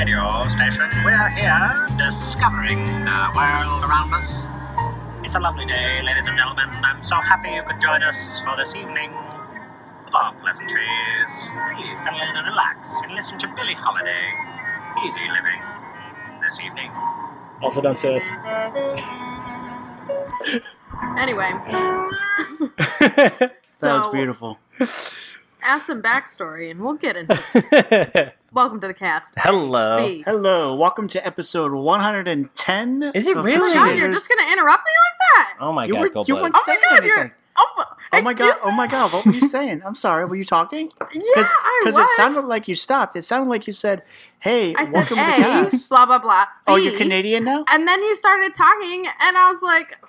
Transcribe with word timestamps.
radio 0.00 0.48
station. 0.48 0.88
We're 1.04 1.28
here 1.28 1.86
discovering 1.98 2.82
the 3.04 3.20
world 3.36 3.84
around 3.84 4.14
us. 4.14 4.32
It's 5.22 5.34
a 5.34 5.38
lovely 5.38 5.66
day, 5.66 6.00
ladies 6.02 6.26
and 6.26 6.38
gentlemen. 6.38 6.70
I'm 6.82 7.02
so 7.02 7.16
happy 7.16 7.50
you 7.50 7.62
could 7.64 7.78
join 7.82 8.02
us 8.02 8.40
for 8.40 8.56
this 8.56 8.74
evening 8.74 9.12
of 10.06 10.14
our 10.14 10.32
pleasantries. 10.40 11.30
Please 11.76 11.98
settle 12.02 12.18
in 12.18 12.34
and 12.34 12.46
relax 12.46 12.88
and 13.02 13.12
listen 13.14 13.38
to 13.40 13.48
Billie 13.48 13.74
Holiday. 13.74 14.32
Easy 15.04 15.20
living 15.20 15.60
this 16.40 16.58
evening. 16.60 16.90
Also, 17.60 17.82
don't 17.82 17.98
say. 17.98 18.18
Anyway, 21.18 21.50
That 22.78 23.52
so 23.68 23.96
was 23.96 24.06
beautiful. 24.14 24.58
ask 25.62 25.84
some 25.86 26.00
backstory 26.02 26.70
and 26.70 26.80
we'll 26.80 26.94
get 26.94 27.16
into 27.18 27.38
this. 27.52 28.30
Welcome 28.52 28.80
to 28.80 28.88
the 28.88 28.94
cast. 28.94 29.34
Hello. 29.38 29.98
B. 29.98 30.22
Hello, 30.26 30.74
welcome 30.74 31.06
to 31.08 31.24
episode 31.24 31.72
110. 31.72 33.02
Is 33.14 33.28
it 33.28 33.36
of 33.36 33.44
really? 33.44 33.70
Oh 33.70 33.74
my 33.80 33.90
god, 33.90 33.98
you're 33.98 34.10
just 34.10 34.28
gonna 34.28 34.50
interrupt 34.50 34.82
me 34.84 34.92
like 34.92 35.18
that? 35.46 35.56
Oh 35.60 35.72
my 35.72 35.84
You 35.84 35.92
god, 35.94 36.00
were- 36.00 36.24
you 36.26 36.34
weren't 36.34 36.54
Oh 36.56 36.58
my 36.58 36.60
saying 36.64 36.78
god, 36.90 37.04
you're. 37.04 37.14
anything. 37.18 37.32
Oh, 37.56 37.84
Oh 38.12 38.22
my 38.22 38.34
god! 38.34 38.48
excuse 38.50 38.72
Oh 38.72 38.76
my 38.76 38.86
god! 38.88 39.12
What 39.12 39.24
were 39.26 39.32
you 39.32 39.40
saying? 39.42 39.82
I'm 39.86 39.94
sorry. 39.94 40.24
Were 40.24 40.34
you 40.34 40.44
talking? 40.44 40.90
Yeah, 41.14 41.20
Because 41.80 41.96
it 41.98 42.08
sounded 42.16 42.42
like 42.46 42.66
you 42.66 42.74
stopped. 42.74 43.14
It 43.16 43.22
sounded 43.22 43.48
like 43.50 43.66
you 43.68 43.72
said, 43.72 44.02
"Hey, 44.40 44.74
I 44.74 44.84
said 44.84 44.94
welcome 44.94 45.16
to 45.16 45.22
the 45.22 45.30
cast." 45.70 45.88
blah 45.90 46.06
blah 46.06 46.18
blah. 46.18 46.46
oh, 46.66 46.76
B, 46.76 46.84
you're 46.88 46.96
Canadian 46.98 47.44
now? 47.44 47.64
And 47.68 47.86
then 47.86 48.00
you 48.02 48.16
started 48.16 48.52
talking, 48.54 49.06
and 49.20 49.36
I 49.36 49.50
was 49.52 49.62
like, 49.62 50.04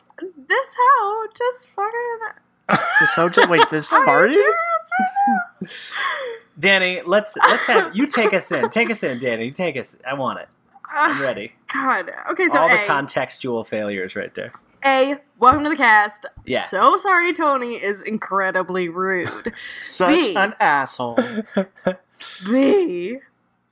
"This 0.48 0.76
hoe 0.80 1.28
just 1.38 1.68
fucking." 1.70 2.80
This 3.02 3.14
hotel. 3.14 3.48
Wait, 3.50 3.70
this 3.70 3.92
Are 3.92 4.00
you 4.00 4.06
farted? 4.08 4.30
serious 4.30 4.90
right 5.00 5.10
now? 5.28 5.68
Daney, 6.62 7.02
let's 7.04 7.36
let's 7.38 7.66
have 7.66 7.96
you 7.96 8.06
take 8.06 8.34
us 8.34 8.52
in. 8.52 8.70
Take 8.70 8.92
us 8.92 9.04
in, 9.04 9.18
Daney. 9.24 9.50
Take 9.50 9.76
us. 9.76 9.98
I 10.08 10.14
want 10.14 10.40
it. 10.40 10.48
I'm 10.94 11.20
ready. 11.20 11.54
God. 11.74 12.12
Okay, 12.30 12.48
so 12.50 12.60
All 12.60 12.70
the 12.70 12.76
contextual 12.76 13.66
failures 13.68 14.16
right 14.16 14.32
there. 14.36 14.52
A, 14.86 15.18
welcome 15.40 15.64
to 15.64 15.70
the 15.72 15.76
cast. 15.76 16.28
Yeah. 16.46 16.64
So 16.64 16.98
sorry, 16.98 17.34
Tony 17.34 17.82
is 17.82 18.04
incredibly 18.04 18.90
rude. 18.90 19.54
Such 19.80 20.14
B. 20.14 20.36
an 20.36 20.54
asshole. 20.60 21.16
B. 22.46 23.18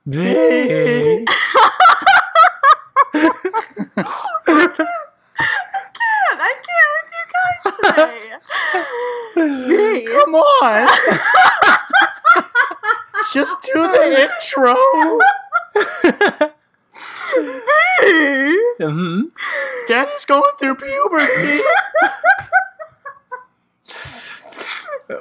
Babe. 0.08 1.28
can't. 3.12 3.30
I 6.42 6.54
can't 6.66 6.90
with 6.96 7.10
you 7.14 7.24
guys 7.36 7.62
today. 7.94 9.68
B. 9.68 10.06
Come 10.06 10.34
on. 10.34 10.88
Just 13.32 13.62
do 13.62 13.82
the 13.88 14.28
intro. 14.28 14.74
B. 18.00 18.60
hmm 18.84 19.22
Daddy's 19.88 20.24
going 20.24 20.42
through 20.58 20.76
puberty. 20.76 21.62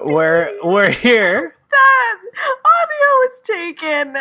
We're 0.03 0.55
we're 0.63 0.91
here. 0.91 1.55
That 1.71 2.17
audio 2.25 3.09
was 3.21 3.41
taken. 3.43 4.17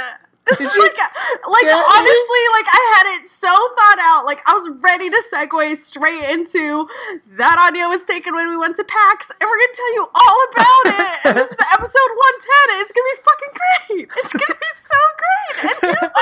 This 0.51 0.61
is 0.61 0.75
you- 0.75 0.83
like, 0.83 0.97
like 0.97 1.67
honestly, 1.75 2.43
like 2.57 2.69
I 2.73 2.83
had 2.97 3.19
it 3.21 3.27
so 3.27 3.49
thought 3.49 3.99
out. 4.01 4.25
Like 4.27 4.41
I 4.47 4.55
was 4.55 4.69
ready 4.81 5.11
to 5.11 5.23
segue 5.33 5.77
straight 5.77 6.31
into 6.31 6.89
that 7.37 7.57
audio 7.59 7.89
was 7.89 8.05
taken 8.05 8.35
when 8.35 8.49
we 8.49 8.57
went 8.57 8.77
to 8.77 8.85
PAX, 8.85 9.31
and 9.31 9.49
we're 9.49 9.59
gonna 9.59 9.73
tell 9.75 9.95
you 9.95 10.09
all 10.15 10.39
about 10.53 10.85
it. 11.01 11.19
And 11.27 11.37
this 11.37 11.51
is 11.53 11.59
episode 11.73 12.11
one 12.17 12.37
ten. 12.41 12.81
It's 12.81 12.93
gonna 12.93 13.11
be 13.13 13.21
fucking 13.29 13.53
great. 13.59 14.09
It's 14.17 14.33
gonna 14.33 14.59
be 14.59 14.73
so 14.75 14.97
great. 15.21 15.63
And 15.83 15.93
you 15.93 16.09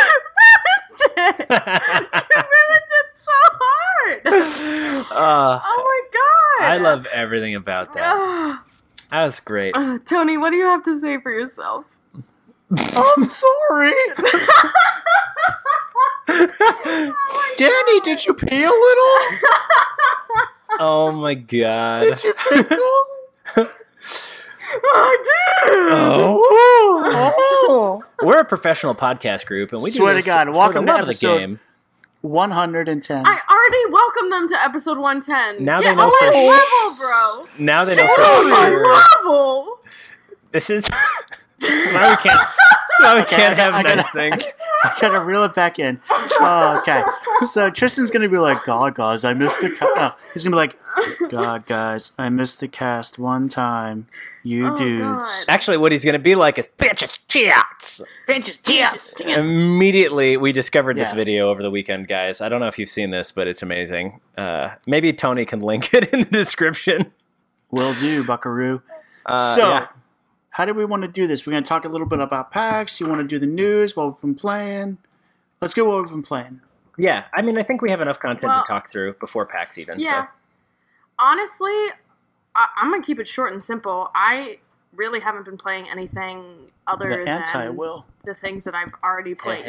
ruined 1.17 1.39
it. 1.39 1.47
You 2.35 2.43
ruined 2.43 2.93
it 3.01 3.09
so 3.13 3.39
hard. 3.61 4.21
Uh, 5.13 5.61
Oh 5.65 5.83
my 5.85 6.03
god. 6.13 6.73
I 6.73 6.77
love 6.79 7.07
everything 7.07 7.55
about 7.55 7.93
that. 7.95 8.61
That 9.11 9.25
was 9.27 9.39
great. 9.39 9.77
Uh, 9.77 10.01
Tony, 10.05 10.37
what 10.37 10.51
do 10.51 10.57
you 10.57 10.65
have 10.65 10.83
to 10.83 10.99
say 10.99 11.19
for 11.21 11.31
yourself? 11.31 11.85
I'm 12.75 13.25
sorry. 13.27 13.93
Daney, 17.57 18.01
did 18.03 18.25
you 18.27 18.35
pee 18.35 18.63
a 18.65 18.69
little? 18.71 19.19
Oh 20.79 21.13
my 21.13 21.35
god. 21.35 22.01
Did 22.03 22.25
you 22.25 22.35
tickle? 22.35 22.79
I 24.85 25.17
did. 25.25 25.73
Oh. 25.93 26.43
oh. 27.69 28.03
We're 28.23 28.41
a 28.41 28.45
professional 28.45 28.95
podcast 28.95 29.47
group, 29.47 29.73
and 29.73 29.81
we 29.83 29.91
Swear 29.91 30.15
do 30.15 30.21
to 30.21 30.27
God, 30.27 30.49
welcome 30.51 30.85
the 30.87 30.93
to 30.93 30.99
of 30.99 31.05
the 31.07 31.11
episode- 31.11 31.39
game. 31.39 31.61
110. 32.23 33.23
I 33.25 33.41
already 33.49 33.93
welcomed 33.93 34.33
them 34.33 34.49
to 34.49 34.61
episode 34.65 34.99
110. 34.99 35.65
Now 35.65 35.81
Get 35.81 35.91
they 35.91 35.95
know 35.95 36.03
on 36.03 36.11
for 36.11 36.27
my 36.27 36.33
sure. 36.33 36.51
level, 36.51 37.47
bro. 37.57 37.65
Now 37.65 37.85
they 37.85 37.95
Get 37.95 38.03
know 38.05 38.15
for 38.15 38.23
sure. 38.67 38.97
level. 39.25 39.79
This 40.51 40.69
is 40.71 40.91
why 41.93 42.11
we 42.11 42.17
can't. 42.29 42.49
So 42.99 43.15
we 43.15 43.21
Okay, 43.23 43.37
can't 43.37 43.55
I 43.55 43.57
got- 43.57 43.59
have 43.59 43.75
I 43.75 43.83
nice 43.83 43.97
gotta- 43.97 44.13
things. 44.13 44.45
I 44.85 44.97
gotta 45.01 45.25
reel 45.25 45.43
it 45.45 45.55
back 45.55 45.79
in. 45.79 46.01
Oh, 46.11 46.79
okay. 46.79 47.03
So 47.47 47.71
Tristan's 47.71 48.11
gonna 48.11 48.29
be 48.29 48.39
like, 48.39 48.65
God, 48.65 48.95
guys, 48.95 49.25
I 49.25 49.35
missed 49.35 49.61
the 49.61 49.71
cast. 49.71 49.97
No, 49.97 50.13
he's 50.33 50.45
gonna 50.45 50.55
be 50.55 50.59
like, 50.59 50.79
God, 51.31 51.67
guys, 51.67 52.13
I 52.19 52.29
missed 52.29 52.61
the 52.61 52.69
cast 52.69 53.19
one 53.19 53.49
time. 53.49 54.07
You 54.43 54.69
Oh, 54.69 54.77
dudes. 54.77 55.03
God. 55.03 55.45
Actually, 55.49 55.77
what 55.79 55.93
he's 55.93 56.05
going 56.05 56.13
to 56.15 56.19
be 56.21 56.35
like 56.37 56.57
is 56.57 56.69
bitches 56.79 57.19
tits. 57.29 58.01
Bitches, 58.29 58.63
tips. 58.63 59.21
Immediately, 59.21 60.37
we 60.37 60.53
discovered 60.53 60.97
this 60.97 61.13
video 61.13 61.51
over 61.51 61.63
the 61.63 61.71
weekend, 61.71 62.07
guys. 62.09 62.41
I 62.41 62.49
don't 62.49 62.61
know 62.61 62.69
if 62.69 62.79
you've 62.79 62.89
seen 62.89 63.11
this, 63.11 63.33
but 63.33 63.47
it's 63.49 63.63
amazing. 63.63 64.21
Uh, 64.39 64.71
maybe 64.87 65.13
Tony 65.13 65.45
can 65.45 65.61
link 65.61 65.93
it 65.95 66.13
in 66.15 66.21
the 66.21 66.31
description. 66.31 67.13
Will 67.71 67.93
do, 67.95 68.23
Buckaroo. 68.25 68.81
Uh, 69.27 69.55
so, 69.57 69.69
yeah. 69.69 69.87
How 70.57 70.65
do 70.65 70.73
we 70.73 70.87
want 70.87 71.03
to 71.03 71.09
do 71.09 71.27
this? 71.27 71.47
We're 71.47 71.53
gonna 71.53 71.67
talk 71.67 71.85
a 71.85 71.89
little 71.89 72.07
bit 72.07 72.19
about 72.19 72.51
PAX. 72.51 72.99
You 72.99 73.07
want 73.07 73.21
to 73.21 73.27
do 73.27 73.39
the 73.39 73.47
news? 73.47 73.95
What 73.95 74.07
we've 74.07 74.21
been 74.23 74.35
playing? 74.35 74.97
Let's 75.61 75.75
go. 75.75 75.85
What 75.85 76.01
we've 76.01 76.11
been 76.11 76.23
playing. 76.23 76.61
yeah, 76.97 77.25
I 77.35 77.43
mean, 77.43 77.59
I 77.59 77.63
think 77.63 77.83
we 77.83 77.91
have 77.91 78.01
enough 78.01 78.19
content 78.19 78.45
Well, 78.45 78.63
to 78.63 78.67
talk 78.69 78.91
through 78.91 79.15
before 79.21 79.45
PAX 79.45 79.77
even. 79.77 80.01
Yeah. 80.01 80.25
So. 80.25 80.29
Honestly, 81.19 81.73
I- 82.55 82.69
I'm 82.77 82.91
going 82.91 83.03
to 83.03 83.07
keep 83.07 83.21
it 83.21 83.29
short 83.29 83.53
and 83.53 83.63
simple. 83.63 84.11
I 84.15 84.59
really 84.95 85.21
haven't 85.21 85.45
been 85.45 85.59
playing 85.59 85.89
anything 85.91 86.71
other 86.87 87.09
The 87.11 87.17
than 87.19 87.29
anti 87.29 87.69
will. 87.69 88.07
the 88.25 88.33
things 88.35 88.65
that 88.65 88.75
I've 88.75 88.93
already 89.05 89.35
played, 89.45 89.65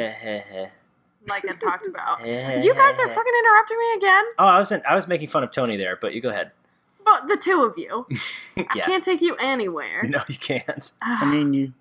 like 1.28 1.44
I 1.50 1.54
talked 1.56 1.86
about. 1.86 2.19
You 2.25 2.74
guys 2.74 3.00
are 3.00 3.08
fucking 3.18 3.34
interrupting 3.44 3.78
me 3.78 3.94
again? 3.98 4.24
Oh, 4.40 4.46
I 4.46 4.58
wasn't. 4.58 4.86
I 4.86 4.96
was 4.96 5.08
making 5.08 5.28
fun 5.28 5.44
of 5.44 5.52
Tony 5.52 5.75
there, 5.75 5.98
but 6.00 6.14
you 6.14 6.22
go 6.22 6.30
ahead. 6.30 6.52
But 7.13 7.28
the 7.28 7.38
two 7.38 7.63
of 7.63 7.78
you. 7.78 8.07
I 8.57 8.79
can't 8.79 9.03
take 9.03 9.22
you 9.22 9.35
anywhere. 9.38 10.03
No, 10.03 10.22
you 10.28 10.38
can't. 10.38 10.91
I 11.01 11.25
mean, 11.25 11.53
you. 11.53 11.73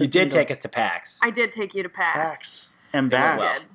You 0.00 0.06
did 0.06 0.30
take 0.30 0.50
us 0.50 0.58
to 0.58 0.68
PAX. 0.68 1.18
I 1.22 1.30
did 1.30 1.50
take 1.52 1.74
you 1.74 1.82
to 1.82 1.88
PAX. 1.88 2.16
PAX 2.38 2.76
and 2.92 3.10
back. 3.10 3.38
well. 3.40 3.58
did. 3.58 3.66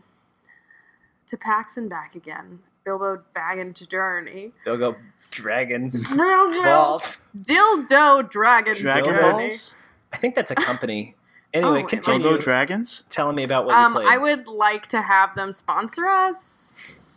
To 1.27 1.37
PAX 1.37 1.75
and 1.77 1.89
back 1.89 2.15
again. 2.15 2.59
Bilbo 2.85 3.21
Baggins 3.35 3.87
journey. 3.89 4.51
They'll 4.65 4.77
go 4.77 4.95
dragons 5.31 6.05
Dildo, 6.09 6.63
balls. 6.63 7.27
dildo 7.37 8.29
dragon 8.29 8.75
Dragon 8.75 9.15
journey. 9.15 9.47
balls. 9.49 9.75
I 10.11 10.17
think 10.17 10.35
that's 10.35 10.51
a 10.51 10.55
company. 10.55 11.15
Anyway, 11.55 11.83
Oh, 11.83 11.87
continue 11.87 12.27
Dildo 12.29 12.39
dragons. 12.41 13.03
telling 13.11 13.35
me 13.35 13.43
about 13.43 13.65
what 13.67 13.75
Um, 13.75 13.93
you 13.93 13.99
played. 13.99 14.07
I 14.11 14.17
would 14.17 14.47
like 14.47 14.87
to 14.87 15.03
have 15.03 15.35
them 15.35 15.53
sponsor 15.53 16.07
us. 16.07 17.12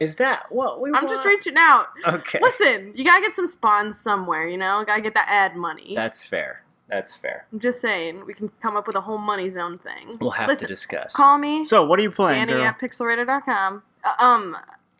Is 0.00 0.16
that 0.16 0.44
what 0.48 0.80
we? 0.80 0.90
I'm 0.94 1.06
just 1.08 1.24
reaching 1.26 1.54
out. 1.58 1.88
Okay, 2.06 2.38
Listen, 2.40 2.92
you 2.96 3.04
gotta 3.04 3.20
get 3.20 3.34
some 3.34 3.46
spawns 3.46 4.00
somewhere, 4.00 4.48
you 4.48 4.56
know? 4.56 4.82
Gotta 4.86 5.02
get 5.02 5.14
that 5.14 5.26
ad 5.28 5.56
money. 5.56 5.92
that's 5.94 6.24
fair. 6.24 6.62
That's 6.88 7.14
fair. 7.14 7.46
I'm 7.52 7.60
just 7.60 7.80
saying, 7.80 8.24
we 8.26 8.34
can 8.34 8.48
come 8.60 8.76
up 8.76 8.86
with 8.88 8.96
a 8.96 9.00
whole 9.00 9.18
money 9.18 9.48
zone 9.48 9.78
thing. 9.78 10.16
We'll 10.20 10.30
have 10.30 10.48
Listen, 10.48 10.66
to 10.66 10.72
discuss. 10.74 11.12
Call 11.14 11.38
me, 11.38 11.62
So, 11.62 11.84
what 11.86 11.98
are 12.00 12.02
you 12.02 12.10
playing, 12.10 12.46
Daney 12.46 12.54
girl? 12.58 12.64
at 12.64 12.80
pixelrator.com. 12.80 13.82
Uh, 14.02 14.12
um, 14.24 14.56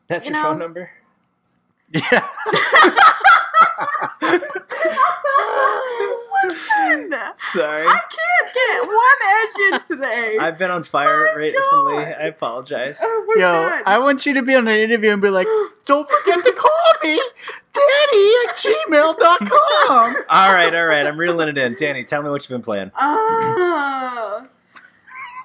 that's 0.07 0.27
you 0.27 0.33
your 0.33 0.43
know- 0.43 0.51
phone 0.51 0.59
number. 0.61 0.91
Yeah. 1.93 2.29
listen! 6.45 7.13
Sorry, 7.53 7.87
I 7.87 8.01
can't 8.11 8.55
get 8.55 8.87
one 8.87 9.21
edge 9.27 9.73
in 9.73 9.90
today. 10.01 10.37
I've 10.41 10.59
been 10.59 10.71
on 10.71 10.85
fire 10.85 11.27
my 11.27 11.35
recently. 11.35 11.93
God. 11.93 12.17
I 12.21 12.25
apologize. 12.27 12.99
Oh, 13.03 13.35
Yo, 13.37 13.41
done. 13.41 13.83
I 13.87 13.99
want 13.99 14.25
you 14.27 14.35
to 14.35 14.43
be 14.43 14.55
on 14.55 14.69
an 14.69 14.77
interview 14.79 15.13
and 15.13 15.23
be 15.23 15.31
like, 15.31 15.47
don't 15.87 16.09
forget 16.09 16.45
to 16.45 16.53
call 16.53 16.71
me, 17.03 17.21
Daney 17.73 18.33
at 18.49 18.57
gmail.com. 18.57 20.17
all 20.29 20.53
right, 20.53 20.75
all 20.75 20.87
right. 20.87 21.07
I'm 21.07 21.19
reeling 21.19 21.49
it 21.49 21.59
in. 21.59 21.75
Daney, 21.75 22.05
tell 22.05 22.23
me 22.23 22.31
what 22.31 22.43
you've 22.43 22.51
been 22.57 22.63
playing. 22.63 22.91
Uh, 22.95 24.45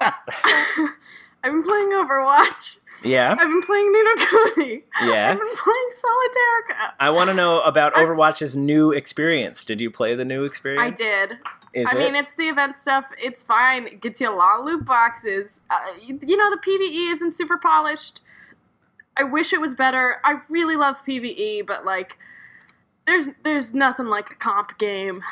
I've 0.00 1.52
been 1.52 1.62
playing 1.62 1.90
Overwatch. 1.90 2.80
Yeah, 3.04 3.32
I've 3.32 3.38
been 3.48 3.62
playing 3.62 3.92
Ni 3.92 4.02
no 4.02 4.14
Kuni. 4.16 4.82
Yeah. 5.02 5.30
I've 5.30 5.38
been 5.38 5.56
playing 5.56 5.90
Solitaire. 5.92 6.92
I 6.98 7.10
want 7.10 7.28
to 7.28 7.34
know 7.34 7.60
about 7.60 7.96
I- 7.96 8.02
Overwatch's 8.02 8.56
new 8.56 8.90
experience. 8.90 9.64
Did 9.64 9.80
you 9.80 9.90
play 9.90 10.14
the 10.14 10.24
new 10.24 10.44
experience? 10.44 11.00
I 11.00 11.26
did. 11.26 11.38
Is 11.76 11.86
I 11.92 11.94
it? 11.94 11.98
mean, 11.98 12.16
it's 12.16 12.34
the 12.34 12.48
event 12.48 12.74
stuff. 12.74 13.10
It's 13.22 13.42
fine. 13.42 13.86
It 13.86 14.00
gets 14.00 14.20
you 14.20 14.30
a 14.30 14.34
lot 14.34 14.60
of 14.60 14.64
loot 14.64 14.84
boxes. 14.86 15.60
Uh, 15.68 15.76
you, 16.02 16.18
you 16.26 16.36
know, 16.36 16.50
the 16.50 16.56
PVE 16.56 17.12
isn't 17.12 17.32
super 17.32 17.58
polished. 17.58 18.22
I 19.16 19.24
wish 19.24 19.52
it 19.52 19.60
was 19.60 19.74
better. 19.74 20.16
I 20.24 20.40
really 20.48 20.76
love 20.76 20.96
PVE, 21.06 21.66
but 21.66 21.84
like, 21.84 22.16
there's 23.06 23.28
there's 23.44 23.74
nothing 23.74 24.06
like 24.06 24.30
a 24.30 24.34
comp 24.34 24.78
game. 24.78 25.22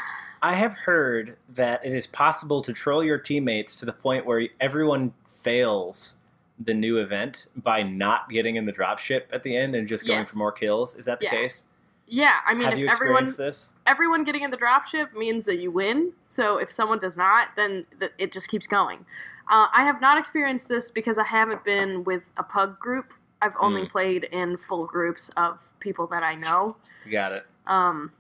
I 0.43 0.55
have 0.57 0.73
heard 0.75 1.39
that 1.49 1.85
it 1.85 1.95
is 1.95 2.07
possible 2.07 2.61
to 2.63 2.73
troll 2.75 3.03
your 3.03 3.17
teammates 3.19 3.77
to 3.77 3.87
the 3.87 3.93
point 3.95 4.27
where 4.27 4.47
everyone 4.61 5.15
fails 5.27 6.17
the 6.59 6.75
new 6.75 6.99
event 6.99 7.47
by 7.57 7.83
not 7.83 8.29
getting 8.29 8.57
in 8.57 8.67
the 8.67 8.73
dropship 8.73 9.23
at 9.33 9.43
the 9.43 9.57
end 9.57 9.75
and 9.75 9.89
just 9.89 10.07
going 10.07 10.21
Yes. 10.21 10.31
for 10.33 10.37
more 10.39 10.53
kills. 10.53 10.95
Is 10.95 11.07
that 11.07 11.21
the 11.21 11.25
Yeah. 11.27 11.31
case? 11.31 11.65
Yeah, 12.07 12.35
I 12.47 12.53
mean, 12.55 12.69
have 12.69 12.79
if 12.79 12.91
everyone 12.91 13.27
this? 13.37 13.71
everyone 13.87 14.25
getting 14.25 14.43
in 14.43 14.51
the 14.51 14.57
dropship 14.59 15.15
means 15.15 15.47
that 15.47 15.57
you 15.59 15.71
win. 15.71 16.13
So 16.27 16.59
if 16.59 16.71
someone 16.71 16.99
does 16.99 17.17
not, 17.17 17.49
then 17.57 17.87
th- 17.99 18.13
it 18.19 18.31
just 18.33 18.49
keeps 18.49 18.67
going. 18.67 19.07
Uh, 19.51 19.69
I 19.75 19.85
have 19.85 20.01
not 20.01 20.19
experienced 20.19 20.69
this 20.69 20.91
because 20.91 21.17
I 21.19 21.25
haven't 21.25 21.65
been 21.65 22.05
with 22.05 22.31
a 22.37 22.43
pug 22.43 22.79
group. 22.79 23.13
I've 23.43 23.55
only 23.61 23.83
Mm. 23.83 23.91
played 23.91 24.25
in 24.25 24.57
full 24.59 24.87
groups 24.87 25.31
of 25.37 25.61
people 25.81 26.07
that 26.09 26.23
I 26.23 26.35
know. 26.35 26.77
Got 27.11 27.33
it. 27.33 27.47
Um, 27.67 28.13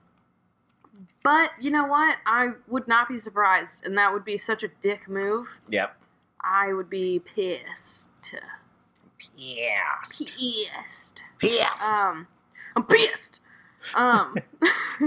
but 1.23 1.51
you 1.61 1.71
know 1.71 1.87
what? 1.87 2.19
I 2.27 2.53
would 2.69 2.89
not 2.89 3.09
be 3.09 3.19
surprised, 3.19 3.87
and 3.87 3.97
that 3.99 4.13
would 4.13 4.25
be 4.25 4.37
such 4.39 4.63
a 4.63 4.69
dick 4.69 5.09
move. 5.09 5.61
Yep. 5.69 5.97
I 6.41 6.73
would 6.73 6.91
be 6.91 7.19
pissed. 7.21 8.11
Yeah. 9.37 9.81
Pissed. 10.11 11.23
Pissed. 11.39 11.83
Um, 11.83 12.27
I'm 12.77 12.85
pissed. 12.85 13.41
Um, 13.95 14.35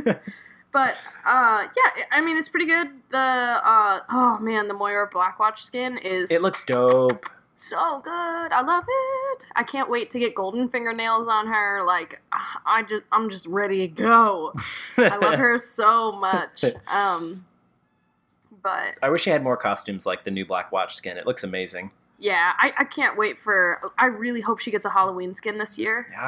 but 0.72 0.96
uh, 1.26 1.68
yeah, 1.76 2.04
I 2.12 2.22
mean 2.22 2.38
it's 2.38 2.50
pretty 2.50 2.66
good. 2.68 2.90
The 3.10 3.18
uh, 3.18 4.00
oh 4.10 4.38
man, 4.40 4.68
the 4.68 4.74
Moira 4.74 5.10
Blackwatch 5.10 5.60
skin 5.60 5.98
is 5.98 6.32
It 6.32 6.42
looks 6.42 6.64
dope. 6.66 7.26
so 7.56 8.02
good. 8.04 8.12
I 8.52 8.62
love 8.62 8.84
it. 8.88 9.48
I 9.56 9.64
can't 9.64 9.90
wait 9.90 10.12
to 10.12 10.20
get 10.20 10.36
golden 10.36 10.70
fingernails 10.70 11.28
on 11.28 11.48
her. 11.48 11.84
Like 11.84 12.22
I 12.66 12.84
just, 12.84 13.04
I'm 13.12 13.30
just 13.30 13.48
ready 13.48 13.88
to 13.88 13.88
go. 13.88 14.54
I 14.98 15.18
love 15.18 15.40
her 15.40 15.58
so 15.60 16.12
much. 16.12 16.64
Um, 16.88 17.46
but 18.62 18.98
I 19.02 19.10
wish 19.10 19.24
she 19.24 19.30
had 19.30 19.44
more 19.44 19.58
costumes 19.58 20.06
like 20.06 20.24
the 20.24 20.32
new 20.32 20.46
Black 20.46 20.72
Watch 20.72 20.96
skin. 20.96 21.18
It 21.18 21.26
looks 21.26 21.44
amazing. 21.44 21.92
yeah, 22.20 22.54
I, 22.58 22.74
I 22.80 22.84
can't 22.84 23.18
wait 23.18 23.38
for. 23.40 23.80
I 23.98 24.08
really 24.08 24.42
hope 24.42 24.60
she 24.60 24.72
gets 24.72 24.86
a 24.86 24.90
Halloween 24.90 25.36
skin 25.36 25.58
this 25.58 25.78
year. 25.78 26.08
Yes. 26.10 26.20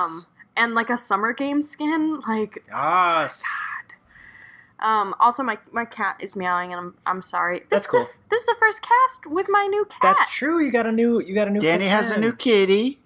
Um, 0.00 0.22
and 0.58 0.74
like 0.74 0.90
a 0.90 0.96
summer 0.96 1.32
game 1.32 1.62
skin. 1.62 2.20
Like 2.26 2.64
yes. 2.68 3.42
Um, 4.80 5.14
also, 5.18 5.42
my, 5.42 5.58
my 5.72 5.84
cat 5.84 6.18
is 6.20 6.36
meowing, 6.36 6.72
and 6.72 6.78
I'm, 6.78 6.94
I'm 7.04 7.22
sorry. 7.22 7.60
This 7.60 7.68
That's 7.68 7.84
is 7.86 7.90
the 7.90 7.96
cool. 7.96 8.06
f- 8.06 8.18
this 8.30 8.40
is 8.42 8.46
the 8.46 8.56
first 8.60 8.80
cast 8.80 9.26
with 9.26 9.48
my 9.48 9.66
new 9.66 9.84
cat. 9.86 10.16
That's 10.18 10.32
true. 10.32 10.64
You 10.64 10.70
got 10.70 10.86
a 10.86 10.92
new. 10.92 11.20
You 11.20 11.34
got 11.34 11.48
a 11.48 11.50
new. 11.50 11.60
Kitty. 11.60 11.78
Daney 11.78 11.88
has 11.88 12.10
a 12.10 12.20
new 12.20 12.32
kitty. 12.32 13.00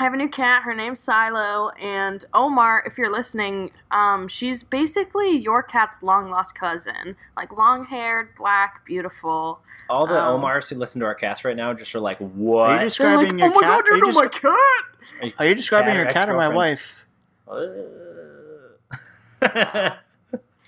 I 0.00 0.04
have 0.04 0.14
a 0.14 0.16
new 0.16 0.28
cat. 0.28 0.62
Her 0.62 0.74
name's 0.74 1.00
Silo, 1.00 1.70
and 1.70 2.24
Omar, 2.32 2.84
if 2.86 2.96
you're 2.96 3.10
listening, 3.10 3.72
um, 3.90 4.28
she's 4.28 4.62
basically 4.62 5.30
your 5.36 5.60
cat's 5.60 6.04
long 6.04 6.30
lost 6.30 6.54
cousin. 6.54 7.16
Like 7.36 7.52
long 7.52 7.84
haired, 7.84 8.28
black, 8.36 8.84
beautiful. 8.86 9.60
All 9.90 10.06
the 10.06 10.22
Um, 10.22 10.40
Omars 10.40 10.68
who 10.70 10.76
listen 10.76 11.00
to 11.00 11.06
our 11.06 11.16
cast 11.16 11.44
right 11.44 11.56
now 11.56 11.74
just 11.74 11.92
are 11.96 12.00
like, 12.00 12.18
"What?" 12.18 12.70
Are 12.70 12.72
you 12.74 12.78
"What?" 12.78 12.84
describing 12.84 13.38
like, 13.38 13.40
your 13.40 13.48
oh 13.48 13.54
my 13.54 13.60
cat? 13.62 13.70
god, 13.70 13.86
you 13.86 13.92
are, 13.92 13.96
you 13.96 14.02
know 14.12 14.12
my 14.12 14.28
cat! 14.28 15.34
are 15.40 15.46
you 15.46 15.54
describing 15.56 15.94
Cat 15.94 15.96
your 16.04 16.12
cat 16.12 16.28
or 16.28 16.36
my 16.36 16.48
wife? 16.48 17.04
Uh, 17.48 17.56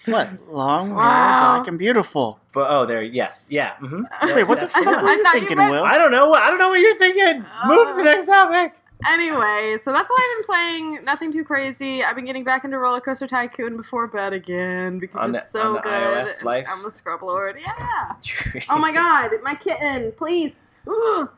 What? 0.06 0.29
Long, 0.49 0.94
Wow. 0.94 1.03
hair, 1.05 1.56
black, 1.59 1.69
and 1.69 1.79
beautiful. 1.79 2.41
but 2.53 2.67
oh, 2.71 2.85
there. 2.87 3.03
Yes. 3.03 3.44
Yeah. 3.49 3.75
Mm-hmm. 3.81 4.35
Wait, 4.35 4.44
what 4.44 4.59
the 4.59 4.67
fuck 4.67 4.85
I 4.87 5.03
were 5.03 5.09
you 5.12 5.23
thought 5.23 5.35
you 5.35 5.41
thinking, 5.41 5.56
meant- 5.59 5.71
Will? 5.71 5.85
I 5.85 5.99
don't 5.99 6.11
know. 6.11 6.33
I 6.35 6.49
don't 6.49 6.59
know 6.59 6.71
what 6.71 6.81
you're 6.81 6.97
thinking. 6.97 7.44
Move 7.67 7.88
to 7.88 7.94
the 7.94 8.03
next 8.03 8.26
topic. 8.26 8.75
Anyway, 9.08 9.76
so 9.81 9.93
that's 9.93 10.11
why 10.11 10.17
I've 10.20 10.38
been 10.38 10.47
playing. 10.47 11.05
Nothing 11.05 11.32
too 11.32 11.44
crazy. 11.44 12.05
I've 12.05 12.17
been 12.17 12.26
getting 12.26 12.44
back 12.44 12.64
into 12.64 12.79
Roller 12.79 13.00
Coaster 13.00 13.26
Tycoon 13.26 13.76
before 13.76 14.06
bed 14.06 14.32
again 14.32 14.99
because 14.99 15.20
On 15.20 15.32
the- 15.32 15.38
it's 15.38 15.50
so 15.50 15.69
on 15.69 15.73
the 15.75 15.81
good. 15.81 15.93
iOS 15.93 16.44
life? 16.44 16.67
I'm 16.70 16.82
the 16.82 16.91
Scrub 16.91 17.23
Lord. 17.23 17.56
Yeah. 17.61 18.61
Oh 18.69 18.79
my 18.79 18.93
god, 18.93 19.31
my 19.43 19.55
kitten, 19.55 20.12
please. 20.12 20.55
Ugh. 20.87 21.31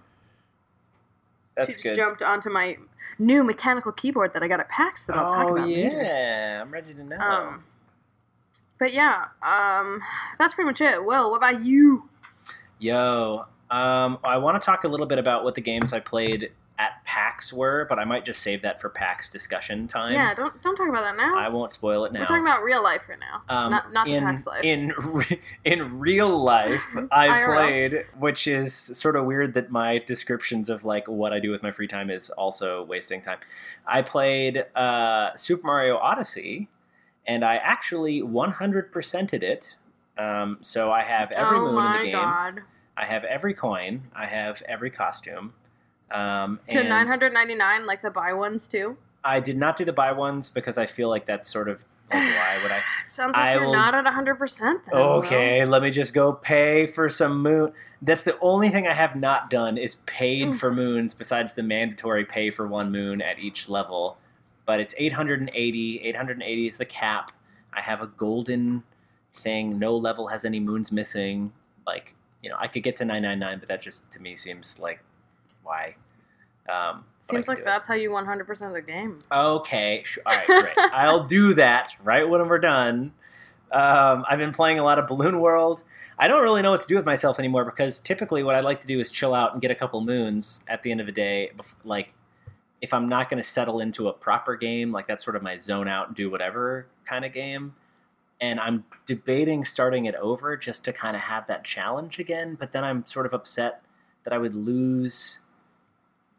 That's 1.57 1.71
she 1.71 1.75
just 1.75 1.85
good. 1.85 1.97
jumped 1.97 2.23
onto 2.23 2.51
my 2.51 2.77
new 3.19 3.45
mechanical 3.45 3.93
keyboard 3.93 4.33
that 4.35 4.43
I 4.43 4.49
got 4.49 4.59
at 4.61 4.69
PAX 4.69 5.07
that 5.07 5.17
I'll 5.17 5.29
talk 5.29 5.49
oh 5.51 5.53
about 5.57 5.69
later. 5.69 6.03
yeah, 6.03 6.61
I'm 6.63 6.71
ready 6.71 6.95
to 6.95 7.05
know. 7.05 7.17
Um, 7.19 7.65
but 8.79 8.93
yeah, 8.93 9.27
um, 9.43 10.01
that's 10.39 10.55
pretty 10.55 10.67
much 10.67 10.81
it. 10.81 11.05
Will, 11.05 11.31
what 11.31 11.37
about 11.37 11.65
you? 11.65 12.09
Yo, 12.79 13.45
um, 13.71 14.19
I 14.25 14.39
want 14.39 14.61
to 14.61 14.65
talk 14.65 14.85
a 14.85 14.89
little 14.89 15.07
bit 15.07 15.19
about 15.19 15.45
what 15.45 15.55
the 15.55 15.61
games 15.61 15.93
I 15.93 16.01
played 16.01 16.51
at 16.79 17.05
PAX 17.05 17.53
were, 17.53 17.87
but 17.89 17.99
I 17.99 18.05
might 18.05 18.25
just 18.25 18.43
save 18.43 18.63
that 18.63 18.81
for 18.81 18.89
PAX 18.89 19.29
discussion 19.29 19.89
time. 19.89 20.15
yeah, 20.15 20.35
don't 20.35 20.61
don't 20.63 20.75
talk 20.75 20.89
about 20.89 21.03
that 21.03 21.17
now. 21.17 21.37
I 21.37 21.49
won't 21.49 21.71
spoil 21.71 22.05
it 22.05 22.13
now. 22.13 22.21
We're 22.21 22.27
talking 22.27 22.43
about 22.43 22.63
real 22.63 22.83
life 22.83 23.09
right 23.09 23.19
now, 23.19 23.43
Um, 23.49 23.71
not 23.71 23.93
not 23.93 24.07
the 24.07 24.15
in, 24.15 24.25
PAX 24.25 24.47
life. 24.47 24.65
In 24.65 24.93
re- 24.99 25.41
in 25.65 26.01
real 26.01 26.37
life, 26.37 26.85
I 27.13 27.45
played, 27.45 28.05
which 28.19 28.47
is 28.47 28.75
sort 28.75 29.17
of 29.17 29.27
weird 29.27 29.55
that 29.55 29.71
my 29.71 29.99
descriptions 29.99 30.69
of 30.71 30.85
like 30.85 31.07
what 31.09 31.33
I 31.33 31.41
do 31.41 31.51
with 31.51 31.63
my 31.63 31.71
free 31.71 31.87
time 31.89 32.11
is 32.11 32.31
also 32.31 32.83
wasting 32.83 33.21
time. 33.21 33.39
I 33.87 34.03
played 34.03 34.65
uh, 34.75 35.35
Super 35.37 35.67
Mario 35.67 35.99
Odyssey, 35.99 36.69
and 37.27 37.45
I 37.45 37.57
actually 37.57 38.23
100%ed 38.23 39.43
it. 39.43 39.77
Um, 40.19 40.59
so 40.63 40.91
I 40.91 41.03
have 41.03 41.31
every 41.33 41.59
oh 41.59 41.73
moon 41.73 41.87
in 41.87 41.99
the 41.99 42.05
game. 42.05 42.13
god, 42.13 42.61
I 42.97 43.05
have 43.05 43.25
every 43.25 43.55
coin. 43.55 44.05
I 44.15 44.27
have 44.27 44.63
every 44.69 44.91
costume. 44.91 45.55
Um, 46.13 46.61
to 46.69 46.85
nine 46.85 47.09
hundred 47.09 47.33
ninety 47.33 47.55
nine, 47.55 47.87
like 47.87 48.03
the 48.03 48.11
buy 48.11 48.33
ones 48.33 48.69
too. 48.69 48.97
I 49.25 49.41
did 49.41 49.57
not 49.57 49.77
do 49.77 49.85
the 49.85 49.93
buy 49.93 50.13
ones 50.13 50.49
because 50.51 50.77
I 50.77 50.87
feel 50.87 51.09
like 51.09 51.27
that's 51.27 51.49
sort 51.49 51.69
of 51.69 51.85
like 52.13 52.23
why 52.23 52.59
would 52.63 52.71
I? 52.71 52.81
Sounds 53.05 53.35
like 53.35 53.43
I 53.43 53.55
you're 53.55 53.65
will- 53.65 53.73
not 53.73 53.95
at 53.95 54.07
hundred 54.07 54.37
percent. 54.37 54.85
Then, 54.85 54.97
Will. 54.97 55.07
Okay, 55.15 55.65
let 55.65 55.83
me 55.83 55.91
just 55.91 56.13
go 56.13 56.33
pay 56.33 56.87
for 56.87 57.09
some 57.09 57.43
moon. 57.43 57.73
That's 58.03 58.25
the 58.25 58.39
only 58.41 58.69
thing 58.69 58.87
I 58.87 58.95
have 58.95 59.17
not 59.17 59.49
done 59.49 59.79
is 59.79 59.95
paid 60.07 60.57
for 60.57 60.73
moons 60.73 61.15
besides 61.15 61.55
the 61.55 61.63
mandatory 61.63 62.25
pay 62.25 62.51
for 62.51 62.67
one 62.67 62.91
moon 62.91 63.23
at 63.23 63.39
each 63.39 63.69
level. 63.69 64.19
But 64.67 64.81
it's 64.81 64.95
880. 64.99 66.01
880 66.03 66.67
is 66.67 66.79
the 66.79 66.85
cap. 66.85 67.33
I 67.73 67.81
have 67.81 68.03
a 68.03 68.07
golden 68.07 68.83
thing. 69.33 69.79
No 69.79 69.97
level 69.97 70.29
has 70.29 70.45
any 70.45 70.61
moons 70.61 70.93
missing. 70.93 71.53
Like, 71.87 72.15
you 72.43 72.51
know, 72.51 72.57
I 72.59 72.67
could 72.67 72.83
get 72.83 72.97
to 72.97 73.05
999, 73.05 73.59
but 73.61 73.69
that 73.69 73.83
just 73.83 74.11
to 74.13 74.21
me 74.21 74.35
seems 74.37 74.79
like 74.79 75.01
why? 75.63 75.97
Um, 76.69 77.05
Seems 77.19 77.49
like 77.49 77.59
do 77.59 77.63
it. 77.63 77.65
that's 77.65 77.87
how 77.87 77.95
you 77.95 78.11
one 78.11 78.25
hundred 78.27 78.47
percent 78.47 78.71
of 78.71 78.75
the 78.75 78.83
game. 78.83 79.19
Okay, 79.31 80.05
all 80.25 80.35
right, 80.35 80.47
great. 80.47 80.75
I'll 80.93 81.27
do 81.27 81.55
that 81.55 81.95
right 82.03 82.29
when 82.29 82.47
we're 82.49 82.59
done. 82.59 83.13
Um, 83.73 84.25
I've 84.29 84.39
been 84.39 84.53
playing 84.53 84.79
a 84.79 84.85
lot 84.85 84.99
of 84.99 85.09
Balloon 85.09 85.41
World. 85.41 85.83
I 86.19 86.29
don't 86.29 86.43
really 86.43 86.63
know 86.63 86.71
what 86.71 86.83
to 86.83 86.87
do 86.87 86.95
with 86.95 87.07
myself 87.07 87.39
anymore 87.39 87.65
because 87.65 87.99
typically 87.99 88.43
what 88.43 88.55
I 88.55 88.61
like 88.61 88.81
to 88.83 88.87
do 88.87 89.01
is 89.01 89.11
chill 89.11 89.35
out 89.35 89.53
and 89.55 89.63
get 89.63 89.71
a 89.71 89.75
couple 89.75 90.01
moons 90.03 90.63
at 90.69 90.83
the 90.83 90.91
end 90.91 91.01
of 91.01 91.07
the 91.07 91.13
day. 91.13 91.51
Like, 91.85 92.15
if 92.81 92.93
I'm 92.93 93.09
not 93.09 93.31
going 93.31 93.43
to 93.43 93.49
settle 93.49 93.81
into 93.81 94.09
a 94.09 94.13
proper 94.13 94.55
game, 94.57 94.93
like 94.93 95.07
that's 95.07 95.25
sort 95.25 95.37
of 95.37 95.43
my 95.43 95.57
zone 95.57 95.89
out 95.89 96.09
and 96.09 96.17
do 96.17 96.31
whatever 96.31 96.87
kind 97.05 97.25
of 97.25 97.33
game. 97.33 97.75
And 98.41 98.61
I'm 98.61 98.85
debating 99.07 99.65
starting 99.65 100.05
it 100.05 100.15
over 100.17 100.57
just 100.57 100.85
to 100.85 100.93
kind 100.93 101.17
of 101.17 101.23
have 101.23 101.47
that 101.47 101.65
challenge 101.65 102.19
again. 102.19 102.57
But 102.59 102.73
then 102.73 102.85
I'm 102.85 103.07
sort 103.07 103.25
of 103.25 103.33
upset 103.33 103.83
that 104.25 104.33
I 104.33 104.39
would 104.39 104.55
lose 104.55 105.39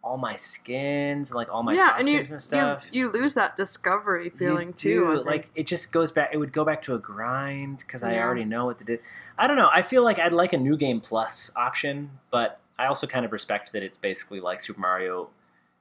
all 0.04 0.18
my 0.18 0.36
skins, 0.36 1.34
like 1.34 1.52
all 1.54 1.64
my 1.64 1.74
yeah, 1.74 1.96
and 1.98 2.06
costumes 2.06 2.30
you, 2.30 2.34
and 2.36 2.42
stuff. 2.42 2.90
you 2.92 3.06
you 3.06 3.12
lose 3.12 3.36
that 3.36 3.56
discovery 3.56 4.30
feeling 4.30 4.68
You 4.70 4.74
too. 4.74 5.16
do. 5.16 5.24
Like 5.24 5.50
it 5.56 5.66
just 5.66 5.92
goes 5.94 6.12
back. 6.12 6.32
It 6.34 6.38
would 6.38 6.52
go 6.52 6.66
back 6.66 6.82
to 6.84 6.94
a 6.94 7.00
grind 7.00 7.78
because 7.80 8.04
I 8.04 8.18
already 8.18 8.44
know 8.44 8.66
what 8.66 8.80
to 8.80 8.84
do. 8.86 8.98
I 9.38 9.48
don't 9.48 9.56
know. 9.56 9.70
I 9.72 9.82
feel 9.82 10.04
like 10.04 10.20
I'd 10.20 10.34
like 10.34 10.52
a 10.54 10.58
new 10.58 10.76
game 10.76 11.00
plus 11.00 11.52
option, 11.56 12.12
but 12.32 12.60
I 12.78 12.88
also 12.88 13.08
kind 13.08 13.26
of 13.26 13.32
respect 13.32 13.72
that 13.72 13.82
it's 13.84 13.98
basically 13.98 14.40
like 14.42 14.60
Super 14.60 14.82
Mario 14.82 15.30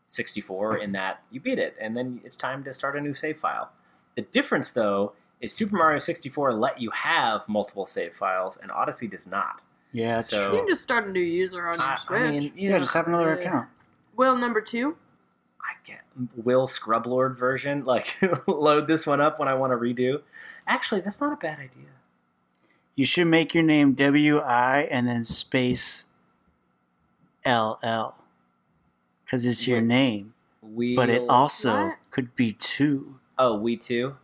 64 0.07 0.77
in 0.79 0.93
that 0.93 1.23
you 1.31 1.41
beat 1.41 1.59
it 1.59 1.75
and 1.81 1.97
then 1.97 2.21
it's 2.25 2.37
time 2.37 2.63
to 2.65 2.73
start 2.73 2.97
a 2.97 3.01
new 3.01 3.15
save 3.15 3.41
file. 3.41 3.71
The 4.15 4.23
difference 4.23 4.71
though 4.73 5.15
is 5.41 5.53
Super 5.53 5.75
Mario 5.77 5.99
64 5.99 6.53
let 6.55 6.81
you 6.81 6.91
have 6.91 7.49
multiple 7.49 7.87
save 7.87 8.15
files 8.15 8.57
and 8.57 8.71
Odyssey 8.71 9.09
does 9.09 9.27
not. 9.27 9.63
Yeah, 9.91 10.19
it's 10.19 10.29
So- 10.29 10.53
you 10.53 10.59
can 10.59 10.69
just 10.69 10.83
start 10.83 11.07
a 11.07 11.11
new 11.11 11.21
user 11.21 11.67
on 11.67 11.79
your 11.79 11.83
I, 11.89 11.97
Switch. 11.97 12.21
I 12.21 12.31
mean, 12.31 12.53
Yeah, 12.55 12.79
just 12.79 12.95
have 12.95 13.09
another 13.09 13.33
account. 13.33 13.69
Will 14.23 14.37
number 14.37 14.61
two. 14.61 14.97
I 15.61 15.75
get 15.85 16.03
Will 16.37 16.69
Scrublord 16.69 17.37
version, 17.37 17.85
like 17.85 18.17
load 18.47 18.87
this 18.87 19.05
one 19.05 19.21
up 19.21 19.41
when 19.41 19.49
I 19.49 19.55
want 19.55 19.73
to 19.73 19.77
redo. 19.77 20.23
Actually, 20.65 21.01
that's 21.01 21.21
not 21.21 21.33
a 21.33 21.37
bad 21.37 21.59
idea. 21.59 21.89
You 22.95 23.05
should 23.05 23.27
make 23.27 23.53
your 23.53 23.65
name 23.65 23.95
W 23.95 24.39
I 24.39 24.83
and 24.93 25.09
then 25.09 25.25
space 25.25 26.05
L 27.45 27.81
L. 27.83 28.23
Because 29.25 29.45
it's 29.45 29.67
your 29.67 29.81
name. 29.81 30.35
We 30.61 30.95
But 30.95 31.11
it 31.11 31.29
also 31.29 31.87
What? 31.89 31.97
could 32.13 32.37
be 32.37 32.53
two. 32.53 33.19
Oh, 33.37 33.57
we 33.57 33.77
too. 33.77 34.17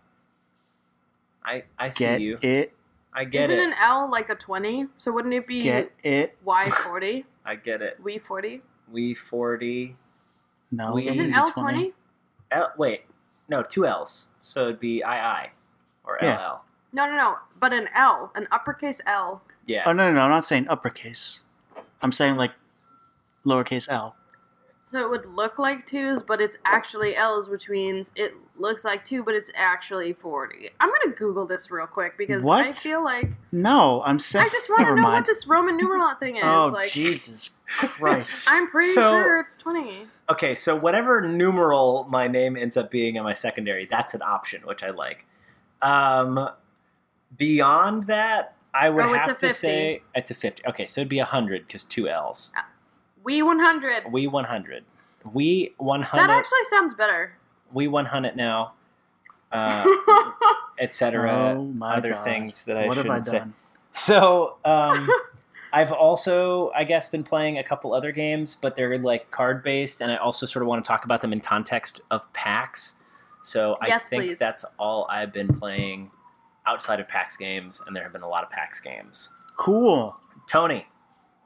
I 1.44 1.64
I 1.76 1.88
see 1.88 2.04
Get 2.04 2.20
you. 2.20 2.38
it? 2.40 2.72
I 3.12 3.24
get 3.24 3.50
Isn't 3.50 3.58
it. 3.58 3.72
an 3.72 3.74
L 3.80 4.08
like 4.08 4.28
a 4.30 4.36
20? 4.36 4.86
So 4.98 5.10
wouldn't 5.10 5.34
it 5.34 5.44
be 5.46 5.62
Get 5.62 5.90
it? 6.04 6.36
Y40? 6.46 7.24
I 7.44 7.56
get 7.56 7.82
it. 7.82 7.98
We 8.00 8.18
40? 8.18 8.60
We 8.90 9.14
forty. 9.14 9.97
No. 10.71 10.92
We- 10.92 11.09
Isn't 11.09 11.33
L 11.33 11.50
20? 11.52 11.92
L, 12.50 12.73
wait, 12.76 13.04
no, 13.49 13.62
two 13.62 13.87
L's. 13.87 14.28
So 14.38 14.64
it'd 14.64 14.80
be 14.80 14.99
II 14.99 15.50
or 16.04 16.18
Yeah. 16.23 16.37
LL. 16.37 16.64
No, 16.92 17.07
no, 17.07 17.16
no. 17.16 17.37
But 17.59 17.73
an 17.73 17.88
L, 17.95 18.33
an 18.35 18.47
uppercase 18.50 19.00
L. 19.07 19.42
Yeah. 19.66 19.83
Oh 19.87 19.92
no, 19.92 20.09
no, 20.09 20.14
no! 20.14 20.23
I'm 20.23 20.30
not 20.30 20.45
saying 20.47 20.66
uppercase. 20.68 21.45
I'm 22.02 22.12
saying 22.12 22.37
like 22.37 22.52
lowercase 23.45 23.88
l. 23.90 24.16
So 24.88 24.99
it 25.04 25.11
would 25.11 25.26
look 25.26 25.59
like 25.59 25.85
twos, 25.85 26.23
but 26.23 26.40
it's 26.40 26.57
actually 26.64 27.14
L's, 27.14 27.50
which 27.50 27.68
means 27.68 28.11
it 28.16 28.33
looks 28.57 28.87
like 28.87 29.04
two, 29.04 29.23
but 29.23 29.35
it's 29.35 29.50
actually 29.54 30.14
40. 30.14 30.71
I'm 30.80 30.88
going 30.88 31.00
to 31.04 31.11
Google 31.11 31.45
this 31.45 31.71
real 31.71 31.87
quick 31.87 32.16
because 32.16 32.49
I 32.49 32.73
feel 32.73 33.04
like 33.04 33.28
No, 33.52 34.02
I'm 34.07 34.18
saying. 34.18 34.47
I 34.47 34.49
just 34.49 34.71
want 34.71 34.87
to 34.87 34.95
know 34.95 35.02
mind. 35.02 35.14
what 35.16 35.26
this 35.26 35.47
Roman 35.47 35.76
numeral 35.76 36.14
thing 36.14 36.37
is. 36.37 36.42
Oh 36.42 36.71
like, 36.73 36.90
Jesus 36.90 37.50
Christ! 37.66 38.47
I'm 38.50 38.71
pretty 38.71 38.92
So- 38.95 39.11
sure 39.11 39.38
it's 39.40 39.57
20. 39.57 40.07
Okay, 40.30 40.54
so 40.54 40.75
whatever 40.75 41.21
numeral 41.21 42.07
my 42.09 42.26
name 42.26 42.57
ends 42.57 42.78
up 42.78 42.90
being 42.90 43.16
in 43.16 43.23
my 43.25 43.35
secondary, 43.35 43.85
that's 43.85 44.14
an 44.14 44.23
option, 44.23 44.62
which 44.62 44.83
I 44.83 44.88
like. 44.88 45.26
Um, 45.83 46.49
beyond 47.37 48.07
that, 48.07 48.54
I 48.73 48.88
would 48.90 49.04
Oh, 49.04 49.12
have 49.12 49.26
to 49.26 49.35
50. 49.49 49.52
say 49.52 50.02
it's 50.14 50.30
a 50.30 50.35
fifty. 50.35 50.62
Okay, 50.66 50.87
so 50.87 51.02
it'd 51.02 51.09
be 51.11 51.18
hundred 51.18 51.66
because 51.66 51.85
two 51.85 52.09
L's. 52.09 52.52
We 53.28 53.42
100. 53.42 54.11
We 54.11 54.26
one 54.26 54.44
hundred. 54.44 54.85
We 55.35 55.75
100. 55.76 56.18
That 56.18 56.30
actually 56.30 56.64
sounds 56.70 56.94
better. 56.94 57.35
We 57.75 57.87
one 57.87 58.06
hundred 58.06 58.37
now. 58.37 58.73
Uh, 59.52 59.85
etc. 60.78 61.30
oh 61.58 61.75
other 61.82 62.14
God. 62.14 62.25
things 62.25 62.64
that 62.64 62.78
I 62.78 62.87
what 62.87 62.97
have 62.97 63.04
I 63.06 63.20
shouldn't 63.20 63.26
say. 63.26 63.42
So, 63.90 64.56
um, 64.64 65.11
I've 65.75 65.92
also, 65.92 66.70
I 66.75 66.85
guess, 66.85 67.11
been 67.11 67.23
playing 67.23 67.58
a 67.58 67.62
couple 67.62 67.92
other 67.92 68.12
games, 68.12 68.56
but 68.56 68.76
they're 68.76 68.97
like 68.99 69.30
card 69.30 69.62
based, 69.62 70.00
and 70.00 70.11
I 70.11 70.16
also 70.16 70.47
sort 70.47 70.62
of 70.62 70.68
want 70.68 70.82
to 70.82 70.88
talk 70.88 71.04
about 71.04 71.20
them 71.20 71.35
in 71.35 71.42
context 71.42 72.00
of 72.11 72.32
PAX. 72.32 72.94
So 73.42 73.76
I 73.82 73.88
Yes, 73.88 74.08
think 74.08 74.23
please. 74.23 74.38
that's 74.38 74.64
all 74.78 75.06
I've 75.11 75.35
been 75.35 75.49
playing 75.49 76.11
outside 76.66 76.99
of 76.99 77.08
PAX 77.08 77.37
games, 77.37 77.82
and 77.87 77.94
there 77.94 78.04
have 78.04 78.12
been 78.12 78.23
a 78.23 78.28
lot 78.28 78.42
of 78.42 78.49
PAX 78.49 78.80
games. 78.80 79.28
Cool. 79.56 80.16
Tony, 80.49 80.87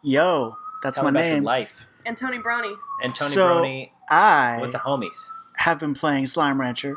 Yo, 0.04 0.56
that's 0.82 0.96
tell 0.96 1.04
my 1.04 1.10
me 1.10 1.20
about 1.20 1.26
your 1.28 1.34
name. 1.36 1.44
life, 1.44 1.88
and 2.06 2.16
Tony 2.16 2.38
Brownie. 2.38 2.74
and 3.02 3.14
Tony 3.14 3.30
So, 3.32 3.62
Brony 3.62 3.90
I 4.10 4.58
with 4.60 4.72
the 4.72 4.78
homies. 4.78 5.28
have 5.56 5.78
been 5.78 5.94
playing 5.94 6.26
Slime 6.26 6.60
Rancher. 6.60 6.96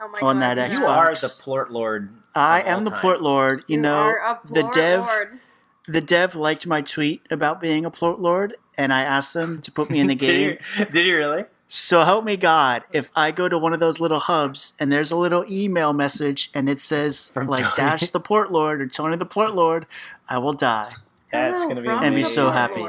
Oh 0.00 0.08
my 0.08 0.18
On 0.20 0.40
god. 0.40 0.56
that 0.58 0.72
yeah. 0.72 0.78
You 0.80 0.86
are 0.86 1.14
the 1.14 1.38
plort 1.40 1.70
lord. 1.72 2.10
I 2.34 2.62
am 2.62 2.84
the 2.84 2.90
time. 2.90 3.00
plort 3.00 3.22
lord. 3.22 3.64
You, 3.68 3.78
know, 3.78 3.94
are 3.94 4.18
a 4.18 4.40
the 4.52 4.68
dev, 4.74 5.00
lord. 5.00 5.38
the 5.86 6.00
dev 6.00 6.34
liked 6.34 6.66
my 6.66 6.80
tweet 6.82 7.22
about 7.30 7.60
being 7.60 7.84
a 7.84 7.90
plort 7.90 8.18
lord, 8.20 8.56
and 8.76 8.92
I 8.92 9.02
asked 9.02 9.34
them 9.34 9.60
to 9.62 9.70
put 9.72 9.90
me 9.90 10.00
in 10.00 10.06
the 10.08 10.14
game. 10.16 10.50
did, 10.50 10.60
he, 10.76 10.84
did 10.92 11.06
you 11.06 11.16
really? 11.16 11.44
So 11.68 12.04
help 12.04 12.24
me 12.26 12.36
God, 12.36 12.82
if 12.92 13.10
I 13.16 13.30
go 13.30 13.48
to 13.48 13.56
one 13.56 13.72
of 13.72 13.80
those 13.80 13.98
little 14.00 14.18
hubs 14.18 14.74
and 14.78 14.92
there's 14.92 15.10
a 15.10 15.16
little 15.16 15.44
email 15.50 15.94
message 15.94 16.50
and 16.52 16.68
it 16.68 16.80
says 16.80 17.30
From 17.30 17.46
like 17.46 17.62
Tony. 17.64 17.74
Dash 17.76 18.10
the 18.10 18.20
Port 18.20 18.52
Lord 18.52 18.82
or 18.82 18.86
Tony 18.88 19.16
the 19.16 19.24
Port 19.24 19.54
Lord, 19.54 19.86
I 20.28 20.36
will 20.36 20.52
die. 20.52 20.92
That's 21.32 21.62
Hello 21.62 21.68
gonna 21.68 21.80
be 21.80 21.86
from 21.88 22.04
And 22.04 22.14
be 22.14 22.24
so 22.24 22.44
Lord. 22.44 22.54
happy. 22.54 22.86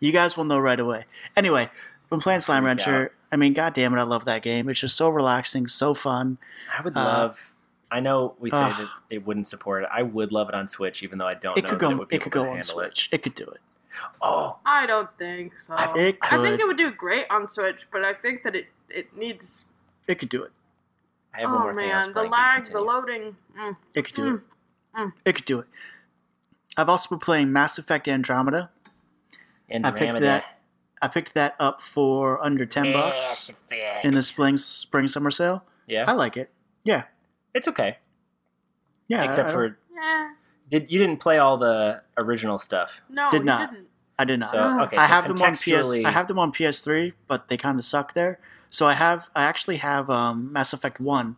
You 0.00 0.12
guys 0.12 0.36
will 0.36 0.44
know 0.44 0.58
right 0.58 0.78
away. 0.78 1.04
Anyway, 1.36 1.70
been 2.10 2.20
playing 2.20 2.40
Slime 2.40 2.64
Rancher. 2.64 3.12
I 3.32 3.36
mean, 3.36 3.52
god 3.54 3.72
damn 3.74 3.94
it, 3.94 3.98
I 3.98 4.02
love 4.02 4.24
that 4.26 4.42
game. 4.42 4.68
It's 4.68 4.80
just 4.80 4.96
so 4.96 5.08
relaxing, 5.08 5.66
so 5.68 5.94
fun. 5.94 6.38
I 6.76 6.82
would 6.82 6.96
Uh, 6.96 7.00
love. 7.04 7.54
I 7.90 8.00
know 8.00 8.34
we 8.40 8.50
say 8.50 8.58
ugh. 8.58 8.76
that 8.78 8.88
it 9.10 9.24
wouldn't 9.26 9.46
support 9.46 9.84
it. 9.84 9.88
I 9.92 10.02
would 10.02 10.32
love 10.32 10.48
it 10.48 10.54
on 10.54 10.66
Switch, 10.66 11.02
even 11.02 11.18
though 11.18 11.26
I 11.26 11.34
don't 11.34 11.56
It 11.56 11.62
know 11.64 11.70
could 11.70 11.78
that 11.78 11.80
go 11.86 11.90
it 11.92 11.98
would 11.98 12.08
be 12.08 12.16
it 12.16 12.22
could 12.22 12.32
go 12.32 12.48
on 12.50 12.62
Switch. 12.62 13.08
It 13.12 13.22
could 13.22 13.34
do 13.34 13.44
it. 13.44 13.54
It. 13.54 13.60
Oh, 14.20 14.58
I 14.66 14.86
don't 14.86 15.08
think 15.18 15.58
so. 15.58 15.72
I- 15.74 15.92
It 15.96 16.18
I 16.22 16.42
think 16.42 16.60
it 16.60 16.66
would 16.66 16.76
do 16.76 16.90
great 16.90 17.26
on 17.30 17.46
Switch, 17.48 17.86
but 17.90 18.04
I 18.04 18.12
think 18.12 18.42
that 18.42 18.54
it 18.56 18.66
it 18.90 19.16
needs. 19.16 19.66
It 20.06 20.16
could 20.18 20.28
do 20.28 20.42
it. 20.42 20.52
I 21.34 21.40
have 21.40 21.50
one 21.50 21.60
Oh 21.60 21.62
more 21.64 21.74
thing. 21.74 21.90
I 21.90 21.96
was 21.98 22.06
man, 22.06 22.14
the 22.14 22.30
lag, 22.30 22.64
the 22.66 22.80
loading. 22.80 23.36
Mm. 23.58 23.76
It 23.94 24.02
could 24.04 24.14
do 24.14 24.34
it. 24.36 24.40
mm. 24.98 25.12
It 25.24 25.32
could 25.34 25.44
do 25.44 25.58
it. 25.60 25.66
I've 26.76 26.88
also 26.88 27.08
been 27.10 27.18
playing 27.18 27.52
Mass 27.52 27.78
Effect 27.78 28.06
Andromeda. 28.08 28.70
I 29.70 29.90
picked 29.90 30.02
Andromeda. 30.02 30.20
that 30.20 30.44
I 31.02 31.08
picked 31.08 31.34
that 31.34 31.56
up 31.58 31.82
for 31.82 32.42
under 32.44 32.64
ten 32.66 32.92
bucks 32.92 33.50
in 34.04 34.14
the 34.14 34.22
spring 34.22 34.58
spring 34.58 35.08
summer 35.08 35.30
sale. 35.30 35.64
Yeah, 35.86 36.04
I 36.06 36.12
like 36.12 36.36
it. 36.36 36.50
Yeah. 36.84 37.04
it's 37.54 37.68
okay. 37.68 37.98
Yeah. 39.08 39.24
Except 39.24 39.48
I, 39.48 39.52
for 39.52 39.78
Yeah. 39.94 40.30
did 40.68 40.90
you 40.90 40.98
didn't 40.98 41.18
play 41.18 41.38
all 41.38 41.56
the 41.56 42.02
original 42.16 42.58
stuff? 42.58 43.02
No, 43.08 43.30
Did 43.30 43.44
not. 43.44 43.72
didn't. 43.72 43.88
I 44.18 44.24
did 44.24 44.40
not. 44.40 44.48
So 44.50 44.58
Ugh. 44.58 44.80
okay, 44.86 44.96
I 44.96 45.06
so 45.06 45.12
have 45.12 45.28
them 45.28 45.42
on 45.42 45.54
PS. 45.54 45.98
I 46.04 46.10
have 46.10 46.28
them 46.28 46.38
on 46.38 46.52
PS3, 46.52 47.12
but 47.26 47.48
they 47.48 47.56
kind 47.56 47.78
of 47.78 47.84
suck 47.84 48.14
there. 48.14 48.38
So 48.70 48.86
I 48.86 48.94
have. 48.94 49.28
I 49.34 49.44
actually 49.44 49.76
have 49.76 50.08
um, 50.10 50.52
Mass 50.52 50.72
Effect 50.72 50.98
One, 51.00 51.36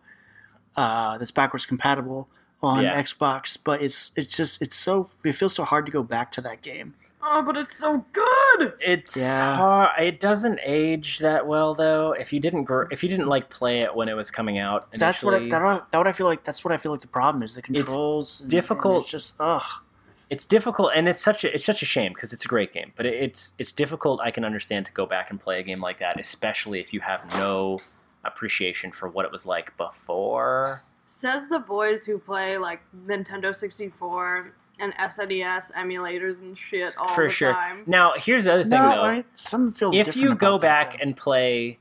uh, 0.76 1.18
that's 1.18 1.30
backwards 1.30 1.66
compatible 1.66 2.28
on 2.62 2.82
Yeah. 2.84 3.00
Xbox. 3.02 3.56
But 3.62 3.82
it's 3.82 4.12
it's 4.16 4.36
just 4.36 4.60
it's 4.62 4.76
so 4.76 5.10
it 5.24 5.32
feels 5.32 5.54
so 5.54 5.64
hard 5.64 5.86
to 5.86 5.92
go 5.92 6.02
back 6.02 6.32
to 6.32 6.40
that 6.42 6.62
game. 6.62 6.94
Oh, 7.20 7.42
but 7.42 7.56
it's 7.56 7.76
so 7.76 8.04
good. 8.12 8.74
It's 8.80 9.16
Yeah. 9.16 9.56
hard. 9.56 9.90
It 10.00 10.20
doesn't 10.20 10.60
age 10.62 11.18
that 11.18 11.46
well 11.46 11.74
though. 11.74 12.12
If 12.12 12.32
you 12.32 12.40
didn't 12.40 12.64
gr- 12.64 12.84
if 12.90 13.02
you 13.02 13.08
didn't 13.08 13.26
like 13.26 13.50
play 13.50 13.80
it 13.80 13.94
when 13.94 14.08
it 14.08 14.14
was 14.14 14.30
coming 14.30 14.56
out, 14.58 14.86
initially, 14.92 14.98
That's 14.98 15.22
what 15.22 15.34
I, 15.34 15.38
that, 15.48 15.62
what- 15.62 15.90
that 15.92 15.98
what 15.98 16.06
I 16.06 16.12
feel 16.12 16.26
like. 16.26 16.44
That's 16.44 16.64
what 16.64 16.72
I 16.72 16.76
feel 16.78 16.92
like 16.92 17.00
the 17.02 17.08
problem 17.08 17.42
is 17.42 17.54
the 17.56 17.62
controls. 17.62 18.40
and- 18.40 18.44
and 18.46 18.50
difficult. 18.52 19.02
it's 19.02 19.10
just 19.10 19.34
ugh. 19.40 19.62
it's 20.30 20.44
difficult 20.44 20.92
and 20.94 21.08
it's 21.08 21.20
such 21.22 21.42
a 21.44 21.52
it's 21.54 21.64
such 21.64 21.80
a 21.82 21.86
shame 21.86 22.12
because 22.12 22.32
it's 22.34 22.44
a 22.44 22.48
great 22.48 22.70
game 22.70 22.92
but 22.96 23.06
it, 23.06 23.14
it's 23.14 23.54
it's 23.58 23.72
difficult 23.72 24.20
i 24.22 24.30
can 24.30 24.44
understand 24.44 24.84
to 24.84 24.92
go 24.92 25.06
back 25.06 25.30
and 25.30 25.40
play 25.40 25.58
a 25.58 25.62
game 25.62 25.80
like 25.80 25.96
that 25.98 26.20
especially 26.20 26.80
if 26.80 26.92
you 26.92 27.00
have 27.00 27.24
no 27.38 27.78
appreciation 28.24 28.92
for 28.92 29.08
what 29.08 29.24
it 29.24 29.32
was 29.32 29.46
like 29.46 29.74
before 29.78 30.82
Says 31.10 31.48
the 31.48 31.58
boys 31.60 32.04
who 32.04 32.18
play 32.18 32.58
like 32.58 32.82
Nintendo 32.94 33.54
64 33.56 34.52
and 34.78 34.94
SNES 34.96 35.72
emulators 35.72 36.42
and 36.42 36.56
shit 36.56 36.92
all 36.98 37.06
the 37.06 37.08
time. 37.08 37.14
for 37.14 37.24
the 37.24 37.30
sure 37.30 37.52
time. 37.52 37.82
now 37.86 38.12
here's 38.16 38.44
the 38.44 38.52
other 38.52 38.62
thing 38.62 38.70
No, 38.78 38.90
though 38.90 39.02
I- 39.04 39.24
something 39.32 39.72
feels 39.72 39.94
if 39.96 40.16
you 40.16 40.34
go 40.34 40.56
about 40.56 40.60
that, 40.60 40.60
back 40.60 40.92
though. 40.92 40.98
and 41.02 41.16
play 41.16 41.78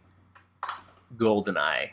goldeneye 1.16 1.92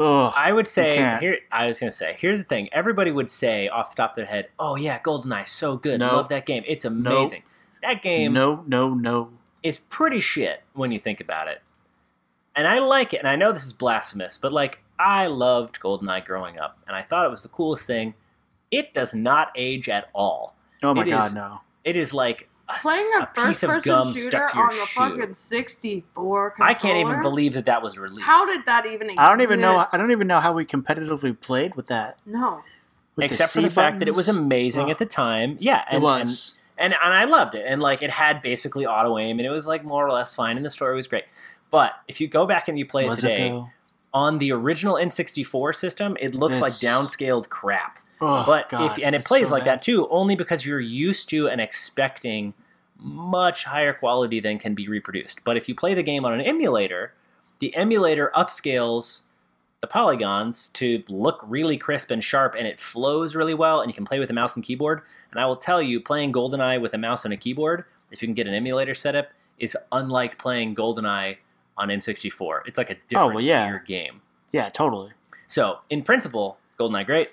Ugh. 0.00 0.32
i 0.36 0.52
would 0.52 0.66
say 0.68 1.18
here 1.20 1.38
i 1.52 1.66
was 1.66 1.78
gonna 1.78 1.90
say 1.92 2.16
here's 2.18 2.38
the 2.38 2.44
thing 2.44 2.68
everybody 2.72 3.10
would 3.12 3.30
say 3.30 3.68
off 3.68 3.90
the 3.90 3.96
top 3.96 4.10
of 4.10 4.16
their 4.16 4.24
head 4.26 4.48
oh 4.58 4.74
yeah 4.76 4.98
goldeneye 4.98 5.46
so 5.46 5.76
good 5.76 6.00
Nope. 6.00 6.12
love 6.12 6.28
that 6.30 6.46
game 6.46 6.64
it's 6.66 6.84
amazing 6.84 7.42
that 7.82 8.02
game 8.02 8.32
no, 8.32 8.64
no, 8.66 8.92
no. 8.94 9.30
is 9.62 9.78
pretty 9.78 10.18
shit 10.20 10.62
when 10.72 10.90
you 10.90 10.98
think 10.98 11.20
about 11.20 11.48
it. 11.48 11.60
And 12.56 12.66
I 12.66 12.78
like 12.78 13.12
it, 13.12 13.18
and 13.18 13.28
I 13.28 13.36
know 13.36 13.52
this 13.52 13.66
is 13.66 13.74
blasphemous, 13.74 14.38
but 14.38 14.54
like 14.54 14.78
I 14.98 15.26
loved 15.26 15.80
GoldenEye 15.80 16.24
growing 16.24 16.58
up, 16.58 16.78
and 16.86 16.94
I 16.96 17.02
thought 17.02 17.26
it 17.26 17.30
was 17.30 17.42
the 17.42 17.48
coolest 17.48 17.86
thing. 17.86 18.14
It 18.70 18.94
does 18.94 19.14
not 19.14 19.50
age 19.56 19.88
at 19.88 20.08
all. 20.14 20.54
Oh 20.82 20.94
my 20.94 21.02
It 21.02 21.08
god, 21.10 21.26
is- 21.28 21.34
no. 21.34 21.60
It 21.84 21.96
is 21.96 22.14
like 22.14 22.48
a, 22.68 22.74
Playing 22.80 23.10
s- 23.16 23.26
a, 23.36 23.42
a 23.42 23.46
piece 23.46 23.62
of 23.62 23.82
gum 23.82 24.14
stuck 24.14 24.50
to 24.52 24.56
your 24.56 24.64
on 24.70 24.76
the 24.76 24.86
shoe. 24.86 25.18
fucking 25.18 25.34
64 25.34 26.50
controller. 26.52 26.70
I 26.70 26.74
can't 26.74 26.96
even 26.98 27.20
believe 27.22 27.52
that 27.54 27.66
that 27.66 27.82
was 27.82 27.98
released. 27.98 28.22
How 28.22 28.46
did 28.46 28.64
that 28.66 28.86
even 28.86 29.02
exist? 29.02 29.18
I 29.18 29.28
don't 29.28 29.42
even 29.42 29.60
know. 29.60 29.84
I 29.92 29.96
don't 29.98 30.10
even 30.10 30.26
know 30.26 30.40
how 30.40 30.52
we 30.54 30.64
competitively 30.64 31.38
played 31.38 31.74
with 31.74 31.88
that. 31.88 32.18
No. 32.24 32.62
With 33.16 33.26
Except 33.26 33.52
for 33.52 33.58
C 33.60 33.64
the 33.64 33.70
fact 33.70 33.98
that 33.98 34.08
it 34.08 34.14
was 34.14 34.28
amazing 34.28 34.84
Ugh. 34.86 34.90
at 34.90 34.98
the 34.98 35.06
time. 35.06 35.56
Yeah, 35.60 35.84
and, 35.90 36.02
it 36.02 36.04
was. 36.04 36.54
and, 36.78 36.94
and 36.94 37.02
and 37.04 37.14
I 37.14 37.24
loved 37.24 37.54
it, 37.54 37.64
and 37.66 37.80
like 37.82 38.02
it 38.02 38.10
had 38.10 38.40
basically 38.42 38.86
auto 38.86 39.18
aim, 39.18 39.38
and 39.38 39.46
it 39.46 39.50
was 39.50 39.66
like 39.66 39.84
more 39.84 40.04
or 40.06 40.10
less 40.10 40.34
fine, 40.34 40.56
and 40.56 40.64
the 40.66 40.70
story 40.70 40.96
was 40.96 41.06
great. 41.06 41.24
But 41.70 41.92
if 42.08 42.20
you 42.20 42.26
go 42.28 42.46
back 42.46 42.66
and 42.66 42.78
you 42.78 42.86
play 42.86 43.08
was 43.08 43.22
it 43.22 43.28
today, 43.28 43.46
it 43.48 43.50
though? 43.50 43.68
On 44.14 44.38
the 44.38 44.52
original 44.52 44.94
N64 44.94 45.74
system, 45.74 46.16
it 46.20 46.34
looks 46.34 46.60
like 46.60 46.72
downscaled 46.72 47.50
crap. 47.50 47.98
Oh, 48.20 48.44
but 48.46 48.70
God, 48.70 48.92
if 48.92 49.04
and 49.04 49.14
it 49.14 49.24
plays 49.24 49.48
so 49.48 49.54
like 49.54 49.64
bad. 49.64 49.80
that 49.80 49.82
too, 49.82 50.08
only 50.08 50.36
because 50.36 50.64
you're 50.64 50.80
used 50.80 51.28
to 51.30 51.48
and 51.48 51.60
expecting 51.60 52.54
much 52.96 53.64
higher 53.64 53.92
quality 53.92 54.38
than 54.38 54.58
can 54.58 54.74
be 54.74 54.88
reproduced. 54.88 55.42
But 55.44 55.56
if 55.56 55.68
you 55.68 55.74
play 55.74 55.92
the 55.94 56.02
game 56.02 56.24
on 56.24 56.32
an 56.32 56.40
emulator, 56.40 57.12
the 57.58 57.74
emulator 57.74 58.30
upscales 58.34 59.22
the 59.80 59.88
polygons 59.88 60.68
to 60.68 61.02
look 61.08 61.44
really 61.46 61.76
crisp 61.76 62.10
and 62.10 62.24
sharp 62.24 62.54
and 62.56 62.66
it 62.66 62.78
flows 62.78 63.36
really 63.36 63.52
well 63.52 63.82
and 63.82 63.90
you 63.90 63.94
can 63.94 64.06
play 64.06 64.18
with 64.18 64.30
a 64.30 64.32
mouse 64.32 64.56
and 64.56 64.64
keyboard. 64.64 65.02
And 65.30 65.38
I 65.38 65.44
will 65.44 65.56
tell 65.56 65.82
you, 65.82 66.00
playing 66.00 66.32
GoldenEye 66.32 66.80
with 66.80 66.94
a 66.94 66.98
mouse 66.98 67.26
and 67.26 67.34
a 67.34 67.36
keyboard, 67.36 67.84
if 68.10 68.22
you 68.22 68.28
can 68.28 68.34
get 68.34 68.48
an 68.48 68.54
emulator 68.54 68.94
setup, 68.94 69.28
is 69.58 69.76
unlike 69.92 70.38
playing 70.38 70.74
GoldenEye 70.74 71.36
on 71.76 71.88
N64. 71.88 72.60
It's 72.66 72.78
like 72.78 72.90
a 72.90 72.94
different 73.08 73.30
Oh, 73.32 73.34
well, 73.34 73.40
yeah. 73.44 73.66
tier 73.66 73.82
game. 73.84 74.20
Yeah, 74.52 74.68
totally. 74.68 75.10
So, 75.46 75.80
in 75.90 76.02
principle, 76.02 76.58
GoldenEye 76.78 77.06
great. 77.06 77.30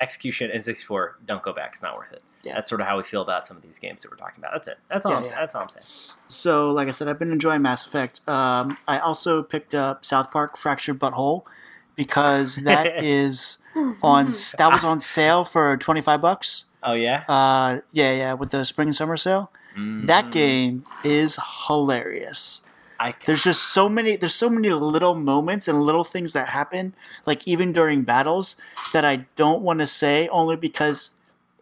Execution 0.00 0.50
N64, 0.50 1.12
don't 1.26 1.42
go 1.42 1.52
back. 1.52 1.72
It's 1.74 1.82
not 1.82 1.96
worth 1.96 2.12
it. 2.12 2.22
Yeah. 2.42 2.54
That's 2.56 2.68
sort 2.68 2.80
of 2.80 2.86
how 2.86 2.96
we 2.98 3.02
feel 3.04 3.22
about 3.22 3.46
some 3.46 3.56
of 3.56 3.62
these 3.62 3.78
games 3.78 4.02
that 4.02 4.10
we're 4.10 4.16
talking 4.18 4.40
about. 4.42 4.52
That's 4.52 4.68
it. 4.68 4.78
That's 4.90 5.06
all. 5.06 5.12
Yeah, 5.12 5.18
I'm, 5.18 5.24
yeah. 5.24 5.30
That's 5.40 5.54
all 5.54 5.62
I'm 5.62 5.68
saying. 5.70 6.20
So, 6.28 6.70
like 6.70 6.88
I 6.88 6.90
said, 6.90 7.08
I've 7.08 7.18
been 7.18 7.32
enjoying 7.32 7.62
Mass 7.62 7.86
Effect. 7.86 8.26
Um, 8.28 8.76
I 8.86 8.98
also 8.98 9.42
picked 9.42 9.74
up 9.74 10.04
South 10.04 10.30
Park 10.30 10.56
Fractured 10.58 10.98
Butthole, 10.98 11.44
because 11.96 12.56
that 12.64 13.02
is 13.02 13.58
on 14.02 14.26
that 14.58 14.70
was 14.72 14.84
on 14.84 15.00
sale 15.00 15.44
for 15.44 15.76
25 15.76 16.20
bucks. 16.20 16.64
Oh 16.82 16.92
yeah. 16.94 17.24
Uh 17.28 17.80
yeah, 17.92 18.12
yeah, 18.12 18.32
with 18.34 18.50
the 18.50 18.64
spring 18.64 18.92
summer 18.92 19.16
sale. 19.16 19.50
That 19.76 20.26
Mhm. 20.26 20.32
game 20.32 20.84
is 21.02 21.38
hilarious. 21.66 22.60
I 23.04 23.14
There's 23.26 23.44
just 23.44 23.62
so 23.64 23.88
many 23.88 24.16
there's 24.16 24.34
so 24.34 24.48
many 24.48 24.70
little 24.70 25.14
moments 25.14 25.68
and 25.68 25.82
little 25.82 26.04
things 26.04 26.32
that 26.32 26.48
happen 26.48 26.94
like 27.26 27.46
even 27.46 27.72
during 27.72 28.02
battles 28.02 28.56
that 28.94 29.04
I 29.04 29.26
don't 29.36 29.62
want 29.62 29.80
to 29.80 29.86
say 29.86 30.26
only 30.28 30.56
because 30.56 31.10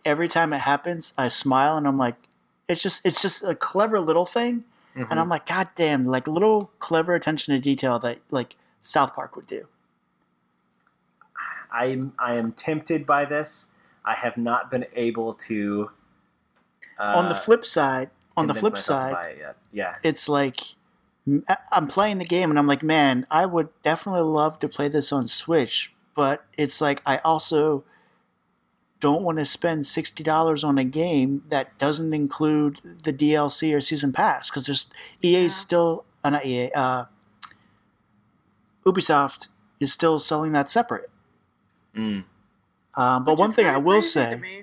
every 0.04 0.28
time 0.28 0.52
it 0.52 0.61
happens 0.61 1.12
I 1.18 1.26
smile 1.28 1.76
and 1.76 1.87
I'm 1.88 1.99
like 1.99 2.16
it's 2.68 2.80
just 2.82 3.04
it's 3.04 3.20
just 3.20 3.42
a 3.42 3.54
clever 3.54 3.99
little 4.00 4.26
thing 4.26 4.64
Mhm. 4.96 5.06
and 5.11 5.18
I'm 5.18 5.28
like 5.30 5.46
god 5.46 5.68
damn 5.75 6.04
like 6.06 6.28
little 6.28 6.70
clever 6.78 7.14
attention 7.14 7.54
to 7.54 7.61
detail 7.61 7.99
that 8.00 8.18
like 8.30 8.56
South 8.80 9.14
Park 9.14 9.34
would 9.37 9.46
do. 9.46 9.66
I'm 11.72 12.12
I 12.18 12.34
am 12.34 12.52
tempted 12.52 13.06
by 13.06 13.25
this. 13.25 13.68
I 14.04 14.14
have 14.14 14.37
not 14.37 14.70
been 14.70 14.84
able 14.94 15.32
to. 15.49 15.90
Uh, 16.99 17.14
on 17.16 17.28
the 17.28 17.34
flip 17.34 17.64
side, 17.64 18.11
on 18.37 18.46
the 18.49 18.54
flip 18.54 18.76
side, 18.76 19.37
it 19.38 19.56
yeah, 19.72 19.94
it's 20.04 20.28
like 20.28 20.61
I- 20.61 20.64
I'm 21.71 21.87
playing 21.87 22.19
the 22.19 22.25
game 22.25 22.50
and 22.50 22.59
I'm 22.59 22.67
like, 22.67 22.83
man, 22.83 23.26
I 23.31 23.47
would 23.47 23.69
definitely 23.83 24.23
love 24.23 24.59
to 24.61 24.69
play 24.69 24.88
this 24.88 25.12
on 25.12 25.29
Switch, 25.29 25.93
but 26.17 26.45
it's 26.59 26.81
like 26.81 27.00
I 27.07 27.19
also 27.19 27.85
don't 28.99 29.23
want 29.23 29.38
to 29.38 29.45
spend 29.45 29.87
sixty 29.87 30.23
dollars 30.25 30.64
on 30.64 30.79
a 30.79 30.85
game 30.85 31.45
that 31.49 31.76
doesn't 31.79 32.12
include 32.12 32.81
the 33.05 33.12
DLC 33.12 33.75
or 33.75 33.81
season 33.81 34.12
pass 34.12 34.49
because 34.50 34.67
there's 34.67 34.91
EA 35.23 35.43
Yeah. 35.43 35.49
still 35.49 36.05
uh, 36.25 36.31
not 36.31 36.45
EA 36.47 36.71
uh, 36.73 37.05
Ubisoft 38.85 39.49
is 39.81 39.93
still 39.93 40.19
selling 40.19 40.52
that 40.52 40.71
separate. 40.71 41.11
Mm. 41.97 42.25
Um, 42.95 43.25
but 43.25 43.33
Which 43.33 43.38
one 43.38 43.52
thing 43.52 43.67
I 43.67 43.79
will 43.79 43.95
crazy 44.00 44.07
to 44.07 44.11
say, 44.31 44.35
me. 44.37 44.62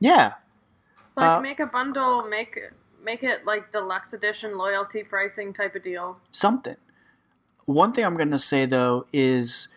yeah, 0.00 0.34
like 1.16 1.26
uh, 1.38 1.40
make 1.40 1.60
a 1.60 1.66
bundle, 1.66 2.26
make 2.28 2.58
make 3.08 3.24
it 3.24 3.46
like 3.46 3.72
deluxe 3.72 4.12
edition 4.12 4.58
loyalty 4.58 5.02
pricing 5.02 5.50
type 5.52 5.74
of 5.74 5.82
deal. 5.82 6.18
something. 6.30 6.76
One 7.64 7.92
thing 7.92 8.04
I'm 8.04 8.16
going 8.16 8.30
to 8.30 8.38
say 8.38 8.66
though 8.66 9.06
is 9.12 9.68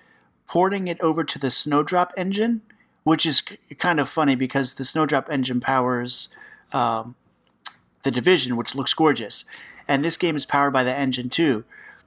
porting 0.48 0.88
it 0.88 1.00
over 1.00 1.24
to 1.24 1.40
the 1.40 1.50
Snowdrop 1.50 2.12
engine, 2.18 2.62
which 3.04 3.26
is 3.26 3.40
k- 3.42 3.58
kind 3.78 4.00
of 4.02 4.10
funny 4.10 4.36
because 4.36 4.74
the 4.74 4.84
Snowdrop 4.84 5.30
engine 5.30 5.62
powers 5.62 6.28
um, 6.74 7.16
the 8.04 8.12
Division, 8.12 8.58
which 8.58 8.76
looks 8.76 8.94
gorgeous, 8.94 9.46
and 9.88 10.04
this 10.04 10.18
game 10.18 10.36
is 10.36 10.46
powered 10.46 10.74
by 10.74 10.84
the 10.84 10.96
engine 11.06 11.30
too. 11.30 11.64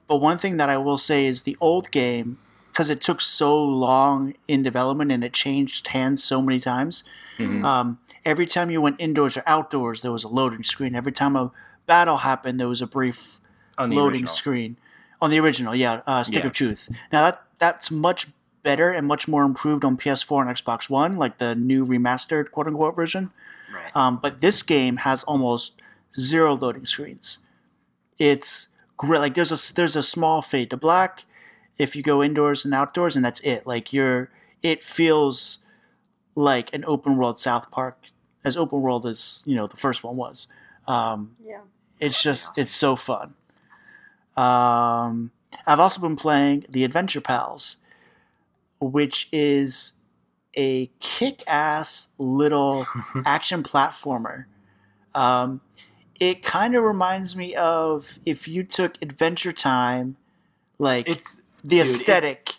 But 0.07 0.17
one 0.17 0.37
thing 0.37 0.57
that 0.57 0.69
I 0.69 0.77
will 0.77 0.97
say 0.97 1.25
is 1.25 1.41
the 1.41 1.57
old 1.59 1.89
game, 1.89 2.37
because 2.75 2.89
it 2.89 2.99
took 2.99 3.21
so 3.21 3.63
long 3.63 4.33
in 4.49 4.61
development 4.61 5.09
and 5.09 5.23
it 5.23 5.31
changed 5.31 5.87
hands 5.87 6.21
so 6.21 6.41
many 6.41 6.59
times. 6.59 7.05
Mhm. 7.37 7.63
Um, 7.63 7.99
every 8.25 8.45
time 8.45 8.69
you 8.69 8.81
went 8.81 8.97
indoors 8.99 9.37
or 9.37 9.43
outdoors, 9.47 10.01
there 10.01 10.11
was 10.11 10.25
a 10.25 10.27
loading 10.27 10.61
screen. 10.61 10.93
Every 10.93 11.13
time 11.13 11.37
a 11.37 11.51
battle 11.85 12.17
happened, 12.17 12.59
there 12.59 12.67
was 12.67 12.81
a 12.81 12.87
brief 12.87 13.39
loading 13.79 13.97
original. 13.99 14.27
screen 14.33 14.75
on 15.21 15.29
the 15.29 15.39
original. 15.39 15.73
Yeah, 15.73 16.01
uh, 16.05 16.21
Stick 16.23 16.43
Yeah. 16.43 16.47
of 16.47 16.51
Truth. 16.53 16.89
Now 17.13 17.23
that 17.23 17.41
that's 17.59 17.89
much 17.89 18.27
better 18.61 18.89
and 18.91 19.07
much 19.07 19.25
more 19.25 19.43
improved 19.43 19.85
on 19.85 19.95
PS4 19.95 20.41
and 20.41 20.49
Xbox 20.53 20.89
One, 20.89 21.15
like 21.15 21.37
the 21.37 21.55
new 21.55 21.85
remastered 21.85 22.51
quote 22.51 22.67
unquote 22.67 22.93
version. 22.97 23.31
Right. 23.73 23.95
Um, 23.95 24.17
but 24.21 24.41
this 24.41 24.61
game 24.63 24.97
has 24.97 25.23
almost 25.23 25.81
zero 26.19 26.53
loading 26.55 26.85
screens. 26.85 27.37
It's 28.19 28.69
great. 28.97 29.19
Like 29.19 29.35
there's 29.35 29.51
a 29.53 29.73
there's 29.75 29.95
a 29.95 30.03
small 30.03 30.41
fade 30.41 30.69
to 30.71 30.77
black 30.77 31.23
if 31.77 31.95
you 31.95 32.01
go 32.03 32.23
indoors 32.23 32.65
and 32.65 32.73
outdoors, 32.73 33.15
and 33.15 33.23
that's 33.25 33.39
it. 33.41 33.65
Like 33.67 33.91
you're 33.93 34.29
it 34.63 34.81
feels 34.83 35.59
like 36.35 36.73
an 36.73 36.83
open 36.87 37.17
world 37.17 37.39
South 37.39 37.71
Park, 37.71 37.97
as 38.43 38.57
open 38.57 38.81
world 38.81 39.05
as 39.05 39.43
you 39.45 39.55
know 39.55 39.67
the 39.67 39.77
first 39.77 40.03
one 40.03 40.15
was. 40.17 40.47
Um, 40.87 41.31
Yeah. 41.43 41.61
it's 41.99 42.21
just 42.21 42.57
it's 42.57 42.71
so 42.71 42.95
fun. 42.95 43.33
Um, 44.35 45.31
I've 45.65 45.79
also 45.79 46.01
been 46.01 46.15
playing 46.15 46.65
the 46.69 46.83
Adventure 46.83 47.21
Pals, 47.21 47.77
which 48.79 49.29
is 49.31 49.93
a 50.57 50.87
kick-ass 50.99 52.09
little 52.17 52.85
action 53.25 53.63
platformer. 53.63 54.45
Um, 55.13 55.61
it 56.19 56.43
kind 56.43 56.75
of 56.75 56.83
reminds 56.83 57.35
me 57.35 57.55
of 57.55 58.19
if 58.25 58.47
you 58.47 58.63
took 58.63 59.01
Adventure 59.01 59.51
Time, 59.53 60.17
like 60.77 61.07
It's 61.07 61.41
the 61.69 61.77
dude, 61.77 61.87
aesthetic, 61.87 62.55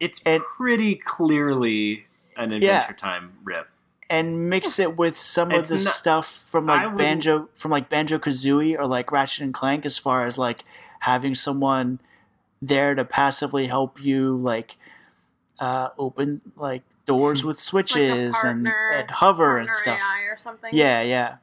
it's 0.00 0.20
and- 0.26 0.42
pretty 0.56 0.94
clearly 0.96 2.06
an 2.36 2.50
Yeah. 2.52 2.80
Adventure 2.80 2.92
Time 2.98 3.32
rip. 3.44 3.68
and 4.10 4.48
mix 4.48 4.78
it 4.78 4.96
with 4.96 5.16
some 5.18 5.50
of 5.50 5.68
the 5.68 5.74
not- 5.74 5.82
stuff 5.82 6.26
from 6.26 6.66
like 6.66 6.80
wouldn't- 6.82 6.98
banjo 6.98 7.48
from 7.54 7.70
like 7.70 7.88
banjo 7.88 8.18
kazooie 8.18 8.78
or 8.78 8.86
like 8.86 9.12
ratchet 9.12 9.42
and 9.44 9.52
clank 9.54 9.84
as 9.84 9.98
far 9.98 10.24
as 10.26 10.38
like 10.38 10.64
having 11.00 11.34
someone 11.34 11.98
there 12.62 12.94
to 12.94 13.04
passively 13.04 13.66
help 13.66 14.00
you 14.02 14.34
like 14.36 14.76
uh 15.60 15.88
open 15.98 16.40
like 16.56 16.82
doors 17.06 17.44
with 17.44 17.58
switches 17.70 18.34
and, 18.44 18.64
partner- 18.64 18.90
and 18.96 19.10
hover 19.10 19.58
and 19.58 19.74
stuff 19.74 19.98
AI 20.00 20.22
or 20.22 20.36
something. 20.38 20.70
yeah 20.72 21.02
yeah 21.02 21.36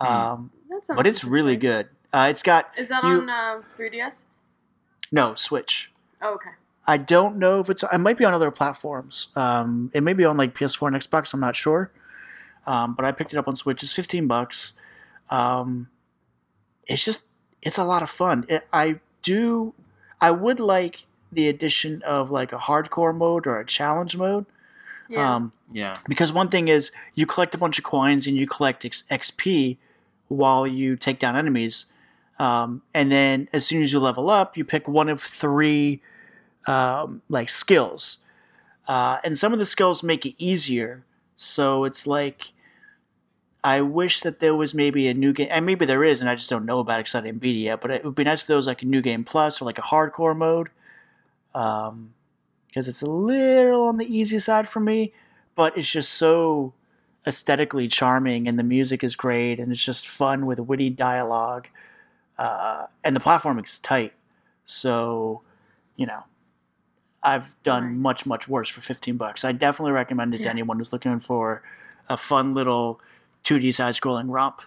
Hmm. 0.00 0.06
um 0.06 0.50
but 0.94 1.06
it's 1.06 1.24
really 1.24 1.56
good 1.56 1.88
uh 2.12 2.28
it's 2.30 2.42
got 2.42 2.70
Is 2.76 2.88
that 2.90 3.02
you- 3.02 3.20
on 3.22 3.28
uh, 3.28 3.62
3DS? 3.76 4.24
No 5.12 5.34
switch 5.34 5.90
Oh, 6.20 6.34
okay. 6.34 6.50
I 6.86 6.96
don't 6.96 7.36
know 7.36 7.60
if 7.60 7.68
it's. 7.70 7.84
It 7.92 7.98
might 7.98 8.16
be 8.18 8.24
on 8.24 8.32
other 8.34 8.50
platforms. 8.50 9.28
Um, 9.36 9.90
it 9.94 10.02
may 10.02 10.14
be 10.14 10.24
on 10.24 10.36
like 10.36 10.54
PS4 10.54 10.88
and 10.88 10.96
Xbox. 10.96 11.32
I'm 11.34 11.38
not 11.40 11.54
sure. 11.54 11.92
Um, 12.66 12.94
but 12.94 13.04
I 13.04 13.12
picked 13.12 13.32
it 13.32 13.36
up 13.36 13.46
on 13.46 13.54
Switch. 13.54 13.82
It's 13.82 13.92
15 13.92 14.26
bucks. 14.26 14.72
Um, 15.30 15.88
it's 16.86 17.04
just 17.04 17.26
it's 17.62 17.78
a 17.78 17.84
lot 17.84 18.02
of 18.02 18.10
fun. 18.10 18.46
It, 18.48 18.64
I 18.72 19.00
do. 19.22 19.74
I 20.20 20.30
would 20.32 20.58
like 20.58 21.06
the 21.30 21.46
addition 21.48 22.02
of 22.02 22.30
like 22.30 22.52
a 22.52 22.58
hardcore 22.58 23.14
mode 23.14 23.46
or 23.46 23.60
a 23.60 23.64
challenge 23.66 24.16
mode. 24.16 24.46
Yeah. 25.08 25.36
Um, 25.36 25.52
Yeah. 25.70 25.94
because 26.08 26.32
one 26.32 26.48
thing 26.48 26.68
is 26.68 26.90
you 27.14 27.26
collect 27.26 27.54
a 27.54 27.58
bunch 27.58 27.78
of 27.78 27.84
coins 27.84 28.26
and 28.26 28.36
you 28.36 28.46
collect 28.46 28.84
X- 28.84 29.04
XP 29.10 29.76
while 30.28 30.66
you 30.66 30.96
take 30.96 31.18
down 31.18 31.36
enemies. 31.36 31.92
Um, 32.38 32.82
and 32.94 33.10
then 33.10 33.48
as 33.52 33.66
soon 33.66 33.82
as 33.82 33.92
you 33.92 33.98
level 33.98 34.30
up, 34.30 34.56
you 34.56 34.64
pick 34.64 34.86
one 34.86 35.08
of 35.08 35.20
three 35.20 36.00
um, 36.66 37.22
like 37.28 37.48
skills. 37.48 38.18
Uh, 38.86 39.18
and 39.24 39.36
some 39.36 39.52
of 39.52 39.58
the 39.58 39.66
skills 39.66 40.02
make 40.02 40.24
it 40.24 40.34
easier. 40.38 41.04
So 41.34 41.84
it's 41.84 42.06
like 42.06 42.52
I 43.62 43.80
wish 43.80 44.20
that 44.20 44.40
there 44.40 44.54
was 44.54 44.72
maybe 44.72 45.08
a 45.08 45.14
new 45.14 45.32
game, 45.32 45.48
and 45.50 45.66
maybe 45.66 45.84
there 45.84 46.04
is, 46.04 46.20
and 46.20 46.30
I 46.30 46.36
just 46.36 46.48
don't 46.48 46.64
know 46.64 46.78
about 46.78 47.00
it 47.00 47.04
because 47.04 47.16
I 47.16 47.20
didn't 47.22 47.40
beat 47.40 47.56
it 47.56 47.60
yet. 47.60 47.80
But 47.80 47.90
it 47.90 48.04
would 48.04 48.14
be 48.14 48.24
nice 48.24 48.42
if 48.42 48.46
there 48.46 48.56
was 48.56 48.66
like 48.66 48.82
a 48.82 48.86
new 48.86 49.02
game 49.02 49.24
plus 49.24 49.60
or 49.60 49.64
like 49.64 49.78
a 49.78 49.82
hardcore 49.82 50.36
mode, 50.36 50.68
um, 51.54 52.14
because 52.68 52.86
it's 52.88 53.02
a 53.02 53.10
little 53.10 53.86
on 53.86 53.96
the 53.96 54.16
easy 54.16 54.38
side 54.38 54.68
for 54.68 54.80
me. 54.80 55.12
But 55.56 55.76
it's 55.76 55.90
just 55.90 56.12
so 56.12 56.72
aesthetically 57.26 57.88
charming, 57.88 58.46
and 58.46 58.58
the 58.58 58.64
music 58.64 59.02
is 59.02 59.16
great, 59.16 59.58
and 59.58 59.72
it's 59.72 59.84
just 59.84 60.06
fun 60.06 60.46
with 60.46 60.60
witty 60.60 60.90
dialogue, 60.90 61.68
uh, 62.38 62.86
and 63.04 63.14
the 63.16 63.20
platform 63.20 63.58
is 63.58 63.78
tight. 63.78 64.12
So, 64.64 65.42
you 65.96 66.06
know, 66.06 66.24
I've 67.22 67.60
done 67.64 67.96
Nice. 67.96 68.02
much 68.02 68.26
much 68.26 68.48
worse 68.48 68.68
for 68.68 68.80
fifteen 68.80 69.16
bucks. 69.16 69.44
I 69.44 69.52
definitely 69.52 69.92
recommend 69.92 70.34
it 70.34 70.38
to 70.38 70.48
anyone 70.50 70.78
who's 70.78 70.92
looking 70.92 71.18
for 71.18 71.62
a 72.08 72.16
fun 72.16 72.54
little 72.54 73.00
2D 73.44 73.74
side 73.74 73.94
scrolling 73.94 74.26
romp. 74.28 74.62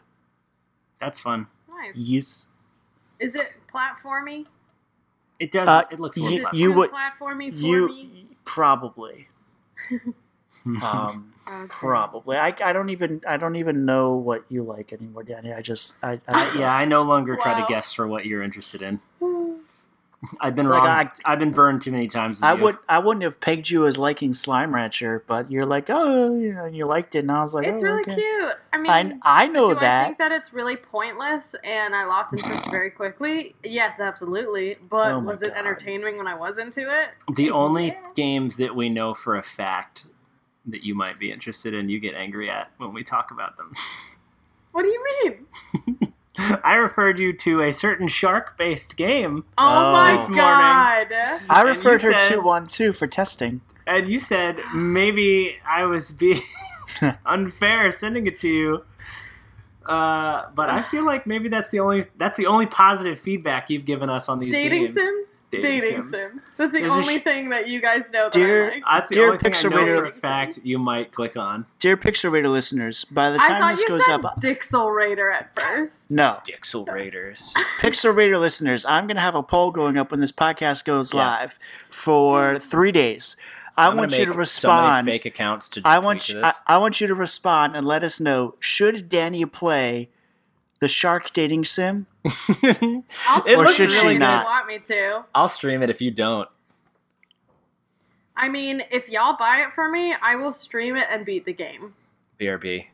That's 0.99 1.19
fun. 1.19 1.47
Nice. 1.69 1.95
Yes. 1.97 2.45
Is 3.19 3.35
it 3.35 3.53
platformy? 3.73 4.45
It 5.39 5.51
does. 5.51 5.67
Uh, 5.67 5.83
it 5.91 5.99
looks 5.99 6.17
you- 6.17 6.45
you 6.53 6.71
would- 6.71 6.91
platformy 6.91 7.51
for 7.51 7.57
You 7.57 7.87
me? 7.89 8.25
probably. 8.45 9.27
Um, 10.83 11.33
Okay. 11.49 11.67
probably. 11.69 12.37
I, 12.37 12.55
I 12.63 12.71
don't 12.71 12.89
even 12.89 13.21
I 13.27 13.37
don't 13.37 13.55
even 13.57 13.83
know 13.85 14.13
what 14.15 14.45
you 14.49 14.63
like 14.63 14.93
anymore, 14.93 15.23
Daney. 15.23 15.51
I 15.53 15.61
just 15.61 15.95
I, 16.03 16.19
I 16.27 16.57
yeah, 16.57 16.73
I 16.73 16.85
no 16.85 17.01
longer 17.01 17.35
try 17.35 17.53
to 17.55 17.65
guess 17.67 17.93
for 17.93 18.07
what 18.07 18.25
you're 18.25 18.43
interested 18.43 18.81
in. 18.81 18.99
I've 20.39 20.55
been 20.55 20.67
Like, 20.67 20.83
wrong. 20.83 20.87
I- 20.87 21.11
I, 21.25 21.31
have 21.31 21.39
been 21.39 21.51
burned 21.51 21.81
too 21.81 21.91
many 21.91 22.07
times. 22.07 22.41
I 22.43 22.53
you. 22.53 22.63
would 22.63 22.77
I 22.87 22.99
wouldn't 22.99 23.23
have 23.23 23.41
pegged 23.41 23.69
you 23.69 23.87
as 23.87 23.97
liking 23.97 24.33
Slime 24.33 24.73
Rancher, 24.73 25.23
but 25.27 25.51
you're 25.51 25.65
like, 25.65 25.85
oh, 25.89 26.35
you 26.37 26.53
know, 26.53 26.65
you 26.65 26.85
liked 26.85 27.15
it, 27.15 27.19
and 27.19 27.31
I 27.31 27.41
was 27.41 27.53
like, 27.53 27.67
It's 27.67 27.81
oh, 27.81 27.85
really 27.85 28.03
okay. 28.03 28.15
cute. 28.15 28.53
I 28.71 28.77
mean, 28.77 29.19
I 29.23 29.43
I 29.43 29.47
know 29.47 29.69
do 29.73 29.77
I 29.77 29.81
that. 29.81 30.05
think 30.05 30.17
that 30.19 30.31
it's 30.31 30.53
really 30.53 30.75
pointless 30.77 31.55
and 31.63 31.95
I 31.95 32.05
lost 32.05 32.33
interest 32.33 32.69
very 32.69 32.91
quickly? 33.01 33.55
Yes, 33.63 33.99
absolutely. 33.99 34.77
But 34.89 35.15
Oh 35.15 35.21
my 35.21 35.31
was 35.31 35.41
it 35.41 35.49
God. 35.49 35.57
entertaining 35.59 36.17
when 36.17 36.27
I 36.27 36.35
was 36.35 36.57
into 36.59 36.81
it? 36.81 37.09
The 37.35 37.51
only 37.51 37.87
Yeah. 37.87 37.95
games 38.15 38.57
that 38.57 38.75
we 38.75 38.89
know 38.89 39.13
for 39.13 39.35
a 39.35 39.43
fact 39.43 40.05
that 40.67 40.83
you 40.83 40.93
might 40.95 41.19
be 41.19 41.31
interested 41.31 41.73
in, 41.73 41.89
you 41.89 41.99
get 41.99 42.13
angry 42.15 42.49
at 42.49 42.71
when 42.77 42.93
we 42.93 43.03
talk 43.03 43.31
about 43.31 43.57
them. 43.57 43.71
What 44.73 44.83
do 44.83 44.87
you 44.87 45.05
mean? 45.25 46.13
I 46.63 46.75
referred 46.75 47.19
you 47.19 47.33
to 47.39 47.59
a 47.61 47.73
certain 47.73 48.07
shark-based 48.07 48.95
game, 48.95 49.43
Oh, 49.57 49.67
Oh. 49.67 49.91
my 49.91 50.11
This 50.13 50.29
morning. 50.29 50.37
god. 50.37 51.07
I 51.49 51.61
referred 51.65 52.01
her 52.03 52.13
said- 52.13 52.29
to 52.29 52.37
one 52.39 52.67
too 52.67 52.93
for 52.93 53.05
testing. 53.05 53.59
and 53.85 54.07
you 54.07 54.21
said 54.21 54.61
maybe 54.73 55.57
I 55.67 55.83
was 55.83 56.11
being 56.11 56.39
unfair 57.25 57.91
sending 57.91 58.27
it 58.27 58.39
to 58.41 58.47
you. 58.47 58.85
Uh, 59.85 60.47
but 60.53 60.69
I 60.69 60.83
feel 60.83 61.03
like 61.05 61.25
maybe 61.25 61.49
that's 61.49 61.69
the 61.71 61.79
only 61.79 62.05
that's 62.17 62.37
the 62.37 62.45
only 62.45 62.67
positive 62.67 63.19
feedback 63.19 63.69
you've 63.69 63.85
given 63.85 64.09
us 64.11 64.29
on 64.29 64.37
these 64.37 64.51
Dating 64.51 64.85
games. 64.85 64.93
sims? 64.93 65.41
Dating 65.51 65.69
Dating, 65.81 66.03
Sims. 66.03 66.09
sims. 66.11 66.51
That's 66.55 66.71
the 66.71 66.79
There's 66.79 66.91
only 66.93 67.19
sh- 67.19 67.23
thing 67.23 67.49
that 67.49 67.67
you 67.67 67.81
guys 67.81 68.03
know 68.13 68.25
that 68.25 68.33
Dear- 68.33 68.65
I 68.65 68.69
like. 68.75 68.83
That's 68.89 69.09
the 69.09 69.15
Dear 69.15 69.25
only 69.25 69.37
thing 69.39 69.53
I 69.53 69.61
know 69.63 69.69
Pixelmator- 69.69 69.97
for 69.99 70.05
a 70.05 70.11
fact 70.13 70.59
you 70.63 70.77
might 70.79 71.11
click 71.13 71.35
on. 71.35 71.65
Dear 71.79 71.97
Pixel 71.97 72.31
Raider 72.31 72.47
listeners, 72.47 73.03
by 73.05 73.31
the 73.31 73.37
time 73.39 73.61
thought 73.61 73.71
this 73.71 73.81
you 73.81 73.89
goes 73.89 74.05
said 74.05 74.23
up, 74.23 74.39
Dixel 74.39 74.95
Raider 74.95 75.29
at 75.31 75.53
first. 75.59 76.11
no. 76.11 76.37
Dixel 76.47 76.87
Raiders. 76.87 77.53
Pixel 77.81 78.15
Raider 78.15 78.37
listeners, 78.37 78.85
I'm 78.85 79.07
going 79.07 79.15
to 79.17 79.21
have 79.21 79.35
a 79.35 79.43
poll 79.43 79.71
going 79.71 79.97
up 79.97 80.11
when 80.11 80.19
this 80.21 80.31
podcast 80.31 80.85
goes 80.85 81.11
Yeah. 81.13 81.19
live 81.25 81.59
for 81.89 82.57
three 82.59 82.91
days. 82.93 83.35
I 83.77 83.87
I'm 83.87 83.97
want 83.97 84.17
you 84.17 84.25
to 84.25 84.33
respond. 84.33 85.05
So 85.07 85.11
fake 85.11 85.25
accounts 85.25 85.69
to. 85.69 85.81
I 85.85 85.99
want 85.99 86.29
you, 86.29 86.35
this. 86.41 86.59
I, 86.67 86.75
I 86.75 86.77
want 86.77 86.99
you 87.01 87.07
to 87.07 87.15
respond 87.15 87.75
and 87.75 87.85
let 87.85 88.03
us 88.03 88.19
know 88.19 88.55
should 88.59 89.07
Daney 89.09 89.45
play 89.45 90.09
the 90.79 90.87
shark 90.87 91.31
dating 91.33 91.65
sim? 91.65 92.07
I'll 92.25 92.33
It 92.65 93.41
stream 93.43 93.57
looks 93.59 93.79
it 93.79 93.89
really 93.89 94.07
if 94.07 94.13
you 94.13 94.19
not. 94.19 94.45
want 94.45 94.67
me 94.67 94.79
to. 94.79 95.25
I'll 95.33 95.47
stream 95.49 95.81
it 95.83 95.89
if 95.89 96.01
you 96.01 96.11
don't. 96.11 96.47
I 98.35 98.49
mean, 98.49 98.83
if 98.91 99.09
y'all 99.09 99.35
buy 99.37 99.61
it 99.67 99.73
for 99.73 99.89
me, 99.89 100.13
I 100.21 100.35
will 100.35 100.53
stream 100.53 100.95
it 100.95 101.07
and 101.11 101.25
beat 101.25 101.45
the 101.45 101.53
game. 101.53 101.93
BRB. 102.39 102.85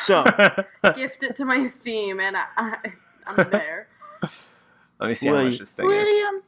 So 0.00 0.22
Gift 0.94 1.22
it 1.22 1.34
to 1.36 1.44
my 1.44 1.66
Steam, 1.66 2.20
and 2.20 2.36
I, 2.36 2.44
I, 2.56 2.76
I'm 3.26 3.36
there. 3.50 3.88
Let 5.00 5.08
me 5.08 5.14
see 5.14 5.28
how 5.28 5.34
much 5.34 5.52
you- 5.54 5.58
this 5.58 5.72
thing 5.72 5.86
is. 5.90 6.06
William. 6.06 6.42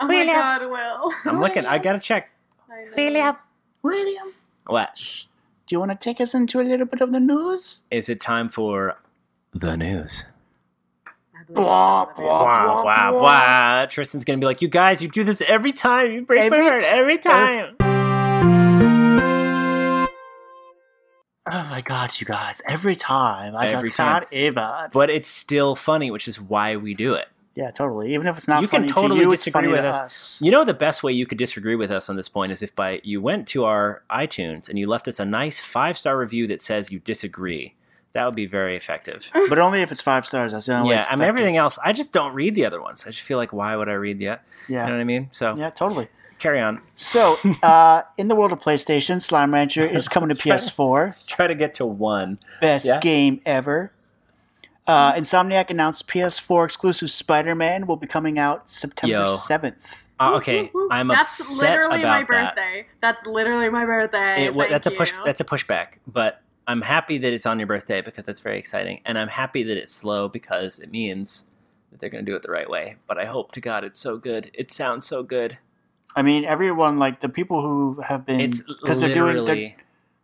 Oh 0.00 0.06
my 0.08 0.14
William. 0.16 0.34
god, 0.34 0.62
Will. 0.62 1.12
I'm 1.24 1.40
looking. 1.40 1.66
I 1.66 1.78
gotta 1.78 2.00
check. 2.00 2.30
I 2.74 2.84
know. 2.84 2.90
William. 2.96 3.36
William, 3.82 4.26
What 4.66 5.26
do 5.66 5.74
you 5.74 5.78
want 5.78 5.90
to 5.92 5.96
take 5.96 6.20
us 6.20 6.34
into 6.34 6.60
a 6.60 6.62
little 6.62 6.86
bit 6.86 7.00
of 7.00 7.12
the 7.12 7.20
news? 7.20 7.82
is 7.90 8.08
it 8.08 8.20
time 8.20 8.48
for? 8.48 8.96
The 9.52 9.76
news. 9.76 10.24
Blah, 11.50 12.06
believe 12.06 12.16
Blah, 12.16 12.38
so. 12.40 12.44
blah. 12.64 12.82
Wow, 12.82 12.84
wow, 12.84 13.18
blah. 13.18 13.86
Tristan's 13.86 14.24
gonna 14.24 14.38
be 14.38 14.46
like, 14.46 14.62
you 14.62 14.68
guys, 14.68 15.02
you 15.02 15.08
do 15.08 15.22
this 15.22 15.42
every 15.42 15.72
time. 15.72 16.10
You 16.12 16.22
break 16.22 16.42
Every 16.42 16.58
my 16.58 16.64
heart 16.64 16.82
every 16.86 17.18
time. 17.18 17.76
Oh 21.46 21.66
my 21.70 21.82
god, 21.82 22.18
you 22.18 22.26
guys! 22.26 22.62
Every 22.66 22.94
time 22.96 23.54
I 23.54 23.66
Every 23.66 23.88
just 23.90 23.98
time. 23.98 24.20
can't 24.22 24.32
even. 24.32 24.64
But 24.92 25.10
it's 25.10 25.28
still 25.28 25.76
funny, 25.76 26.10
which 26.10 26.26
is 26.26 26.40
why 26.40 26.76
we 26.76 26.94
do 26.94 27.12
it. 27.12 27.28
Yeah, 27.54 27.70
totally. 27.70 28.12
Even 28.14 28.26
if 28.26 28.36
it's 28.36 28.48
not 28.48 28.62
You 28.62 28.68
can 28.68 28.88
totally 28.88 29.20
to 29.20 29.24
you, 29.26 29.30
disagree 29.30 29.68
with 29.68 29.82
to 29.82 29.88
us. 29.88 30.00
us. 30.00 30.42
You 30.42 30.50
know 30.50 30.64
the 30.64 30.74
best 30.74 31.02
way 31.04 31.12
you 31.12 31.24
could 31.24 31.38
disagree 31.38 31.76
with 31.76 31.90
us 31.92 32.08
on 32.10 32.16
this 32.16 32.28
point 32.28 32.50
is 32.50 32.62
if 32.62 32.74
by 32.74 33.00
you 33.04 33.20
went 33.20 33.46
to 33.48 33.64
our 33.64 34.02
iTunes 34.10 34.68
and 34.68 34.78
you 34.78 34.88
left 34.88 35.06
us 35.06 35.20
a 35.20 35.24
nice 35.24 35.60
five 35.60 35.96
star 35.96 36.18
review 36.18 36.46
that 36.48 36.60
says 36.60 36.90
you 36.90 36.98
disagree. 36.98 37.74
That 38.12 38.26
would 38.26 38.34
be 38.36 38.46
very 38.46 38.76
effective. 38.76 39.26
but 39.48 39.58
only 39.58 39.82
if 39.82 39.90
it's 39.92 40.00
five 40.00 40.26
stars. 40.26 40.52
That's 40.52 40.66
the 40.66 40.74
only 40.76 40.88
way 40.90 40.94
yeah, 40.96 41.00
it's 41.02 41.08
I 41.12 41.16
mean 41.16 41.28
everything 41.28 41.56
else. 41.56 41.78
I 41.84 41.92
just 41.92 42.12
don't 42.12 42.32
read 42.34 42.54
the 42.56 42.64
other 42.64 42.80
ones. 42.80 43.04
I 43.06 43.10
just 43.10 43.22
feel 43.22 43.38
like 43.38 43.52
why 43.52 43.74
would 43.76 43.88
I 43.88 43.94
read 43.94 44.18
the? 44.18 44.24
You 44.24 44.36
Yeah, 44.68 44.86
know 44.86 44.92
what 44.92 45.00
I 45.00 45.04
mean? 45.04 45.28
So 45.32 45.54
yeah, 45.56 45.70
totally. 45.70 46.08
carry 46.40 46.60
on. 46.60 46.78
So, 46.80 47.36
uh, 47.62 48.02
in 48.18 48.26
the 48.28 48.34
world 48.34 48.52
of 48.52 48.58
PlayStation, 48.60 49.20
Slime 49.22 49.52
Rancher 49.54 49.84
is 49.86 50.08
coming 50.08 50.28
to 50.28 50.34
PS4. 50.34 51.04
Let's 51.06 51.24
try 51.24 51.46
to 51.46 51.54
get 51.54 51.74
to 51.74 51.86
one. 51.86 52.38
Best 52.60 52.84
Yeah. 52.86 52.98
game 53.00 53.40
ever. 53.46 53.92
Uh, 54.86 55.14
Insomniac 55.14 55.70
announced 55.70 56.06
PS4 56.08 56.64
exclusive 56.66 57.10
Spider 57.10 57.54
Man 57.54 57.86
will 57.86 57.96
be 57.96 58.06
coming 58.06 58.38
out 58.38 58.68
September 58.68 59.14
Yo. 59.14 59.36
7th. 59.36 60.06
Uh, 60.20 60.34
okay, 60.36 60.64
whoop, 60.64 60.74
whoop. 60.74 60.88
I'm 60.92 61.08
That's 61.08 61.40
upset 61.40 61.70
literally 61.70 62.02
my 62.02 62.18
about 62.20 62.28
that. 62.28 62.54
birthday. 62.54 62.86
That's 63.00 63.26
literally 63.26 63.68
my 63.70 63.84
birthday. 63.84 64.44
It, 64.44 64.54
wa- 64.54 64.62
Thank 64.64 64.72
that's 64.72 64.86
a 64.86 64.90
push. 64.90 65.12
That's 65.24 65.40
a 65.40 65.44
pushback, 65.44 65.98
but 66.06 66.40
I'm 66.68 66.82
happy 66.82 67.18
that 67.18 67.32
it's 67.32 67.46
on 67.46 67.58
your 67.58 67.66
birthday 67.66 68.00
because 68.00 68.24
that's 68.26 68.40
very 68.40 68.58
exciting, 68.58 69.00
and 69.04 69.18
I'm 69.18 69.28
happy 69.28 69.62
that 69.64 69.76
it's 69.76 69.92
slow 69.92 70.28
because 70.28 70.78
it 70.78 70.90
means 70.90 71.46
that 71.90 71.98
they're 72.00 72.10
going 72.10 72.24
to 72.24 72.30
do 72.30 72.36
it 72.36 72.42
the 72.42 72.52
right 72.52 72.70
way. 72.70 72.96
But 73.08 73.18
I 73.18 73.24
hope 73.24 73.52
to 73.52 73.60
God 73.60 73.82
it's 73.84 73.98
so 73.98 74.16
good. 74.18 74.50
It 74.54 74.70
sounds 74.70 75.04
so 75.06 75.22
good. 75.24 75.58
I 76.14 76.22
mean, 76.22 76.44
everyone, 76.44 76.98
like 77.00 77.20
the 77.20 77.28
people 77.28 77.60
who 77.62 78.00
have 78.02 78.24
been. 78.24 78.40
It's 78.40 78.60
Because 78.60 79.00
they're 79.00 79.12
doing, 79.12 79.44
they're, 79.44 79.74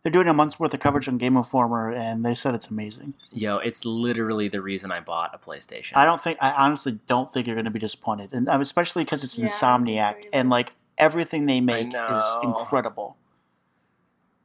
they're 0.03 0.11
doing 0.11 0.27
a 0.27 0.33
month's 0.33 0.59
worth 0.59 0.73
of 0.73 0.79
coverage 0.79 1.07
on 1.07 1.17
Game 1.17 1.37
Informer, 1.37 1.91
and 1.91 2.25
they 2.25 2.33
said 2.33 2.55
it's 2.55 2.67
amazing. 2.69 3.13
yo, 3.31 3.57
it's 3.57 3.85
literally 3.85 4.47
the 4.47 4.61
reason 4.61 4.91
I 4.91 4.99
bought 4.99 5.31
a 5.33 5.37
PlayStation. 5.37 5.91
I 5.95 6.05
don't 6.05 6.19
think, 6.19 6.37
I 6.41 6.51
honestly 6.51 6.99
don't 7.07 7.31
think 7.31 7.45
you're 7.47 7.55
going 7.55 7.65
to 7.65 7.71
be 7.71 7.79
disappointed. 7.79 8.33
And 8.33 8.49
um, 8.49 8.61
especially 8.61 9.03
because 9.03 9.23
it's 9.23 9.37
Yeah, 9.37 9.45
I 9.45 9.47
don't 9.47 9.49
think 9.51 9.59
so 9.59 9.67
Insomniac, 9.67 10.17
either. 10.19 10.29
and 10.33 10.49
like 10.49 10.73
everything 10.97 11.45
they 11.45 11.61
make 11.61 11.93
is 11.93 12.35
incredible. 12.43 13.15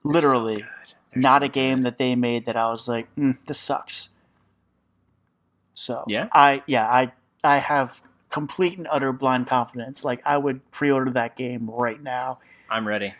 They're 0.04 0.12
Literally. 0.12 0.56
good. 0.56 0.66
They're 1.12 1.22
not 1.22 1.42
so 1.42 1.46
a 1.46 1.48
game 1.48 1.76
good. 1.78 1.84
that 1.86 1.98
they 1.98 2.14
made 2.14 2.46
that 2.46 2.56
I 2.56 2.68
was 2.70 2.86
like, 2.86 3.08
mm, 3.16 3.38
this 3.46 3.58
sucks. 3.58 4.10
So 5.72 6.04
Yeah? 6.06 6.28
I 6.32 6.62
yeah 6.66 6.86
I 6.86 7.12
I 7.44 7.58
have 7.58 8.02
complete 8.30 8.76
and 8.78 8.86
utter 8.90 9.12
blind 9.12 9.46
confidence. 9.46 10.04
Like 10.04 10.20
I 10.26 10.36
would 10.38 10.70
pre-order 10.70 11.10
that 11.12 11.36
game 11.36 11.68
right 11.70 12.02
now. 12.02 12.38
I'm 12.70 12.86
ready. 12.86 13.14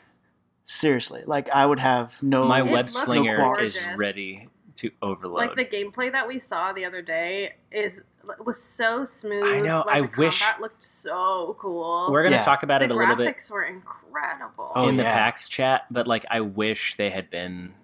Seriously, 0.68 1.22
like 1.26 1.48
I 1.50 1.64
would 1.64 1.78
have 1.78 2.20
no. 2.24 2.44
My 2.46 2.58
It 2.60 2.72
web 2.72 2.90
slinger 2.90 3.36
gorgeous. 3.36 3.76
is 3.76 3.86
ready 3.96 4.48
to 4.74 4.90
overload. 5.00 5.36
Like 5.38 5.54
the 5.54 5.64
gameplay 5.64 6.10
that 6.10 6.26
we 6.26 6.40
saw 6.40 6.72
the 6.72 6.84
other 6.84 7.02
day 7.02 7.54
is 7.70 8.02
was 8.44 8.60
so 8.60 9.04
smooth. 9.04 9.46
I 9.46 9.60
know, 9.60 9.84
Like, 9.86 9.96
I 9.96 10.00
the 10.08 10.20
wish- 10.20 10.40
that 10.40 10.60
looked 10.60 10.82
so 10.82 11.56
cool. 11.60 12.08
We're 12.10 12.22
going 12.22 12.32
to 12.32 12.38
Yeah. 12.38 12.42
talk 12.44 12.64
about 12.64 12.80
the 12.80 12.86
it 12.86 12.90
a 12.90 12.94
little 12.94 13.14
bit 13.14 13.36
graphics 13.36 13.48
were 13.48 13.62
incredible. 13.62 14.72
Oh, 14.74 14.88
in 14.88 14.96
the 14.96 15.04
yeah. 15.04 15.12
PAX 15.14 15.46
chat, 15.48 15.86
but 15.88 16.08
like 16.08 16.26
I 16.28 16.40
wish 16.40 16.96
they 16.96 17.10
had 17.10 17.30
been 17.30 17.74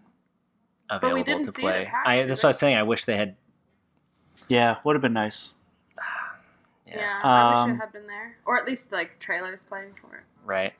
we 0.91 0.97
available 0.97 1.23
didn't 1.23 1.45
to 1.45 1.53
see 1.53 1.63
it 1.63 1.65
play. 1.65 1.85
PAX, 1.85 2.09
I 2.09 2.17
that's 2.25 2.27
we? 2.27 2.33
what 2.33 2.45
I 2.45 2.49
was 2.49 2.59
saying. 2.59 2.77
I 2.77 2.83
wish 2.83 3.05
they 3.05 3.17
had. 3.17 3.37
Yeah, 4.49 4.79
would 4.83 4.97
have 4.97 5.03
been 5.03 5.13
nice. 5.13 5.55
Yeah, 6.85 6.97
yeah, 6.99 7.21
I 7.23 7.49
wish 7.51 7.57
Um, 7.59 7.71
it 7.71 7.77
had 7.77 7.93
been 7.93 8.07
there, 8.09 8.37
or 8.45 8.59
at 8.59 8.67
least 8.67 8.91
like 8.93 9.19
trailers 9.21 9.63
playing 9.65 9.95
for 9.95 10.17
it. 10.17 10.25
right. 10.45 10.75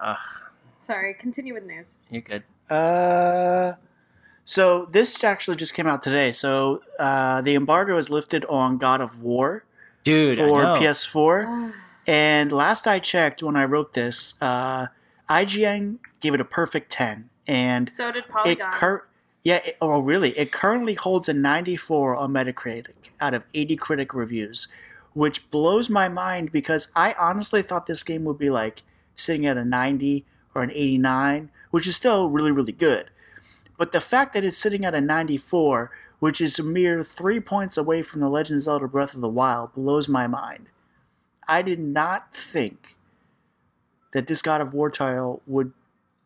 Ugh, 0.00 0.16
Sorry, 0.78 1.14
continue 1.14 1.54
with 1.54 1.66
news. 1.66 1.94
you're 2.10 2.22
good. 2.22 2.42
Uh, 2.68 3.74
so 4.44 4.86
this 4.86 5.22
actually 5.22 5.56
just 5.56 5.74
came 5.74 5.86
out 5.86 6.02
today. 6.02 6.32
So 6.32 6.82
uh, 6.98 7.42
the 7.42 7.54
embargo 7.54 7.96
is 7.96 8.10
lifted 8.10 8.44
on 8.46 8.78
God 8.78 9.00
of 9.00 9.20
War 9.22 9.64
Dude, 10.04 10.38
for. 10.38 10.62
PS4. 10.62 11.72
And 12.06 12.50
last 12.50 12.86
I 12.88 12.98
checked, 12.98 13.42
when 13.42 13.54
I 13.56 13.64
wrote 13.66 13.92
this, 13.92 14.34
uh, 14.40 14.86
IGN 15.28 15.98
gave 16.20 16.34
it 16.34 16.40
a 16.40 16.44
perfect 16.44 16.90
ten, 16.90 17.28
and 17.46 17.92
so 17.92 18.10
did 18.10 18.24
it 18.24 18.28
Polygon. 18.30 18.72
cur- 18.72 19.06
yeah, 19.44 19.56
it, 19.56 19.76
oh 19.80 20.00
really? 20.00 20.30
It 20.30 20.50
currently 20.50 20.94
holds 20.94 21.28
a 21.28 21.34
94 21.34 22.16
on 22.16 22.32
Metacritic 22.32 23.12
out 23.20 23.34
of 23.34 23.44
80 23.54 23.76
critic 23.76 24.14
reviews, 24.14 24.66
which 25.12 25.50
blows 25.50 25.88
my 25.88 26.08
mind 26.08 26.50
because 26.50 26.88
I 26.96 27.14
honestly 27.18 27.62
thought 27.62 27.86
this 27.86 28.02
game 28.02 28.24
would 28.24 28.38
be 28.38 28.50
like 28.50 28.82
sitting 29.20 29.46
at 29.46 29.56
a 29.56 29.64
90 29.64 30.24
or 30.54 30.62
an 30.62 30.70
89, 30.70 31.50
which 31.70 31.86
is 31.86 31.96
still 31.96 32.28
really 32.30 32.50
really 32.50 32.72
good. 32.72 33.10
But 33.78 33.92
the 33.92 34.00
fact 34.00 34.34
that 34.34 34.44
it's 34.44 34.58
sitting 34.58 34.84
at 34.84 34.94
a 34.94 35.00
94, 35.00 35.90
which 36.18 36.40
is 36.40 36.58
a 36.58 36.62
mere 36.62 37.02
three 37.02 37.40
points 37.40 37.78
away 37.78 38.02
from 38.02 38.20
The 38.20 38.28
Legend 38.28 38.58
of 38.58 38.62
Zelda 38.64 38.86
Breath 38.86 39.14
of 39.14 39.22
the 39.22 39.28
Wild, 39.28 39.72
blows 39.72 40.06
my 40.06 40.26
mind. 40.26 40.66
I 41.48 41.62
did 41.62 41.80
not 41.80 42.34
think 42.34 42.96
that 44.12 44.26
this 44.26 44.42
God 44.42 44.60
of 44.60 44.74
War 44.74 44.90
title 44.90 45.40
would 45.46 45.72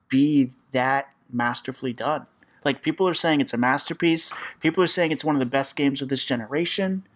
be 0.09 0.51
that 0.73 1.11
masterfully 1.31 1.93
done. 1.93 2.27
Like 2.65 2.83
people 2.83 3.07
are 3.07 3.15
saying 3.15 3.41
it's 3.41 3.55
a 3.55 3.59
masterpiece. 3.59 4.33
People 4.61 4.83
are 4.83 4.89
saying 4.89 5.13
it's 5.13 5.25
one 5.25 5.37
of 5.37 5.41
the 5.41 5.47
best 5.47 5.77
games 5.77 6.03
of 6.03 6.09
this 6.09 6.25
generation. 6.25 7.07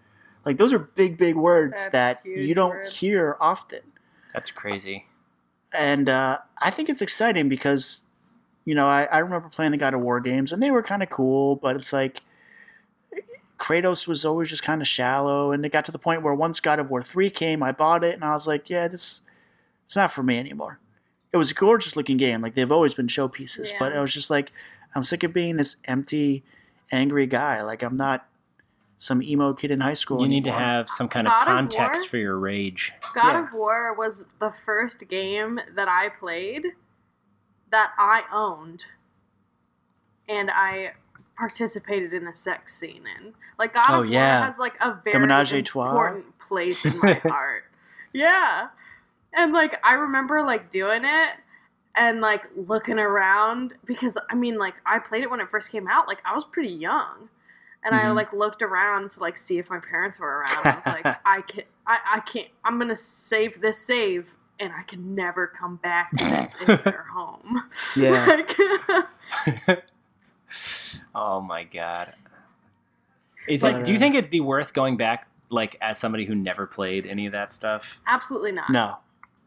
Like 0.44 0.58
those 0.58 0.72
are 0.72 0.78
big, 0.78 1.18
big 1.18 1.34
words 1.34 1.88
That's 1.90 2.22
that 2.22 2.24
you 2.24 2.54
don't 2.54 2.70
words. 2.70 2.96
hear 2.98 3.36
often. 3.40 3.80
That's 4.32 4.50
crazy. 4.50 5.06
And 5.72 6.08
uh, 6.08 6.38
I 6.60 6.70
think 6.70 6.88
it's 6.88 7.02
exciting 7.02 7.48
because, 7.48 8.02
you 8.64 8.74
know, 8.74 8.86
I, 8.86 9.04
I 9.04 9.18
remember 9.18 9.48
playing 9.48 9.72
the 9.72 9.78
God 9.78 9.94
of 9.94 10.00
War 10.00 10.20
games 10.20 10.52
and 10.52 10.62
they 10.62 10.70
were 10.70 10.82
kind 10.82 11.02
of 11.02 11.10
cool, 11.10 11.56
but 11.56 11.76
it's 11.76 11.92
like 11.92 12.22
Kratos 13.58 14.06
was 14.06 14.24
always 14.24 14.48
just 14.48 14.62
kind 14.62 14.80
of 14.80 14.88
shallow. 14.88 15.52
And 15.52 15.64
it 15.64 15.72
got 15.72 15.84
to 15.86 15.92
the 15.92 15.98
point 15.98 16.22
where 16.22 16.34
once 16.34 16.60
God 16.60 16.78
of 16.78 16.90
War 16.90 17.02
3 17.02 17.28
came, 17.30 17.62
I 17.62 17.72
bought 17.72 18.04
it 18.04 18.14
and 18.14 18.24
I 18.24 18.32
was 18.32 18.46
like, 18.46 18.70
yeah, 18.70 18.88
this 18.88 19.22
it's 19.84 19.96
not 19.96 20.10
for 20.12 20.22
me 20.22 20.38
anymore. 20.38 20.78
It 21.32 21.36
was 21.38 21.50
a 21.50 21.54
gorgeous 21.54 21.96
looking 21.96 22.16
game. 22.16 22.40
Like 22.40 22.54
they've 22.54 22.72
always 22.72 22.94
been 22.94 23.06
showpieces, 23.08 23.72
but 23.78 23.92
Yeah. 23.92 23.98
I 23.98 24.00
was 24.00 24.12
just 24.14 24.30
like, 24.30 24.52
I'm 24.94 25.04
sick 25.04 25.22
of 25.22 25.32
being 25.32 25.56
this 25.56 25.76
empty, 25.86 26.44
angry 26.90 27.26
guy. 27.26 27.62
Like 27.62 27.82
I'm 27.82 27.96
not 27.96 28.26
some 29.00 29.22
emo 29.22 29.54
kid 29.54 29.70
in 29.70 29.80
high 29.80 29.94
school. 29.94 30.20
You 30.20 30.28
need 30.28 30.44
to 30.44 30.52
have 30.52 30.88
some 30.90 31.08
kind 31.08 31.26
of 31.26 31.32
God 31.32 31.42
of 31.42 31.46
context 31.46 32.02
War? 32.02 32.08
for 32.08 32.16
your 32.18 32.38
rage. 32.38 32.92
God 33.14 33.32
Yeah. 33.32 33.46
of 33.46 33.54
War 33.54 33.94
was 33.94 34.26
the 34.40 34.50
first 34.50 35.08
game 35.08 35.58
that 35.74 35.88
I 35.88 36.08
played 36.10 36.66
that 37.70 37.92
I 37.96 38.24
owned, 38.32 38.84
and 40.28 40.50
I 40.50 40.92
participated 41.36 42.12
in 42.12 42.26
a 42.26 42.34
sex 42.34 42.74
scene 42.74 43.04
in. 43.20 43.34
Like 43.58 43.74
God 43.74 43.86
Oh, 43.90 44.02
of 44.02 44.08
yeah. 44.08 44.38
War 44.40 44.46
has 44.46 44.58
like 44.58 44.74
a 44.80 44.98
very 45.04 45.12
The 45.12 45.18
Menage 45.20 45.52
a 45.52 45.62
Trois. 45.62 45.88
important 45.88 46.38
place 46.38 46.84
in 46.84 46.98
my 46.98 47.12
heart. 47.24 47.64
Yeah. 48.12 48.68
And 49.34 49.52
like 49.52 49.78
I 49.84 49.94
remember 49.94 50.42
like 50.42 50.70
doing 50.70 51.02
it 51.04 51.30
and 51.96 52.20
like 52.20 52.46
looking 52.56 52.98
around 52.98 53.74
because 53.84 54.18
I 54.30 54.34
mean 54.34 54.56
like 54.56 54.74
I 54.86 54.98
played 54.98 55.22
it 55.22 55.30
when 55.30 55.40
it 55.40 55.48
first 55.50 55.70
came 55.70 55.86
out. 55.86 56.08
Like 56.08 56.18
I 56.24 56.34
was 56.34 56.44
pretty 56.44 56.72
young. 56.72 57.28
And 57.84 57.94
I 57.94 58.04
Mhm. 58.04 58.14
like 58.16 58.32
looked 58.32 58.62
around 58.62 59.10
to 59.12 59.20
like 59.20 59.36
see 59.36 59.58
if 59.58 59.70
my 59.70 59.78
parents 59.78 60.18
were 60.18 60.38
around. 60.40 60.66
I 60.66 60.74
was 60.76 60.86
like, 60.86 61.06
I 61.24 61.40
can 61.42 61.64
I, 61.86 61.98
I 62.14 62.20
can't 62.20 62.48
I'm 62.64 62.78
gonna 62.78 62.96
save 62.96 63.60
this 63.60 63.78
save 63.78 64.34
and 64.60 64.72
I 64.76 64.82
can 64.82 65.14
never 65.14 65.46
come 65.46 65.76
back 65.76 66.10
to 66.12 66.24
this 66.24 66.56
if 66.66 66.66
they're 66.84 67.06
home. 67.12 67.62
Yeah. 67.96 68.24
Like, 68.26 69.84
oh 71.14 71.40
my 71.40 71.64
god. 71.64 72.12
Is 73.46 73.62
But, 73.62 73.76
it? 73.80 73.86
Do 73.86 73.92
you 73.92 73.98
think 73.98 74.14
it'd 74.14 74.30
be 74.30 74.40
worth 74.40 74.74
going 74.74 74.96
back, 74.96 75.26
like 75.50 75.76
as 75.80 75.98
somebody 75.98 76.24
who 76.26 76.34
never 76.34 76.66
played 76.66 77.06
any 77.06 77.26
of 77.26 77.32
that 77.32 77.52
stuff? 77.52 78.00
absolutely 78.06 78.52
not. 78.52 78.70
No. 78.70 78.96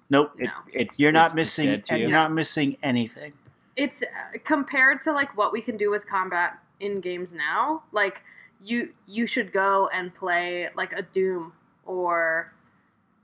Nope. 0.10 0.34
It, 0.38 0.46
No. 0.46 0.52
it's 0.74 1.00
You're 1.00 1.12
not 1.12 1.28
it's 1.32 1.36
missing. 1.36 1.82
dead 1.88 2.00
You're 2.00 2.10
not 2.10 2.32
missing 2.32 2.78
anything. 2.84 3.34
it's 3.76 4.04
uh, 4.04 4.38
compared 4.44 5.02
to 5.04 5.12
like 5.12 5.36
what 5.38 5.54
we 5.54 5.62
can 5.62 5.78
do 5.78 5.90
with 5.92 6.08
combat 6.08 6.58
in 6.82 7.00
games 7.00 7.32
now 7.34 7.84
like 7.92 8.22
you 8.64 8.94
you 9.08 9.26
should 9.26 9.52
go 9.52 9.90
and 9.94 10.14
play 10.14 10.68
like 10.76 10.94
a 10.94 11.02
doom 11.02 11.54
or 11.86 12.54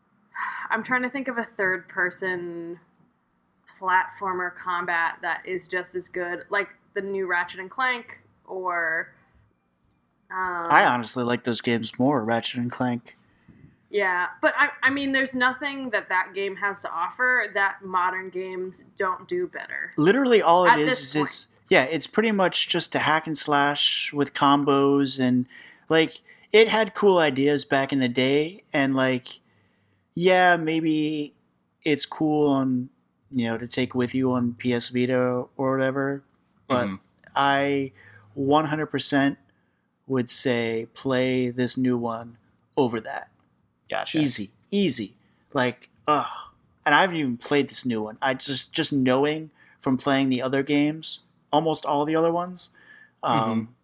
i'm 0.69 0.83
trying 0.83 1.01
to 1.01 1.09
think 1.09 1.27
of 1.27 1.37
a 1.37 1.43
third 1.43 1.87
person 1.87 2.79
platformer 3.79 4.55
combat 4.55 5.17
that 5.21 5.45
is 5.45 5.67
just 5.67 5.95
as 5.95 6.07
good 6.07 6.45
like 6.49 6.69
the 6.93 7.01
new 7.01 7.27
ratchet 7.27 7.59
and 7.59 7.69
clank 7.69 8.21
or 8.45 9.13
um, 10.29 10.65
I 10.69 10.83
honestly 10.85 11.23
like 11.23 11.45
those 11.45 11.61
games 11.61 11.97
more. 11.97 12.21
Ratchet 12.21 12.59
and 12.59 12.71
Clank. 12.71 13.17
yeah 13.89 14.27
but 14.41 14.53
I, 14.57 14.69
I 14.83 14.89
mean 14.89 15.13
there's 15.13 15.33
nothing 15.33 15.89
that 15.91 16.09
that 16.09 16.33
game 16.35 16.55
has 16.57 16.81
to 16.81 16.91
offer 16.91 17.45
that 17.53 17.81
modern 17.81 18.29
games 18.29 18.83
don't 18.97 19.25
do 19.27 19.47
better 19.47 19.93
Literally, 19.97 20.41
all 20.41 20.65
it 20.65 20.79
is 20.79 20.99
is 20.99 21.15
it's 21.15 21.47
yeah, 21.69 21.83
it's 21.83 22.07
pretty 22.07 22.31
much 22.31 22.67
just 22.67 22.95
a 22.95 22.99
hack 22.99 23.27
and 23.27 23.37
slash 23.37 24.11
with 24.13 24.33
combos 24.33 25.19
and 25.19 25.47
like 25.89 26.21
it 26.51 26.67
had 26.69 26.93
cool 26.95 27.17
ideas 27.17 27.65
back 27.65 27.91
in 27.91 27.99
the 27.99 28.07
day, 28.09 28.63
and 28.73 28.95
like 28.95 29.39
yeah, 30.15 30.55
maybe 30.57 31.33
it's 31.83 32.05
cool 32.05 32.49
on 32.49 32.89
you 33.31 33.45
know 33.47 33.57
to 33.57 33.67
take 33.67 33.93
with 33.93 34.15
you 34.15 34.31
on 34.31 34.53
PS 34.53 34.89
Vita 34.89 35.45
or 35.57 35.77
whatever, 35.77 36.23
but 36.67 36.87
Mhm. 36.87 36.99
I 37.35 37.91
100% 38.35 39.37
would 40.07 40.29
say 40.29 40.87
play 40.93 41.49
this 41.49 41.77
new 41.77 41.97
one 41.97 42.37
over 42.77 42.99
that. 43.01 43.29
Gotcha. 43.89 44.19
Easy, 44.19 44.51
easy. 44.71 45.13
Like, 45.53 45.89
ugh. 46.07 46.25
And 46.85 46.95
I 46.95 47.01
haven't 47.01 47.17
even 47.17 47.37
played 47.37 47.67
this 47.69 47.85
new 47.85 48.01
one. 48.01 48.17
I 48.21 48.33
just 48.33 48.73
just 48.73 48.93
knowing 48.93 49.49
from 49.79 49.97
playing 49.97 50.29
the 50.29 50.41
other 50.41 50.63
games, 50.63 51.19
almost 51.51 51.85
all 51.85 52.05
the 52.05 52.15
other 52.15 52.31
ones, 52.31 52.71
um, 53.23 53.75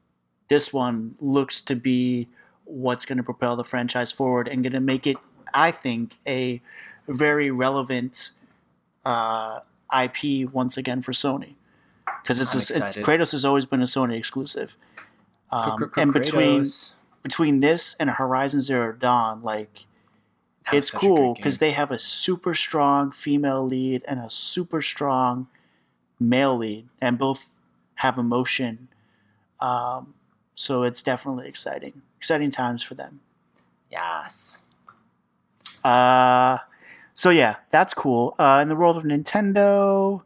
this 0.48 0.72
one 0.74 1.16
looks 1.20 1.62
to 1.62 1.76
be 1.76 2.28
what's 2.66 3.06
going 3.06 3.18
to 3.18 3.24
propel 3.24 3.56
the 3.56 3.64
franchise 3.64 4.12
forward 4.12 4.48
and 4.48 4.64
going 4.64 4.74
to 4.74 4.80
make 4.80 5.06
it, 5.08 5.18
I 5.54 5.72
think, 5.72 6.16
a 6.28 6.62
very 7.08 7.52
relevant 7.52 8.32
uh, 9.06 9.60
IP 9.94 10.50
once 10.52 10.78
again 10.78 11.02
for 11.02 11.12
Sony. 11.12 11.56
Because 12.22 12.40
it's, 12.40 12.54
a- 12.54 12.58
it's. 12.58 12.80
Kratos 13.04 13.32
has 13.34 13.44
always 13.46 13.66
been 13.66 13.82
a 13.82 13.86
Sony 13.86 14.16
exclusive. 14.18 14.78
Um, 15.52 15.78
and 15.98 16.12
between 16.14 16.62
between 17.22 17.60
this 17.62 17.96
and 18.00 18.10
Horizon 18.10 18.62
Zero 18.62 18.92
Dawn, 18.92 19.42
like 19.44 19.86
That 20.66 20.74
it's 20.76 20.90
cool 21.00 21.34
because 21.36 21.58
they 21.60 21.72
have 21.72 21.92
a 21.92 22.00
super 22.00 22.54
strong 22.54 23.12
female 23.12 23.66
lead 23.66 24.04
and 24.08 24.20
a 24.20 24.30
super 24.30 24.82
strong 24.82 25.48
male 26.20 26.58
lead, 26.58 26.88
and 27.02 27.18
both 27.18 27.50
have 27.96 28.18
emotion. 28.18 28.88
Um, 29.60 30.14
so 30.56 30.84
it's 30.84 31.02
definitely 31.02 31.48
exciting, 31.48 32.02
exciting 32.18 32.52
times 32.52 32.84
for 32.84 32.96
them. 32.96 33.22
yes. 33.92 34.64
Uh, 35.84 36.58
so 37.14 37.30
yeah, 37.30 37.56
that's 37.70 37.94
cool. 37.94 38.36
Uh, 38.40 38.60
in 38.62 38.70
the 38.70 38.76
world 38.76 38.98
of 38.98 39.04
Nintendo, 39.04 40.22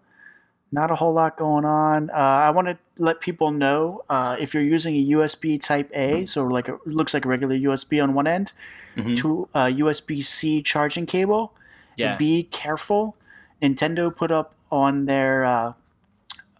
not 0.71 0.91
a 0.91 0.95
whole 0.95 1.13
lot 1.13 1.38
going 1.38 1.65
on. 1.65 2.10
Uh, 2.10 2.13
I 2.13 2.49
want 2.51 2.67
to 2.67 2.77
let 2.97 3.21
people 3.21 3.51
know 3.51 4.03
uh, 4.10 4.36
if 4.39 4.53
you're 4.53 4.63
using 4.63 4.95
a 4.95 5.06
USB 5.17 5.60
Type 5.62 5.89
A, 5.93 6.25
so 6.25 6.45
like 6.45 6.67
a, 6.69 6.75
it 6.75 6.88
looks 6.88 7.13
like 7.13 7.25
a 7.25 7.27
regular 7.30 7.56
USB 7.56 8.01
on 8.01 8.13
one 8.13 8.27
end, 8.27 8.53
Mhm. 8.95 9.17
to 9.17 9.47
a 9.53 9.60
USB 9.82 10.23
C 10.23 10.62
charging 10.62 11.06
cable. 11.06 11.53
Yeah. 11.95 12.15
Be 12.17 12.43
careful. 12.43 13.15
Nintendo 13.62 14.15
put 14.15 14.32
up 14.32 14.53
on 14.71 15.06
their 15.06 15.43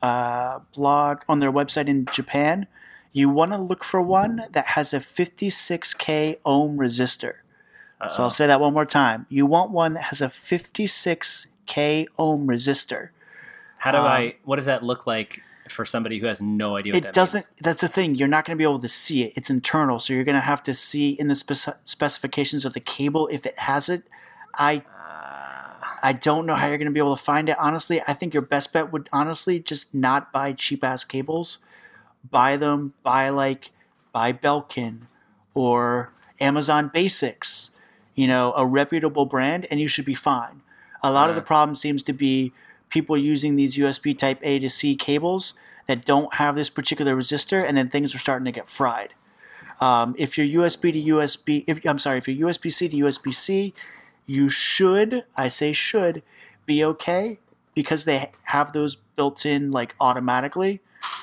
uh, 0.02 0.60
blog 0.74 1.22
on 1.28 1.40
their 1.40 1.52
website 1.52 1.88
in 1.88 2.06
Japan. 2.06 2.68
You 3.14 3.30
want 3.30 3.52
to 3.52 3.58
look 3.58 3.84
for 3.84 4.02
one 4.02 4.44
that 4.52 4.68
has 4.68 4.94
a 4.94 5.00
56k 5.00 6.38
ohm 6.46 6.78
resistor. 6.78 7.34
So 8.00 8.06
Uh-oh. 8.06 8.24
I'll 8.24 8.30
say 8.30 8.46
that 8.46 8.60
one 8.60 8.74
more 8.74 8.86
time. 8.86 9.26
You 9.28 9.46
want 9.48 9.72
one 9.72 9.94
that 9.94 10.04
has 10.04 10.22
a 10.22 10.28
56k 10.28 12.06
ohm 12.18 12.48
resistor. 12.48 13.10
How 13.80 13.92
do 13.92 13.98
um, 13.98 14.06
I? 14.06 14.36
What 14.44 14.58
does 14.58 14.66
that 14.66 14.84
look 14.84 15.08
like 15.08 15.42
for 15.70 15.84
somebody 15.86 16.20
who 16.20 16.28
has 16.28 16.42
no 16.42 16.76
idea? 16.76 16.94
What 16.94 16.98
It 17.00 17.04
that 17.04 17.14
doesn't. 17.14 17.40
means? 17.50 17.62
That's 17.62 17.82
the 17.82 17.88
thing. 17.88 18.16
You're 18.16 18.28
not 18.28 18.46
going 18.46 18.56
to 18.56 18.58
be 18.58 18.64
able 18.64 18.80
to 18.80 18.88
see 18.88 19.24
it. 19.24 19.34
It's 19.36 19.50
internal, 19.50 20.00
so 20.00 20.14
you're 20.14 20.24
going 20.24 20.36
to 20.36 20.42
have 20.42 20.64
to 20.64 20.74
see 20.74 21.12
in 21.12 21.28
the 21.28 21.36
spec- 21.36 21.78
specifications 21.86 22.66
of 22.66 22.74
the 22.74 22.80
cable 22.80 23.28
if 23.28 23.46
it 23.46 23.58
has 23.60 23.90
it. 23.90 24.04
I 24.54 24.84
I 26.04 26.14
don't 26.14 26.46
know 26.46 26.56
how 26.56 26.68
you're 26.68 26.78
going 26.78 26.88
to 26.88 26.94
be 26.94 27.00
able 27.00 27.16
to 27.16 27.24
find 27.24 27.50
it. 27.50 27.58
Honestly, 27.60 28.02
I 28.08 28.14
think 28.14 28.34
your 28.34 28.42
best 28.42 28.74
bet 28.74 28.92
would 28.92 29.10
honestly 29.12 29.60
just 29.60 29.94
not 29.94 30.32
buy 30.32 30.54
cheap 30.54 30.84
ass 30.84 31.04
cables. 31.04 31.60
Buy 32.30 32.58
them. 32.58 32.94
Buy 33.04 33.30
like 33.30 33.72
buy 34.12 34.34
Belkin 34.34 35.02
or 35.54 36.12
Amazon 36.40 36.90
Basics. 36.94 37.72
You 38.16 38.28
know, 38.28 38.54
a 38.56 38.66
reputable 38.66 39.26
brand, 39.26 39.68
and 39.70 39.80
you 39.80 39.88
should 39.88 40.06
be 40.06 40.16
fine. 40.16 40.62
A 41.04 41.12
lot 41.12 41.30
of 41.30 41.36
the 41.36 41.42
Yeah. 41.42 41.48
problem 41.48 41.76
seems 41.76 42.02
to 42.04 42.14
be 42.14 42.52
people 42.90 43.16
using 43.18 43.56
these 43.56 43.78
USB 43.78 44.14
Type 44.18 44.40
A 44.42 44.60
to 44.60 44.70
C 44.70 44.96
cables 44.96 45.54
that 45.86 46.04
don't 46.06 46.34
have 46.36 46.56
this 46.56 46.70
particular 46.70 47.16
resistor, 47.16 47.66
and 47.66 47.78
then 47.78 47.90
things 47.90 48.16
are 48.16 48.20
starting 48.20 48.46
to 48.46 48.52
get 48.52 48.68
fried. 48.68 49.14
Um, 49.80 50.16
if 50.18 50.38
you're 50.38 50.64
USB 50.66 50.92
to 50.92 51.00
USB, 51.00 51.64
if 51.68 51.86
I'm 51.86 52.00
sorry, 52.00 52.18
if 52.18 52.28
you're 52.28 52.50
USB 52.50 52.72
C 52.74 52.90
to 52.90 52.98
USB 52.98 53.32
C, 53.32 53.74
you 54.28 54.50
should, 54.50 55.24
I 55.36 55.48
say 55.48 55.74
should, 55.74 56.22
be 56.66 56.84
okay 56.84 57.40
because 57.74 58.06
they 58.06 58.32
have 58.44 58.74
those 58.74 58.96
built 59.16 59.46
in 59.46 59.72
like 59.72 59.96
automatically. 60.00 60.82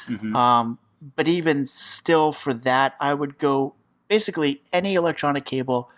mhm. 0.09 0.35
Um, 0.35 0.79
but 1.17 1.29
even 1.29 1.67
still, 1.67 2.33
for 2.33 2.55
that, 2.55 2.95
I 2.99 3.13
would 3.15 3.39
go 3.39 3.75
basically 4.09 4.63
any 4.73 4.95
electronic 4.95 5.45
cable, 5.45 5.91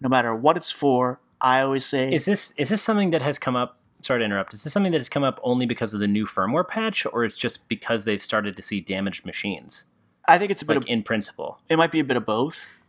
no 0.00 0.08
matter 0.08 0.34
what 0.34 0.56
it's 0.56 0.70
for. 0.70 1.18
I 1.40 1.60
always 1.60 1.84
say 1.86 2.12
Is 2.12 2.24
this 2.26 2.52
is 2.56 2.68
this 2.68 2.82
something 2.82 3.10
that 3.10 3.22
has 3.22 3.38
come 3.38 3.56
up? 3.56 3.78
Sorry 4.02 4.18
to 4.20 4.24
interrupt. 4.24 4.52
Is 4.52 4.64
this 4.64 4.72
something 4.72 4.92
that 4.92 4.98
has 4.98 5.08
come 5.08 5.24
up 5.24 5.40
only 5.42 5.64
because 5.64 5.94
of 5.94 6.00
the 6.00 6.06
new 6.08 6.26
firmware 6.26 6.66
patch, 6.68 7.06
or 7.10 7.24
it's 7.24 7.36
just 7.38 7.66
because 7.68 8.04
they've 8.04 8.22
started 8.22 8.54
to 8.56 8.62
see 8.62 8.80
damaged 8.80 9.24
machines? 9.24 9.86
I 10.26 10.36
think 10.38 10.50
it's 10.50 10.60
a 10.62 10.66
bit 10.66 10.74
Like 10.76 10.84
of 10.84 10.88
in 10.90 11.02
principle. 11.02 11.58
it 11.70 11.76
might 11.76 11.90
be 11.92 12.00
a 12.00 12.04
bit 12.04 12.16
of 12.18 12.26
both. 12.26 12.82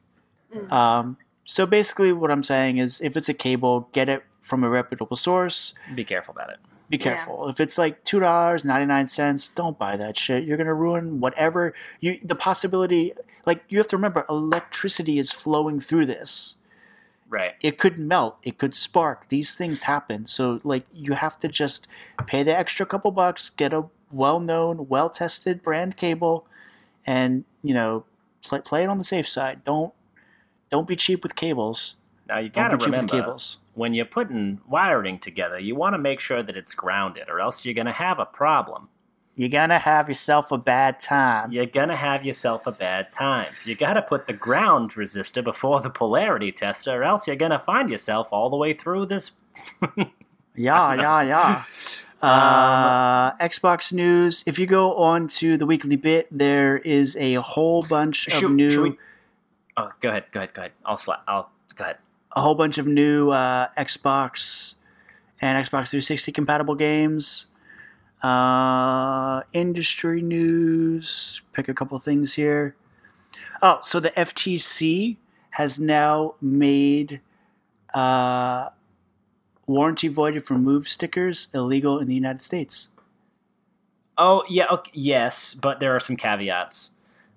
Mm. 0.53 0.71
Um, 0.71 1.17
so 1.45 1.65
basically, 1.65 2.11
what 2.11 2.31
I'm 2.31 2.43
saying 2.43 2.77
is, 2.77 2.99
if 3.01 3.15
it's 3.15 3.29
a 3.29 3.33
cable, 3.33 3.89
get 3.93 4.09
it 4.09 4.23
from 4.41 4.63
a 4.63 4.69
reputable 4.69 5.15
source. 5.17 5.73
Be 5.95 6.03
careful 6.03 6.33
about 6.33 6.49
it. 6.49 6.57
Be 6.89 6.97
Yeah. 6.97 7.03
careful. 7.03 7.47
If 7.49 7.59
it's 7.59 7.77
like 7.77 8.03
two 8.03 8.19
dollars 8.19 8.63
ninety 8.65 8.85
nine 8.85 9.07
cents, 9.07 9.47
don't 9.47 9.77
buy 9.79 9.95
that 9.97 10.17
shit. 10.17 10.43
You're 10.43 10.57
gonna 10.57 10.73
ruin 10.73 11.19
whatever 11.19 11.73
you. 11.99 12.19
The 12.23 12.35
possibility, 12.35 13.13
like 13.45 13.63
you 13.69 13.77
have 13.79 13.87
to 13.87 13.95
remember, 13.97 14.25
electricity 14.29 15.17
is 15.17 15.31
flowing 15.31 15.79
through 15.79 16.05
this. 16.05 16.55
Right. 17.27 17.55
It 17.61 17.79
could 17.79 17.97
melt. 17.97 18.37
It 18.43 18.59
could 18.59 18.75
spark. 18.75 19.29
These 19.29 19.55
things 19.55 19.83
happen. 19.83 20.27
So 20.27 20.61
like 20.63 20.85
you 20.93 21.13
have 21.13 21.39
to 21.39 21.47
just 21.47 21.87
pay 22.27 22.43
the 22.43 22.55
extra 22.55 22.85
couple 22.85 23.09
bucks, 23.09 23.49
get 23.49 23.73
a 23.73 23.85
well 24.11 24.39
known, 24.39 24.87
well 24.87 25.09
tested 25.09 25.63
brand 25.63 25.97
cable, 25.97 26.45
and 27.05 27.45
you 27.63 27.73
know 27.73 28.05
play, 28.43 28.61
play 28.61 28.83
it 28.83 28.89
on 28.89 28.99
the 28.99 29.03
safe 29.03 29.27
side. 29.27 29.63
Don't 29.65 29.91
don't 30.69 30.87
be 30.87 30.95
cheap 30.95 31.23
with 31.23 31.35
cables. 31.35 31.95
Now 32.27 32.39
you 32.39 32.49
gotta 32.49 32.75
remember 32.77 33.19
cables. 33.21 33.59
when 33.75 33.93
you're 33.93 34.05
putting 34.05 34.59
wiring 34.67 35.19
together, 35.19 35.59
you 35.59 35.75
want 35.75 35.93
to 35.93 35.99
make 35.99 36.19
sure 36.19 36.41
that 36.41 36.57
it's 36.57 36.73
grounded, 36.73 37.29
or 37.29 37.39
else 37.39 37.65
you're 37.65 37.75
gonna 37.75 37.91
have 37.91 38.17
a 38.19 38.25
problem. 38.25 38.89
You're 39.37 39.49
gonna 39.49 39.79
have 39.79 40.07
yourself 40.07 40.51
a 40.51 40.57
bad 40.57 40.99
time. 41.01 41.51
You're 41.51 41.65
gonna 41.65 41.95
have 41.97 42.25
yourself 42.25 42.65
a 42.65 42.71
bad 42.71 43.11
time. 43.13 43.51
You 43.65 43.75
gotta 43.75 44.01
put 44.01 44.27
the 44.27 44.33
ground 44.33 44.93
resistor 44.93 45.43
before 45.43 45.81
the 45.81 45.89
polarity 45.89 46.51
tester, 46.51 46.91
or 47.01 47.03
else 47.03 47.27
you're 47.27 47.35
gonna 47.35 47.59
find 47.59 47.91
yourself 47.91 48.29
all 48.31 48.49
the 48.49 48.55
way 48.57 48.73
through 48.73 49.05
this. 49.07 49.31
Yeah, 50.57 50.93
yeah, 50.95 51.21
yeah. 51.21 51.63
Uh, 52.21 53.35
Xbox 53.37 53.91
news. 53.93 54.43
If 54.47 54.57
you 54.57 54.65
go 54.65 54.95
on 54.95 55.27
to 55.39 55.57
the 55.57 55.65
weekly 55.65 55.95
bit, 55.95 56.27
there 56.31 56.77
is 56.77 57.15
a 57.17 57.35
whole 57.35 57.83
bunch 57.83 58.25
of 58.27 58.33
Should- 58.33 58.51
new, 58.51 58.69
should 58.71 58.83
we- 58.83 58.97
Oh, 59.77 59.91
go 59.99 60.09
ahead. 60.09 60.25
Go 60.31 60.39
ahead. 60.39 60.53
Go 60.53 60.61
ahead. 60.61 60.71
I'll 60.85 60.97
slap. 60.97 61.23
I'll 61.27 61.51
go 61.75 61.83
ahead. 61.83 61.97
a 62.35 62.41
whole 62.41 62.55
bunch 62.55 62.77
of 62.77 62.87
new 62.87 63.31
uh, 63.31 63.67
Xbox 63.77 64.75
and 65.41 65.57
Xbox 65.63 65.89
360 65.89 66.31
compatible 66.31 66.75
games. 66.75 67.47
Uh, 68.21 69.41
industry 69.53 70.21
news. 70.21 71.41
Pick 71.53 71.67
a 71.67 71.73
couple 71.73 71.97
things 71.99 72.33
here. 72.33 72.75
Oh, 73.61 73.79
so 73.81 73.99
the 73.99 74.11
FTC 74.11 75.17
has 75.51 75.79
now 75.79 76.35
made 76.41 77.21
uh, 77.93 78.69
warranty 79.67 80.07
voided 80.07 80.43
for 80.43 80.55
move 80.55 80.87
stickers 80.87 81.47
illegal 81.53 81.99
in 81.99 82.07
the 82.07 82.15
United 82.15 82.41
States. 82.41 82.89
Oh 84.17 84.43
yeah, 84.49 84.67
okay, 84.71 84.91
yes, 84.93 85.53
but 85.53 85.79
there 85.79 85.95
are 85.95 85.99
some 85.99 86.15
caveats. 86.15 86.91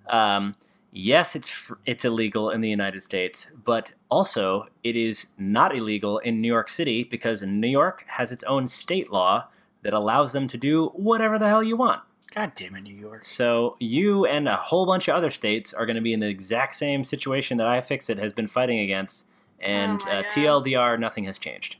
Um, 0.08 0.54
yes, 0.92 1.36
it's 1.36 1.72
it's 1.86 2.04
illegal 2.04 2.50
in 2.50 2.60
the 2.60 2.68
United 2.68 3.02
States, 3.02 3.48
but 3.64 3.92
also 4.10 4.66
it 4.82 4.96
is 4.96 5.28
not 5.38 5.74
illegal 5.74 6.18
in 6.18 6.40
New 6.40 6.48
York 6.48 6.68
City 6.68 7.04
because 7.04 7.42
New 7.42 7.68
York 7.68 8.04
has 8.08 8.32
its 8.32 8.44
own 8.44 8.66
state 8.66 9.10
law 9.10 9.48
that 9.82 9.92
allows 9.92 10.32
them 10.32 10.48
to 10.48 10.56
do 10.56 10.86
whatever 10.88 11.38
the 11.38 11.48
hell 11.48 11.62
you 11.62 11.76
want. 11.76 12.02
God 12.34 12.52
damn 12.56 12.76
it, 12.76 12.82
New 12.82 12.94
York. 12.94 13.24
So 13.24 13.76
you 13.78 14.26
and 14.26 14.48
a 14.48 14.56
whole 14.56 14.84
bunch 14.84 15.08
of 15.08 15.14
other 15.14 15.30
states 15.30 15.72
are 15.72 15.86
going 15.86 15.96
to 15.96 16.02
be 16.02 16.12
in 16.12 16.20
the 16.20 16.28
exact 16.28 16.74
same 16.74 17.04
situation 17.04 17.56
that 17.58 17.66
iFixit 17.66 18.18
has 18.18 18.32
been 18.32 18.46
fighting 18.46 18.80
against, 18.80 19.26
and 19.58 20.00
Oh 20.06 20.10
uh, 20.10 20.22
TLDR, 20.24 20.98
nothing 20.98 21.24
has 21.24 21.38
changed. 21.38 21.76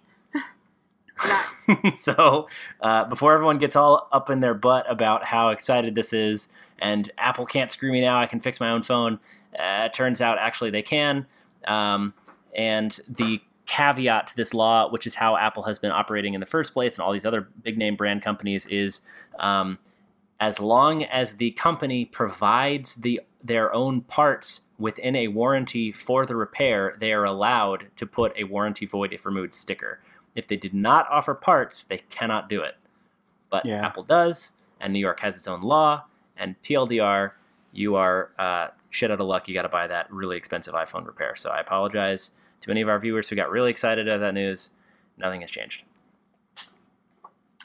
Nice. 1.25 1.49
so 2.01 2.49
uh, 2.81 3.05
before 3.05 3.35
everyone 3.35 3.59
gets 3.59 3.77
all 3.77 4.09
up 4.13 4.31
in 4.31 4.41
their 4.41 4.55
butt 4.55 4.91
about 4.91 5.25
how 5.25 5.51
excited 5.51 5.95
this 5.95 6.13
is 6.13 6.49
and 6.79 7.11
apple 7.19 7.47
can't 7.47 7.71
screw 7.71 7.93
me 7.93 8.01
now 8.01 8.19
i 8.19 8.27
can 8.27 8.41
fix 8.41 8.61
my 8.61 8.71
own 8.71 8.83
phone 8.83 9.21
uh, 9.59 9.85
it 9.87 9.93
turns 9.93 10.21
out 10.21 10.39
actually 10.39 10.71
they 10.71 10.83
can 10.83 11.27
um, 11.67 12.15
and 12.55 13.01
the 13.09 13.41
caveat 13.67 14.29
to 14.29 14.37
this 14.37 14.55
law 14.55 14.91
which 14.91 15.07
is 15.07 15.17
how 15.17 15.37
apple 15.37 15.65
has 15.65 15.79
been 15.79 15.93
operating 15.93 16.35
in 16.35 16.41
the 16.41 16.47
first 16.47 16.73
place 16.73 16.97
and 16.97 17.05
all 17.05 17.13
these 17.13 17.27
other 17.27 17.49
big 17.63 17.77
name 17.77 17.97
brand 17.97 18.23
companies 18.23 18.65
is 18.67 19.03
um, 19.39 19.79
as 20.41 20.61
long 20.61 21.05
as 21.05 21.35
the 21.35 21.51
company 21.53 22.05
provides 22.05 22.97
the 22.97 23.21
their 23.43 23.73
own 23.73 24.01
parts 24.01 24.63
within 24.79 25.15
a 25.15 25.29
warranty 25.29 25.93
for 25.93 26.25
the 26.25 26.35
repair 26.35 26.97
they 26.99 27.13
are 27.13 27.25
allowed 27.25 27.89
to 27.97 28.07
put 28.07 28.33
a 28.37 28.45
warranty 28.45 28.87
void 28.87 29.13
if 29.13 29.27
removed 29.27 29.55
sticker 29.55 30.01
if 30.39 30.47
they 30.47 30.57
did 30.57 30.73
not 30.73 31.07
offer 31.11 31.35
parts, 31.35 31.83
they 31.83 31.99
cannot 32.11 32.49
do 32.49 32.63
it. 32.63 32.77
But 33.51 33.67
Yeah. 33.67 33.85
Apple 33.85 34.05
does, 34.05 34.53
and 34.81 34.93
New 34.93 35.01
York 35.01 35.19
has 35.21 35.37
its 35.37 35.49
own 35.49 35.61
law. 35.63 36.05
And 36.37 36.55
TLDR, 36.63 37.33
you 37.73 37.97
are 37.97 38.31
uh, 38.39 38.69
shit 38.89 39.11
out 39.11 39.21
of 39.21 39.27
luck. 39.27 39.49
You 39.49 39.55
got 39.55 39.63
to 39.63 39.69
buy 39.69 39.89
that 39.89 40.11
really 40.13 40.37
expensive 40.37 40.75
iPhone 40.75 41.05
repair. 41.07 41.35
So 41.35 41.51
I 41.51 41.59
apologize 41.59 42.31
to 42.61 42.71
any 42.71 42.81
of 42.81 42.89
our 42.89 43.01
viewers 43.01 43.29
who 43.29 43.35
got 43.37 43.51
really 43.51 43.71
excited 43.71 44.07
at 44.09 44.21
that 44.21 44.35
news. 44.35 44.71
Nothing 45.17 45.41
has 45.41 45.51
changed. 45.51 45.83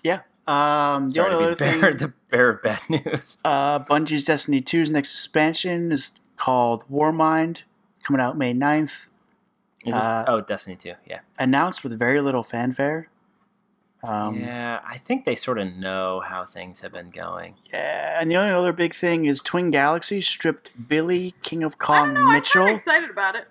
Yeah. 0.03 0.21
Um, 0.47 1.09
the 1.09 1.15
Sorry 1.15 1.29
be 1.29 1.35
other 1.35 1.49
the 1.51 1.55
thing, 1.55 1.79
bearer, 1.81 1.93
the 1.93 2.13
bearer 2.31 2.49
of 2.49 2.63
bad 2.63 2.79
news. 2.89 3.37
uh, 3.45 3.79
Bungie's 3.79 4.25
Destiny 4.25 4.61
2's 4.61 4.89
next 4.89 5.11
expansion 5.13 5.91
is 5.91 6.19
called 6.37 6.83
Warmind, 6.89 7.61
coming 8.01 8.19
out 8.19 8.35
May 8.35 8.53
9th. 8.53 9.05
Is 9.85 9.93
this, 9.93 10.03
Uh, 10.03 10.25
oh, 10.27 10.41
Destiny 10.41 10.75
2. 10.75 10.93
Yeah. 11.05 11.19
Announced 11.39 11.83
with 11.83 11.97
very 11.97 12.21
little 12.21 12.43
fanfare. 12.43 13.09
Um, 14.05 14.35
yeah. 14.35 14.45
yeah, 14.45 14.79
I 14.85 14.97
think 14.97 15.23
they 15.23 15.35
sort 15.35 15.57
of 15.59 15.75
know 15.75 16.19
how 16.19 16.43
things 16.43 16.81
have 16.81 16.91
been 16.91 17.09
going. 17.09 17.55
Yeah, 17.71 18.19
and 18.19 18.29
the 18.29 18.35
only 18.35 18.51
other 18.51 18.73
big 18.73 18.93
thing 18.93 19.23
is 19.25 19.41
Twin 19.41 19.71
Galaxies 19.71 20.27
stripped 20.27 20.89
Billy, 20.89 21.35
King 21.41 21.63
of 21.63 21.75
I 21.79 21.83
Kong 21.85 22.05
don't 22.07 22.13
know. 22.15 22.27
I'm 22.27 22.33
Mitchell. 22.33 22.67
excited 22.67 23.09
about 23.09 23.35
it. 23.35 23.47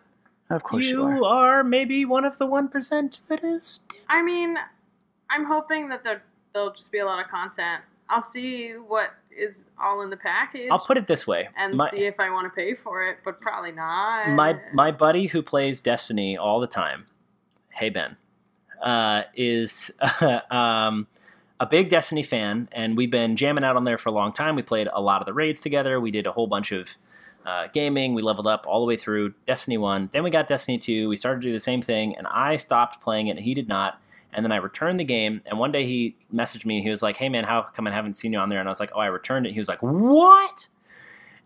Of 0.50 0.62
course 0.62 0.84
you, 0.84 1.08
You 1.10 1.24
are. 1.24 1.60
are 1.60 1.64
maybe 1.64 2.04
one 2.04 2.26
of 2.26 2.36
the 2.36 2.46
1% 2.46 3.26
that 3.28 3.42
is. 3.42 3.80
I 4.10 4.22
mean, 4.22 4.58
I'm 5.30 5.46
hoping 5.46 5.88
that 5.88 6.04
there 6.04 6.22
there'll 6.52 6.70
just 6.72 6.92
be 6.92 6.98
a 6.98 7.06
lot 7.06 7.18
of 7.24 7.28
content. 7.30 7.84
I'll 8.10 8.20
see 8.20 8.72
what 8.72 9.08
is 9.36 9.70
all 9.82 10.02
in 10.02 10.10
the 10.10 10.16
package 10.16 10.68
I'll 10.70 10.78
put 10.78 10.96
it 10.98 11.06
this 11.06 11.26
way. 11.26 11.48
and 11.56 11.74
My- 11.76 11.88
see 11.90 12.04
if 12.04 12.20
I 12.20 12.30
want 12.30 12.44
to 12.46 12.50
pay 12.50 12.74
for 12.74 13.02
it, 13.02 13.18
but 13.24 13.40
probably 13.40 13.72
not. 13.72 14.28
my 14.30 14.58
my 14.72 14.90
buddy 14.90 15.26
who 15.26 15.42
plays 15.42 15.80
Destiny 15.80 16.36
all 16.36 16.60
the 16.60 16.66
time, 16.66 17.06
hey 17.70 17.90
Ben, 17.90 18.16
uh, 18.82 19.22
is 19.34 19.90
um, 20.50 21.06
a 21.60 21.66
big 21.66 21.88
Destiny 21.88 22.22
fan, 22.22 22.68
and 22.72 22.96
we've 22.96 23.10
been 23.10 23.36
jamming 23.36 23.64
out 23.64 23.76
on 23.76 23.84
there 23.84 23.98
for 23.98 24.08
a 24.08 24.12
long 24.12 24.32
time. 24.32 24.56
We 24.56 24.62
played 24.62 24.88
a 24.92 25.00
lot 25.00 25.22
of 25.22 25.26
the 25.26 25.32
raids 25.32 25.60
together. 25.60 26.00
We 26.00 26.10
did 26.10 26.26
a 26.26 26.32
whole 26.32 26.46
bunch 26.48 26.72
of 26.72 26.96
uh, 27.46 27.68
gaming. 27.72 28.14
We 28.14 28.22
leveled 28.22 28.46
up 28.46 28.64
all 28.66 28.80
the 28.80 28.86
way 28.86 28.96
through 28.96 29.34
Destiny 29.46 29.78
One. 29.78 30.10
Then 30.12 30.22
we 30.24 30.30
got 30.30 30.48
Destiny 30.48 30.78
Two. 30.78 31.08
We 31.08 31.16
started 31.16 31.42
to 31.42 31.48
do 31.48 31.52
the 31.52 31.60
same 31.60 31.80
thing, 31.82 32.16
and 32.16 32.26
I 32.26 32.56
stopped 32.56 33.00
playing 33.00 33.28
it, 33.28 33.36
and 33.36 33.40
he 33.40 33.54
did 33.54 33.68
not. 33.68 34.00
And 34.34 34.44
then 34.44 34.52
I 34.52 34.56
returned 34.56 34.98
the 34.98 35.04
game, 35.04 35.42
and 35.46 35.58
one 35.58 35.72
day 35.72 35.84
he 35.84 36.16
messaged 36.32 36.64
me. 36.64 36.80
He 36.82 36.88
was 36.90 37.02
like, 37.02 37.16
"Hey 37.18 37.28
man, 37.28 37.44
how 37.44 37.62
come 37.62 37.86
I 37.86 37.90
haven't 37.90 38.14
seen 38.14 38.32
you 38.32 38.38
on 38.38 38.48
there?" 38.48 38.60
And 38.60 38.68
I 38.68 38.72
was 38.72 38.80
like, 38.80 38.90
"Oh, 38.94 39.00
I 39.00 39.06
returned 39.06 39.46
it." 39.46 39.52
He 39.52 39.58
was 39.58 39.68
like, 39.68 39.80
"What?" 39.82 40.68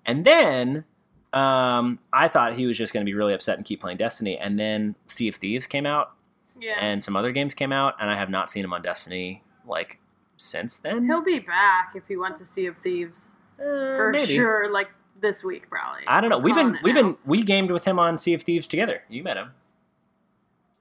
And 0.05 0.25
then 0.25 0.85
um, 1.33 1.99
I 2.13 2.29
thought 2.29 2.55
he 2.55 2.67
was 2.67 2.79
just 2.79 2.93
going 2.93 3.05
to 3.05 3.11
be 3.11 3.15
really 3.15 3.35
upset 3.35 3.57
and 3.57 3.65
keep 3.67 3.81
playing 3.81 3.97
Destiny. 3.99 4.39
And 4.39 4.59
then 4.59 4.95
Sea 5.07 5.29
of 5.29 5.35
Thieves 5.35 5.67
came 5.67 5.85
out, 5.85 6.13
yeah, 6.61 6.77
and 6.81 7.03
some 7.03 7.17
other 7.17 7.33
games 7.33 7.55
came 7.55 7.73
out, 7.73 7.95
and 8.01 8.09
I 8.11 8.17
have 8.17 8.31
not 8.31 8.49
seen 8.51 8.65
him 8.65 8.73
on 8.73 8.83
Destiny 8.83 9.43
like 9.67 9.99
since 10.37 10.77
then. 10.79 11.07
he'll 11.07 11.23
be 11.25 11.41
back 11.41 11.93
if 11.97 12.05
he 12.07 12.17
went 12.17 12.37
to 12.37 12.47
Sea 12.47 12.67
of 12.67 12.77
Thieves 12.79 13.35
Uh, 13.59 13.97
for 13.97 14.11
maybe. 14.13 14.35
sure. 14.35 14.71
Like 14.71 14.91
this 15.21 15.43
week, 15.43 15.69
probably. 15.69 16.03
I 16.07 16.21
don't 16.21 16.31
know. 16.31 16.39
We've 16.39 16.55
been 16.55 16.79
we've 16.85 16.95
now. 16.95 17.03
been 17.03 17.17
we 17.25 17.43
gamed 17.43 17.71
with 17.73 17.85
him 17.85 17.99
on 17.99 18.17
Sea 18.19 18.35
of 18.35 18.43
Thieves 18.43 18.69
together. 18.69 19.03
You 19.09 19.23
met 19.25 19.37
him. 19.37 19.51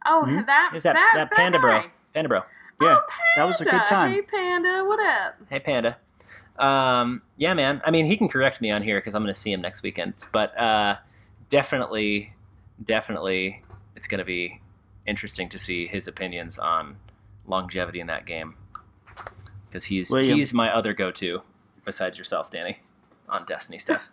Oh, 0.06 0.24
Hmm? 0.26 0.42
that 0.46 0.72
Is 0.76 0.84
that 0.84 0.94
that, 0.94 1.12
that, 1.16 1.32
Panda 1.32 1.60
Bro? 1.60 1.84
Panda 2.14 2.30
Bro. 2.30 2.42
Yeah, 2.82 2.98
Oh, 3.00 3.06
that 3.38 3.46
was 3.46 3.62
a 3.62 3.66
good 3.66 3.86
time. 3.86 4.12
Hey, 4.12 4.22
Panda, 4.22 4.84
what 4.86 5.00
up? 5.00 5.36
Hey 5.50 5.60
Panda. 5.60 5.98
Um, 6.58 7.22
yeah, 7.38 7.54
man. 7.54 7.82
I 7.86 7.92
mean, 7.92 8.06
he 8.06 8.16
can 8.18 8.28
correct 8.30 8.62
me 8.62 8.70
on 8.72 8.82
here 8.84 8.98
because 9.00 9.16
I'm 9.16 9.22
going 9.24 9.34
to 9.34 9.40
see 9.40 9.52
him 9.52 9.62
next 9.62 9.82
weekend. 9.84 10.16
But 10.32 10.58
uh, 10.60 10.98
definitely, 11.50 12.34
definitely, 12.84 13.64
it's 13.96 14.08
going 14.08 14.20
to 14.20 14.26
be 14.26 14.62
interesting 15.06 15.50
to 15.50 15.60
see 15.60 15.88
his 15.88 16.08
opinions 16.08 16.58
on 16.60 16.98
longevity 17.48 18.00
in 18.00 18.08
that 18.08 18.26
game 18.26 18.56
because 19.68 19.86
he's 19.86 20.10
William. 20.12 20.38
he's 20.38 20.54
my 20.54 20.74
other 20.74 20.94
go-to 20.94 21.42
besides 21.84 22.18
yourself, 22.18 22.50
Daney, 22.52 22.80
on 23.30 23.46
Destiny 23.46 23.78
stuff. 23.78 24.10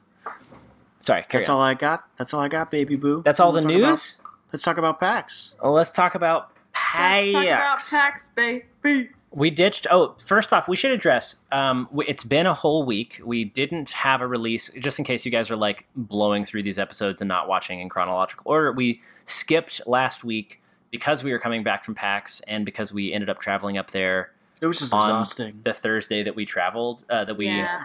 Sorry, 0.98 1.22
carry 1.22 1.42
That's 1.42 1.48
on. 1.48 1.56
all 1.56 1.62
I 1.62 1.74
got. 1.74 2.04
That's 2.18 2.32
all 2.34 2.40
I 2.40 2.48
got, 2.48 2.70
baby 2.70 2.96
boo. 2.96 3.22
That's 3.24 3.40
all 3.40 3.50
the 3.52 3.60
Let's 3.62 3.74
about- 3.76 3.88
news. 3.90 4.20
Let's 4.52 4.62
talk 4.62 4.78
about 4.78 5.00
PAX. 5.00 5.56
Well, 5.62 5.72
let's 5.72 5.90
talk 5.92 6.14
about 6.14 6.50
Let's 6.94 7.32
talk 7.32 7.44
about 7.44 7.78
PAX. 7.78 7.90
PAX, 7.90 8.28
baby. 8.28 9.10
We 9.30 9.48
ditched. 9.50 9.86
Oh, 9.90 10.14
first 10.24 10.52
off, 10.52 10.68
we 10.68 10.76
should 10.76 10.90
address. 10.90 11.36
Um, 11.50 11.88
it's 12.06 12.24
been 12.24 12.44
a 12.46 12.52
whole 12.52 12.84
week. 12.84 13.20
We 13.24 13.44
didn't 13.44 13.90
have 13.92 14.20
a 14.20 14.26
release, 14.26 14.70
just 14.78 14.98
in 14.98 15.04
case 15.06 15.24
you 15.24 15.30
guys 15.32 15.50
are 15.50 15.56
like 15.56 15.86
blowing 15.96 16.44
through 16.44 16.64
these 16.64 16.78
episodes 16.78 17.20
and 17.22 17.28
not 17.28 17.48
watching 17.48 17.80
in 17.80 17.88
chronological 17.88 18.50
order. 18.50 18.72
We 18.72 19.00
skipped 19.24 19.80
last 19.86 20.22
week 20.22 20.60
because 20.90 21.24
we 21.24 21.32
were 21.32 21.38
coming 21.38 21.62
back 21.62 21.82
from 21.84 21.94
PAX 21.94 22.40
and 22.46 22.66
because 22.66 22.92
we 22.92 23.10
ended 23.12 23.30
up 23.30 23.38
traveling 23.38 23.78
up 23.78 23.92
there 23.92 24.32
It 24.60 24.66
was 24.66 24.80
just 24.80 24.92
on 24.92 25.00
exhausting. 25.08 25.60
the 25.64 25.72
Thursday 25.72 26.22
that 26.22 26.36
we 26.36 26.44
traveled. 26.44 27.04
Uh, 27.08 27.24
that 27.24 27.38
we 27.38 27.46
yeah, 27.46 27.84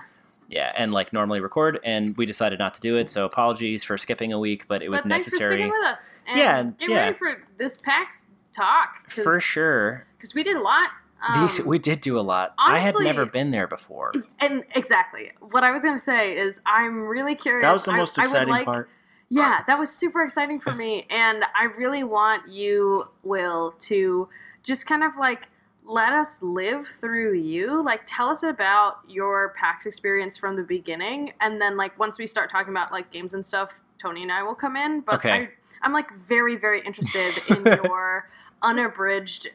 yeah, 0.49 0.71
and 0.77 0.91
like 0.93 1.11
normally 1.13 1.39
record, 1.39 1.79
and 1.83 2.15
we 2.17 2.25
decided 2.25 2.59
not 2.59 2.73
to 2.75 2.81
do 2.81 2.97
it. 2.97 3.09
So 3.09 3.25
apologies 3.25 3.83
for 3.83 3.97
skipping 3.97 4.31
a 4.33 4.39
week, 4.39 4.67
but 4.67 4.81
it 4.81 4.89
was 4.89 5.01
but 5.01 5.09
thanks 5.09 5.25
for 5.25 5.31
necessary 5.31 5.55
sticking 5.61 5.71
with 5.71 5.85
us. 5.87 6.19
And 6.27 6.37
Yeah, 6.39 6.63
get 6.63 6.89
yeah. 6.89 6.95
ready 7.03 7.13
for 7.17 7.43
this 7.57 7.77
PAX 7.77 8.27
talk 8.53 9.09
for 9.09 9.39
sure. 9.39 10.05
because 10.17 10.33
we 10.33 10.43
did 10.43 10.55
a 10.55 10.61
lot. 10.61 10.89
Um, 11.27 11.41
These 11.41 11.61
we 11.61 11.79
did 11.79 12.01
do 12.01 12.19
a 12.19 12.21
lot. 12.21 12.53
I 12.59 12.77
had 12.79 12.93
never 12.99 13.25
been 13.25 13.49
there 13.51 13.67
before. 13.67 14.13
and 14.39 14.63
exactly 14.75 15.31
what 15.39 15.63
I 15.63 15.71
was 15.71 15.81
going 15.83 15.95
to 15.95 15.99
say 15.99 16.37
is 16.37 16.61
I'm 16.65 17.03
really 17.07 17.33
curious. 17.35 17.63
That 17.63 17.73
was 17.73 17.85
the 17.85 17.91
I- 17.91 17.97
most 17.97 18.17
I 18.19 18.21
would 18.23 18.25
exciting 18.29 18.49
like- 18.49 18.65
part. 18.65 18.89
Yeah, 19.29 19.61
that 19.67 19.77
was 19.77 19.89
super 19.89 20.23
exciting 20.23 20.61
for 20.61 20.73
me. 20.73 21.05
And 21.09 21.43
I 21.53 21.65
really 21.77 22.05
want 22.05 22.47
you, 22.47 23.09
Will, 23.23 23.75
to 23.79 24.29
just 24.63 24.85
kind 24.85 25.03
of 25.03 25.17
like 25.17 25.49
let 25.87 26.11
us 26.11 26.41
live 26.41 26.85
through 26.87 27.35
you. 27.35 27.81
Like, 27.81 28.01
tell 28.05 28.29
us 28.29 28.43
about 28.43 28.97
your 29.07 29.53
PAX 29.57 29.85
experience 29.85 30.37
from 30.37 30.55
the 30.55 30.63
beginning. 30.63 31.33
And 31.39 31.59
then, 31.61 31.77
like, 31.77 31.97
once 31.97 32.19
we 32.19 32.27
start 32.27 32.51
talking 32.51 32.73
about 32.73 32.91
like 32.91 33.09
games 33.11 33.33
and 33.33 33.45
stuff, 33.45 33.81
Tony 33.97 34.23
and 34.23 34.31
I 34.31 34.43
will 34.43 34.55
come 34.55 34.75
in. 34.75 35.01
But 35.01 35.15
Okay. 35.15 35.31
I, 35.31 35.49
I'm 35.81 35.93
like 35.93 36.13
very, 36.13 36.55
very 36.55 36.81
interested 36.81 37.31
in 37.57 37.65
your 37.83 38.29
unabridged, 38.61 39.49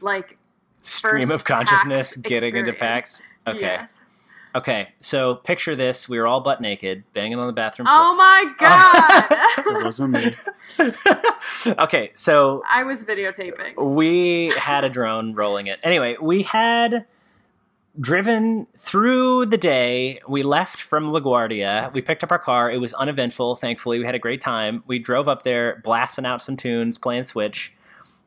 like, 0.00 0.36
Stream 0.82 1.30
of 1.30 1.44
consciousness 1.44 2.16
PAX 2.16 2.28
getting 2.28 2.56
into. 2.56 2.72
PAX. 2.72 3.20
Okay. 3.46 3.60
Yes. 3.60 4.00
Okay, 4.54 4.88
so 5.00 5.36
picture 5.36 5.76
this: 5.76 6.08
we 6.08 6.18
were 6.18 6.26
all 6.26 6.40
butt 6.40 6.60
naked, 6.60 7.04
banging 7.14 7.38
on 7.38 7.46
the 7.46 7.52
bathroom 7.52 7.86
Oh 7.90 8.16
my 8.16 8.44
It 9.58 9.64
god! 9.74 9.84
wasn't 9.84 10.12
me. 10.14 10.34
okay, 11.78 12.10
so 12.14 12.62
I 12.68 12.82
was 12.82 13.04
videotaping. 13.04 13.76
we 13.94 14.48
had 14.56 14.84
a 14.84 14.88
drone 14.88 15.34
rolling 15.34 15.66
it. 15.68 15.78
Anyway, 15.82 16.16
we 16.20 16.42
had 16.42 17.06
driven 18.00 18.66
through 18.76 19.46
the 19.46 19.58
day. 19.58 20.20
We 20.28 20.42
left 20.42 20.80
from 20.80 21.12
LaGuardia. 21.12 21.92
We 21.92 22.00
picked 22.02 22.24
up 22.24 22.32
our 22.32 22.38
car. 22.38 22.70
It 22.70 22.78
was 22.80 22.94
uneventful. 22.94 23.56
Thankfully, 23.56 23.98
we 23.98 24.04
had 24.04 24.14
a 24.14 24.18
great 24.20 24.40
time. 24.40 24.82
We 24.86 24.98
drove 24.98 25.28
up 25.28 25.42
there, 25.42 25.80
blasting 25.84 26.24
out 26.26 26.40
some 26.42 26.56
tunes, 26.56 26.98
playing 26.98 27.24
Switch. 27.24 27.74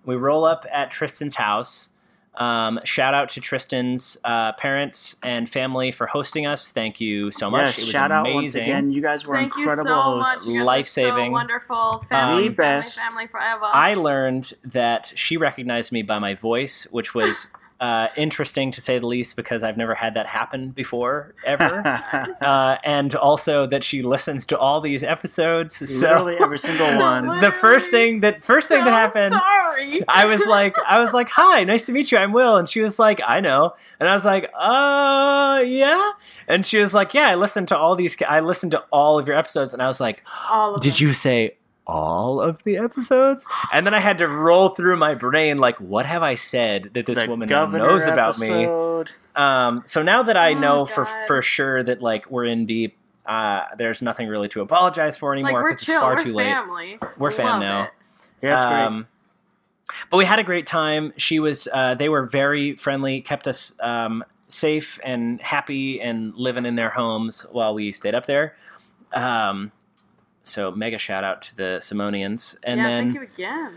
We 0.06 0.16
roll 0.16 0.44
up 0.46 0.66
at 0.72 0.92
Tristan's 0.92 1.36
house. 1.36 1.90
Um, 2.36 2.80
shout 2.84 3.14
out 3.14 3.30
to 3.30 3.42
Tristan's 3.42 4.18
uh, 4.24 4.54
parents 4.54 5.16
and 5.22 5.48
family 5.48 5.92
for 5.92 6.08
hosting 6.08 6.46
us. 6.48 6.70
Thank 6.72 7.00
you 7.00 7.30
so 7.32 7.52
much. 7.52 7.66
Yes, 7.66 7.78
it 7.78 7.82
was 7.82 7.90
shout 7.92 8.12
out 8.12 8.24
once 8.26 8.36
amazing. 8.56 8.64
again. 8.64 8.90
You 8.90 9.02
guys 9.02 9.26
were 9.26 9.36
Thank 9.36 9.56
you 9.56 9.62
incredible 9.64 9.90
so 9.92 10.02
hosts. 10.24 10.48
You 10.48 10.54
guys 10.56 10.62
are 10.62 10.66
Life-saving. 10.66 11.26
So 11.28 11.32
wonderful. 11.32 12.00
Family, 12.10 12.10
Um, 12.10 12.10
family, 12.10 12.50
best. 12.50 13.00
family 13.00 13.28
forever. 13.28 13.66
I 13.66 13.94
learned 13.94 14.54
that 14.64 15.14
she 15.16 15.38
recognized 15.38 15.92
me 15.92 16.02
by 16.02 16.18
my 16.20 16.34
voice, 16.34 16.88
which 16.90 17.14
was 17.14 17.48
uh, 17.80 18.08
interesting 18.16 18.72
to 18.72 18.80
say 18.82 18.98
the 19.00 19.08
least 19.08 19.36
because 19.36 19.64
I've 19.64 19.78
never 19.78 19.96
had 19.96 20.14
that 20.14 20.26
happen 20.28 20.72
before 20.72 21.36
ever. 21.46 21.82
uh, 22.42 22.78
and 22.84 23.14
also 23.16 23.66
that 23.68 23.84
she 23.84 24.02
listens 24.02 24.46
to 24.48 24.58
all 24.58 24.80
these 24.82 25.04
episodes. 25.04 25.76
So 25.90 26.08
Literally 26.08 26.38
every 26.38 26.60
single 26.60 26.88
one. 27.00 27.28
the 27.42 27.52
first 27.52 27.92
thing 27.92 28.22
that 28.22 28.44
first 28.44 28.68
thing 28.68 28.84
that 28.84 28.92
happened. 28.92 29.34
Sorry. 29.34 30.02
I 30.08 30.26
was 30.26 30.46
like, 30.46 30.76
I 30.88 31.00
was 31.00 31.14
like, 31.14 31.30
"Hi, 31.30 31.64
nice 31.64 31.86
to 31.88 31.92
meet 31.92 32.12
you. 32.12 32.18
I'm 32.18 32.32
Will," 32.32 32.58
and 32.58 32.70
she 32.70 32.80
was 32.82 33.00
like, 33.00 33.20
"I 33.26 33.40
know," 33.42 33.74
and 34.00 34.08
I 34.08 34.14
was 34.14 34.24
like, 34.26 34.50
"Uh, 34.58 35.64
yeah," 35.66 36.12
and 36.48 36.66
she 36.66 36.78
was 36.78 36.94
like, 36.94 37.14
"Yeah, 37.14 37.30
I 37.30 37.36
listened 37.36 37.68
to 37.70 37.78
all 37.78 37.96
these. 37.96 38.16
I 38.28 38.40
listened 38.40 38.72
to 38.72 38.84
all 38.92 39.20
of 39.20 39.28
your 39.28 39.36
episodes," 39.38 39.74
and 39.74 39.82
I 39.82 39.88
was 39.88 40.00
like, 40.00 40.24
All 40.50 40.76
of 40.76 40.82
did 40.82 40.94
them. 40.94 41.08
you 41.08 41.14
say 41.14 41.58
all 41.86 42.40
of 42.42 42.64
the 42.64 42.78
episodes? 42.78 43.48
And 43.72 43.86
then 43.86 43.94
I 43.94 44.00
had 44.00 44.18
to 44.20 44.28
roll 44.28 44.70
through 44.70 44.98
my 44.98 45.16
brain 45.16 45.58
like, 45.58 45.80
what 45.80 46.06
have 46.06 46.24
I 46.24 46.36
said 46.36 46.92
that 46.94 47.06
this 47.06 47.20
The 47.20 47.28
woman 47.28 47.50
now 47.50 47.66
Governor 47.66 47.88
knows 47.88 48.06
about 48.08 48.40
me? 48.40 48.66
Um, 49.36 49.84
so 49.86 50.04
now 50.04 50.24
that 50.24 50.38
I 50.38 50.54
Oh, 50.54 50.60
know 50.60 50.86
for 50.86 51.06
God. 51.06 51.28
for 51.28 51.42
sure 51.42 51.82
that 51.84 52.02
like 52.02 52.30
we're 52.30 52.46
in 52.46 52.66
deep, 52.66 52.98
uh, 53.26 53.64
there's 53.78 54.02
nothing 54.02 54.28
really 54.28 54.48
to 54.50 54.62
apologize 54.62 55.18
for 55.18 55.34
anymore 55.34 55.54
we're 55.54 55.70
because 55.70 55.78
it's 55.82 55.86
chill. 55.88 56.02
far 56.02 56.16
We're 56.16 56.24
too 56.24 56.34
late. 56.34 56.44
family. 56.46 57.00
We're 57.18 57.32
fam 57.32 57.46
Love 57.46 57.60
now. 57.62 57.84
it. 57.84 57.90
Yeah, 58.44 58.56
it's 58.56 58.66
great. 58.66 58.74
Um, 58.84 59.08
but 60.10 60.18
we 60.18 60.26
had 60.26 60.40
a 60.40 60.44
great 60.44 60.68
time. 60.68 61.14
She 61.18 61.40
was, 61.40 61.68
uh, 61.74 61.96
they 61.96 62.10
were 62.10 62.26
very 62.26 62.76
friendly, 62.76 63.22
kept 63.22 63.48
us 63.48 63.74
um, 63.82 64.24
safe 64.48 65.00
and 65.04 65.42
happy 65.42 66.00
and 66.02 66.34
living 66.36 66.66
in 66.66 66.76
their 66.76 66.90
homes 66.92 67.46
while 67.52 67.74
we 67.74 67.92
stayed 67.92 68.14
up 68.16 68.26
there. 68.26 68.56
Um, 69.14 69.72
so 70.44 70.72
mega 70.72 70.98
shout 70.98 71.24
out 71.24 71.42
to 71.44 71.56
the 71.56 71.80
Simonians. 71.82 72.56
And 72.64 72.80
yeah, 72.80 72.88
then 72.88 73.14
thank 73.14 73.16
you 73.16 73.22
again. 73.34 73.74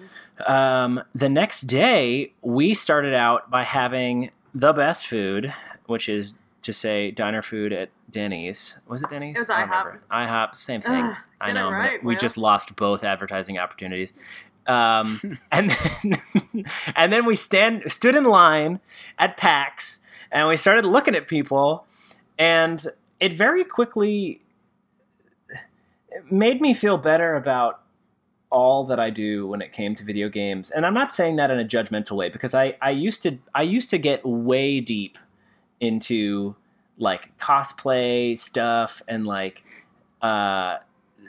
um, 0.47 1.03
the 1.15 1.29
next 1.29 1.63
day, 1.63 2.33
we 2.43 2.75
started 2.75 3.15
out 3.15 3.51
by 3.51 3.63
having 3.63 4.31
the 4.55 4.73
best 4.73 5.07
food, 5.07 5.55
which 5.87 6.09
is 6.09 6.35
to 6.63 6.73
say 6.73 7.11
diner 7.11 7.43
food 7.43 7.73
at 7.73 7.91
Denny's. 8.11 8.79
Was 8.89 9.03
it 9.03 9.11
Denny's? 9.11 9.37
It 9.37 9.41
was 9.41 9.51
I 9.51 9.61
don't 9.61 9.71
IHOP. 9.71 9.99
IHOP, 10.11 10.55
same 10.55 10.81
thing. 10.81 11.05
Ugh, 11.05 11.17
I 11.41 11.53
know. 11.53 11.71
right, 11.71 12.03
we 12.03 12.15
Will. 12.15 12.21
just 12.21 12.37
lost 12.37 12.75
both 12.77 13.05
advertising 13.05 13.59
opportunities. 13.59 14.13
Um, 14.67 15.21
and 15.53 15.71
then, 15.71 16.65
and 16.97 17.13
then 17.13 17.25
we 17.25 17.37
stand 17.37 17.91
stood 17.93 18.17
in 18.17 18.25
line 18.25 18.81
at 19.19 19.37
PAX 19.37 20.01
and 20.33 20.49
we 20.49 20.57
started 20.57 20.85
looking 20.85 21.15
at 21.15 21.29
people, 21.29 21.87
and 22.39 22.85
it 23.21 23.33
very 23.33 23.63
quickly 23.65 24.41
made 26.31 26.61
me 26.61 26.75
feel 26.75 26.99
better 26.99 27.35
about 27.35 27.81
all 28.51 28.85
that 28.85 29.01
I 29.01 29.11
do 29.11 29.47
when 29.47 29.61
it 29.61 29.73
came 29.73 29.95
to 29.97 30.05
video 30.05 30.29
games. 30.29 30.71
And 30.71 30.87
I'm 30.87 30.95
not 30.95 31.13
saying 31.13 31.37
that 31.37 31.51
in 31.51 31.59
a 31.59 31.65
judgmental 31.65 32.17
way 32.17 32.29
because 32.29 32.55
I, 32.55 32.77
I 32.81 32.91
used 32.91 33.23
to 33.23 33.39
I 33.55 33.63
used 33.63 33.91
to 33.91 33.99
get 33.99 34.25
way 34.25 34.81
deep 34.81 35.19
into 35.81 36.57
like 36.99 37.37
cosplay 37.39 38.39
stuff 38.39 39.03
and 39.07 39.27
like 39.27 39.63
uh 40.23 40.79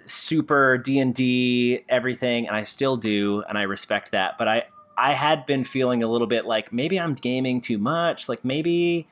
super 0.05 0.77
D&D 0.77 1.83
everything 1.89 2.47
and 2.47 2.55
I 2.55 2.63
still 2.63 2.95
do 2.95 3.43
and 3.49 3.57
I 3.57 3.63
respect 3.63 4.11
that 4.13 4.37
but 4.37 4.47
I 4.47 4.63
I 4.97 5.13
had 5.13 5.45
been 5.45 5.65
feeling 5.65 6.01
a 6.01 6.07
little 6.07 6.27
bit 6.27 6.45
like 6.45 6.71
maybe 6.71 6.97
I'm 6.97 7.13
gaming 7.13 7.59
too 7.59 7.77
much 7.77 8.29
like 8.29 8.45
maybe 8.45 9.07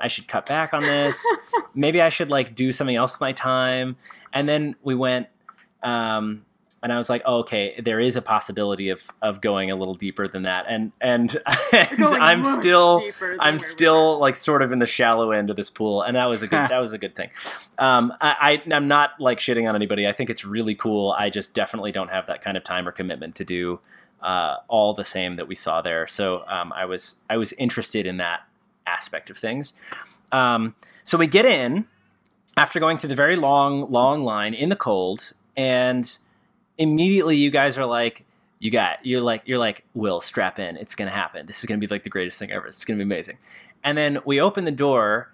I 0.00 0.08
should 0.08 0.28
cut 0.28 0.46
back 0.46 0.72
on 0.72 0.82
this 0.82 1.24
maybe 1.74 2.00
I 2.00 2.08
should 2.08 2.30
like 2.30 2.54
do 2.54 2.72
something 2.72 2.96
else 2.96 3.14
with 3.14 3.20
my 3.20 3.32
time 3.32 3.96
and 4.32 4.48
then 4.48 4.76
we 4.82 4.94
went 4.94 5.28
um 5.82 6.44
and 6.82 6.92
I 6.92 6.98
was 6.98 7.10
like, 7.10 7.22
oh, 7.26 7.40
okay, 7.40 7.78
there 7.80 8.00
is 8.00 8.16
a 8.16 8.22
possibility 8.22 8.88
of 8.88 9.10
of 9.20 9.40
going 9.40 9.70
a 9.70 9.76
little 9.76 9.94
deeper 9.94 10.26
than 10.26 10.44
that, 10.44 10.66
and 10.68 10.92
and, 11.00 11.40
and 11.72 12.04
I'm 12.04 12.44
still 12.44 13.02
I'm 13.38 13.58
still 13.58 14.14
were. 14.14 14.20
like 14.20 14.36
sort 14.36 14.62
of 14.62 14.72
in 14.72 14.78
the 14.78 14.86
shallow 14.86 15.30
end 15.30 15.50
of 15.50 15.56
this 15.56 15.68
pool, 15.68 16.02
and 16.02 16.16
that 16.16 16.26
was 16.26 16.42
a 16.42 16.46
good 16.46 16.56
that 16.70 16.78
was 16.78 16.92
a 16.92 16.98
good 16.98 17.14
thing. 17.14 17.30
Um, 17.78 18.12
I, 18.20 18.62
I 18.68 18.74
I'm 18.74 18.88
not 18.88 19.20
like 19.20 19.38
shitting 19.38 19.68
on 19.68 19.74
anybody. 19.74 20.08
I 20.08 20.12
think 20.12 20.30
it's 20.30 20.44
really 20.44 20.74
cool. 20.74 21.12
I 21.12 21.28
just 21.28 21.54
definitely 21.54 21.92
don't 21.92 22.10
have 22.10 22.26
that 22.28 22.42
kind 22.42 22.56
of 22.56 22.64
time 22.64 22.88
or 22.88 22.92
commitment 22.92 23.34
to 23.36 23.44
do 23.44 23.80
uh, 24.22 24.56
all 24.68 24.94
the 24.94 25.04
same 25.04 25.36
that 25.36 25.48
we 25.48 25.54
saw 25.54 25.82
there. 25.82 26.06
So 26.06 26.44
um, 26.46 26.72
I 26.72 26.86
was 26.86 27.16
I 27.28 27.36
was 27.36 27.52
interested 27.54 28.06
in 28.06 28.16
that 28.18 28.42
aspect 28.90 29.30
of 29.30 29.36
things. 29.36 29.72
Um, 30.32 30.74
so 31.04 31.16
we 31.18 31.26
get 31.26 31.46
in 31.46 31.86
after 32.56 32.80
going 32.80 32.98
through 32.98 33.08
the 33.08 33.14
very 33.14 33.36
long 33.36 33.90
long 33.90 34.22
line 34.22 34.54
in 34.54 34.68
the 34.68 34.76
cold, 34.76 35.32
and 35.56 36.18
immediately 36.78 37.36
you 37.36 37.50
guys 37.50 37.78
are 37.78 37.86
like 37.86 38.24
you 38.58 38.70
got 38.70 39.04
you're 39.04 39.20
like 39.20 39.42
you're 39.46 39.58
like 39.58 39.84
will 39.94 40.20
strap 40.20 40.58
in. 40.58 40.76
It's 40.76 40.94
gonna 40.94 41.10
happen. 41.10 41.46
This 41.46 41.60
is 41.60 41.66
gonna 41.66 41.78
be 41.78 41.86
like 41.86 42.04
the 42.04 42.10
greatest 42.10 42.38
thing 42.38 42.50
ever. 42.50 42.66
It's 42.66 42.84
gonna 42.84 42.98
be 42.98 43.04
amazing. 43.04 43.38
And 43.82 43.96
then 43.96 44.18
we 44.24 44.40
open 44.40 44.64
the 44.64 44.70
door 44.70 45.32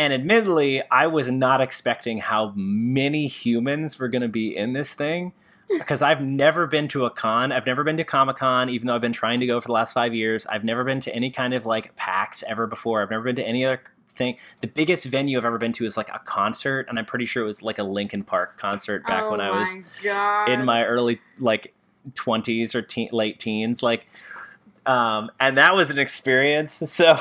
and 0.00 0.14
admittedly 0.14 0.82
i 0.90 1.06
was 1.06 1.28
not 1.30 1.60
expecting 1.60 2.18
how 2.18 2.52
many 2.56 3.26
humans 3.26 3.98
were 3.98 4.08
gonna 4.08 4.28
be 4.28 4.56
in 4.56 4.72
this 4.72 4.94
thing 4.94 5.32
because 5.78 6.02
i've 6.02 6.20
never 6.20 6.66
been 6.66 6.88
to 6.88 7.04
a 7.04 7.10
con 7.10 7.52
i've 7.52 7.66
never 7.66 7.84
been 7.84 7.96
to 7.96 8.04
comic-con 8.04 8.68
even 8.68 8.86
though 8.86 8.94
i've 8.94 9.00
been 9.00 9.12
trying 9.12 9.40
to 9.40 9.46
go 9.46 9.60
for 9.60 9.68
the 9.68 9.72
last 9.72 9.92
five 9.92 10.14
years. 10.14 10.46
I've 10.46 10.64
never 10.64 10.84
been 10.84 11.00
to 11.00 11.14
any 11.14 11.30
kind 11.30 11.54
of 11.54 11.66
like 11.66 11.94
pax 11.96 12.42
ever 12.46 12.66
before. 12.66 13.02
I've 13.02 13.10
never 13.10 13.24
been 13.24 13.36
to 13.36 13.46
any 13.46 13.64
other 13.64 13.82
thing. 14.08 14.36
The 14.60 14.66
biggest 14.66 15.06
venue 15.06 15.38
i've 15.38 15.44
ever 15.44 15.58
been 15.58 15.72
to 15.74 15.84
is 15.84 15.96
like 15.96 16.08
a 16.08 16.18
concert 16.18 16.86
and 16.88 16.98
i'm 16.98 17.06
pretty 17.06 17.24
sure 17.24 17.42
it 17.42 17.46
was 17.46 17.62
like 17.62 17.78
a 17.78 17.82
linkin 17.82 18.22
park 18.24 18.58
concert 18.58 19.06
back 19.06 19.22
oh 19.22 19.30
when 19.30 19.40
i 19.40 19.50
was 19.50 19.68
God. 20.02 20.50
in 20.50 20.64
my 20.64 20.84
early 20.84 21.20
like 21.38 21.72
20s 22.14 22.74
or 22.74 22.82
teen, 22.82 23.08
late 23.12 23.40
teens 23.40 23.82
like 23.82 24.06
um 24.84 25.30
and 25.38 25.56
that 25.56 25.74
was 25.74 25.90
an 25.90 25.98
experience 25.98 26.72
so 26.72 27.18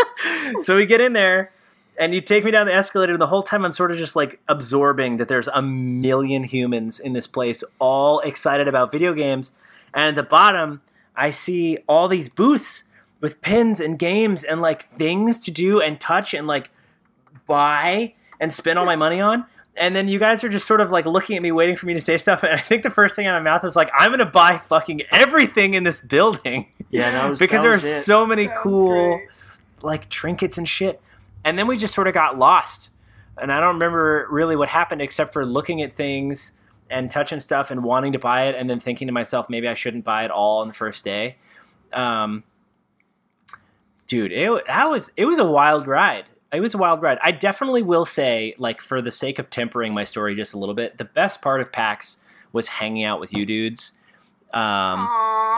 so 0.60 0.76
we 0.76 0.86
get 0.86 1.00
in 1.00 1.12
there 1.12 1.52
and 1.98 2.14
you 2.14 2.20
take 2.20 2.44
me 2.44 2.50
down 2.50 2.66
the 2.66 2.74
escalator 2.74 3.12
and 3.12 3.20
the 3.22 3.26
whole 3.26 3.42
time 3.42 3.64
i'm 3.64 3.72
sort 3.72 3.90
of 3.90 3.98
just 3.98 4.16
like 4.16 4.40
absorbing 4.48 5.18
that 5.18 5.28
there's 5.28 5.48
a 5.48 5.62
million 5.62 6.44
humans 6.44 6.98
in 6.98 7.12
this 7.12 7.26
place 7.26 7.62
all 7.78 8.20
excited 8.20 8.68
about 8.68 8.90
video 8.90 9.12
games. 9.14 9.52
And 9.94 10.04
at 10.04 10.14
the 10.14 10.22
bottom 10.22 10.80
i 11.16 11.30
see 11.30 11.78
all 11.86 12.08
these 12.08 12.28
booths 12.28 12.84
with 13.20 13.40
pins 13.40 13.78
and 13.80 13.98
games 13.98 14.42
and 14.42 14.60
like 14.60 14.84
things 14.94 15.38
to 15.40 15.50
do 15.50 15.80
and 15.80 16.00
touch 16.00 16.34
and 16.34 16.46
like 16.46 16.70
buy 17.46 18.14
and 18.40 18.52
spend 18.52 18.78
all 18.78 18.84
my 18.86 18.96
money 18.96 19.20
on. 19.20 19.44
And 19.76 19.94
then 19.96 20.08
you 20.08 20.18
guys 20.18 20.42
are 20.44 20.48
just 20.48 20.66
sort 20.66 20.80
of 20.80 20.90
like 20.90 21.06
looking 21.06 21.36
at 21.36 21.42
me 21.42 21.52
waiting 21.52 21.76
for 21.76 21.86
me 21.86 21.94
to 21.94 22.00
say 22.00 22.18
stuff. 22.18 22.42
And 22.42 22.52
i 22.52 22.58
think 22.58 22.82
the 22.82 22.90
first 22.90 23.14
thing 23.16 23.26
out 23.26 23.36
of 23.36 23.44
my 23.44 23.50
mouth 23.50 23.64
is 23.64 23.76
like 23.76 23.90
i'm 23.98 24.10
gonna 24.10 24.26
buy 24.26 24.58
fucking 24.58 25.02
everything 25.10 25.74
in 25.74 25.84
this 25.84 26.00
building. 26.00 26.66
Yeah, 26.90 27.10
that 27.10 27.28
was 27.30 27.38
because 27.38 27.58
that 27.58 27.62
there 27.62 27.72
are 27.72 27.76
it. 27.76 28.02
so 28.02 28.26
many 28.26 28.46
That 28.46 28.56
cool 28.56 29.20
like 29.82 30.08
trinkets 30.08 30.58
and 30.58 30.68
shit 30.68 31.00
and 31.44 31.58
then 31.58 31.66
we 31.66 31.76
just 31.76 31.94
sort 31.94 32.08
of 32.08 32.14
got 32.14 32.38
lost. 32.38 32.90
And 33.38 33.50
i 33.50 33.60
don't 33.60 33.74
remember 33.74 34.26
really 34.30 34.56
what 34.56 34.68
happened 34.68 35.00
except 35.00 35.32
for 35.32 35.46
looking 35.46 35.80
at 35.80 35.92
things 35.92 36.52
and 36.90 37.10
touching 37.10 37.40
stuff 37.40 37.70
and 37.70 37.82
wanting 37.82 38.12
to 38.12 38.18
buy 38.18 38.44
it 38.44 38.54
and 38.54 38.68
then 38.68 38.78
thinking 38.78 39.06
to 39.06 39.12
myself 39.12 39.48
maybe 39.48 39.66
i 39.66 39.74
shouldn't 39.74 40.04
buy 40.04 40.24
it 40.24 40.30
all 40.30 40.60
on 40.60 40.68
the 40.68 40.74
first 40.74 41.04
day. 41.04 41.36
Um, 41.92 42.44
dude 44.06 44.32
it, 44.32 44.66
that 44.66 44.90
was 44.90 45.12
it 45.16 45.24
was 45.24 45.38
a 45.38 45.46
wild 45.46 45.86
ride. 45.86 46.24
It 46.52 46.60
was 46.60 46.74
a 46.74 46.78
wild 46.78 47.00
ride. 47.00 47.18
I 47.22 47.32
definitely 47.32 47.82
will 47.82 48.04
say 48.04 48.54
like 48.58 48.82
for 48.82 49.00
the 49.00 49.10
sake 49.10 49.38
of 49.38 49.48
tempering 49.48 49.94
my 49.94 50.04
story 50.04 50.34
just 50.34 50.52
a 50.52 50.58
little 50.58 50.74
bit 50.74 50.98
the 50.98 51.04
best 51.06 51.40
part 51.40 51.62
of 51.62 51.72
pax 51.72 52.18
was 52.52 52.68
hanging 52.68 53.04
out 53.04 53.18
with 53.18 53.32
you 53.32 53.46
dudes 53.46 53.92
um, 54.54 55.08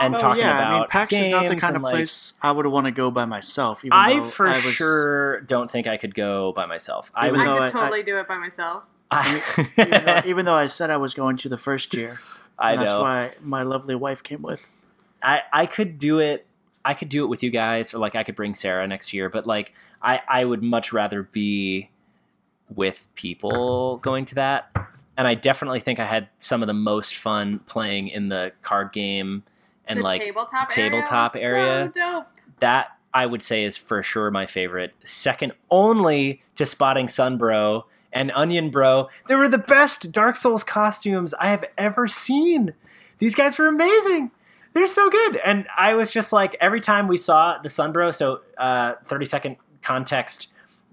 and 0.01 0.15
Oh, 0.15 0.17
talking 0.17 0.41
yeah, 0.43 0.59
I 0.59 0.65
mean, 0.71 0.75
about 0.77 0.89
PAX 0.89 1.13
is 1.13 1.29
not 1.29 1.43
the 1.43 1.49
games 1.49 1.61
kind 1.61 1.75
and, 1.75 1.77
of 1.77 1.83
like- 1.83 1.93
place 1.95 2.33
I 2.41 2.51
would 2.51 2.65
want 2.67 2.85
to 2.85 2.91
go 2.91 3.11
by 3.11 3.25
myself. 3.25 3.83
Even 3.83 3.93
I 3.93 4.21
for 4.21 4.47
I 4.47 4.53
was, 4.53 4.61
sure 4.63 5.41
don't 5.41 5.69
think 5.69 5.87
I 5.87 5.97
could 5.97 6.15
go 6.15 6.51
by 6.53 6.65
myself. 6.65 7.11
I 7.15 7.31
would. 7.31 7.39
I 7.39 7.45
though 7.45 7.55
could 7.57 7.63
I- 7.77 7.81
totally 7.81 8.03
do 8.03 8.17
it 8.17 8.27
by 8.27 8.37
myself. 8.37 8.83
I, 9.11 9.41
even, 9.77 10.05
though, 10.05 10.21
even 10.25 10.45
though 10.45 10.55
I 10.55 10.67
said 10.67 10.89
I 10.89 10.97
was 10.97 11.13
going 11.13 11.37
to 11.37 11.49
the 11.49 11.57
first 11.57 11.93
year. 11.93 12.19
I 12.57 12.71
and 12.71 12.81
That's 12.81 12.91
know. 12.91 13.01
why 13.01 13.33
my 13.41 13.61
lovely 13.63 13.95
wife 13.95 14.23
came 14.23 14.41
with. 14.41 14.61
I 15.21 15.41
I 15.51 15.65
could 15.65 15.99
do 15.99 16.19
it. 16.19 16.45
I 16.83 16.93
could 16.93 17.09
do 17.09 17.23
it 17.23 17.27
with 17.27 17.43
you 17.43 17.49
guys, 17.49 17.93
or 17.93 17.97
like 17.99 18.15
I 18.15 18.23
could 18.23 18.35
bring 18.35 18.55
Sarah 18.55 18.87
next 18.87 19.13
year. 19.13 19.29
But 19.29 19.45
like 19.45 19.73
I 20.01 20.21
I 20.27 20.45
would 20.45 20.63
much 20.63 20.91
rather 20.93 21.21
be 21.23 21.89
with 22.73 23.07
people 23.15 23.97
going 23.97 24.25
to 24.27 24.35
that. 24.35 24.69
And 25.17 25.27
I 25.27 25.35
definitely 25.35 25.79
think 25.79 25.99
I 25.99 26.05
had 26.05 26.29
some 26.39 26.61
of 26.61 26.67
the 26.67 26.73
most 26.73 27.15
fun 27.15 27.59
playing 27.59 28.09
in 28.09 28.29
the 28.29 28.51
card 28.61 28.91
game 28.91 29.43
and 29.87 29.99
the 29.99 30.03
like 30.03 30.21
tabletop 30.21 30.69
tabletop 30.69 31.35
area. 31.35 31.65
area. 31.65 31.91
So 31.95 32.25
that 32.59 32.89
I 33.13 33.25
would 33.25 33.43
say 33.43 33.63
is 33.63 33.77
for 33.77 34.03
sure 34.03 34.29
my 34.29 34.45
favorite. 34.45 34.93
Second 34.99 35.53
only 35.71 36.41
to 36.57 36.65
Spotting 36.65 37.07
Sunbro 37.07 37.83
and 38.11 38.31
Onion 38.33 38.69
Bro. 38.69 39.09
They 39.27 39.35
were 39.35 39.47
the 39.47 39.57
best 39.57 40.11
Dark 40.11 40.35
Souls 40.35 40.63
costumes 40.63 41.33
I 41.35 41.47
have 41.47 41.65
ever 41.77 42.07
seen. 42.07 42.73
These 43.19 43.35
guys 43.35 43.57
were 43.57 43.67
amazing. 43.67 44.31
They're 44.73 44.87
so 44.87 45.09
good. 45.09 45.37
And 45.37 45.67
I 45.77 45.93
was 45.93 46.11
just 46.11 46.33
like, 46.33 46.57
every 46.59 46.81
time 46.81 47.07
we 47.07 47.15
saw 47.15 47.57
the 47.59 47.69
Sunbro, 47.69 48.13
so 48.13 48.41
uh, 48.57 48.95
30 49.05 49.25
second 49.25 49.57
context 49.81 50.49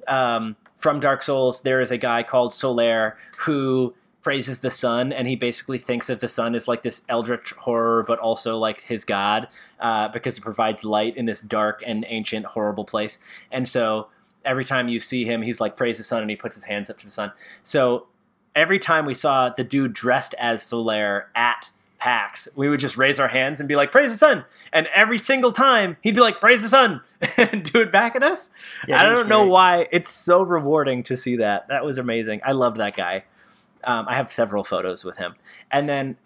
um, 0.06 0.56
from 0.76 1.00
Dark 1.00 1.22
Souls, 1.22 1.62
there 1.62 1.80
is 1.80 1.90
a 1.90 1.98
guy 1.98 2.22
called 2.22 2.52
Solaire 2.52 3.14
who 3.38 3.94
praises 4.22 4.60
the 4.60 4.70
sun 4.70 5.12
and 5.12 5.26
he 5.26 5.34
basically 5.34 5.78
thinks 5.78 6.06
that 6.06 6.20
the 6.20 6.28
sun 6.28 6.54
is 6.54 6.68
like 6.68 6.82
this 6.82 7.02
eldritch 7.08 7.52
horror 7.52 8.04
but 8.06 8.18
also 8.18 8.56
like 8.56 8.80
his 8.82 9.04
god 9.04 9.48
uh, 9.80 10.08
because 10.08 10.38
it 10.38 10.40
provides 10.40 10.84
light 10.84 11.16
in 11.16 11.26
this 11.26 11.40
dark 11.40 11.82
and 11.86 12.04
ancient 12.08 12.46
horrible 12.46 12.84
place 12.84 13.18
and 13.50 13.68
so 13.68 14.08
every 14.44 14.64
time 14.64 14.88
you 14.88 15.00
see 15.00 15.24
him 15.24 15.42
he's 15.42 15.60
like 15.60 15.76
praise 15.76 15.98
the 15.98 16.04
sun 16.04 16.22
and 16.22 16.30
he 16.30 16.36
puts 16.36 16.54
his 16.54 16.64
hands 16.64 16.88
up 16.88 16.98
to 16.98 17.04
the 17.04 17.10
sun 17.10 17.32
so 17.62 18.06
every 18.54 18.78
time 18.78 19.06
we 19.06 19.14
saw 19.14 19.48
the 19.48 19.64
dude 19.64 19.92
dressed 19.92 20.34
as 20.38 20.62
Solaire 20.62 21.24
at 21.34 21.70
PAX, 21.98 22.48
we 22.56 22.68
would 22.68 22.80
just 22.80 22.96
raise 22.96 23.20
our 23.20 23.28
hands 23.28 23.60
and 23.60 23.68
be 23.68 23.76
like, 23.76 23.92
"Praise 23.92 24.10
the 24.10 24.16
sun!" 24.18 24.44
And 24.72 24.88
every 24.88 25.18
single 25.18 25.52
time, 25.52 25.96
he'd 26.02 26.14
be 26.14 26.20
like, 26.20 26.40
"Praise 26.40 26.62
the 26.62 26.68
sun," 26.68 27.00
and 27.36 27.70
do 27.70 27.80
it 27.80 27.92
back 27.92 28.16
at 28.16 28.22
us. 28.22 28.50
Yeah, 28.88 29.00
I 29.00 29.04
don't 29.04 29.28
know 29.28 29.46
why. 29.46 29.86
It's 29.92 30.10
so 30.10 30.42
rewarding 30.42 31.04
to 31.04 31.16
see 31.16 31.36
that. 31.36 31.68
That 31.68 31.84
was 31.84 31.98
amazing. 31.98 32.40
I 32.44 32.52
love 32.52 32.76
that 32.78 32.96
guy. 32.96 33.24
Um, 33.84 34.06
I 34.08 34.14
have 34.14 34.32
several 34.32 34.64
photos 34.64 35.04
with 35.04 35.16
him, 35.16 35.34
and 35.70 35.88
then 35.88 36.16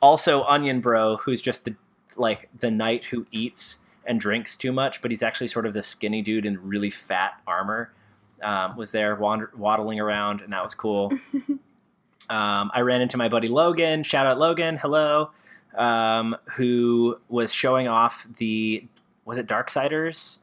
also 0.00 0.44
Onion 0.44 0.80
Bro, 0.80 1.18
who's 1.18 1.40
just 1.40 1.64
the 1.64 1.76
like 2.16 2.50
the 2.58 2.70
knight 2.70 3.06
who 3.06 3.26
eats 3.30 3.78
and 4.04 4.20
drinks 4.20 4.56
too 4.56 4.72
much, 4.72 5.00
but 5.00 5.10
he's 5.10 5.22
actually 5.22 5.48
sort 5.48 5.66
of 5.66 5.74
the 5.74 5.82
skinny 5.82 6.22
dude 6.22 6.44
in 6.44 6.66
really 6.66 6.90
fat 6.90 7.40
armor. 7.46 7.92
Um, 8.42 8.76
was 8.76 8.90
there 8.92 9.14
wander- 9.14 9.52
waddling 9.56 10.00
around, 10.00 10.40
and 10.40 10.52
that 10.52 10.64
was 10.64 10.74
cool. 10.74 11.12
um, 12.28 12.70
I 12.74 12.80
ran 12.80 13.00
into 13.00 13.16
my 13.16 13.28
buddy 13.28 13.48
Logan. 13.48 14.02
Shout 14.02 14.26
out 14.26 14.38
Logan, 14.38 14.78
hello, 14.78 15.30
um, 15.76 16.36
who 16.56 17.20
was 17.28 17.52
showing 17.54 17.86
off 17.86 18.26
the 18.38 18.86
was 19.24 19.38
it 19.38 19.46
Darksiders, 19.46 20.38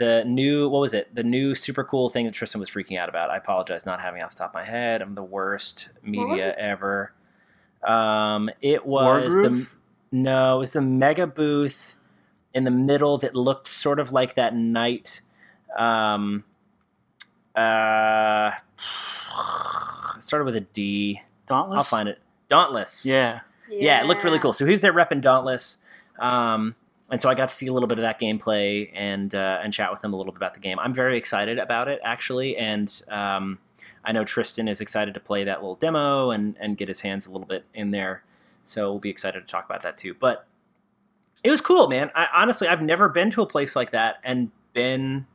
the 0.00 0.24
new 0.24 0.66
what 0.70 0.80
was 0.80 0.94
it? 0.94 1.14
The 1.14 1.22
new 1.22 1.54
super 1.54 1.84
cool 1.84 2.08
thing 2.08 2.24
that 2.24 2.32
Tristan 2.32 2.58
was 2.58 2.70
freaking 2.70 2.98
out 2.98 3.10
about. 3.10 3.28
I 3.28 3.36
apologize 3.36 3.84
not 3.84 4.00
having 4.00 4.22
it 4.22 4.24
off 4.24 4.30
the 4.30 4.38
top 4.38 4.50
of 4.50 4.54
my 4.54 4.64
head. 4.64 5.02
I'm 5.02 5.14
the 5.14 5.22
worst 5.22 5.90
media 6.02 6.48
it? 6.48 6.56
ever. 6.58 7.12
Um, 7.84 8.50
it 8.62 8.86
was 8.86 9.34
the 9.34 9.68
no, 10.10 10.56
it 10.56 10.58
was 10.60 10.72
the 10.72 10.80
mega 10.80 11.26
booth 11.26 11.98
in 12.54 12.64
the 12.64 12.70
middle 12.70 13.18
that 13.18 13.34
looked 13.34 13.68
sort 13.68 14.00
of 14.00 14.10
like 14.10 14.34
that 14.34 14.54
night. 14.54 15.20
Um, 15.76 16.44
uh, 17.54 18.52
started 20.18 20.46
with 20.46 20.56
a 20.56 20.62
D. 20.62 21.20
Dauntless. 21.46 21.76
I'll 21.76 21.98
find 21.98 22.08
it. 22.08 22.18
Dauntless. 22.48 23.04
Yeah. 23.04 23.40
Yeah, 23.70 24.00
it 24.00 24.06
looked 24.06 24.24
really 24.24 24.38
cool. 24.38 24.54
So 24.54 24.64
he 24.64 24.70
was 24.70 24.80
there 24.80 24.94
repping 24.94 25.20
Dauntless. 25.20 25.78
Um, 26.18 26.74
and 27.10 27.20
so 27.20 27.28
I 27.28 27.34
got 27.34 27.48
to 27.48 27.54
see 27.54 27.66
a 27.66 27.72
little 27.72 27.88
bit 27.88 27.98
of 27.98 28.02
that 28.02 28.20
gameplay 28.20 28.90
and 28.94 29.34
uh, 29.34 29.60
and 29.62 29.72
chat 29.72 29.90
with 29.90 30.02
him 30.02 30.12
a 30.12 30.16
little 30.16 30.32
bit 30.32 30.38
about 30.38 30.54
the 30.54 30.60
game. 30.60 30.78
I'm 30.78 30.94
very 30.94 31.16
excited 31.16 31.58
about 31.58 31.88
it 31.88 32.00
actually, 32.04 32.56
and 32.56 33.02
um, 33.08 33.58
I 34.04 34.12
know 34.12 34.24
Tristan 34.24 34.68
is 34.68 34.80
excited 34.80 35.14
to 35.14 35.20
play 35.20 35.44
that 35.44 35.60
little 35.60 35.74
demo 35.74 36.30
and 36.30 36.56
and 36.60 36.76
get 36.76 36.88
his 36.88 37.00
hands 37.00 37.26
a 37.26 37.32
little 37.32 37.46
bit 37.46 37.64
in 37.74 37.90
there. 37.90 38.22
So 38.64 38.90
we'll 38.90 39.00
be 39.00 39.10
excited 39.10 39.40
to 39.40 39.46
talk 39.46 39.64
about 39.64 39.82
that 39.82 39.96
too. 39.96 40.14
But 40.14 40.46
it 41.42 41.50
was 41.50 41.60
cool, 41.60 41.88
man. 41.88 42.10
I 42.14 42.28
honestly 42.34 42.68
I've 42.68 42.82
never 42.82 43.08
been 43.08 43.30
to 43.32 43.42
a 43.42 43.46
place 43.46 43.74
like 43.74 43.90
that 43.90 44.18
and 44.22 44.52
been 44.72 45.26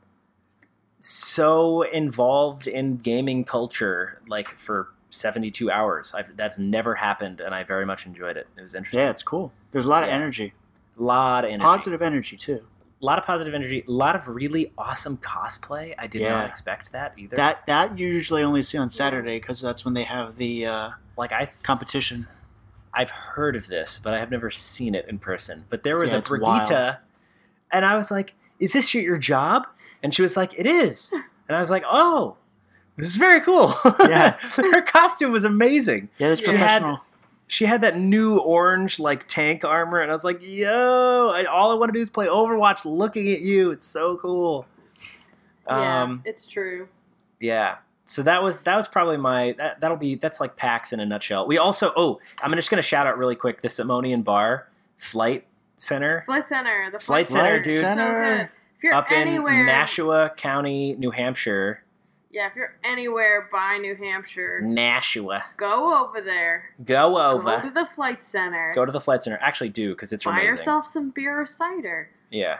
so 0.98 1.82
involved 1.82 2.66
in 2.66 2.96
gaming 2.96 3.44
culture 3.44 4.22
like 4.28 4.58
for 4.58 4.88
72 5.10 5.70
hours. 5.70 6.14
I've, 6.14 6.36
that's 6.36 6.58
never 6.58 6.96
happened, 6.96 7.40
and 7.40 7.54
I 7.54 7.64
very 7.64 7.86
much 7.86 8.06
enjoyed 8.06 8.36
it. 8.36 8.46
It 8.56 8.62
was 8.62 8.74
interesting. 8.74 9.00
Yeah, 9.00 9.10
it's 9.10 9.22
cool. 9.22 9.52
There's 9.72 9.84
a 9.84 9.88
lot 9.88 10.02
of 10.02 10.08
energy. 10.08 10.54
A 10.98 11.02
lot 11.02 11.44
of 11.44 11.50
energy. 11.50 11.62
Positive 11.64 12.02
energy 12.02 12.36
too. 12.36 12.62
A 13.02 13.04
lot 13.04 13.18
of 13.18 13.24
positive 13.26 13.52
energy. 13.54 13.84
A 13.86 13.90
lot 13.90 14.16
of 14.16 14.26
really 14.28 14.72
awesome 14.78 15.18
cosplay. 15.18 15.94
I 15.98 16.06
did 16.06 16.22
not 16.22 16.48
expect 16.48 16.92
that 16.92 17.12
either. 17.18 17.36
That 17.36 17.66
that 17.66 17.98
you 17.98 18.08
usually 18.08 18.42
only 18.42 18.62
see 18.62 18.78
on 18.78 18.88
Saturday 18.88 19.38
because 19.38 19.60
that's 19.60 19.84
when 19.84 19.92
they 19.94 20.04
have 20.04 20.36
the 20.36 20.64
uh, 20.66 20.90
like 21.16 21.32
I 21.32 21.50
competition. 21.62 22.26
I've 22.94 23.10
heard 23.10 23.56
of 23.56 23.66
this, 23.66 24.00
but 24.02 24.14
I 24.14 24.18
have 24.18 24.30
never 24.30 24.50
seen 24.50 24.94
it 24.94 25.06
in 25.06 25.18
person. 25.18 25.66
But 25.68 25.82
there 25.84 25.98
was 25.98 26.12
Yeah, 26.12 26.18
a 26.18 26.22
Brigitte, 26.22 26.96
and 27.70 27.84
I 27.84 27.94
was 27.94 28.10
like, 28.10 28.32
"Is 28.58 28.72
this 28.72 28.94
your, 28.94 29.02
your 29.02 29.18
job?" 29.18 29.66
And 30.02 30.14
she 30.14 30.22
was 30.22 30.34
like, 30.34 30.58
"It 30.58 30.66
is." 30.66 31.12
And 31.48 31.54
I 31.54 31.60
was 31.60 31.70
like, 31.70 31.84
"Oh, 31.86 32.36
this 32.96 33.06
is 33.06 33.16
very 33.16 33.42
cool." 33.42 33.74
Yeah. 34.00 34.38
her 34.56 34.80
costume 34.80 35.32
was 35.32 35.44
amazing. 35.44 36.08
Yeah, 36.16 36.28
it's 36.28 36.40
She 36.40 36.46
had- 36.46 36.56
professional. 36.56 37.00
She 37.48 37.66
had 37.66 37.80
that 37.82 37.96
new 37.96 38.38
orange 38.38 38.98
like 38.98 39.28
tank 39.28 39.64
armor, 39.64 40.00
and 40.00 40.10
I 40.10 40.14
was 40.14 40.24
like, 40.24 40.38
"Yo!" 40.40 41.30
I, 41.34 41.44
all 41.44 41.70
I 41.70 41.74
want 41.74 41.92
to 41.92 41.98
do 41.98 42.02
is 42.02 42.10
play 42.10 42.26
Overwatch, 42.26 42.84
looking 42.84 43.30
at 43.32 43.40
you. 43.40 43.70
It's 43.70 43.86
so 43.86 44.16
cool. 44.16 44.66
Yeah, 45.68 46.02
Um, 46.02 46.22
it's 46.24 46.46
true. 46.46 46.88
Yeah. 47.40 47.76
So 48.04 48.22
that 48.22 48.42
was 48.42 48.60
that 48.62 48.76
was 48.76 48.86
probably 48.86 49.16
my 49.16 49.52
that 49.58 49.80
that'll 49.80 49.96
be 49.96 50.14
that's 50.14 50.40
like 50.40 50.56
PAX 50.56 50.92
in 50.92 51.00
a 51.00 51.06
nutshell. 51.06 51.46
We 51.46 51.58
also 51.58 51.92
oh 51.96 52.20
I'm 52.40 52.52
just 52.52 52.70
gonna 52.70 52.82
shout 52.82 53.06
out 53.06 53.18
really 53.18 53.34
quick 53.34 53.62
the 53.62 53.68
Simonian 53.68 54.22
Bar 54.22 54.68
Flight 54.96 55.44
Center 55.74 56.22
Flight 56.24 56.46
Center. 56.46 56.88
The 56.92 57.00
Flight 57.00 57.26
flight, 57.26 57.64
Center, 57.64 57.64
Center, 57.64 58.36
dude. 58.36 58.42
is 58.42 58.48
so. 58.48 58.54
If 58.76 58.84
you're 58.84 58.94
up 58.94 59.10
anywhere, 59.10 59.60
in 59.60 59.66
Nashua 59.66 60.30
County, 60.36 60.94
New 60.96 61.10
Hampshire. 61.10 61.82
Yeah, 62.36 62.48
if 62.48 62.54
you're 62.54 62.74
anywhere 62.84 63.48
by 63.50 63.78
New 63.78 63.96
Hampshire, 63.96 64.60
Nashua. 64.62 65.42
go 65.56 66.04
over 66.04 66.20
there. 66.20 66.66
Go 66.84 67.16
over. 67.18 67.44
Go 67.44 67.60
to 67.62 67.70
the 67.70 67.86
flight 67.86 68.22
center. 68.22 68.72
Go 68.74 68.84
to 68.84 68.92
the 68.92 69.00
Flight 69.00 69.22
Center. 69.22 69.38
Actually, 69.40 69.70
do 69.70 69.90
because 69.94 70.12
it's 70.12 70.24
buy 70.24 70.32
amazing. 70.32 70.50
yourself 70.50 70.86
some 70.86 71.10
beer 71.10 71.40
or 71.40 71.46
cider. 71.46 72.10
Yeah, 72.30 72.58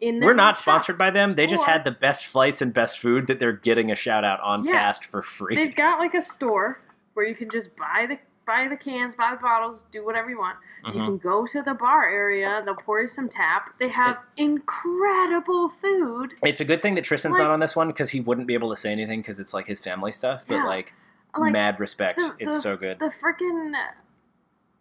In 0.00 0.20
we're 0.20 0.32
not 0.34 0.54
shop. 0.54 0.62
sponsored 0.62 0.96
by 0.98 1.10
them. 1.10 1.34
They 1.34 1.46
just 1.48 1.64
had 1.66 1.82
the 1.82 1.90
best 1.90 2.24
flights 2.26 2.62
and 2.62 2.72
best 2.72 3.00
food 3.00 3.26
that 3.26 3.40
they're 3.40 3.52
getting 3.52 3.90
a 3.90 3.96
shout 3.96 4.24
out 4.24 4.38
on 4.40 4.62
Yeah. 4.64 4.72
cast 4.72 5.04
for 5.04 5.22
free. 5.22 5.56
They've 5.56 5.74
got 5.74 5.98
like 5.98 6.14
a 6.14 6.22
store 6.22 6.80
where 7.14 7.26
you 7.26 7.34
can 7.34 7.50
just 7.50 7.76
buy 7.76 8.06
the 8.08 8.18
buy 8.46 8.68
the 8.68 8.76
cans, 8.76 9.14
buy 9.14 9.32
the 9.34 9.40
bottles, 9.42 9.84
do 9.90 10.04
whatever 10.04 10.30
you 10.30 10.38
want. 10.38 10.56
You 10.86 10.92
Mhm. 10.92 11.04
can 11.04 11.18
go 11.18 11.46
to 11.46 11.62
the 11.62 11.74
bar 11.74 12.08
area 12.08 12.62
they'll 12.64 12.76
pour 12.76 13.00
you 13.00 13.08
some 13.08 13.28
tap. 13.28 13.74
They 13.78 13.88
have 13.88 14.20
incredible 14.36 15.68
food. 15.68 16.34
It's 16.42 16.60
a 16.60 16.64
good 16.64 16.80
thing 16.80 16.94
that 16.94 17.04
Tristan's 17.04 17.34
Like- 17.34 17.42
not 17.42 17.50
on 17.50 17.60
this 17.60 17.74
one 17.74 17.88
because 17.88 18.10
he 18.10 18.20
wouldn't 18.20 18.46
be 18.46 18.54
able 18.54 18.70
to 18.70 18.76
say 18.76 18.92
anything 18.92 19.20
because 19.20 19.40
it's 19.40 19.52
like 19.52 19.66
his 19.66 19.80
family 19.80 20.12
stuff. 20.12 20.44
But 20.46 20.56
Yeah. 20.56 20.64
like, 20.64 20.94
Like 21.36 21.52
mad 21.52 21.80
respect. 21.80 22.18
the- 22.18 22.34
it's 22.38 22.54
the- 22.56 22.60
so 22.60 22.76
good. 22.76 22.98
the 23.00 23.06
freaking. 23.06 23.74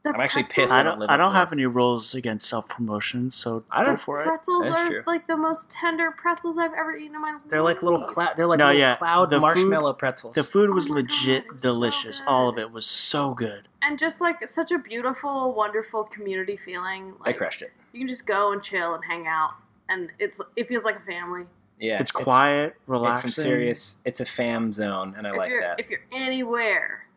The 0.06 0.12
I'm 0.14 0.22
actually 0.22 0.43
pissed 0.43 0.72
I 0.72 0.84
don't. 0.84 1.01
I 1.10 1.18
don't 1.18 1.34
have 1.34 1.51
any 1.51 1.66
rules 1.66 2.14
against 2.14 2.47
self 2.47 2.70
promotion, 2.70 3.32
so 3.32 3.64
I 3.72 3.84
don't- 3.84 3.99
for 3.99 4.22
it. 4.22 4.26
Pretzels 4.26 4.66
That's 4.66 4.80
are 4.80 4.89
true. 4.91 5.03
like 5.08 5.26
the 5.26 5.36
most 5.36 5.72
tender 5.72 6.12
pretzels 6.12 6.58
I've 6.60 6.74
ever 6.74 6.95
eaten 6.95 7.16
in 7.16 7.22
my 7.22 7.34
life. 7.34 7.41
They're 7.49 7.64
like 7.64 7.82
little 7.82 8.03
cloud. 8.03 8.38
They're 8.38 8.45
like 8.45 8.60
No, 8.60 8.68
little 8.68 8.80
yeah, 8.80 8.95
cloud 8.97 9.32
the 9.32 9.38
food- 9.38 9.41
marshmallow 9.41 9.93
pretzels. 9.93 10.36
The 10.36 10.43
food 10.43 10.70
was 10.70 10.89
Oh 10.89 10.93
my 10.93 11.01
God, 11.01 11.10
legit 11.12 11.51
was 11.51 11.62
so 11.64 11.70
delicious. 11.70 12.20
good. 12.20 12.28
All 12.28 12.47
of 12.49 12.58
it 12.60 12.72
was 12.72 12.86
so 12.86 13.34
good. 13.34 13.68
and 13.82 13.97
just 13.99 14.22
like 14.22 14.47
such 14.47 14.72
a 14.72 14.78
beautiful, 14.78 15.53
wonderful 15.53 16.03
community 16.03 16.56
feeling. 16.56 17.16
I 17.22 17.30
Like 17.30 17.38
crushed 17.38 17.62
it. 17.64 17.72
you 17.91 17.99
can 17.99 18.08
just 18.08 18.28
go 18.28 18.51
and 18.51 18.62
chill 18.62 18.93
and 18.93 19.03
hang 19.06 19.26
out, 19.28 19.53
and 19.89 20.12
it's 20.20 20.39
it 20.56 20.68
feels 20.68 20.86
like 20.86 20.97
a 20.97 21.06
family. 21.12 21.45
Yeah, 21.80 21.99
it's 21.99 22.12
quiet, 22.12 22.76
It's, 22.78 22.88
relaxing. 22.88 23.32
some 23.32 23.43
serious. 23.43 23.97
It's 24.06 24.20
a 24.20 24.26
fam 24.26 24.72
zone, 24.72 25.16
and 25.18 25.26
I 25.26 25.32
if 25.32 25.36
like 25.36 25.49
you're 25.49 25.62
that. 25.62 25.80
if 25.80 25.89
you're 25.89 26.06
anywhere 26.12 27.08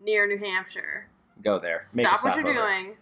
near 0.00 0.26
New 0.26 0.38
Hampshire, 0.38 1.06
Go 1.42 1.58
there. 1.58 1.84
Make 1.94 2.06
stop 2.06 2.18
stop 2.18 2.36
what 2.36 2.44
you're 2.44 2.58
over. 2.58 2.68
doing, 2.82 2.96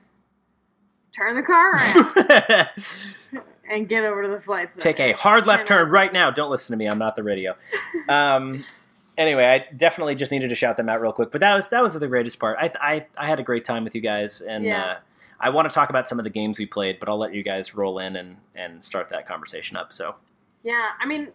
turn 1.13 1.35
the 1.35 1.43
car 1.43 1.73
around, 1.75 3.45
and 3.71 3.89
get 3.89 4.05
over 4.05 4.23
to 4.23 4.29
the 4.29 4.41
flight 4.41 4.73
center. 4.73 4.83
Take 4.83 5.01
a 5.01 5.13
hard 5.13 5.47
left 5.47 5.67
turn 5.67 5.89
right 5.91 6.13
now. 6.13 6.31
Don't 6.31 6.51
listen 6.51 6.73
to 6.73 6.77
me. 6.77 6.87
I'm 6.87 6.99
not 6.99 7.17
the 7.17 7.23
radio. 7.23 7.55
Um, 8.09 8.59
anyway, 9.19 9.45
I 9.47 9.73
definitely 9.75 10.15
just 10.17 10.33
needed 10.33 10.49
to 10.49 10.55
shout 10.55 10.77
them 10.77 10.89
out 10.89 11.01
real 11.01 11.13
quick. 11.13 11.31
But 11.31 11.41
that 11.41 11.55
was 11.55 11.69
that 11.69 11.83
was 11.83 11.95
the 11.99 12.09
greatest 12.09 12.39
part. 12.39 12.59
I 12.61 12.71
I, 12.81 13.07
I 13.17 13.27
had 13.27 13.41
a 13.41 13.45
great 13.45 13.65
time 13.65 13.85
with 13.85 13.95
you 13.95 14.01
guys, 14.01 14.41
and 14.41 14.65
Yeah. 14.65 14.83
uh, 14.85 14.97
I 15.41 15.51
want 15.51 15.69
to 15.69 15.75
talk 15.75 15.91
about 15.91 16.09
some 16.09 16.19
of 16.19 16.25
the 16.25 16.31
games 16.31 16.59
we 16.59 16.67
played, 16.67 16.99
but 17.01 17.09
I'll 17.09 17.19
let 17.19 17.35
you 17.35 17.43
guys 17.43 17.75
roll 17.75 17.99
in 17.99 18.17
and 18.17 18.37
and 18.55 18.83
start 18.85 19.11
that 19.11 19.27
conversation 19.27 19.77
up. 19.77 19.93
So 19.93 20.17
Yeah, 20.63 20.91
I 21.01 21.07
mean, 21.07 21.33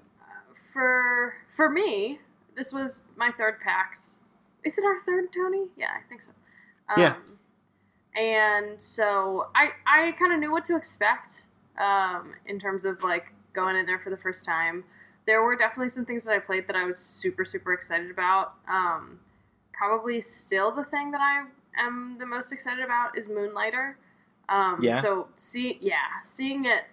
for 0.74 1.36
for 1.50 1.70
me, 1.70 2.20
this 2.56 2.74
was 2.74 3.04
my 3.16 3.32
third 3.32 3.60
PAX. 3.62 4.18
Is 4.64 4.78
it 4.78 4.84
our 4.84 5.00
third, 5.00 5.32
Tony? 5.34 5.68
Yeah, 5.78 5.91
I 5.97 6.02
think 6.10 6.22
so. 6.22 6.32
Um, 6.90 7.02
Yeah. 7.02 7.16
And 8.16 8.82
so 8.82 9.50
I 9.56 9.72
I 9.86 10.12
kind 10.14 10.34
of 10.34 10.40
knew 10.40 10.52
what 10.52 10.66
to 10.66 10.76
expect 10.76 11.48
um, 11.78 12.36
in 12.48 12.60
terms 12.60 12.84
of 12.86 13.04
like 13.04 13.34
going 13.54 13.76
in 13.76 13.86
there 13.86 14.00
for 14.00 14.10
the 14.10 14.18
first 14.18 14.46
time. 14.46 14.84
There 15.26 15.44
were 15.44 15.56
definitely 15.56 15.90
some 15.90 16.06
things 16.06 16.24
that 16.26 16.34
I 16.34 16.40
played 16.40 16.68
that 16.68 16.76
I 16.76 16.86
was 16.86 16.98
super 16.98 17.46
super 17.46 17.72
excited 17.72 18.10
about. 18.12 18.54
Um, 18.68 19.20
probably 19.72 20.22
still 20.22 20.72
the 20.72 20.84
thing 20.84 21.12
that 21.12 21.22
I 21.22 21.46
am 21.78 22.18
the 22.20 22.26
most 22.26 22.52
excited 22.52 22.84
about 22.84 23.18
is 23.18 23.28
Moonlighter. 23.28 23.98
Um, 24.50 24.80
Yeah? 24.82 25.02
So 25.02 25.28
see, 25.36 25.78
yeah, 25.80 26.22
seeing 26.24 26.66
it 26.66 26.86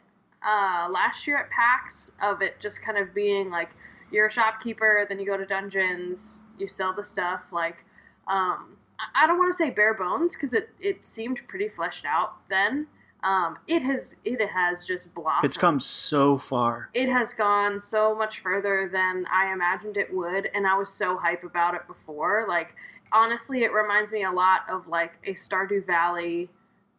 uh, 0.46 0.86
last 0.90 1.26
year 1.26 1.38
at 1.38 1.50
PAX 1.50 2.12
of 2.22 2.42
it 2.42 2.60
just 2.60 2.82
kind 2.82 2.98
of 2.98 3.14
being 3.14 3.50
like 3.50 3.70
you're 4.12 4.26
a 4.26 4.30
shopkeeper, 4.30 5.04
then 5.08 5.18
you 5.18 5.26
go 5.26 5.36
to 5.36 5.46
dungeons, 5.46 6.44
you 6.58 6.68
sell 6.68 6.92
the 6.92 7.02
stuff. 7.02 7.52
Like, 7.52 7.84
um, 8.28 8.76
I- 9.14 9.26
don't 9.26 9.38
want 9.38 9.52
to 9.52 9.56
say 9.56 9.70
bare 9.70 9.94
bones 9.94 10.34
because 10.34 10.54
it, 10.54 10.70
it 10.80 11.04
seemed 11.04 11.46
pretty 11.48 11.68
fleshed 11.68 12.04
out 12.04 12.48
then. 12.48 12.86
Um, 13.22 13.58
it 13.66 13.82
has 13.82 14.16
it 14.24 14.40
has 14.40 14.86
just 14.86 15.14
blossomed. 15.14 15.44
It's 15.46 15.56
come 15.56 15.80
so 15.80 16.36
far. 16.36 16.90
It 16.94 17.08
has 17.08 17.32
gone 17.32 17.80
so 17.80 18.14
much 18.14 18.40
further 18.40 18.88
than 18.88 19.26
I 19.32 19.52
imagined 19.52 19.96
it 19.96 20.12
would, 20.14 20.50
and 20.54 20.66
I 20.66 20.76
was 20.76 20.90
so 20.90 21.16
hype 21.16 21.42
about 21.42 21.74
it 21.74 21.86
before. 21.88 22.44
Like, 22.46 22.76
honestly, 23.12 23.64
it 23.64 23.72
reminds 23.72 24.12
me 24.12 24.22
a 24.22 24.30
lot 24.30 24.62
of 24.68 24.86
like 24.86 25.14
a 25.24 25.32
Stardew 25.32 25.84
Valley 25.86 26.50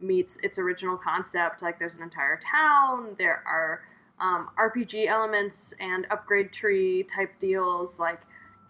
meets 0.02 0.38
its 0.38 0.60
original 0.60 0.98
concept. 0.98 1.62
Like, 1.62 1.80
there's 1.80 1.96
an 1.98 2.04
entire 2.04 2.38
town, 2.38 3.16
there 3.18 3.42
are 3.48 3.84
um, 4.20 4.50
RPG 4.60 5.08
elements 5.08 5.74
and 5.80 6.08
upgrade 6.10 6.52
tree 6.52 7.04
type 7.04 7.38
deals. 7.40 8.00
Like, 8.00 8.22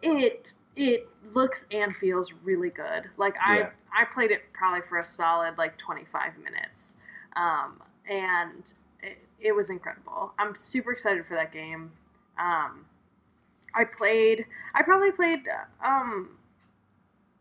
it 0.02 0.54
it 0.78 1.10
looks 1.34 1.66
and 1.72 1.94
feels 1.96 2.32
really 2.44 2.70
good. 2.70 3.10
Like, 3.18 3.36
I 3.44 3.58
Yeah. 3.60 3.70
I 3.94 4.06
played 4.06 4.32
it 4.32 4.44
probably 4.54 4.82
for 4.82 5.00
a 5.00 5.06
solid 5.06 5.58
like 5.58 5.78
25 5.78 6.38
minutes, 6.38 6.96
um, 7.36 7.82
and 8.08 8.72
it, 9.02 9.18
it 9.40 9.56
was 9.56 9.70
incredible. 9.72 10.34
I'm 10.38 10.54
super 10.56 10.92
excited 10.92 11.26
for 11.26 11.34
that 11.34 11.52
game. 11.52 11.92
Um, 12.38 12.86
I 13.74 13.86
played. 13.86 14.46
I 14.76 14.84
probably 14.84 15.12
played 15.12 15.48
um, 15.84 16.38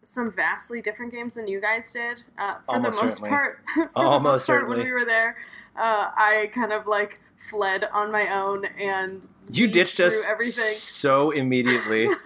some 0.03 0.31
vastly 0.31 0.81
different 0.81 1.13
games 1.13 1.35
than 1.35 1.47
you 1.47 1.61
guys 1.61 1.93
did. 1.93 2.23
Uh, 2.39 2.55
for 2.65 2.77
Almost 2.77 2.99
the 2.99 3.05
most 3.05 3.13
certainly. 3.17 3.29
part, 3.31 3.59
for 3.75 3.91
the 3.95 4.01
Almost 4.01 4.33
most 4.33 4.47
part, 4.47 4.69
when 4.69 4.79
we 4.79 4.93
were 4.93 5.05
there, 5.05 5.37
uh, 5.77 6.11
I 6.17 6.51
kind 6.55 6.73
of 6.73 6.87
like 6.87 7.21
fled 7.51 7.85
on 7.93 8.11
my 8.11 8.33
own 8.33 8.65
and 8.81 9.29
You 9.51 9.67
ditched 9.69 10.01
us 10.01 10.27
everything. 10.29 10.75
so 10.75 11.33
immediately. 11.33 12.09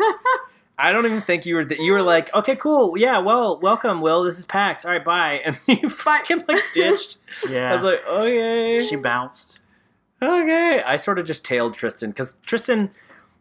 I 0.81 0.93
don't 0.93 1.05
even 1.05 1.23
think 1.23 1.47
you 1.47 1.57
were. 1.57 1.65
Th- 1.65 1.81
you 1.81 1.93
were 1.93 2.03
like, 2.03 2.33
okay, 2.35 2.57
cool, 2.57 2.97
yeah, 2.97 3.19
well, 3.19 3.61
welcome, 3.61 4.01
Will. 4.01 4.25
This 4.25 4.39
is 4.39 4.47
PAX. 4.47 4.85
All 4.85 4.91
right, 4.91 5.05
bye. 5.05 5.43
And 5.45 5.59
you 5.67 5.89
fucking 5.89 6.45
like 6.49 6.63
ditched. 6.75 7.19
Yeah. 7.49 7.71
I 7.71 7.75
was 7.75 7.83
like, 7.83 8.07
okay, 8.07 8.85
she 8.89 8.97
bounced. 8.97 9.59
okay. 10.23 10.83
I 10.83 10.97
sort 10.97 11.19
of 11.19 11.27
just 11.27 11.45
tailed 11.45 11.75
Tristan 11.75 12.11
because 12.11 12.35
Tristan, 12.47 12.91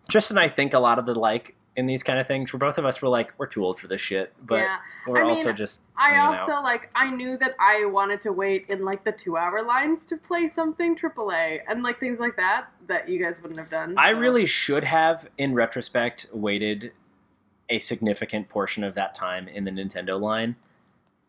Tristan, 0.10 0.38
I 0.38 0.48
think 0.48 0.74
a 0.74 0.80
lot 0.80 1.00
of 1.00 1.06
the 1.06 1.16
like 1.16 1.56
in 1.80 1.86
these 1.86 2.04
kind 2.04 2.20
of 2.20 2.28
things. 2.28 2.50
For 2.50 2.58
both 2.58 2.78
of 2.78 2.86
us, 2.86 3.02
we're 3.02 3.10
like, 3.10 3.34
we're 3.38 3.48
too 3.48 3.64
old 3.64 3.80
for 3.80 3.88
this 3.88 4.02
shit, 4.02 4.34
but 4.46 4.60
yeah, 4.60 4.78
we're 5.08 5.20
I 5.20 5.22
mean, 5.22 5.30
also 5.32 5.54
just. 5.54 5.82
I 5.98 6.18
also 6.20 6.54
out. 6.54 6.64
like 6.64 6.90
I 6.94 7.10
knew 7.10 7.38
that 7.38 7.56
I 7.60 7.86
wanted 7.86 8.22
to 8.24 8.34
wait 8.34 8.66
in 8.70 8.84
like 8.84 9.06
the 9.06 9.14
two 9.14 9.38
hour 9.38 9.64
lines 9.64 10.06
to 10.08 10.18
play 10.18 10.48
something 10.48 10.96
AAA 10.96 11.62
and 11.68 11.82
like 11.82 12.00
things 12.00 12.20
like 12.20 12.36
that 12.36 12.68
that 12.88 13.08
you 13.08 13.24
guys 13.24 13.42
wouldn't 13.42 13.60
have 13.60 13.70
done. 13.70 13.96
I 13.98 14.12
so. 14.12 14.20
really 14.20 14.46
should 14.46 14.84
have, 14.84 15.30
in 15.38 15.54
retrospect, 15.54 16.28
waited 16.34 16.92
a 17.70 17.80
significant 17.80 18.50
portion 18.50 18.84
of 18.84 18.96
that 18.96 19.16
time 19.16 19.48
in 19.48 19.64
the 19.64 19.72
Nintendo 19.72 20.20
line. 20.20 20.56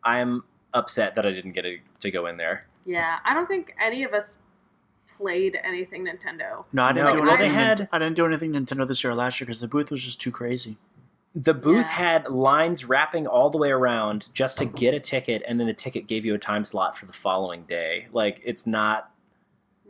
I'm 0.03 0.45
upset 0.73 1.15
that 1.17 1.27
I 1.27 1.33
didn't 1.33 1.53
get 1.53 1.63
to, 1.63 1.79
to 2.01 2.11
go 2.11 2.27
in 2.27 2.37
there. 2.37 2.67
yeah. 2.87 3.19
I 3.25 3.35
don't 3.35 3.47
think 3.49 3.75
any 3.81 4.03
of 4.05 4.13
us 4.13 4.39
played 5.17 5.59
anything 5.63 6.07
Nintendo. 6.07 6.65
No, 6.73 6.85
I 6.85 6.93
didn't 6.93 7.09
No, 7.09 7.17
do 7.17 7.23
well, 7.23 7.31
anything. 7.33 7.49
they 7.53 7.55
had- 7.59 7.89
I 7.93 7.99
didn't 7.99 8.17
do 8.17 8.25
anything 8.25 8.53
Nintendo 8.53 8.87
this 8.87 9.03
year 9.05 9.11
or 9.13 9.15
last 9.17 9.41
year 9.41 9.47
because 9.47 9.61
the 9.61 9.69
booth 9.69 9.91
was 9.91 10.03
just 10.05 10.21
too 10.21 10.31
crazy. 10.31 10.77
The 11.35 11.53
booth 11.55 11.87
Yeah. 11.87 11.93
had 11.93 12.29
lines 12.29 12.85
wrapping 12.85 13.27
all 13.27 13.51
the 13.51 13.59
way 13.59 13.71
around 13.71 14.29
just 14.33 14.59
to 14.59 14.65
get 14.65 14.95
a 14.95 15.01
ticket, 15.01 15.43
and 15.47 15.61
then 15.61 15.67
the 15.67 15.75
ticket 15.75 16.07
gave 16.09 16.25
you 16.25 16.35
a 16.35 16.39
time 16.39 16.65
slot 16.65 16.97
for 16.97 17.07
the 17.07 17.13
following 17.13 17.65
day. 17.65 18.07
Like 18.13 18.41
it's 18.45 18.67
not 18.67 19.13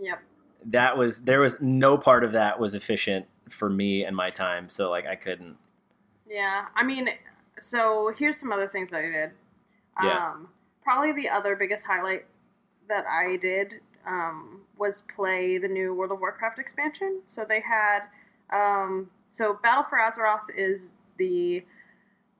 Yep. 0.00 0.20
that 0.66 0.96
was 0.98 1.22
there 1.22 1.40
was 1.40 1.60
no 1.60 1.96
part 1.96 2.24
of 2.24 2.32
that 2.32 2.58
was 2.58 2.74
efficient 2.74 3.26
for 3.48 3.70
me 3.70 4.04
and 4.04 4.14
my 4.16 4.28
time. 4.30 4.68
So 4.68 4.90
like 4.90 5.06
I 5.06 5.14
couldn't. 5.16 5.56
Yeah. 6.30 6.66
I 6.74 6.82
mean, 6.82 7.10
so 7.58 8.12
here's 8.16 8.38
some 8.38 8.52
other 8.52 8.68
things 8.68 8.90
that 8.90 9.00
I 9.00 9.10
did. 9.10 9.30
Yeah. 10.02 10.30
Um, 10.30 10.48
probably 10.82 11.12
the 11.12 11.28
other 11.28 11.56
biggest 11.56 11.84
highlight 11.84 12.24
that 12.88 13.04
I 13.06 13.36
did 13.36 13.80
um, 14.06 14.62
was 14.78 15.02
play 15.02 15.58
the 15.58 15.68
new 15.68 15.92
World 15.92 16.12
of 16.12 16.20
Warcraft 16.20 16.58
expansion. 16.58 17.20
So 17.26 17.44
they 17.44 17.60
had, 17.60 18.04
um, 18.50 19.10
so 19.30 19.58
Battle 19.62 19.82
for 19.82 19.98
Azeroth 19.98 20.54
is 20.56 20.94
the 21.18 21.64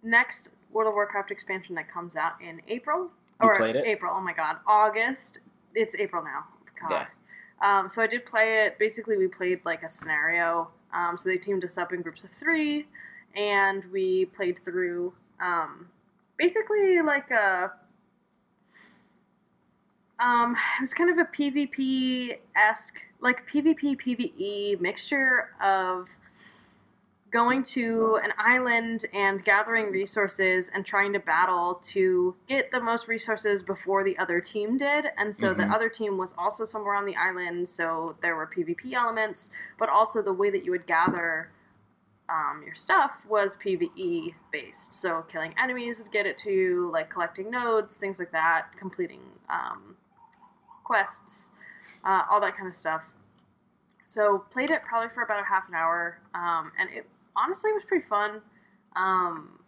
next 0.03 0.51
World 0.73 0.89
of 0.89 0.95
Warcraft 0.95 1.31
expansion 1.31 1.75
that 1.75 1.89
comes 1.89 2.17
out 2.17 2.35
in 2.41 2.63
April. 2.69 3.11
You 3.43 3.49
or 3.49 3.57
played 3.57 3.77
it? 3.77 3.87
April. 3.87 4.15
Oh 4.17 4.21
my 4.21 4.33
God, 4.33 4.57
August. 4.67 5.41
It's 5.75 5.95
April 5.97 6.25
now. 6.25 6.45
God. 6.81 6.91
Yeah. 6.91 7.79
Um, 7.79 7.89
so 7.89 8.01
I 8.03 8.07
did 8.07 8.25
play 8.25 8.65
it. 8.65 8.79
Basically, 8.79 9.17
we 9.17 9.29
played 9.29 9.61
like 9.65 9.83
a 9.83 9.89
scenario. 9.89 10.71
Um, 10.93 11.17
so 11.17 11.29
they 11.29 11.37
teamed 11.37 11.65
us 11.65 11.77
up 11.79 11.93
in 11.93 12.03
groups 12.03 12.25
of 12.25 12.31
three, 12.31 12.87
and 13.35 13.85
we 13.93 14.27
played 14.27 14.59
through 14.59 15.13
um, 15.41 15.89
basically 16.37 17.01
like 17.03 17.31
a. 17.31 17.73
Um, 20.19 20.55
it 20.79 20.83
was 20.83 20.93
kind 20.93 21.09
of 21.09 21.17
a 21.19 21.25
PvP 21.25 22.39
esque, 22.55 23.07
like 23.21 23.49
PvP 23.49 23.97
PvE 23.99 24.81
mixture 24.81 25.51
of 25.63 26.11
going 27.31 27.63
to 27.63 28.19
an 28.25 28.33
island 28.39 29.07
and 29.15 29.43
gathering 29.45 29.91
resources 29.93 30.71
and 30.75 30.85
trying 30.85 31.13
to 31.13 31.21
battle 31.21 31.81
to 31.83 32.35
get 32.49 32.71
the 32.71 32.81
most 32.81 33.09
resources 33.09 33.63
before 33.63 34.03
the 34.05 34.19
other 34.19 34.41
team 34.41 34.77
did. 34.77 35.07
And 35.17 35.35
so 35.35 35.55
the 35.55 35.63
Mhm. 35.63 35.73
other 35.73 35.89
team 35.89 36.19
was 36.19 36.35
also 36.37 36.65
somewhere 36.65 36.95
on 36.95 37.07
the 37.07 37.17
island, 37.17 37.69
so 37.69 38.17
there 38.21 38.35
were 38.37 38.47
PvP 38.47 38.95
elements, 38.95 39.51
but 39.79 39.89
also 39.89 40.23
the 40.23 40.33
way 40.33 40.51
that 40.51 40.65
you 40.65 40.73
would 40.73 40.87
gather 40.87 41.51
um, 42.31 42.63
your 42.65 42.75
stuff 42.75 43.27
was 43.29 43.57
PvE 43.57 44.35
based. 44.53 44.95
So 44.95 45.23
killing 45.29 45.53
enemies 45.63 46.01
would 46.01 46.13
get 46.13 46.27
it 46.27 46.39
to 46.39 46.51
you, 46.51 46.91
like 46.93 47.11
collecting 47.11 47.51
nodes, 47.51 47.97
things 47.97 48.19
like 48.19 48.31
that, 48.33 48.69
completing 48.79 49.23
um, 49.49 49.97
quests, 50.85 51.51
uh, 52.05 52.23
all 52.31 52.41
that 52.41 52.57
kind 52.57 52.69
of 52.69 52.75
stuff. 52.75 53.13
So 54.05 54.45
played 54.51 54.71
it 54.71 54.83
probably 54.85 55.09
for 55.09 55.23
about 55.23 55.41
a 55.41 55.45
half 55.45 55.69
an 55.69 55.75
hour, 55.75 56.19
um, 56.35 56.73
and 56.79 56.91
it 56.91 57.07
honestly 57.37 57.73
was 57.73 57.85
pretty 57.85 58.05
fun. 58.07 58.43
Um, 58.97 59.61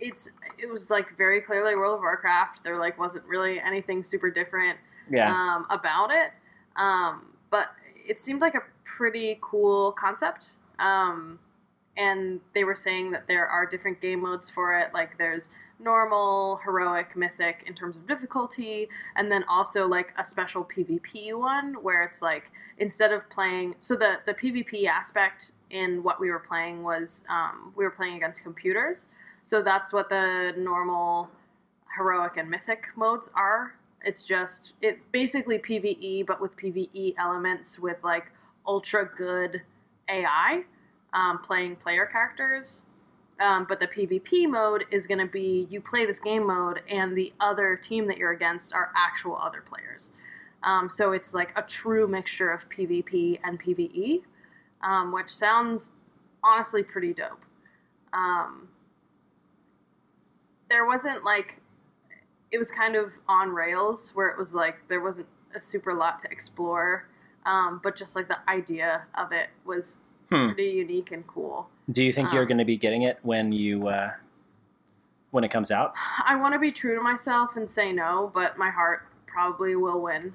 it's 0.00 0.30
it 0.58 0.68
was 0.68 0.90
like 0.90 1.16
very 1.16 1.40
clearly 1.40 1.74
World 1.74 1.94
of 1.96 2.00
Warcraft. 2.00 2.64
There 2.64 2.78
like 2.78 2.98
wasn't 2.98 3.24
really 3.24 3.60
anything 3.60 4.02
super 4.02 4.30
different 4.30 4.78
Yeah. 5.10 5.30
um, 5.30 5.66
about 5.70 6.10
it, 6.10 6.32
um, 6.76 7.36
but 7.50 7.72
it 8.06 8.20
seemed 8.20 8.40
like 8.40 8.54
a 8.54 8.62
pretty 8.84 9.38
cool 9.42 9.92
concept. 9.92 10.52
Um, 10.78 11.38
and 11.98 12.40
they 12.54 12.64
were 12.64 12.76
saying 12.76 13.10
that 13.10 13.26
there 13.26 13.46
are 13.46 13.66
different 13.66 14.00
game 14.00 14.20
modes 14.22 14.48
for 14.48 14.78
it. 14.78 14.94
Like 14.94 15.18
there's 15.18 15.50
normal, 15.80 16.60
heroic, 16.64 17.16
mythic 17.16 17.64
in 17.66 17.74
terms 17.74 17.96
of 17.96 18.06
difficulty, 18.06 18.88
and 19.16 19.30
then 19.30 19.44
also 19.48 19.86
like 19.86 20.14
a 20.16 20.24
special 20.24 20.64
PvP 20.64 21.36
one 21.36 21.74
where 21.82 22.04
it's 22.04 22.22
like 22.22 22.52
instead 22.78 23.12
of 23.12 23.28
playing. 23.28 23.74
So 23.80 23.96
the 23.96 24.20
the 24.26 24.34
PvP 24.34 24.86
aspect 24.86 25.52
in 25.70 26.02
what 26.04 26.20
we 26.20 26.30
were 26.30 26.38
playing 26.38 26.84
was 26.84 27.24
um, 27.28 27.72
we 27.76 27.84
were 27.84 27.90
playing 27.90 28.16
against 28.16 28.44
computers. 28.44 29.06
So 29.42 29.60
that's 29.60 29.92
what 29.92 30.08
the 30.08 30.54
normal 30.56 31.28
heroic 31.96 32.36
and 32.36 32.48
mythic 32.48 32.86
modes 32.96 33.28
are. 33.34 33.74
It's 34.04 34.22
just 34.22 34.74
it 34.80 35.00
basically 35.10 35.58
PvE 35.58 36.26
but 36.26 36.40
with 36.40 36.56
PvE 36.56 37.14
elements 37.18 37.80
with 37.80 38.04
like 38.04 38.30
ultra 38.66 39.10
good 39.16 39.62
AI 40.08 40.64
um, 41.18 41.38
playing 41.38 41.76
player 41.76 42.06
characters. 42.06 42.86
Um, 43.40 43.66
but 43.68 43.78
the 43.78 43.86
PvP 43.86 44.48
mode 44.48 44.84
is 44.90 45.06
going 45.06 45.20
to 45.20 45.26
be 45.26 45.68
you 45.70 45.80
play 45.80 46.04
this 46.06 46.18
game 46.18 46.46
mode, 46.46 46.82
and 46.88 47.16
the 47.16 47.32
other 47.38 47.76
team 47.76 48.06
that 48.06 48.18
you're 48.18 48.32
against 48.32 48.74
are 48.74 48.90
actual 48.96 49.36
other 49.36 49.62
players. 49.62 50.12
Um, 50.64 50.90
so 50.90 51.12
it's 51.12 51.34
like 51.34 51.56
a 51.56 51.62
true 51.62 52.08
mixture 52.08 52.50
of 52.50 52.68
PvP 52.68 53.38
and 53.44 53.62
PvE, 53.62 54.22
um, 54.82 55.12
which 55.12 55.30
sounds 55.30 55.92
honestly 56.42 56.82
pretty 56.82 57.14
dope. 57.14 57.44
Um, 58.12 58.68
there 60.68 60.84
wasn't 60.84 61.24
like 61.24 61.60
it 62.50 62.58
was 62.58 62.72
kind 62.72 62.96
of 62.96 63.12
on 63.28 63.50
rails 63.50 64.10
where 64.14 64.28
it 64.28 64.38
was 64.38 64.52
like 64.52 64.76
there 64.88 65.00
wasn't 65.00 65.28
a 65.54 65.60
super 65.60 65.94
lot 65.94 66.18
to 66.20 66.30
explore, 66.30 67.08
um, 67.46 67.80
but 67.84 67.94
just 67.94 68.16
like 68.16 68.26
the 68.26 68.38
idea 68.50 69.04
of 69.16 69.30
it 69.30 69.48
was 69.64 69.98
Hmm. 70.30 70.48
pretty 70.48 70.70
unique 70.70 71.10
and 71.12 71.26
cool. 71.26 71.68
Do 71.90 72.04
you 72.04 72.12
think 72.12 72.32
you're 72.32 72.42
um, 72.42 72.48
going 72.48 72.58
to 72.58 72.64
be 72.64 72.76
getting 72.76 73.02
it 73.02 73.18
when 73.22 73.50
you 73.52 73.88
uh, 73.88 74.12
when 75.30 75.44
it 75.44 75.50
comes 75.50 75.70
out? 75.70 75.94
I 76.24 76.36
want 76.36 76.52
to 76.54 76.58
be 76.58 76.70
true 76.72 76.94
to 76.96 77.00
myself 77.00 77.56
and 77.56 77.68
say 77.68 77.92
no, 77.92 78.30
but 78.34 78.58
my 78.58 78.70
heart 78.70 79.06
probably 79.26 79.74
will 79.76 80.00
win. 80.02 80.34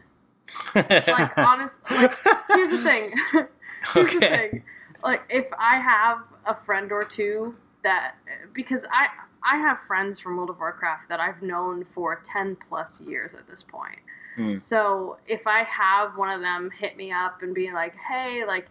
like 0.75 1.37
honest, 1.37 1.79
like 1.91 2.11
here's 2.47 2.71
the 2.71 2.77
thing. 2.79 3.13
here's 3.93 4.11
the 4.11 4.17
Okay. 4.17 4.49
thing. 4.49 4.63
Like 5.03 5.21
if 5.29 5.47
I 5.57 5.77
have 5.79 6.23
a 6.45 6.55
friend 6.55 6.91
or 6.91 7.03
two 7.03 7.55
that 7.83 8.15
because 8.53 8.85
I 8.91 9.07
I 9.43 9.57
have 9.57 9.79
friends 9.79 10.19
from 10.19 10.37
World 10.37 10.49
of 10.49 10.57
Warcraft 10.57 11.09
that 11.09 11.19
I've 11.19 11.41
known 11.41 11.83
for 11.83 12.15
10 12.23 12.55
plus 12.55 13.01
years 13.01 13.33
at 13.35 13.47
this 13.47 13.61
point. 13.61 13.99
Hmm. 14.37 14.57
So 14.57 15.17
if 15.27 15.45
I 15.45 15.63
have 15.63 16.15
one 16.17 16.33
of 16.33 16.39
them 16.41 16.71
hit 16.71 16.95
me 16.95 17.11
up 17.11 17.41
and 17.41 17.53
be 17.53 17.71
like, 17.73 17.93
"Hey, 18.09 18.45
like 18.45 18.69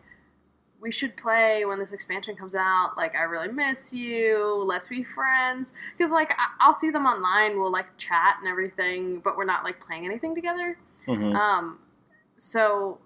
we 0.83 0.91
should 0.91 1.17
play 1.17 1.65
when 1.65 1.79
this 1.79 1.93
expansion 1.93 2.35
comes 2.37 2.55
out. 2.57 2.97
Like 2.97 3.17
I 3.17 3.23
really 3.23 3.53
miss 3.53 3.93
you. 3.93 4.63
Let's 4.67 4.89
be 4.89 5.03
friends." 5.05 5.73
Because 5.97 6.11
like 6.11 6.33
I- 6.33 6.53
I'll 6.61 6.75
see 6.75 6.91
them 6.91 7.07
online, 7.07 7.59
we'll 7.59 7.71
like 7.71 7.97
chat 7.97 8.37
and 8.41 8.49
everything, 8.49 9.21
but 9.21 9.37
we're 9.37 9.45
not 9.45 9.63
like 9.65 9.81
playing 9.81 10.05
anything 10.05 10.35
together. 10.35 10.77
Mhm. 11.07 11.35
Um, 11.35 11.81
so 12.37 12.99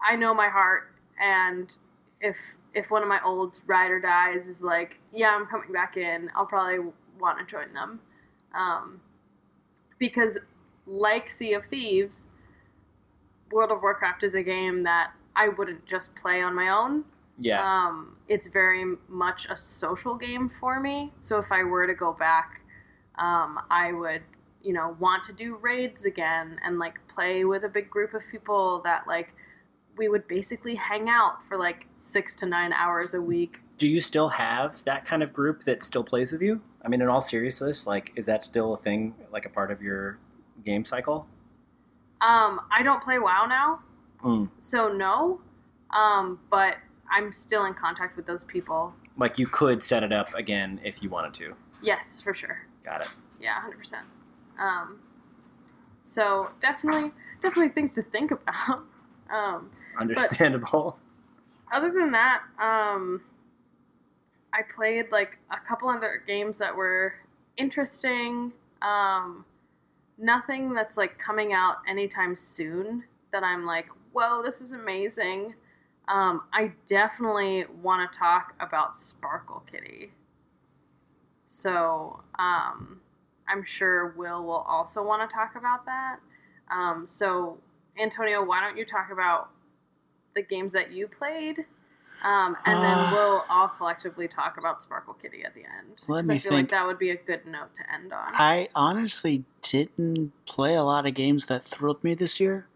I 0.00 0.16
know 0.16 0.32
my 0.34 0.48
heart, 0.48 0.92
and 1.20 1.74
if 2.20 2.38
if 2.74 2.90
one 2.90 3.02
of 3.02 3.08
my 3.08 3.22
old 3.22 3.60
ride 3.66 3.90
or 3.90 4.00
dies 4.00 4.46
is 4.48 4.62
like, 4.62 4.98
yeah, 5.12 5.34
I'm 5.34 5.46
coming 5.46 5.72
back 5.72 5.96
in, 5.96 6.30
I'll 6.34 6.44
probably 6.46 6.92
want 7.18 7.38
to 7.38 7.44
join 7.46 7.72
them, 7.72 8.00
um, 8.52 9.00
because 9.98 10.38
like 10.86 11.28
Sea 11.30 11.54
of 11.54 11.64
Thieves, 11.64 12.26
World 13.50 13.70
of 13.70 13.80
Warcraft 13.82 14.24
is 14.24 14.34
a 14.34 14.42
game 14.42 14.82
that 14.82 15.12
I 15.36 15.48
wouldn't 15.48 15.84
just 15.86 16.16
play 16.16 16.42
on 16.42 16.54
my 16.54 16.68
own. 16.70 17.04
yeah. 17.38 17.62
Um, 17.62 18.16
it's 18.28 18.46
very 18.48 18.84
much 19.08 19.46
a 19.50 19.56
social 19.56 20.16
game 20.16 20.48
for 20.48 20.80
me. 20.80 21.12
So 21.20 21.38
if 21.38 21.52
I 21.52 21.62
were 21.62 21.86
to 21.86 21.94
go 21.94 22.12
back, 22.12 22.62
um, 23.16 23.60
I 23.70 23.92
would, 23.92 24.22
you 24.62 24.72
know, 24.72 24.96
want 24.98 25.24
to 25.24 25.32
do 25.32 25.56
raids 25.56 26.04
again 26.06 26.58
and 26.64 26.78
like 26.78 26.98
play 27.08 27.44
with 27.44 27.64
a 27.64 27.68
big 27.68 27.90
group 27.90 28.14
of 28.14 28.22
people 28.30 28.80
that 28.84 29.06
like 29.06 29.32
we 29.96 30.08
would 30.08 30.26
basically 30.28 30.74
hang 30.74 31.08
out 31.08 31.42
for 31.42 31.56
like 31.56 31.86
six 31.94 32.34
to 32.36 32.46
nine 32.46 32.72
hours 32.72 33.14
a 33.14 33.20
week. 33.20 33.60
Do 33.78 33.86
you 33.86 34.00
still 34.00 34.30
have 34.30 34.84
that 34.84 35.04
kind 35.04 35.22
of 35.22 35.32
group 35.32 35.64
that 35.64 35.82
still 35.82 36.04
plays 36.04 36.32
with 36.32 36.42
you? 36.42 36.62
I 36.82 36.88
mean, 36.88 37.02
in 37.02 37.08
all 37.08 37.20
seriousness, 37.20 37.86
like, 37.86 38.12
is 38.16 38.26
that 38.26 38.44
still 38.44 38.72
a 38.72 38.76
thing, 38.76 39.14
like 39.32 39.44
a 39.44 39.50
part 39.50 39.70
of 39.70 39.82
your 39.82 40.18
game 40.64 40.84
cycle? 40.84 41.26
Um, 42.20 42.60
I 42.70 42.82
don't 42.82 43.02
play 43.02 43.18
WoW 43.18 43.46
now, 43.46 43.80
Hmm. 44.26 44.44
so 44.58 44.92
no. 44.92 45.40
Um, 45.90 46.40
but 46.50 46.78
I'm 47.08 47.32
still 47.32 47.64
in 47.66 47.74
contact 47.74 48.16
with 48.16 48.26
those 48.26 48.42
people. 48.42 48.92
Like, 49.16 49.38
you 49.38 49.46
could 49.46 49.82
set 49.82 50.02
it 50.02 50.12
up 50.12 50.34
again 50.34 50.80
if 50.84 51.00
you 51.02 51.08
wanted 51.08 51.32
to. 51.34 51.54
Yes, 51.80 52.20
for 52.20 52.34
sure. 52.34 52.66
Got 52.84 53.02
it. 53.02 53.08
Yeah, 53.40 53.60
hundred 53.60 53.78
percent. 53.78 54.04
Um, 54.58 54.98
so 56.00 56.50
definitely, 56.60 57.12
definitely 57.40 57.68
things 57.68 57.94
to 57.94 58.02
think 58.02 58.30
about. 58.30 58.84
Um, 59.28 59.72
Understandable. 59.98 61.00
other 61.72 61.90
than 61.90 62.12
that, 62.12 62.42
um, 62.60 63.22
I 64.52 64.62
played 64.62 65.10
like 65.10 65.38
a 65.50 65.58
couple 65.58 65.88
other 65.88 66.22
games 66.24 66.58
that 66.58 66.76
were 66.76 67.14
interesting. 67.56 68.52
Um, 68.82 69.44
nothing 70.16 70.74
that's 70.74 70.96
like 70.96 71.18
coming 71.18 71.52
out 71.52 71.78
anytime 71.88 72.36
soon 72.36 73.02
that 73.32 73.42
I'm 73.42 73.66
like, 73.66 73.88
whoa, 74.16 74.42
this 74.42 74.60
is 74.60 74.72
amazing. 74.72 75.54
Um, 76.08 76.42
I 76.52 76.72
definitely 76.86 77.66
want 77.82 78.10
to 78.10 78.18
talk 78.18 78.54
about 78.60 78.96
Sparkle 78.96 79.62
Kitty. 79.70 80.12
So 81.46 82.22
um, 82.38 83.00
I'm 83.48 83.64
sure 83.64 84.14
Will 84.16 84.44
will 84.44 84.64
also 84.66 85.02
want 85.04 85.28
to 85.28 85.34
talk 85.34 85.54
about 85.56 85.84
that. 85.86 86.18
Um, 86.70 87.06
so 87.06 87.58
Antonio, 87.98 88.44
why 88.44 88.60
don't 88.60 88.78
you 88.78 88.84
talk 88.86 89.10
about 89.12 89.50
the 90.34 90.42
games 90.42 90.72
that 90.72 90.92
you 90.92 91.08
played? 91.08 91.66
Um, 92.24 92.56
and 92.64 92.82
then 92.82 92.98
Uh, 92.98 93.10
we'll 93.12 93.44
all 93.50 93.68
collectively 93.68 94.26
talk 94.26 94.56
about 94.56 94.80
Sparkle 94.80 95.14
Kitty 95.14 95.44
at 95.44 95.54
the 95.54 95.64
end. 95.64 96.02
Let 96.08 96.24
me 96.24 96.36
I 96.36 96.38
feel 96.38 96.52
think. 96.52 96.70
like 96.70 96.70
that 96.70 96.86
would 96.86 96.98
be 96.98 97.10
a 97.10 97.16
good 97.16 97.44
note 97.46 97.74
to 97.74 97.92
end 97.92 98.12
on. 98.12 98.28
I 98.32 98.68
honestly 98.74 99.44
didn't 99.62 100.32
play 100.46 100.74
a 100.74 100.82
lot 100.82 101.06
of 101.06 101.12
games 101.14 101.46
that 101.46 101.62
thrilled 101.62 102.02
me 102.02 102.14
this 102.14 102.40
year. 102.40 102.68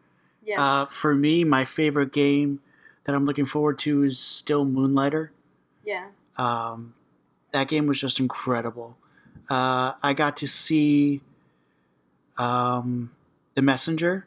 Yeah. 0.45 0.62
Uh, 0.62 0.84
for 0.86 1.14
me, 1.14 1.45
my 1.45 1.64
favorite 1.64 2.12
game 2.12 2.61
that 3.05 3.14
I'm 3.14 3.24
looking 3.26 3.45
forward 3.47 3.78
to 3.80 4.03
is 4.03 4.18
still 4.18 4.64
Moonlighter. 4.64 5.30
yeah. 5.84 6.09
Um, 6.36 6.95
that 7.53 7.68
game 7.68 7.86
was 7.86 8.01
just 8.01 8.20
incredible. 8.20 8.97
Uh, 9.51 9.93
I 10.03 10.14
got 10.14 10.36
to 10.38 10.47
see 10.47 11.20
um, 12.38 13.11
The 13.55 13.62
Messenger 13.62 14.26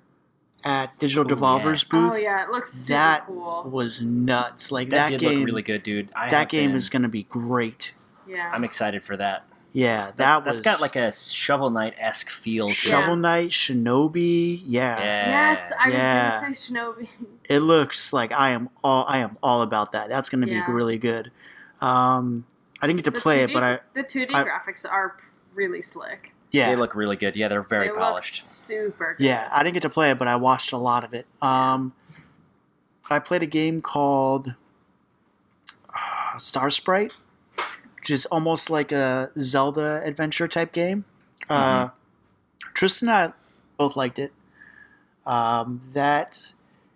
at 0.63 0.97
Digital 0.99 1.25
Ooh, 1.25 1.35
Devolver's 1.35 1.83
Oh 1.85 1.89
booth. 1.89 2.11
Oh 2.13 2.17
yeah, 2.17 2.43
it 2.43 2.49
looks 2.49 2.71
super 2.73 2.93
That 2.93 3.25
cool. 3.27 3.63
was 3.63 4.01
nuts. 4.01 4.71
Like 4.71 4.89
That, 4.89 5.09
that, 5.09 5.09
did 5.09 5.19
game, 5.21 5.39
look 5.39 5.45
really 5.47 5.61
good, 5.61 5.83
dude. 5.83 6.09
I 6.15 6.29
that 6.29 6.49
game 6.49 6.69
been- 6.71 6.77
is 6.77 6.89
going 6.89 7.03
to 7.03 7.09
be 7.09 7.23
great. 7.23 7.93
Yeah. 8.27 8.49
I'm 8.53 8.63
excited 8.63 9.03
for 9.03 9.17
that. 9.17 9.45
Yeah, 9.75 10.05
that, 10.07 10.17
That, 10.17 10.45
was. 10.45 10.51
has 10.53 10.61
got 10.61 10.81
like 10.81 10.95
a 10.95 11.11
Shovel 11.11 11.71
Knight 11.71 11.95
esque 11.97 12.29
feel 12.29 12.67
to 12.67 12.71
it. 12.71 12.75
Shovel 12.75 13.15
Knight, 13.15 13.49
Shinobi. 13.49 14.61
Yeah. 14.65 14.99
Yeah. 14.99 15.29
yes, 15.29 15.71
I 15.79 15.89
Yeah. 15.89 16.33
was 16.35 16.41
gonna 16.41 16.55
say 16.55 16.73
Shinobi. 16.73 17.07
it 17.49 17.59
looks 17.59 18.13
like 18.13 18.31
I 18.31 18.51
am 18.51 18.69
all 18.83 19.03
I 19.07 19.17
am 19.17 19.37
all 19.41 19.63
about 19.63 19.91
that. 19.93 20.09
That's 20.09 20.29
going 20.29 20.45
to 20.45 20.51
Yeah. 20.53 20.65
be 20.67 20.71
really 20.71 20.97
good. 20.99 21.31
Um, 21.81 22.45
I 22.81 22.87
didn't 22.87 22.97
get 22.97 23.05
to 23.05 23.11
The 23.11 23.19
play 23.19 23.39
2D 23.39 23.49
it, 23.49 23.53
but 23.55 23.63
I 23.63 23.79
the 23.93 24.03
2D 24.03 24.33
I- 24.33 24.43
graphics 24.43 24.85
are 24.89 25.17
really 25.55 25.81
slick. 25.81 26.33
yeah 26.51 26.69
They 26.69 26.75
look 26.75 26.93
really 26.93 27.15
good. 27.15 27.35
Yeah, 27.35 27.47
they're 27.47 27.63
very 27.63 27.85
They 27.87 27.91
look 27.91 27.99
polished. 27.99 28.45
super 28.47 29.15
good. 29.17 29.25
yeah 29.25 29.49
I 29.51 29.63
didn't 29.63 29.73
get 29.73 29.81
to 29.83 29.89
play 29.89 30.11
it, 30.11 30.19
but 30.19 30.27
I 30.27 30.35
watched 30.35 30.71
a 30.71 30.77
lot 30.77 31.03
of 31.03 31.15
it. 31.15 31.25
Um, 31.41 31.93
I 33.09 33.17
played 33.19 33.41
a 33.41 33.47
game 33.47 33.81
called 33.81 34.53
uh, 35.89 36.37
Star 36.37 36.69
Sprite, 36.69 37.15
which 38.03 38.11
is 38.11 38.25
almost 38.25 38.69
like 38.69 38.91
a 38.91 39.31
Zelda 39.39 40.01
adventure 40.03 40.45
type 40.45 40.73
game. 40.73 41.05
Uh, 41.49 41.87
Tristan 42.73 43.07
and 43.07 43.17
I 43.17 43.33
both 43.77 43.95
liked 43.95 44.19
it. 44.19 44.33
Um, 45.25 45.79
that 45.93 46.51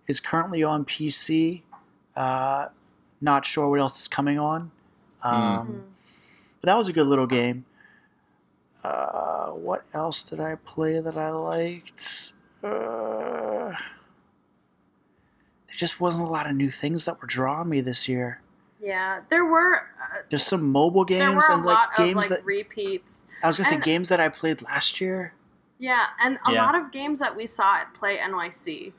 is 0.05 0.19
currently 0.19 0.63
on 0.63 0.83
PC. 0.83 1.61
Uh, 2.13 2.67
not 3.21 3.45
sure 3.45 3.69
what 3.69 3.79
else 3.79 4.01
is 4.01 4.09
coming 4.09 4.37
on. 4.37 4.71
Um, 5.23 5.33
Mhm. 5.33 5.81
But 6.59 6.65
that 6.65 6.75
was 6.75 6.89
a 6.89 6.93
good 6.93 7.07
little 7.07 7.25
game. 7.27 7.63
Uh, 8.83 9.51
what 9.51 9.85
else 9.93 10.23
did 10.23 10.41
I 10.41 10.55
play 10.55 10.99
that 10.99 11.15
I 11.15 11.29
liked? 11.29 12.33
Uh, 12.61 13.69
there 15.67 15.77
just 15.77 16.01
wasn't 16.01 16.27
a 16.27 16.29
lot 16.29 16.49
of 16.49 16.55
new 16.57 16.69
things 16.69 17.05
that 17.05 17.21
were 17.21 17.27
drawing 17.27 17.69
me 17.69 17.79
this 17.79 18.09
year. 18.09 18.41
Yeah, 18.80 19.21
there 19.30 19.45
were 19.45 19.75
uh, 19.75 20.17
There's 20.30 20.45
some 20.45 20.69
mobile 20.71 21.03
there 21.05 21.17
games 21.19 21.36
were 21.47 21.53
a 21.53 21.57
and 21.57 21.65
like 21.65 21.75
lot 21.75 21.97
games 21.97 22.09
of 22.11 22.15
like 22.17 22.30
that 22.30 22.45
repeats. 22.45 23.28
I 23.43 23.47
was 23.47 23.57
gonna 23.57 23.69
say 23.69 23.80
games 23.80 24.09
that 24.09 24.19
I 24.19 24.30
played 24.30 24.61
last 24.61 25.01
year. 25.01 25.34
Yeah, 25.80 26.07
and 26.21 26.38
a 26.45 26.51
Yeah. 26.53 26.63
lot 26.65 26.75
of 26.75 26.91
games 26.91 27.19
that 27.19 27.36
we 27.36 27.45
saw 27.47 27.78
at 27.78 27.93
Play 27.93 28.17
NYC. 28.17 28.93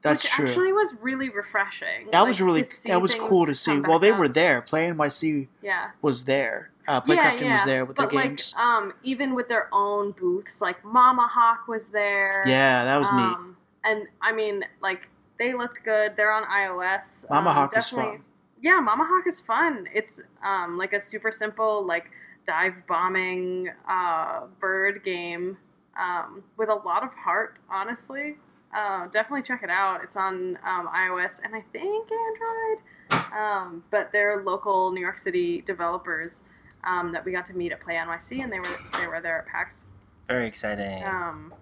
That's 0.00 0.22
which 0.22 0.32
true. 0.32 0.46
actually 0.46 0.72
was 0.72 0.94
really 1.00 1.28
refreshing. 1.28 2.06
that 2.12 2.20
like, 2.20 2.28
was 2.28 2.40
really 2.40 2.62
that 2.86 3.02
was 3.02 3.14
cool 3.14 3.46
to 3.46 3.54
see. 3.54 3.72
come 3.72 3.82
Well, 3.82 3.98
they 3.98 4.12
up. 4.12 4.18
were 4.18 4.28
there. 4.28 4.62
Play 4.62 4.88
NYC 4.88 5.48
Yeah. 5.60 5.90
was 6.00 6.24
there. 6.24 6.70
Uh, 6.86 7.00
yeah, 7.04 7.30
Playcrafting 7.32 7.40
yeah. 7.42 7.52
was 7.54 7.64
there 7.64 7.84
with 7.84 7.96
but 7.96 8.10
their 8.10 8.20
like, 8.20 8.28
games. 8.30 8.54
um, 8.58 8.94
even 9.02 9.34
with 9.34 9.48
their 9.48 9.68
own 9.72 10.12
booths, 10.12 10.62
like 10.62 10.82
Mama 10.84 11.26
Hawk 11.26 11.66
was 11.68 11.90
there. 11.90 12.44
yeah, 12.46 12.84
that 12.84 12.96
was 12.96 13.10
neat. 13.12 13.20
um, 13.20 13.56
And 13.84 14.06
I 14.22 14.32
mean, 14.32 14.64
like 14.80 15.10
they 15.38 15.52
looked 15.52 15.84
good. 15.84 16.16
They're 16.16 16.32
on 16.32 16.44
iOS. 16.44 17.28
Mama 17.28 17.50
um, 17.50 17.56
Hawk 17.56 17.76
is 17.76 17.84
definitely- 17.90 18.16
fun. 18.18 18.24
Yeah, 18.60 18.80
Mama 18.80 19.04
Hawk 19.04 19.26
is 19.26 19.40
fun. 19.40 19.88
It's 19.94 20.20
um 20.44 20.76
like 20.78 20.92
a 20.92 21.00
super 21.00 21.32
simple 21.32 21.86
like 21.86 22.10
dive 22.46 22.86
bombing 22.86 23.70
uh 23.88 24.46
bird 24.60 25.04
game 25.04 25.58
um 25.98 26.42
with 26.56 26.68
a 26.68 26.74
lot 26.74 27.02
of 27.02 27.14
heart. 27.14 27.58
Honestly, 27.70 28.36
uh, 28.74 29.06
definitely 29.08 29.42
check 29.42 29.62
it 29.62 29.70
out. 29.70 30.02
It's 30.02 30.16
on 30.16 30.58
um, 30.64 30.88
iOS 30.88 31.40
and 31.42 31.54
I 31.54 31.62
think 31.72 32.08
Android. 32.10 33.32
Um, 33.32 33.84
but 33.90 34.12
they're 34.12 34.42
local 34.42 34.90
New 34.92 35.00
York 35.00 35.18
City 35.18 35.62
developers 35.62 36.42
um, 36.84 37.12
that 37.12 37.24
we 37.24 37.32
got 37.32 37.46
to 37.46 37.54
meet 37.56 37.72
at 37.72 37.80
Play 37.80 37.96
NYC, 37.96 38.42
and 38.42 38.52
they 38.52 38.58
were 38.58 38.78
they 39.00 39.06
were 39.06 39.20
there 39.20 39.38
at 39.38 39.46
PAX. 39.46 39.86
Very 40.26 40.46
exciting. 40.46 41.02
Um, 41.04 41.52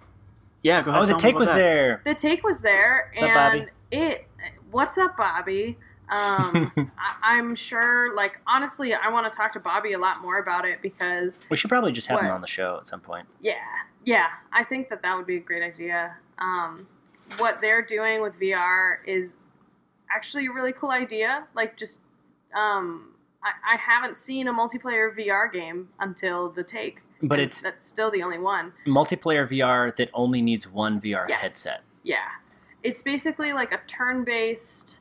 Yeah. 0.63 0.81
Go 0.81 0.91
ahead. 0.91 1.03
oh, 1.03 1.05
the 1.05 1.19
take 1.19 1.37
was 1.37 1.49
that. 1.49 1.55
there. 1.55 2.01
The 2.03 2.15
take 2.15 2.43
was 2.43 2.61
there, 2.61 3.11
What's 3.11 3.21
up, 3.21 3.29
and 3.29 3.59
Bobby? 3.61 3.71
it. 3.91 4.27
What's 4.71 4.97
up, 4.97 5.17
Bobby? 5.17 5.77
Um, 6.09 6.71
I, 6.97 7.15
I'm 7.37 7.55
sure. 7.55 8.13
Like 8.15 8.39
honestly, 8.47 8.93
I 8.93 9.09
want 9.09 9.31
to 9.31 9.35
talk 9.37 9.53
to 9.53 9.59
Bobby 9.59 9.93
a 9.93 9.99
lot 9.99 10.21
more 10.21 10.39
about 10.39 10.65
it 10.65 10.81
because 10.81 11.41
we 11.49 11.57
should 11.57 11.69
probably 11.69 11.91
just 11.91 12.07
have 12.07 12.19
him 12.21 12.31
on 12.31 12.41
the 12.41 12.47
show 12.47 12.77
at 12.79 12.87
some 12.87 13.01
point. 13.01 13.27
yeah, 13.41 13.55
yeah, 14.05 14.27
I 14.51 14.63
think 14.63 14.89
that 14.89 15.01
that 15.03 15.17
would 15.17 15.27
be 15.27 15.37
a 15.37 15.41
great 15.41 15.63
idea. 15.63 16.15
Um, 16.37 16.87
what 17.39 17.59
they're 17.59 17.81
doing 17.81 18.21
with 18.21 18.39
VR 18.39 18.97
is 19.05 19.39
actually 20.09 20.45
a 20.47 20.51
really 20.51 20.71
cool 20.71 20.91
idea. 20.91 21.45
Like 21.53 21.75
just, 21.75 22.01
um, 22.55 23.15
I, 23.47 23.73
I 23.73 23.77
haven't 23.77 24.17
seen 24.17 24.47
a 24.47 24.53
multiplayer 24.53 25.15
VR 25.17 25.51
game 25.51 25.89
until 25.99 26.49
the 26.49 26.63
take, 26.63 27.01
But 27.21 27.39
it's 27.39 27.61
that's 27.61 27.87
still 27.87 28.11
the 28.11 28.23
only 28.23 28.39
one. 28.39 28.73
multiplayer 28.85 29.47
VR 29.47 29.95
that 29.95 30.09
only 30.13 30.41
needs 30.41 30.67
one 30.67 30.99
VR 30.99 31.25
Yes. 31.29 31.41
headset. 31.41 31.83
Yeah. 32.03 32.17
It's 32.83 33.01
basically 33.01 33.53
like 33.53 33.71
a 33.73 33.79
turn 33.87 34.23
based, 34.23 34.99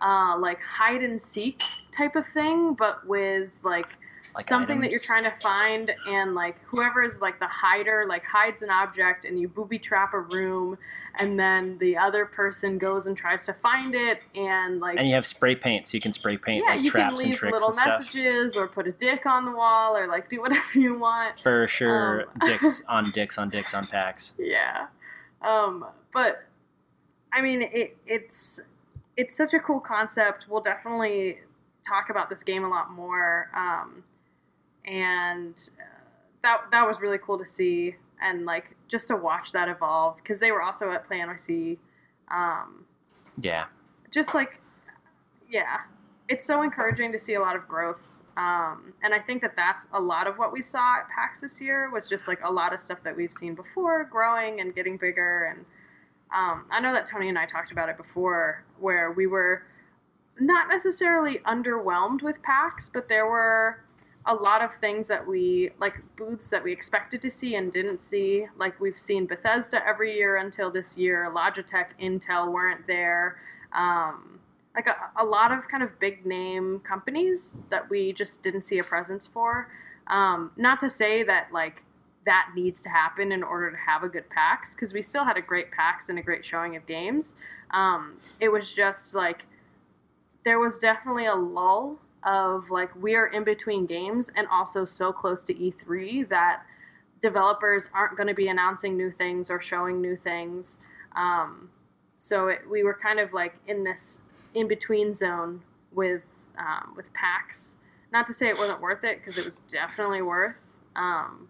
uh, 0.00 0.36
like 0.38 0.60
hide 0.60 1.02
and 1.02 1.20
seek 1.20 1.62
type 1.90 2.16
of 2.16 2.26
thing, 2.26 2.74
but 2.74 3.06
with 3.06 3.58
like 3.62 3.96
Like 4.34 4.44
something 4.44 4.80
that 4.80 4.90
you're 4.90 5.00
trying 5.00 5.24
to 5.24 5.30
find 5.30 5.92
and 6.08 6.34
like 6.34 6.56
whoever 6.64 7.02
is 7.02 7.20
like 7.20 7.38
the 7.40 7.46
hider 7.46 8.06
like 8.08 8.24
hides 8.24 8.62
an 8.62 8.70
object 8.70 9.24
and 9.24 9.38
you 9.38 9.48
booby 9.48 9.78
trap 9.78 10.14
a 10.14 10.20
room 10.20 10.78
and 11.18 11.38
then 11.38 11.76
the 11.78 11.96
other 11.96 12.24
person 12.24 12.78
goes 12.78 13.06
and 13.06 13.16
tries 13.16 13.44
to 13.46 13.52
find 13.52 13.94
it 13.94 14.22
and 14.34 14.80
like 14.80 14.98
And 14.98 15.08
you 15.08 15.14
have 15.14 15.26
spray 15.26 15.54
paint, 15.54 15.86
so 15.86 15.96
you 15.96 16.00
can 16.00 16.12
spray 16.12 16.36
paint 16.36 16.64
yeah 16.66 16.74
like 16.74 16.82
you 16.84 16.90
can 16.90 17.00
traps 17.00 17.20
and 17.20 17.28
leave 17.30 17.38
tricks 17.38 17.52
little 17.52 17.68
and 17.68 17.76
stuff. 17.76 18.00
messages 18.00 18.56
or 18.56 18.68
put 18.68 18.86
a 18.86 18.92
dick 18.92 19.26
on 19.26 19.44
the 19.44 19.52
wall 19.52 19.96
or 19.96 20.06
like 20.06 20.28
do 20.28 20.40
whatever 20.40 20.78
you 20.78 20.98
want 20.98 21.38
For 21.40 21.66
sure, 21.68 22.22
Um, 22.22 22.28
dicks 22.46 22.82
on 22.88 23.10
dicks 23.10 23.38
on 23.38 23.48
dicks 23.50 23.74
on 23.74 23.86
PAX. 23.86 24.34
yeah 24.38 24.86
um 25.42 25.84
but 26.12 26.44
i 27.32 27.42
mean 27.42 27.62
it 27.62 27.96
it's 28.06 28.60
it's 29.16 29.36
such 29.36 29.52
a 29.52 29.58
cool 29.58 29.80
concept 29.80 30.46
we'll 30.48 30.60
definitely 30.60 31.40
talk 31.86 32.10
about 32.10 32.30
this 32.30 32.42
game 32.44 32.62
a 32.64 32.68
lot 32.68 32.90
more 32.92 33.50
um 33.54 34.04
and 34.84 35.70
uh, 35.80 36.02
that 36.42 36.62
that 36.70 36.86
was 36.86 37.00
really 37.00 37.18
cool 37.18 37.38
to 37.38 37.46
see 37.46 37.96
and 38.20 38.44
like 38.44 38.76
just 38.88 39.08
to 39.08 39.16
watch 39.16 39.52
that 39.52 39.68
evolve 39.68 40.16
because 40.16 40.40
they 40.40 40.52
were 40.52 40.62
also 40.62 40.90
at 40.90 41.04
play 41.04 41.18
nyc 41.18 41.78
um 42.30 42.84
Yeah, 43.40 43.66
just 44.10 44.34
like 44.34 44.60
yeah 45.48 45.78
it's 46.28 46.44
so 46.44 46.62
encouraging 46.62 47.12
to 47.12 47.18
see 47.18 47.34
a 47.34 47.40
lot 47.40 47.56
of 47.56 47.66
growth 47.68 48.22
um, 48.36 48.94
and 49.02 49.12
i 49.12 49.18
think 49.18 49.42
that 49.42 49.56
that's 49.56 49.86
a 49.92 50.00
lot 50.00 50.26
of 50.26 50.38
what 50.38 50.52
we 50.52 50.62
saw 50.62 50.98
at 50.98 51.08
pax 51.08 51.40
this 51.40 51.60
year 51.60 51.90
was 51.90 52.08
just 52.08 52.26
like 52.26 52.42
a 52.44 52.50
lot 52.50 52.72
of 52.72 52.80
stuff 52.80 53.02
that 53.02 53.16
we've 53.16 53.32
seen 53.32 53.54
before 53.54 54.04
growing 54.04 54.60
and 54.60 54.74
getting 54.74 54.96
bigger 54.96 55.44
and 55.54 55.64
um, 56.34 56.64
i 56.70 56.80
know 56.80 56.92
that 56.92 57.06
tony 57.06 57.28
and 57.28 57.38
i 57.38 57.44
talked 57.44 57.72
about 57.72 57.88
it 57.88 57.96
before 57.96 58.64
where 58.80 59.12
we 59.12 59.26
were 59.26 59.64
not 60.40 60.68
necessarily 60.68 61.38
underwhelmed 61.40 62.22
with 62.22 62.42
pax 62.42 62.88
but 62.88 63.06
there 63.08 63.26
were 63.26 63.84
a 64.26 64.34
lot 64.34 64.62
of 64.62 64.72
things 64.74 65.08
that 65.08 65.26
we 65.26 65.70
like 65.80 66.00
booths 66.16 66.48
that 66.50 66.62
we 66.62 66.72
expected 66.72 67.20
to 67.22 67.30
see 67.30 67.56
and 67.56 67.72
didn't 67.72 68.00
see. 68.00 68.46
Like 68.56 68.80
we've 68.80 68.98
seen 68.98 69.26
bethesda 69.26 69.86
every 69.86 70.16
year 70.16 70.36
until 70.36 70.70
this 70.70 70.96
year. 70.96 71.30
Logitech 71.34 71.88
intel 72.00 72.52
weren't 72.52 72.86
there. 72.86 73.38
Um, 73.72 74.38
like 74.74 74.86
a, 74.86 74.96
a 75.16 75.24
lot 75.24 75.52
of 75.52 75.68
kind 75.68 75.82
of 75.82 75.98
big 75.98 76.24
name 76.24 76.80
companies 76.80 77.56
that 77.70 77.88
we 77.90 78.12
just 78.12 78.42
didn't 78.42 78.62
see 78.62 78.78
a 78.78 78.84
presence 78.84 79.26
for. 79.26 79.68
Um, 80.06 80.52
not 80.56 80.80
to 80.80 80.90
say 80.90 81.22
that 81.24 81.52
like 81.52 81.82
that 82.24 82.50
needs 82.54 82.82
to 82.82 82.88
happen 82.88 83.32
in 83.32 83.42
order 83.42 83.70
to 83.70 83.76
have 83.76 84.04
a 84.04 84.08
good 84.08 84.28
pax 84.30 84.74
because 84.74 84.92
we 84.92 85.02
still 85.02 85.24
had 85.24 85.36
a 85.36 85.42
great 85.42 85.70
pax 85.72 86.08
and 86.08 86.18
a 86.18 86.22
great 86.22 86.44
showing 86.44 86.76
of 86.76 86.86
games. 86.86 87.34
Um, 87.72 88.18
it 88.40 88.50
was 88.50 88.72
just 88.72 89.14
like 89.14 89.46
there 90.44 90.58
was 90.58 90.78
definitely 90.78 91.26
a 91.26 91.34
lull 91.34 91.98
of 92.24 92.70
like 92.70 92.94
we're 92.96 93.26
in 93.26 93.44
between 93.44 93.86
games 93.86 94.30
and 94.36 94.46
also 94.48 94.84
so 94.84 95.12
close 95.12 95.44
to 95.44 95.54
E3 95.54 96.28
that 96.28 96.62
developers 97.20 97.88
aren't 97.94 98.16
going 98.16 98.28
to 98.28 98.34
be 98.34 98.48
announcing 98.48 98.96
new 98.96 99.10
things 99.10 99.50
or 99.50 99.60
showing 99.60 100.00
new 100.00 100.16
things. 100.16 100.78
Um, 101.16 101.70
so 102.18 102.48
it, 102.48 102.68
we 102.70 102.82
were 102.84 102.94
kind 102.94 103.18
of 103.18 103.32
like 103.32 103.54
in 103.66 103.84
this 103.84 104.22
in 104.54 104.68
between 104.68 105.12
zone 105.14 105.62
with 105.92 106.46
um, 106.58 106.94
with 106.96 107.12
PAX. 107.14 107.76
Not 108.12 108.26
to 108.26 108.34
say 108.34 108.48
it 108.48 108.58
wasn't 108.58 108.80
worth 108.80 109.04
it 109.04 109.18
because 109.18 109.38
it 109.38 109.44
was 109.44 109.60
definitely 109.60 110.22
worth, 110.22 110.78
um, 110.96 111.48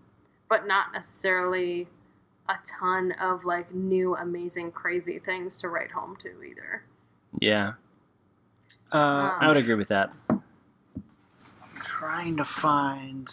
but 0.48 0.66
not 0.66 0.92
necessarily 0.92 1.88
a 2.48 2.54
ton 2.64 3.12
of 3.20 3.44
like 3.44 3.72
new 3.74 4.16
amazing 4.16 4.70
crazy 4.72 5.18
things 5.18 5.58
to 5.58 5.68
write 5.68 5.90
home 5.90 6.16
to 6.16 6.42
either. 6.42 6.84
yeah, 7.40 7.72
Uh, 8.92 9.36
I 9.40 9.48
would 9.48 9.56
agree 9.56 9.74
with 9.74 9.88
that. 9.88 10.12
Trying 12.02 12.36
to 12.36 12.44
find. 12.44 13.28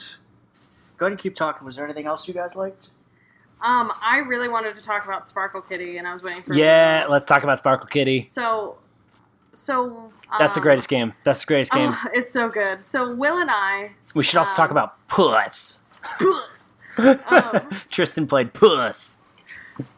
Go 0.98 1.08
ahead 1.08 1.14
and 1.14 1.20
keep 1.20 1.34
talking. 1.34 1.66
Was 1.66 1.76
there 1.76 1.86
anything 1.86 2.06
else 2.06 2.28
you 2.28 2.36
guys 2.36 2.56
liked? 2.56 2.92
Um, 3.66 3.92
I 4.04 4.20
really 4.20 4.48
wanted 4.48 4.76
to 4.76 4.84
talk 4.84 5.06
about 5.06 5.26
Sparkle 5.26 5.62
Kitty, 5.62 5.98
and 5.98 6.08
I 6.08 6.14
was 6.14 6.22
waiting 6.22 6.44
for. 6.44 6.54
Yeah, 6.54 7.08
let's 7.10 7.26
talk 7.26 7.42
about 7.42 7.58
Sparkle 7.58 7.88
Kitty. 7.88 8.24
So, 8.26 8.78
so 9.54 10.12
That's 10.38 10.54
the 10.54 10.60
um, 10.60 10.64
greatest 10.64 10.88
game. 10.88 11.16
That's 11.24 11.40
the 11.40 11.48
greatest 11.48 11.72
game. 11.72 11.94
Oh, 11.96 12.04
it's 12.14 12.32
so 12.32 12.48
good. 12.48 12.86
So 12.86 13.16
Will 13.16 13.40
and 13.40 13.50
I, 13.52 13.90
we 14.14 14.24
should 14.24 14.38
also 14.38 14.56
talk 14.56 14.70
um, 14.70 14.78
about 14.78 15.08
Puss. 15.08 15.80
puss. 16.20 16.76
Um, 17.00 17.70
Tristan 17.90 18.28
played 18.28 18.54
Puss. 18.54 19.19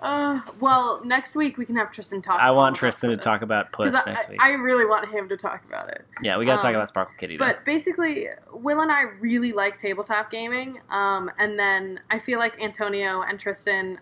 Uh, 0.01 0.41
well, 0.59 1.01
next 1.03 1.35
week 1.35 1.57
we 1.57 1.65
can 1.65 1.75
have 1.75 1.91
Tristan 1.91 2.21
talk. 2.21 2.39
I 2.39 2.51
want 2.51 2.75
Tristan 2.75 3.09
to 3.09 3.17
talk 3.17 3.41
about 3.41 3.71
Puss 3.71 3.93
I, 3.93 4.03
next 4.05 4.29
week. 4.29 4.41
I 4.41 4.53
really 4.53 4.85
want 4.85 5.09
him 5.09 5.29
to 5.29 5.37
talk 5.37 5.63
about 5.65 5.89
it. 5.89 6.05
yeah, 6.21 6.37
we 6.37 6.45
got 6.45 6.57
to 6.57 6.61
talk 6.61 6.69
um, 6.69 6.75
about 6.75 6.87
Sparkle 6.87 7.13
Kitty. 7.17 7.37
Though. 7.37 7.45
But 7.45 7.65
basically, 7.65 8.27
Will 8.51 8.81
and 8.81 8.91
I 8.91 9.01
really 9.19 9.51
like 9.51 9.77
tabletop 9.77 10.31
gaming. 10.31 10.79
Um, 10.89 11.31
and 11.37 11.57
then 11.57 11.99
I 12.09 12.19
feel 12.19 12.39
like 12.39 12.61
Antonio 12.61 13.21
and 13.21 13.39
Tristan 13.39 13.99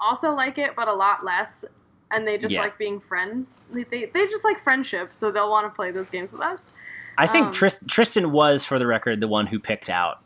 also 0.00 0.32
like 0.32 0.58
it, 0.58 0.74
but 0.76 0.88
a 0.88 0.94
lot 0.94 1.24
less. 1.24 1.64
And 2.10 2.26
they 2.26 2.38
just 2.38 2.52
Yeah. 2.52 2.62
like 2.62 2.78
being 2.78 3.00
friend. 3.00 3.46
They, 3.70 3.84
they, 3.84 4.06
they 4.06 4.26
just 4.26 4.44
like 4.44 4.58
friendship, 4.58 5.10
so 5.12 5.30
they'll 5.30 5.50
want 5.50 5.66
to 5.66 5.70
play 5.70 5.90
those 5.90 6.08
games 6.08 6.32
with 6.32 6.42
us. 6.42 6.68
I 7.18 7.26
think 7.26 7.46
um, 7.46 7.52
Tris- 7.52 7.82
Tristan 7.88 8.30
was, 8.32 8.64
for 8.64 8.78
the 8.78 8.86
record, 8.86 9.20
the 9.20 9.28
one 9.28 9.48
who 9.48 9.58
picked 9.58 9.90
out 9.90 10.22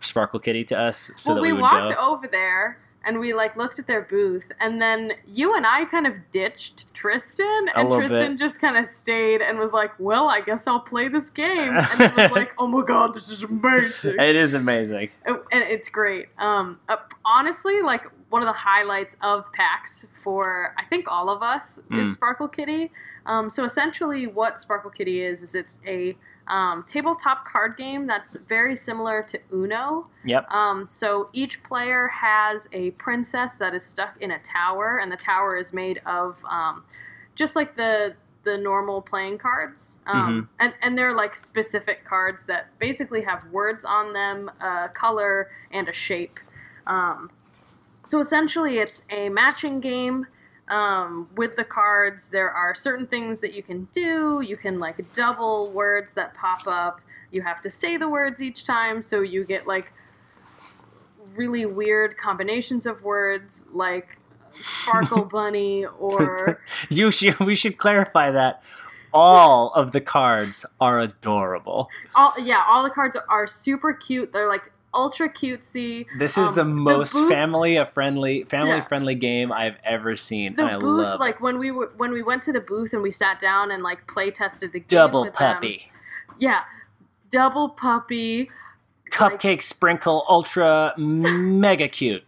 Sparkle 0.00 0.40
Kitty 0.40 0.64
to 0.64 0.78
us, 0.78 1.10
so 1.16 1.30
well, 1.30 1.36
that 1.36 1.42
we, 1.42 1.48
we, 1.48 1.52
would 1.54 1.62
walked 1.62 1.94
go. 1.94 2.12
over 2.12 2.26
there 2.26 2.78
and 3.08 3.18
we 3.18 3.32
like 3.32 3.56
looked 3.56 3.78
at 3.80 3.86
their 3.86 4.02
booth, 4.02 4.52
and 4.60 4.80
then 4.80 5.14
you 5.26 5.56
and 5.56 5.66
I 5.66 5.86
kind 5.86 6.06
of 6.06 6.12
ditched 6.30 6.92
Tristan, 6.94 7.66
and 7.74 7.90
Tristan 7.90 8.32
bit. 8.32 8.38
just 8.38 8.60
kind 8.60 8.76
of 8.76 8.86
stayed 8.86 9.40
and 9.40 9.58
was 9.58 9.72
like, 9.72 9.92
"Well, 9.98 10.28
I 10.28 10.40
guess 10.42 10.66
I'll 10.66 10.78
play 10.80 11.08
this 11.08 11.30
game." 11.30 11.74
And 11.76 11.86
he 12.14 12.22
was 12.22 12.30
like, 12.38 12.52
"Oh 12.58 12.66
my 12.68 12.84
god, 12.84 13.14
this 13.14 13.28
is 13.30 13.42
amazing!" 13.42 14.16
It 14.20 14.36
is 14.36 14.54
amazing. 14.54 15.10
and 15.24 15.38
and 15.50 15.62
it's 15.64 15.88
great. 15.88 16.26
Um, 16.38 16.78
uh, 16.88 16.96
honestly, 17.24 17.82
like 17.82 18.04
one 18.30 18.42
of 18.42 18.46
the 18.46 18.52
highlights 18.52 19.16
of 19.22 19.50
PAX 19.54 20.06
for 20.22 20.74
I 20.76 20.84
think 20.84 21.10
all 21.10 21.30
of 21.30 21.42
us 21.42 21.80
Mm. 21.90 22.00
is 22.02 22.12
Sparkle 22.12 22.46
Kitty. 22.48 22.92
Um, 23.24 23.48
so 23.50 23.64
essentially, 23.64 24.26
what 24.26 24.58
Sparkle 24.58 24.90
Kitty 24.90 25.22
is 25.22 25.42
is 25.42 25.54
it's 25.54 25.80
a 25.86 26.14
um, 26.48 26.84
tabletop 26.84 27.44
card 27.44 27.76
game 27.76 28.06
that's 28.06 28.36
very 28.36 28.76
similar 28.76 29.22
to 29.22 29.38
Uno. 29.52 30.08
Yep. 30.24 30.50
Um, 30.50 30.88
so 30.88 31.30
each 31.32 31.62
player 31.62 32.08
has 32.08 32.68
a 32.72 32.90
princess 32.92 33.58
that 33.58 33.74
is 33.74 33.84
stuck 33.84 34.20
in 34.20 34.30
a 34.30 34.38
tower, 34.40 34.98
and 35.00 35.10
the 35.12 35.16
tower 35.16 35.56
is 35.56 35.72
made 35.72 36.00
of 36.06 36.42
um, 36.50 36.84
just 37.34 37.56
like 37.56 37.76
the 37.76 38.14
the 38.44 38.56
normal 38.56 39.02
playing 39.02 39.36
cards, 39.36 39.98
um, 40.06 40.48
and 40.58 40.72
and 40.80 40.96
they're 40.96 41.14
like 41.14 41.36
specific 41.36 42.04
cards 42.04 42.46
that 42.46 42.66
basically 42.78 43.22
have 43.22 43.44
words 43.50 43.84
on 43.84 44.12
them, 44.12 44.50
a 44.60 44.88
color, 44.88 45.50
and 45.70 45.88
a 45.88 45.92
shape. 45.92 46.40
Um, 46.86 47.30
so 48.04 48.20
essentially, 48.20 48.78
it's 48.78 49.02
a 49.10 49.28
matching 49.28 49.80
game. 49.80 50.26
Um, 50.70 51.28
with 51.36 51.56
the 51.56 51.64
cards, 51.64 52.28
there 52.30 52.50
are 52.50 52.74
certain 52.74 53.06
things 53.06 53.40
that 53.40 53.54
you 53.54 53.62
can 53.62 53.88
do. 53.92 54.40
You 54.40 54.56
can 54.56 54.78
like 54.78 55.00
double 55.14 55.70
words 55.72 56.14
that 56.14 56.34
pop 56.34 56.66
up. 56.66 57.00
You 57.30 57.42
have 57.42 57.60
to 57.62 57.70
say 57.70 57.96
the 57.96 58.08
words 58.08 58.40
each 58.42 58.64
time, 58.64 59.02
so 59.02 59.20
you 59.20 59.44
get 59.44 59.66
like 59.66 59.92
really 61.34 61.66
weird 61.66 62.16
combinations 62.16 62.86
of 62.86 63.02
words, 63.02 63.66
like 63.72 64.18
Sparkle 64.50 65.24
Bunny 65.32 65.86
or 65.86 66.60
You 66.90 67.10
should. 67.10 67.38
We 67.38 67.54
should 67.54 67.78
clarify 67.78 68.30
that 68.30 68.62
all 69.12 69.72
of 69.72 69.92
the 69.92 70.00
cards 70.00 70.66
are 70.80 71.00
adorable. 71.00 71.88
all. 72.14 72.34
Yeah, 72.42 72.64
all 72.66 72.82
the 72.82 72.90
cards 72.90 73.16
are 73.28 73.46
super 73.46 73.92
cute. 73.92 74.32
They're 74.32 74.48
like 74.48 74.70
ultra 74.94 75.28
cutesy. 75.28 76.06
This 76.18 76.38
is 76.38 76.48
Um, 76.48 76.54
the 76.54 76.64
most 76.64 77.12
booth- 77.12 77.28
family 77.28 77.82
friendly 77.84 78.44
family 78.44 78.76
Yeah. 78.76 78.80
friendly 78.80 79.14
game 79.14 79.52
I've 79.52 79.76
ever 79.84 80.16
seen, 80.16 80.54
The 80.54 80.62
and 80.62 80.70
I 80.70 80.78
booth, 80.78 80.98
love 81.06 81.20
like 81.20 81.36
it. 81.36 81.40
when 81.40 81.58
we 81.58 81.70
were 81.70 81.92
when 81.96 82.12
we 82.12 82.22
went 82.22 82.42
to 82.44 82.52
the 82.52 82.60
booth 82.60 82.92
and 82.92 83.02
we 83.02 83.10
sat 83.10 83.38
down 83.38 83.70
and 83.70 83.82
like 83.82 84.06
play 84.06 84.30
tested 84.30 84.72
the 84.72 84.80
game 84.80 84.86
Double 84.98 85.24
with 85.24 85.34
them. 85.36 85.54
puppy, 85.54 85.92
Yeah, 86.38 86.62
double 87.30 87.68
puppy, 87.68 88.50
cupcake 89.10 89.62
sprinkle, 89.62 90.24
ultra 90.28 90.94
mega 90.96 91.88
cute. 91.88 92.24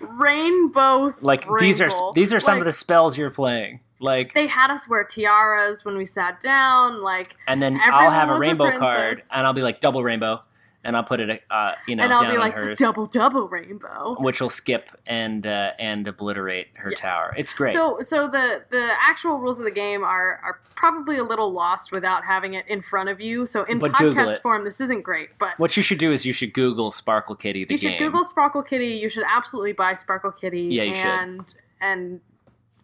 rainbow. 0.00 1.10
Sprinkle. 1.10 1.26
Like 1.54 1.60
these 1.60 1.80
are 1.80 1.90
these 2.14 2.32
are 2.32 2.40
some 2.40 2.58
of 2.58 2.64
the 2.64 2.72
spells 2.72 3.16
you're 3.16 3.30
playing. 3.30 3.80
Like, 4.00 4.34
They 4.34 4.48
had 4.48 4.70
us 4.70 4.86
wear 4.88 5.04
tiaras 5.04 5.84
when 5.84 5.96
we 5.96 6.04
sat 6.04 6.40
down. 6.40 7.00
Like, 7.00 7.36
and 7.46 7.62
then 7.62 7.80
I'll 7.82 8.10
have 8.10 8.28
a 8.28 8.32
was 8.32 8.38
a 8.38 8.40
rainbow 8.40 8.76
card, 8.76 9.22
and 9.32 9.46
I'll 9.46 9.54
be 9.54 9.62
like 9.62 9.80
double 9.80 10.02
rainbow, 10.02 10.42
and 10.84 10.96
I'll 10.96 11.02
put 11.04 11.20
it, 11.20 11.42
uh, 11.50 11.72
you 11.88 11.96
know, 11.96 12.04
and 12.04 12.12
I'll 12.12 12.22
down 12.22 12.32
be 12.32 12.38
like 12.38 12.54
hers, 12.54 12.78
double 12.78 13.06
double 13.06 13.48
rainbow. 13.48 14.16
which 14.20 14.40
will 14.40 14.50
skip 14.50 14.90
and 15.06 15.46
uh, 15.46 15.72
and 15.78 16.06
obliterate 16.06 16.68
her 16.74 16.90
Yeah. 16.90 16.96
tower. 16.96 17.34
It's 17.36 17.52
great. 17.54 17.72
So, 17.72 18.00
so 18.00 18.28
the 18.28 18.62
the 18.70 18.90
actual 19.00 19.38
rules 19.38 19.58
of 19.58 19.64
the 19.64 19.70
game 19.70 20.04
are 20.04 20.40
are 20.44 20.60
probably 20.76 21.16
a 21.16 21.24
little 21.24 21.50
lost 21.52 21.90
without 21.92 22.24
having 22.24 22.54
it 22.54 22.66
in 22.68 22.82
front 22.82 23.08
of 23.08 23.20
you. 23.20 23.46
So, 23.46 23.64
in 23.64 23.78
But 23.78 23.92
podcast 23.92 24.40
form, 24.42 24.64
this 24.64 24.80
isn't 24.80 25.02
great. 25.02 25.30
But 25.38 25.58
what 25.58 25.76
you 25.76 25.82
should 25.82 25.98
do 25.98 26.12
is 26.12 26.24
you 26.26 26.32
should 26.32 26.52
Google 26.52 26.90
Sparkle 26.90 27.34
Kitty 27.34 27.64
the 27.64 27.74
you 27.74 27.78
game. 27.78 27.92
should 27.92 27.98
Google 27.98 28.24
Sparkle 28.24 28.62
Kitty. 28.62 28.88
You 28.88 29.08
should 29.08 29.24
absolutely 29.28 29.72
buy 29.72 29.94
Sparkle 29.94 30.30
Kitty. 30.32 30.62
Yeah, 30.62 30.82
you 30.84 30.94
should. 30.94 31.04
and 31.06 31.54
and 31.80 32.20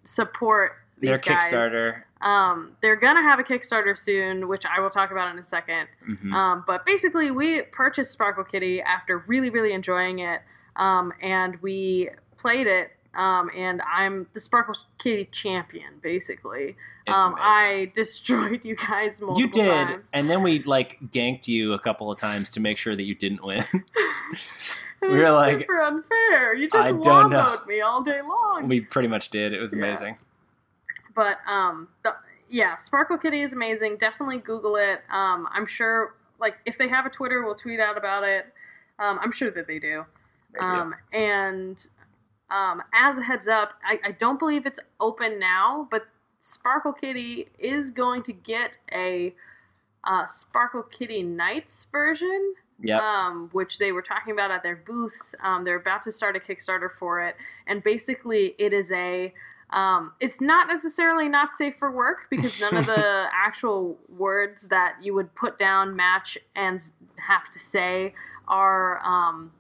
support 0.05 0.73
these 0.99 1.11
their 1.11 1.19
guys. 1.19 1.53
Kickstarter. 1.53 2.03
Um, 2.23 2.77
they're 2.83 2.97
gonna 2.97 3.23
have 3.23 3.39
a 3.39 3.43
Kickstarter 3.45 3.97
soon, 3.97 4.47
which 4.49 4.65
I 4.67 4.81
will 4.81 4.91
talk 4.91 5.11
about 5.11 5.33
in 5.33 5.39
a 5.39 5.45
second. 5.45 5.89
Mhm. 6.07 6.33
Um, 6.35 6.65
but 6.67 6.85
basically, 6.85 7.31
we 7.31 7.63
purchased 7.63 8.13
Sparkle 8.13 8.45
Kitty 8.45 8.83
after 8.83 9.19
really, 9.19 9.49
really 9.51 9.73
enjoying 9.73 10.19
it, 10.19 10.43
um, 10.77 11.13
and 11.23 11.57
we 11.63 12.11
played 12.37 12.67
it. 12.67 12.93
Um, 13.15 13.51
and 13.57 13.83
I'm 13.91 14.29
the 14.35 14.41
Sparkle 14.41 14.77
Kitty 14.99 15.25
champion, 15.33 15.99
basically. 16.01 16.77
Um. 17.09 17.35
I 17.39 17.91
destroyed 17.95 18.65
you 18.65 18.77
guys 18.77 19.21
multiple 19.21 19.41
you 19.41 19.49
did, 19.49 19.89
times. 19.89 20.11
and 20.13 20.31
then 20.31 20.43
we 20.45 20.63
like 20.63 20.99
ganked 21.13 21.49
you 21.49 21.73
a 21.73 21.79
couple 21.81 22.13
of 22.13 22.19
times 22.21 22.53
to 22.53 22.61
make 22.61 22.79
sure 22.79 22.95
that 22.95 23.03
you 23.03 23.15
didn't 23.17 23.43
win. 23.43 23.65
We 25.03 25.09
were 25.17 25.31
like, 25.31 25.61
super 25.61 25.81
unfair. 25.81 26.55
You 26.55 26.69
just 26.69 26.87
I 26.87 26.91
don't 26.93 27.31
know. 27.31 27.41
womboed 27.41 27.67
me 27.67 27.81
all 27.81 28.03
day 28.03 28.21
long. 28.21 28.69
we 28.69 28.83
pretty 28.83 29.09
much 29.09 29.31
did. 29.31 29.55
It 29.55 29.59
was 29.61 29.73
Yeah. 29.73 29.79
But 31.21 31.37
um, 31.47 31.87
the, 32.03 32.15
yeah, 32.49 32.77
Sparkle 32.77 33.19
Kitty 33.19 33.43
is 33.43 33.53
amazing. 33.53 33.99
Definitely 33.99 34.39
Google 34.39 34.77
it. 34.77 35.03
Um, 35.11 35.47
I'm 35.53 35.67
sure, 35.67 36.15
like, 36.39 36.57
if 36.65 36.79
they 36.79 36.89
have 36.89 37.05
a 37.05 37.11
Twitter, 37.11 37.45
we'll 37.45 37.55
tweet 37.55 37.79
out 37.79 37.99
about 37.99 38.25
it. 38.25 38.47
Um, 38.99 39.19
I'm 39.21 39.31
sure 39.31 39.51
that 39.51 39.67
they 39.67 39.79
do. 39.79 40.07
Um, 40.59 40.95
and 41.13 41.87
um, 42.51 42.83
as 42.95 43.19
a 43.19 43.23
heads 43.23 43.49
up, 43.49 43.75
I, 43.85 44.01
I 44.03 44.13
don't 44.13 44.39
believe 44.39 44.65
it's 44.65 44.81
open 44.99 45.39
now, 45.39 45.87
but 45.91 46.07
Sparkle 46.41 46.95
Kitty 46.95 47.49
is 47.59 47.91
going 47.91 48.23
to 48.23 48.33
get 48.33 48.79
a 48.91 49.35
uh, 50.05 50.25
Sparkle 50.25 50.85
Kitty 50.85 51.23
Nights 51.23 51.87
version, 51.93 52.55
Yep. 52.83 53.03
um, 53.03 53.51
which 53.53 53.79
they 53.79 53.93
were 53.93 54.01
talking 54.01 54.33
about 54.33 54.51
at 54.51 54.63
their 54.63 54.77
booth. 54.77 55.35
Um, 55.43 55.67
they're 55.67 55.77
about 55.77 56.03
to 56.05 56.13
start 56.13 56.35
a 56.35 56.41
Kickstarter 56.41 56.91
for 56.91 57.23
it, 57.23 57.37
and 57.67 57.85
basically, 57.85 58.55
it 58.59 58.73
is 58.73 58.91
a. 58.91 59.35
Um, 59.73 60.15
it's 60.19 60.41
not 60.41 60.67
necessarily 60.67 61.29
not 61.29 61.53
safe 61.53 61.77
for 61.77 61.91
work 61.91 62.27
because 62.29 62.61
none 62.61 62.77
of 62.77 62.87
the 62.87 63.29
actual 63.33 63.97
words 64.09 64.69
that 64.69 64.97
you 65.01 65.15
would 65.15 65.35
put 65.35 65.59
down, 65.59 65.95
match, 65.95 66.37
and 66.57 66.83
have 67.17 67.49
to 67.51 67.59
say 67.59 68.15
are 68.49 69.01
um, 69.07 69.53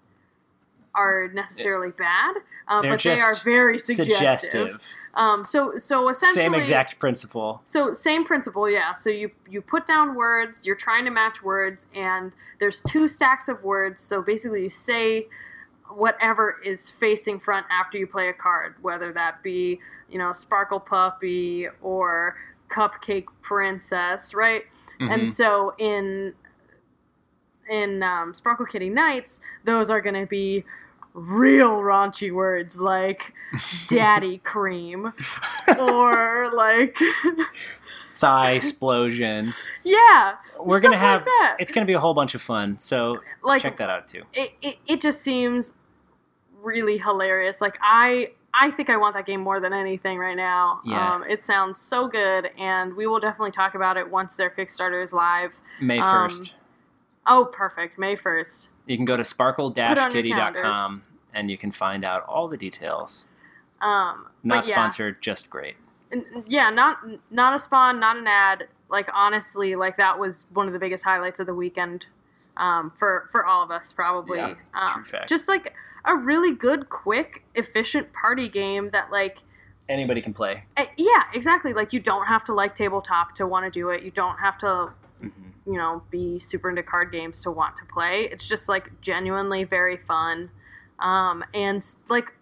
are 0.95 1.31
necessarily 1.33 1.93
bad, 1.93 2.35
uh, 2.67 2.83
but 2.83 3.03
they 3.03 3.21
are 3.21 3.37
very 3.37 3.79
suggestive. 3.79 4.41
Suggestive. 4.41 4.81
Um, 5.15 5.45
so 5.45 5.77
so 5.77 6.09
essentially, 6.09 6.45
Same 6.45 6.55
exact 6.55 6.99
principle. 6.99 7.63
so 7.65 7.93
same 7.93 8.25
principle, 8.25 8.71
yeah. 8.71 8.93
So 8.93 9.11
you 9.11 9.31
you 9.49 9.61
put 9.61 9.87
down 9.87 10.15
words, 10.15 10.65
you're 10.65 10.77
trying 10.77 11.05
to 11.05 11.11
match 11.11 11.43
words, 11.43 11.89
and 11.95 12.35
there's 12.59 12.81
two 12.83 13.09
stacks 13.09 13.49
of 13.49 13.65
words. 13.65 14.01
So 14.01 14.23
basically, 14.23 14.63
you 14.63 14.71
say 14.71 15.27
whatever 15.95 16.57
is 16.65 16.89
facing 16.91 17.39
front 17.41 17.67
after 17.71 17.99
you 17.99 18.07
play 18.07 18.29
a 18.29 18.33
card, 18.33 18.75
whether 18.83 19.13
that 19.13 19.43
be 19.43 19.81
you 20.09 20.19
know 20.19 20.33
sparkle 20.33 20.81
puppy 20.81 21.67
or 21.83 22.37
cupcake 22.69 23.27
princess, 23.43 24.33
right? 24.35 24.65
Mhm. 25.01 25.13
And 25.13 25.33
so 25.33 25.75
in 25.79 26.35
in 27.69 28.03
um, 28.03 28.35
Sparkle 28.35 28.67
Kitty 28.67 28.89
Nights, 28.91 29.41
those 29.65 29.91
are 29.91 30.01
going 30.01 30.15
to 30.21 30.27
be 30.27 30.65
real 31.15 31.79
raunchy 31.81 32.33
words 32.33 32.81
like 32.81 33.33
daddy 33.89 34.39
cream 34.39 35.13
or 35.79 36.51
like 36.53 36.97
Thigh 38.15 38.53
explosion. 38.53 39.47
yeah 39.83 40.35
We're 40.59 40.79
gonna 40.81 40.99
have. 40.99 41.23
like 41.23 41.25
that. 41.27 41.57
It's 41.59 41.73
gonna 41.73 41.87
be 41.87 41.95
a 41.95 42.01
whole 42.01 42.13
bunch 42.13 42.35
of 42.35 42.43
fun. 42.43 42.79
So 42.79 43.21
like 43.43 43.63
check 43.63 43.77
that 43.79 43.89
out 43.89 44.09
too. 44.09 44.25
it, 44.35 44.53
it, 44.61 44.77
it 44.87 45.01
just 45.01 45.23
seems 45.23 45.79
really 46.63 46.99
hilarious 46.99 47.61
like 47.61 47.77
i 47.81 48.31
i 48.55 48.71
think 48.71 48.91
i 48.91 48.97
want 48.97 49.15
that 49.15 49.27
game 49.27 49.41
more 49.41 49.61
than 49.61 49.73
anything 49.73 50.19
right 50.19 50.37
now 50.37 50.81
Yeah. 50.85 51.15
um, 51.15 51.25
it 51.29 51.43
sounds 51.43 51.81
so 51.81 52.09
good 52.09 52.51
and 52.59 52.95
we 52.95 53.07
will 53.07 53.21
definitely 53.21 53.53
talk 53.53 53.75
about 53.75 53.97
it 53.97 54.11
once 54.11 54.37
their 54.37 54.51
kickstarter 54.51 55.03
is 55.03 55.13
live 55.13 55.55
May 55.81 55.99
um, 56.01 56.29
first. 56.29 56.55
oh 57.27 57.49
perfect 57.53 57.99
may 57.99 58.15
1st 58.17 58.69
You 58.87 58.97
can 58.97 59.05
go 59.05 59.17
to 59.17 59.23
Put 59.25 59.41
on 59.41 59.75
your 59.77 59.85
sparkle-kitty.com 60.05 61.03
and 61.33 61.51
you 61.51 61.57
can 61.57 61.71
find 61.71 62.05
out 62.05 62.25
all 62.27 62.49
the 62.49 62.57
details. 62.57 63.27
um 63.81 64.27
Not 64.43 64.67
yeah. 64.67 64.75
sponsored, 64.75 65.23
just 65.23 65.49
great. 65.49 65.77
N- 66.13 66.45
yeah 66.47 66.71
not 66.71 66.99
not 67.31 67.55
a 67.55 67.59
spawn 67.59 68.01
not 68.01 68.17
an 68.17 68.27
ad 68.27 68.67
like 68.89 69.09
honestly 69.15 69.77
like 69.77 69.97
that 69.97 70.19
was 70.19 70.47
one 70.53 70.67
of 70.67 70.73
the 70.73 70.79
biggest 70.81 71.05
highlights 71.05 71.39
of 71.39 71.47
the 71.47 71.55
weekend 71.55 72.07
um, 72.61 72.93
for 72.97 73.27
for 73.33 73.45
all 73.45 73.65
of 73.65 73.71
us 73.73 73.93
probably. 73.93 74.39
Yeah, 74.39 74.55
um, 74.75 75.05
just 75.27 75.49
like 75.49 75.75
a 76.05 76.15
really 76.17 76.55
good 76.55 76.89
quick 76.89 77.45
efficient 77.55 78.13
party 78.13 78.49
game 78.49 78.91
that 78.91 79.11
like 79.11 79.41
Anybody 79.89 80.21
can 80.23 80.33
play. 80.33 80.63
eh, 80.77 80.87
yeah 80.97 81.25
exactly. 81.35 81.73
Like 81.73 81.93
you 81.93 81.99
don't 81.99 82.27
have 82.27 82.45
to 82.45 82.55
like 82.55 82.77
tabletop 82.77 83.35
to 83.37 83.47
want 83.47 83.65
to 83.65 83.71
do 83.77 83.91
it. 83.91 84.03
You 84.05 84.13
don't 84.13 84.39
have 84.39 84.57
to 84.59 84.93
Mhm. 85.21 85.33
you 85.67 85.75
know 85.77 86.03
be 86.11 86.39
super 86.39 86.71
into 86.71 86.83
card 86.83 87.11
games 87.13 87.43
to 87.43 87.51
want 87.51 87.77
to 87.79 87.85
play. 87.87 88.23
It's 88.33 88.47
just 88.47 88.69
like 88.69 89.01
genuinely 89.01 89.65
very 89.65 89.97
fun. 89.97 90.51
Um, 91.01 91.45
and 91.53 91.85
like 92.09 92.33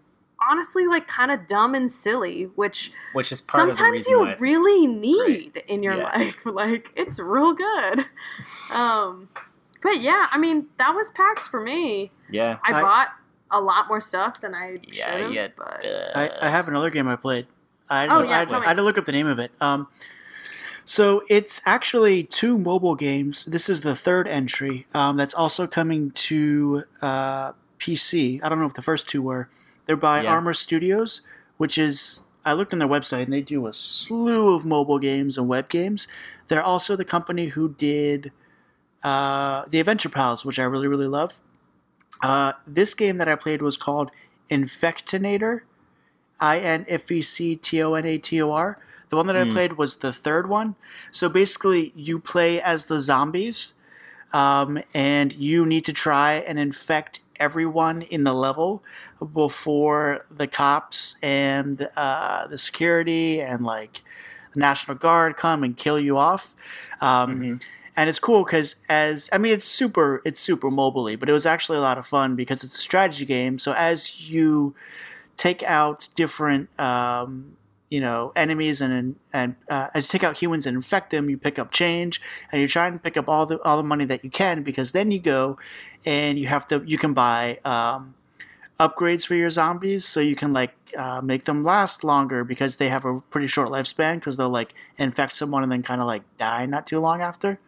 honestly 0.41 0.87
like 0.87 1.09
kind 1.09 1.31
of 1.33 1.49
dumb 1.49 1.75
and 1.75 1.91
silly 1.91 2.45
which 2.55 2.93
Which 3.13 3.33
is 3.33 3.41
part 3.41 3.63
of 3.63 3.69
the 3.71 3.75
sometimes 3.75 4.07
you 4.07 4.35
really 4.39 4.87
need 4.87 5.63
in 5.67 5.83
your 5.83 5.95
Yeah. 5.97 6.05
life. 6.17 6.45
Like 6.47 6.93
it's 6.97 7.19
real 7.19 7.55
good. 7.55 8.05
Um 8.73 9.29
but 9.83 10.01
yeah 10.01 10.27
i 10.33 10.39
mean 10.39 10.67
that 10.79 10.95
was 10.95 11.11
pax 11.11 11.47
for 11.47 11.61
me 11.61 12.11
yeah. 12.31 12.59
i, 12.65 12.73
I- 12.73 12.83
bought 12.83 13.09
a 13.51 13.61
lot 13.61 13.89
more 13.89 14.01
stuff 14.01 14.41
than 14.41 14.55
i 14.55 14.79
Yeah, 14.93 15.13
should 15.13 15.21
have 15.23 15.33
yeah. 15.33 15.49
but 15.57 15.85
I, 16.15 16.31
I 16.43 16.49
have 16.51 16.69
another 16.69 16.91
game 16.91 17.09
I 17.09 17.17
played. 17.17 17.47
I, 17.89 18.07
Oh, 18.07 18.21
I, 18.21 18.25
yeah, 18.29 18.41
I, 18.41 18.45
tell. 18.45 18.61
I 18.61 18.65
had 18.67 18.77
to 18.77 18.83
look 18.83 18.99
up 18.99 19.07
the 19.07 19.13
name 19.13 19.27
of 19.27 19.39
it. 19.39 19.51
Um, 19.63 19.89
so 20.85 21.23
it's 21.31 21.61
actually 21.65 22.23
two 22.25 22.59
mobile 22.59 22.95
games. 22.95 23.47
This 23.47 23.71
is 23.71 23.81
the 23.81 23.95
third 23.95 24.29
entry. 24.29 24.87
Um, 24.93 25.17
that's 25.17 25.33
also 25.33 25.67
coming 25.67 26.11
to 26.13 26.85
uh, 27.01 27.53
PC. 27.79 28.41
I 28.43 28.49
don't 28.51 28.59
know 28.61 28.67
if 28.67 28.75
the 28.75 28.83
first 28.83 29.09
two 29.09 29.23
were. 29.23 29.49
They're 29.87 29.97
by 29.97 30.23
Yeah. 30.23 30.33
Armor 30.33 30.53
Studios, 30.53 31.23
which 31.57 31.79
is 31.79 32.21
I 32.45 32.53
looked 32.53 32.75
on 32.75 32.79
their 32.79 32.89
website 32.89 33.23
and 33.25 33.33
they 33.33 33.41
do 33.41 33.67
a 33.67 33.73
slew 33.73 34.55
of 34.55 34.67
mobile 34.67 34.99
games 34.99 35.39
and 35.39 35.49
web 35.49 35.71
games. 35.71 36.07
They're 36.49 36.63
also 36.63 36.97
the 36.97 37.05
company 37.07 37.47
who 37.49 37.71
did 37.75 38.31
uh, 39.03 39.65
the 39.69 39.81
Adventure 39.81 40.09
Pals, 40.09 40.45
which 40.45 40.59
I 40.59 40.65
really 40.65 40.89
really 40.89 41.09
love. 41.09 41.41
Uh, 42.23 42.53
this 42.67 42.95
game 42.95 43.19
that 43.19 43.29
I 43.29 43.37
played 43.37 43.63
was 43.63 43.77
called 43.77 44.11
Infectonator. 44.51 45.61
I 46.41 46.59
N 46.59 46.85
F 46.89 47.11
E 47.11 47.23
C 47.23 47.57
T 47.57 47.83
O 47.83 47.95
N 47.95 48.05
A 48.07 48.19
T 48.19 48.41
O 48.43 48.53
R. 48.53 48.79
The 49.09 49.17
one 49.17 49.27
that 49.27 49.37
I 49.37 49.45
Hmm. 49.45 49.51
played 49.51 49.73
was 49.75 49.97
the 49.97 50.13
third 50.13 50.49
one. 50.49 50.77
So 51.11 51.29
basically, 51.29 51.93
you 51.97 52.19
play 52.19 52.61
as 52.61 52.87
the 52.87 53.01
zombies, 53.01 53.75
um, 54.33 54.79
and 54.95 55.33
you 55.35 55.65
need 55.67 55.85
to 55.87 55.93
try 55.93 56.35
and 56.35 56.59
infect 56.59 57.21
everyone 57.41 58.03
in 58.03 58.25
the 58.25 58.35
level 58.35 58.83
before 59.33 60.27
the 60.31 60.47
cops 60.47 61.17
and 61.23 61.89
uh, 61.97 62.47
the 62.49 62.59
security 62.59 63.41
and 63.41 63.65
like 63.65 64.03
the 64.53 64.61
National 64.61 64.97
Guard 64.97 65.37
come 65.37 65.63
and 65.65 65.77
kill 65.77 65.99
you 65.99 66.19
off. 66.19 66.55
Um, 67.01 67.41
Mhm. 67.41 67.61
And 67.99 68.09
it's 68.09 68.21
cool 68.21 68.45
because 68.45 68.77
as 68.89 69.29
i 69.33 69.39
mean 69.39 69.53
it's 69.53 69.65
super 69.67 70.23
it's 70.25 70.39
super 70.39 70.71
mobily 70.71 71.19
but 71.19 71.29
it 71.29 71.33
was 71.33 71.45
actually 71.45 71.77
a 71.77 71.81
lot 71.81 71.99
of 71.99 72.07
fun 72.07 72.37
because 72.37 72.63
it's 72.63 72.77
a 72.77 72.81
strategy 72.81 73.25
game. 73.25 73.59
So 73.59 73.73
as 73.73 74.31
you 74.31 74.75
take 75.37 75.63
out 75.63 76.09
different 76.15 76.69
um, 76.81 77.57
you 77.91 78.01
know 78.01 78.33
enemies 78.37 78.81
and 78.81 79.17
and 79.33 79.57
uh, 79.69 79.89
as 79.95 80.07
you 80.07 80.19
take 80.19 80.25
out 80.25 80.37
humans 80.37 80.67
and 80.67 80.77
infect 80.77 81.11
them 81.11 81.29
you 81.29 81.37
pick 81.37 81.59
up 81.59 81.71
change 81.73 82.21
and 82.53 82.61
you 82.61 82.69
try 82.69 82.87
and 82.87 83.03
pick 83.03 83.17
up 83.17 83.29
all 83.29 83.47
the 83.47 83.61
all 83.63 83.77
the 83.77 83.83
money 83.83 84.05
that 84.05 84.23
you 84.25 84.31
can 84.31 84.63
because 84.63 84.93
then 84.93 85.11
you 85.11 85.19
go 85.19 85.59
and 86.05 86.39
you 86.39 86.47
have 86.47 86.67
to 86.69 86.83
you 86.87 86.99
can 86.99 87.15
buy 87.15 87.59
um, 87.65 88.15
upgrades 88.81 89.27
for 89.27 89.35
your 89.35 89.51
zombies 89.51 90.05
so 90.05 90.21
you 90.21 90.37
can 90.37 90.53
like 90.53 90.75
uh, 90.97 91.21
make 91.21 91.45
them 91.45 91.65
last 91.65 92.05
longer 92.05 92.45
because 92.45 92.77
they 92.77 92.89
have 92.89 93.05
a 93.05 93.21
pretty 93.21 93.47
short 93.47 93.69
lifespan 93.69 94.15
because 94.17 94.37
they'll 94.37 94.49
like 94.49 94.75
infect 94.97 95.35
someone 95.37 95.63
and 95.63 95.71
then 95.71 95.83
kind 95.83 96.01
of 96.01 96.07
like 96.07 96.23
die 96.39 96.65
not 96.67 96.87
too 96.87 97.01
long 97.01 97.21
after. 97.21 97.59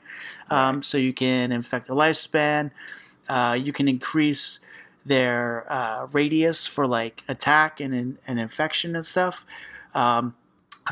Um, 0.50 0.82
so 0.82 0.98
you 0.98 1.12
can 1.12 1.52
infect 1.52 1.86
their 1.86 1.96
lifespan. 1.96 2.70
Uh, 3.28 3.58
you 3.60 3.72
can 3.72 3.88
increase 3.88 4.60
their 5.04 5.70
uh, 5.70 6.06
radius 6.12 6.66
for 6.66 6.86
like 6.86 7.22
attack 7.28 7.80
and, 7.80 8.18
and 8.26 8.38
infection 8.38 8.94
and 8.94 9.04
stuff. 9.04 9.44
Um, 9.94 10.34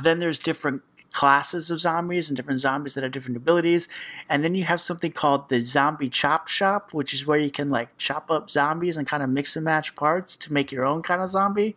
then 0.02 0.18
there's 0.18 0.38
different 0.38 0.82
classes 1.18 1.70
of 1.70 1.80
zombies 1.80 2.28
and 2.28 2.36
different 2.36 2.60
zombies 2.60 2.94
that 2.94 3.02
have 3.02 3.12
different 3.12 3.36
abilities 3.36 3.88
and 4.28 4.44
then 4.44 4.54
you 4.54 4.64
have 4.64 4.80
something 4.80 5.10
called 5.10 5.48
the 5.48 5.60
zombie 5.60 6.08
chop 6.08 6.46
shop 6.46 6.94
which 6.94 7.12
is 7.12 7.26
where 7.26 7.38
you 7.38 7.50
can 7.50 7.70
like 7.70 7.88
chop 7.98 8.30
up 8.30 8.48
zombies 8.48 8.96
and 8.96 9.06
kind 9.08 9.22
of 9.22 9.28
mix 9.28 9.56
and 9.56 9.64
match 9.64 9.94
parts 9.96 10.36
to 10.36 10.52
make 10.52 10.70
your 10.70 10.84
own 10.84 11.02
kind 11.02 11.20
of 11.20 11.28
zombie 11.28 11.74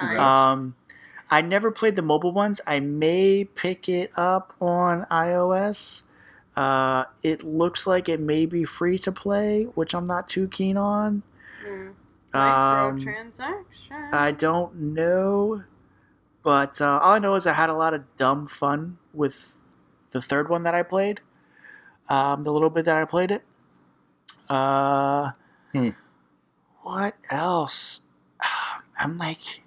nice. 0.00 0.18
um, 0.18 0.74
I 1.32 1.40
never 1.40 1.70
played 1.70 1.96
the 1.96 2.02
mobile 2.02 2.32
ones. 2.32 2.60
I 2.66 2.78
may 2.80 3.44
pick 3.44 3.88
it 3.88 4.10
up 4.18 4.52
on 4.60 5.06
iOS. 5.10 6.02
Uh, 6.54 7.04
it 7.22 7.42
looks 7.42 7.86
like 7.86 8.06
it 8.06 8.20
may 8.20 8.44
be 8.44 8.64
free 8.64 8.98
to 8.98 9.10
play, 9.10 9.64
which 9.74 9.94
I'm 9.94 10.06
not 10.06 10.28
too 10.28 10.46
keen 10.46 10.76
on. 10.76 11.22
Mm. 11.66 11.94
Um, 12.34 13.00
Microtransaction. 13.00 14.12
I 14.12 14.32
don't 14.32 14.74
know. 14.74 15.62
But 16.42 16.80
uh, 16.80 16.98
all 17.02 17.14
I 17.14 17.18
know 17.18 17.34
is 17.34 17.46
I 17.46 17.52
had 17.52 17.70
a 17.70 17.74
lot 17.74 17.94
of 17.94 18.04
dumb 18.16 18.46
fun 18.46 18.98
with 19.12 19.56
the 20.10 20.20
third 20.20 20.48
one 20.48 20.62
that 20.64 20.74
I 20.74 20.82
played. 20.82 21.20
Um, 22.08 22.44
the 22.44 22.52
little 22.52 22.70
bit 22.70 22.84
that 22.84 22.96
I 22.96 23.04
played 23.04 23.30
it. 23.30 23.42
Uh, 24.48 25.32
Hmm. 25.72 25.90
What 26.82 27.14
else? 27.30 28.02
I'm 28.98 29.18
like, 29.18 29.62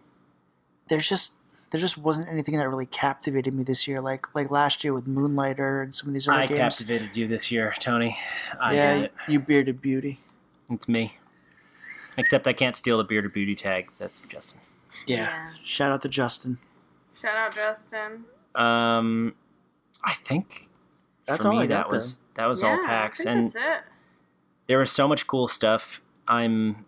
there's 0.87 1.09
just 1.09 1.33
there 1.71 1.81
just 1.81 1.97
wasn't 1.97 2.29
anything 2.29 2.57
that 2.57 2.69
really 2.69 2.85
captivated 2.85 3.53
me 3.53 3.63
this 3.63 3.87
year. 3.87 3.99
Like 3.99 4.33
like 4.35 4.51
last 4.51 4.83
year 4.83 4.93
with 4.93 5.07
Moonlighter 5.07 5.81
and 5.81 5.93
some 5.93 6.07
of 6.07 6.13
these 6.13 6.27
other 6.27 6.37
I 6.37 6.45
games. 6.45 6.59
I 6.59 6.63
captivated 6.63 7.17
you 7.17 7.27
this 7.27 7.51
year, 7.51 7.73
Tony. 7.79 8.17
I 8.59 8.75
yeah, 8.75 9.07
you 9.27 9.39
bearded 9.39 9.81
beauty. 9.81 10.19
It's 10.69 10.87
me. 10.87 11.17
Except 12.17 12.47
I 12.47 12.53
can't 12.53 12.75
steal 12.75 12.97
the 12.97 13.03
bearded 13.03 13.33
beauty 13.33 13.55
tag. 13.55 13.91
That's 13.97 14.21
Justin. 14.21 14.61
Yeah. 15.07 15.15
Yeah. 15.17 15.49
Shout 15.63 15.91
out 15.91 16.01
to 16.03 16.09
Justin. 16.09 16.57
Shout 17.19 17.35
out 17.35 17.55
Justin. 17.55 18.25
Um, 18.55 19.35
I 20.03 20.13
think 20.13 20.69
That's 21.25 21.43
for 21.43 21.49
all 21.49 21.55
me 21.55 21.63
I 21.63 21.67
got, 21.67 21.89
that 21.89 21.95
was 21.95 22.19
that 22.35 22.45
was 22.45 22.61
yeah, 22.61 22.69
all 22.69 22.85
PAX, 22.85 23.21
I 23.21 23.23
think 23.23 23.35
and 23.37 23.47
that's 23.49 23.55
it. 23.55 23.83
there 24.67 24.77
was 24.79 24.91
so 24.91 25.07
much 25.07 25.27
cool 25.27 25.47
stuff. 25.47 26.01
I'm 26.27 26.85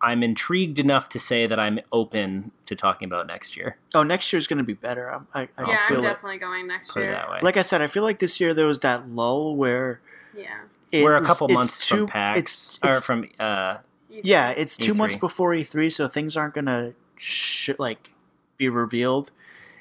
I'm 0.00 0.22
intrigued 0.22 0.78
enough 0.78 1.08
to 1.10 1.18
say 1.18 1.46
that 1.48 1.58
I'm 1.58 1.80
open 1.90 2.52
to 2.66 2.76
talking 2.76 3.06
about 3.06 3.26
next 3.26 3.56
year. 3.56 3.78
Oh, 3.94 4.04
next 4.04 4.32
year's 4.32 4.46
going 4.46 4.58
to 4.58 4.64
be 4.64 4.74
better. 4.74 5.10
I'm- 5.10 5.26
I, 5.34 5.42
I, 5.42 5.48
I'll 5.58 5.68
yeah, 5.68 5.78
I'm 5.82 5.88
feel 5.88 5.98
it. 5.98 6.02
definitely 6.02 6.38
going 6.38 6.68
next 6.68 6.92
Put 6.92 7.02
it 7.02 7.06
year. 7.06 7.14
that 7.14 7.30
way. 7.30 7.38
Like 7.42 7.56
I 7.56 7.62
said, 7.62 7.82
I 7.82 7.88
feel 7.88 8.04
like 8.04 8.20
this 8.20 8.38
year 8.40 8.54
there 8.54 8.66
was 8.66 8.78
that 8.80 9.08
lull 9.10 9.56
where 9.56 10.00
Yeah. 10.36 10.58
We're 10.92 11.16
a 11.16 11.24
couple 11.24 11.48
it's 11.48 11.54
months 11.54 11.88
too, 11.88 11.96
from 11.96 12.06
PAX, 12.06 12.38
It's, 12.38 12.80
or 12.84 13.00
from 13.00 13.28
uh, 13.40 13.78
yeah, 14.22 14.50
it's 14.50 14.76
two 14.76 14.94
months 14.94 15.16
E3. 15.16 15.20
before 15.20 15.50
E3, 15.52 15.92
so 15.92 16.08
things 16.08 16.36
aren't 16.36 16.54
gonna 16.54 16.94
sh- 17.16 17.70
like 17.78 18.10
be 18.56 18.68
revealed, 18.68 19.30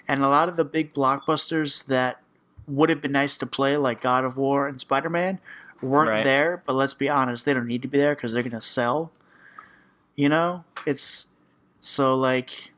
and 0.07 0.23
a 0.23 0.27
lot 0.29 0.49
of 0.49 0.55
the 0.55 0.65
big 0.65 0.93
blockbusters 0.93 1.85
that 1.87 2.21
would 2.67 2.89
have 2.89 3.01
been 3.01 3.11
nice 3.13 3.37
to 3.37 3.45
play, 3.45 3.77
like 3.77 4.01
God 4.01 4.25
of 4.25 4.35
War 4.37 4.67
and 4.67 4.79
Spider 4.79 5.09
Man, 5.09 5.39
weren't 5.81 6.09
Right. 6.09 6.23
there. 6.23 6.61
But 6.65 6.73
let's 6.73 6.93
be 6.93 7.07
honest, 7.09 7.45
they 7.45 7.53
don't 7.53 7.67
need 7.67 7.81
to 7.83 7.87
be 7.87 7.97
there 7.97 8.13
because 8.15 8.33
they're 8.33 8.43
gonna 8.43 8.61
sell. 8.61 9.11
You 10.15 10.29
know, 10.29 10.63
it's 10.85 11.27
so 11.79 12.13
like 12.15 12.71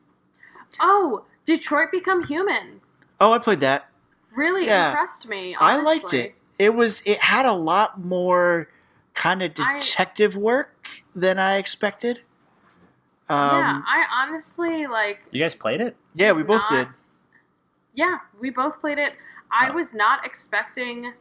Oh, 0.80 1.24
Detroit 1.46 1.92
Become 1.92 2.26
Human. 2.26 2.82
oh, 3.20 3.32
I 3.34 3.40
played 3.40 3.60
that. 3.62 3.88
Really 4.36 4.66
Yeah. 4.68 4.90
impressed 4.90 5.28
me. 5.28 5.56
I 5.56 5.78
liked 5.78 6.14
it. 6.14 6.36
It 6.60 6.76
was 6.76 7.02
it 7.06 7.20
had 7.20 7.46
a 7.46 7.54
lot 7.54 8.00
more 8.00 8.70
kind 9.14 9.42
of 9.42 9.52
I- 9.58 9.80
detective 9.80 10.36
work 10.38 10.88
than 11.16 11.38
I 11.40 11.58
expected. 11.58 12.22
Um, 13.28 13.38
yeah, 13.38 13.82
I 13.86 14.06
honestly 14.12 14.88
like. 14.88 15.20
you 15.32 15.40
guys 15.42 15.54
played 15.56 15.82
it. 15.82 15.96
yeah, 16.14 16.32
we 16.32 16.42
both 16.44 16.62
not- 16.70 16.72
did. 16.72 16.88
Yeah, 17.94 18.20
we 18.40 18.50
both 18.50 18.80
played 18.80 18.98
it. 18.98 19.14
I 19.52 19.70
Oh. 19.70 19.74
was 19.74 19.94
not 19.94 20.26
expecting. 20.26 21.14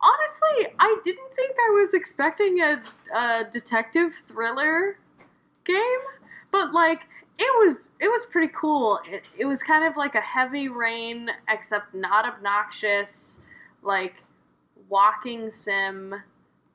Honestly, 0.00 0.74
I 0.80 0.96
didn't 1.04 1.32
think 1.34 1.56
I 1.60 1.70
was 1.80 1.94
expecting 1.94 2.60
a, 2.60 2.82
a 3.14 3.44
detective 3.50 4.12
thriller 4.14 4.98
game, 5.64 5.98
but 6.50 6.72
like 6.72 7.02
it 7.38 7.64
was 7.64 7.90
it 8.00 8.08
was 8.08 8.26
pretty 8.26 8.52
cool. 8.52 8.98
It, 9.08 9.22
it 9.38 9.44
was 9.44 9.62
kind 9.62 9.84
of 9.84 9.96
like 9.96 10.14
a 10.16 10.20
heavy 10.20 10.68
rain, 10.68 11.30
except 11.48 11.94
not 11.94 12.26
obnoxious, 12.26 13.42
like 13.82 14.24
walking 14.88 15.50
sim, 15.52 16.14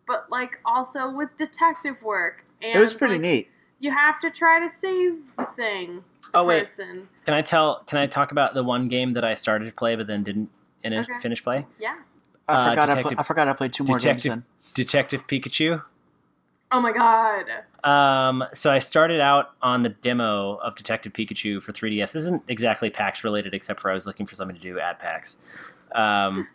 but 0.08 0.30
like 0.32 0.60
also 0.66 1.10
with 1.12 1.36
detective 1.38 2.02
work. 2.02 2.46
And 2.62 2.76
It 2.76 2.80
was 2.80 2.94
pretty 2.94 3.16
like, 3.16 3.22
neat. 3.22 3.50
You 3.80 3.92
have 3.92 4.20
to 4.22 4.32
try 4.32 4.60
to 4.60 4.70
save 4.70 5.36
the 5.38 5.46
thing. 5.46 6.04
the 6.32 6.40
Oh, 6.40 6.44
wait. 6.46 6.60
person. 6.62 7.10
Can 7.26 7.34
I 7.36 7.42
tell? 7.42 7.84
Can 7.86 8.00
I 8.00 8.08
talk 8.08 8.32
about 8.32 8.54
the 8.54 8.64
one 8.64 8.88
game 8.88 9.14
that 9.14 9.24
I 9.24 9.34
started 9.36 9.66
to 9.66 9.72
play 9.74 9.96
but 9.96 10.08
then 10.08 10.24
didn't 10.24 10.50
finish, 10.82 11.08
Okay. 11.08 11.20
finish 11.20 11.44
play? 11.44 11.68
Yeah. 11.80 11.96
I 12.48 12.54
Uh, 12.54 12.70
forgot. 12.72 12.90
I, 12.90 13.02
pl- 13.02 13.14
I 13.20 13.24
forgot. 13.24 13.48
I 13.48 13.54
played 13.54 13.74
two 13.74 13.84
more 13.84 14.00
games 14.00 14.24
Detective 14.24 14.32
then. 14.32 14.74
Detective 14.74 15.28
Pikachu. 15.28 15.84
Oh 16.72 16.82
my 16.82 16.92
god. 16.92 17.46
Um, 17.84 18.44
so 18.54 18.72
I 18.72 18.80
started 18.80 19.22
out 19.22 19.52
on 19.62 19.84
the 19.84 19.90
demo 19.90 20.56
of 20.56 20.76
Detective 20.76 21.14
Pikachu 21.14 21.62
for 21.62 21.72
3DS. 21.72 22.12
This 22.12 22.16
isn't 22.16 22.44
exactly 22.50 22.90
PAX 22.90 23.24
related, 23.24 23.54
except 23.54 23.80
for 23.80 23.90
I 23.90 23.94
was 23.94 24.06
looking 24.06 24.26
for 24.26 24.36
something 24.36 24.56
to 24.56 24.62
do 24.62 24.78
at 24.80 25.00
PAX. 25.00 25.38
Um, 25.94 26.48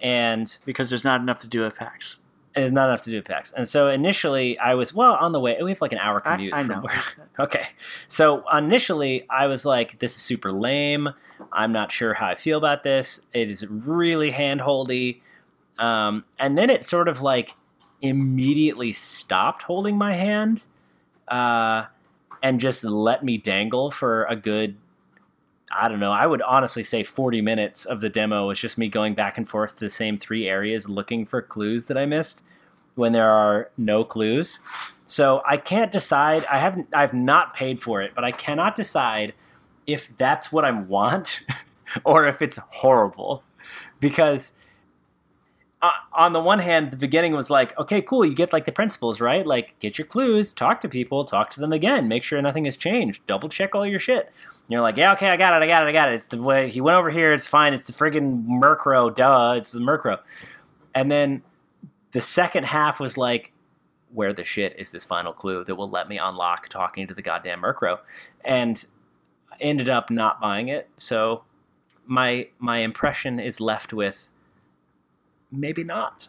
and 0.00 0.58
because 0.64 0.88
there's 0.88 1.04
not 1.04 1.20
enough 1.20 1.40
to 1.40 1.48
do 1.48 1.66
at 1.66 1.74
PAX. 1.74 2.20
It's 2.54 2.72
not 2.72 2.88
enough 2.88 3.02
to 3.02 3.10
do 3.10 3.22
PAX. 3.22 3.52
And 3.52 3.68
so 3.68 3.88
initially 3.88 4.58
I 4.58 4.74
was, 4.74 4.94
well, 4.94 5.14
on 5.14 5.32
the 5.32 5.40
way, 5.40 5.56
we 5.62 5.70
have 5.70 5.80
like 5.80 5.92
an 5.92 5.98
hour 5.98 6.20
commute 6.20 6.52
I 6.52 6.64
from 6.64 6.76
know. 6.76 6.80
where. 6.82 7.02
Okay. 7.40 7.68
So 8.08 8.42
initially 8.50 9.24
I 9.30 9.46
was 9.46 9.64
like, 9.64 10.00
this 10.00 10.16
is 10.16 10.22
super 10.22 10.50
lame. 10.50 11.10
I'm 11.52 11.70
not 11.70 11.92
sure 11.92 12.14
how 12.14 12.26
I 12.26 12.34
feel 12.34 12.58
about 12.58 12.82
this. 12.82 13.20
It 13.32 13.48
is 13.48 13.64
really 13.66 14.32
handholdy. 14.32 15.20
Um, 15.78 16.24
and 16.38 16.58
then 16.58 16.68
it 16.68 16.82
sort 16.82 17.06
of 17.06 17.22
like 17.22 17.54
immediately 18.00 18.92
stopped 18.92 19.62
holding 19.64 19.96
my 19.96 20.14
hand 20.14 20.64
uh, 21.28 21.86
and 22.42 22.58
just 22.60 22.82
let 22.82 23.24
me 23.24 23.38
dangle 23.38 23.90
for 23.90 24.24
a 24.24 24.34
good 24.34 24.76
I 25.70 25.88
don't 25.88 26.00
know. 26.00 26.12
I 26.12 26.26
would 26.26 26.42
honestly 26.42 26.82
say 26.82 27.02
40 27.02 27.40
minutes 27.42 27.84
of 27.84 28.00
the 28.00 28.08
demo 28.08 28.46
was 28.46 28.58
just 28.58 28.78
me 28.78 28.88
going 28.88 29.14
back 29.14 29.36
and 29.36 29.48
forth 29.48 29.74
to 29.76 29.80
the 29.80 29.90
same 29.90 30.16
three 30.16 30.48
areas 30.48 30.88
looking 30.88 31.26
for 31.26 31.42
clues 31.42 31.88
that 31.88 31.98
I 31.98 32.06
missed 32.06 32.42
when 32.94 33.12
there 33.12 33.30
are 33.30 33.70
no 33.76 34.02
clues. 34.04 34.60
So 35.04 35.42
I 35.46 35.56
can't 35.56 35.92
decide. 35.92 36.44
I 36.46 36.58
haven't 36.58 36.88
I've 36.92 37.14
not 37.14 37.54
paid 37.54 37.80
for 37.80 38.02
it, 38.02 38.12
but 38.14 38.24
I 38.24 38.32
cannot 38.32 38.76
decide 38.76 39.34
if 39.86 40.16
that's 40.16 40.52
what 40.52 40.64
I 40.64 40.70
want 40.70 41.40
or 42.04 42.26
if 42.26 42.42
it's 42.42 42.58
horrible. 42.68 43.42
Because 44.00 44.52
uh, 45.80 45.90
on 46.12 46.32
the 46.32 46.40
one 46.40 46.58
hand, 46.58 46.90
the 46.90 46.96
beginning 46.96 47.34
was 47.34 47.50
like, 47.50 47.78
okay, 47.78 48.02
cool, 48.02 48.24
you 48.24 48.34
get 48.34 48.52
like 48.52 48.64
the 48.64 48.72
principles, 48.72 49.20
right? 49.20 49.46
Like, 49.46 49.78
get 49.78 49.96
your 49.96 50.06
clues, 50.06 50.52
talk 50.52 50.80
to 50.80 50.88
people, 50.88 51.24
talk 51.24 51.50
to 51.50 51.60
them 51.60 51.72
again, 51.72 52.08
make 52.08 52.24
sure 52.24 52.40
nothing 52.42 52.64
has 52.64 52.76
changed, 52.76 53.24
double 53.26 53.48
check 53.48 53.74
all 53.74 53.86
your 53.86 54.00
shit. 54.00 54.32
And 54.46 54.54
you're 54.68 54.80
like, 54.80 54.96
yeah, 54.96 55.12
okay, 55.12 55.28
I 55.28 55.36
got 55.36 55.60
it, 55.60 55.64
I 55.64 55.68
got 55.68 55.84
it, 55.84 55.88
I 55.88 55.92
got 55.92 56.08
it. 56.10 56.16
It's 56.16 56.26
the 56.26 56.42
way 56.42 56.68
he 56.68 56.80
went 56.80 56.96
over 56.96 57.10
here, 57.10 57.32
it's 57.32 57.46
fine, 57.46 57.74
it's 57.74 57.86
the 57.86 57.92
friggin' 57.92 58.44
Murkrow, 58.46 59.14
duh, 59.14 59.54
it's 59.56 59.70
the 59.70 59.78
Murkrow. 59.78 60.18
And 60.94 61.10
then 61.10 61.42
the 62.10 62.20
second 62.20 62.64
half 62.64 62.98
was 62.98 63.16
like, 63.16 63.52
where 64.12 64.32
the 64.32 64.44
shit 64.44 64.74
is 64.78 64.90
this 64.90 65.04
final 65.04 65.32
clue 65.32 65.62
that 65.64 65.76
will 65.76 65.88
let 65.88 66.08
me 66.08 66.18
unlock 66.18 66.68
talking 66.68 67.06
to 67.06 67.14
the 67.14 67.22
goddamn 67.22 67.62
Murkrow? 67.62 68.00
And 68.44 68.84
I 69.52 69.56
ended 69.60 69.88
up 69.88 70.10
not 70.10 70.40
buying 70.40 70.66
it, 70.68 70.88
so 70.96 71.44
my 72.04 72.48
my 72.58 72.78
impression 72.78 73.38
is 73.38 73.60
left 73.60 73.92
with 73.92 74.30
maybe 75.50 75.84
not? 75.84 76.28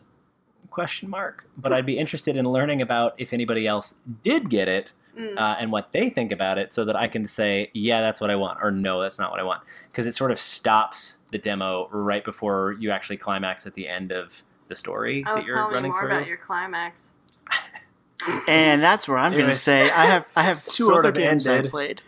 Question 0.70 1.10
mark. 1.10 1.46
But 1.58 1.74
i'd 1.74 1.86
be 1.86 1.98
interested 1.98 2.38
in 2.38 2.46
learning 2.46 2.82
about 2.82 3.14
if 3.18 3.34
anybody 3.34 3.66
else 3.68 3.96
did 4.24 4.50
get 4.50 4.68
it 4.68 4.94
Mm. 5.18 5.38
uh, 5.38 5.56
and 5.60 5.72
what 5.72 5.92
they 5.92 6.10
think 6.12 6.32
about 6.32 6.60
it 6.60 6.72
so 6.72 6.86
that 6.86 6.96
i 6.96 7.08
can 7.08 7.26
say 7.26 7.72
yeah 7.74 8.00
that's 8.00 8.22
what 8.22 8.30
i 8.30 8.36
want 8.36 8.60
or 8.62 8.70
no 8.70 9.02
that's 9.02 9.18
not 9.18 9.32
what 9.32 9.40
i 9.40 9.44
want. 9.44 9.62
Because 9.92 10.06
it 10.06 10.14
sort 10.14 10.30
of 10.30 10.38
stops 10.40 11.18
the 11.32 11.40
demo 11.40 11.90
right 11.92 12.24
before 12.24 12.78
you 12.80 12.92
actually 12.92 13.18
climax 13.18 13.66
at 13.66 13.74
the 13.74 13.88
end 13.88 14.12
of 14.12 14.44
the 14.68 14.76
story 14.76 15.24
oh, 15.28 15.36
that 15.36 15.48
you're 15.48 15.58
tell 15.58 15.82
me 15.82 15.90
more 15.90 16.00
through. 16.00 16.10
about 16.12 16.28
your 16.28 16.38
climax. 16.38 17.10
And 18.48 18.84
that's 18.84 19.08
where 19.08 19.18
I'm 19.18 19.32
going 19.32 19.48
to 19.48 19.56
say 19.56 19.90
I 19.90 20.06
have 20.06 20.28
I 20.36 20.44
have 20.44 20.58
two 20.64 20.84
sort 20.86 21.00
other 21.06 21.10
of 21.10 21.16
games 21.16 21.48
I 21.48 21.64
played. 21.64 22.02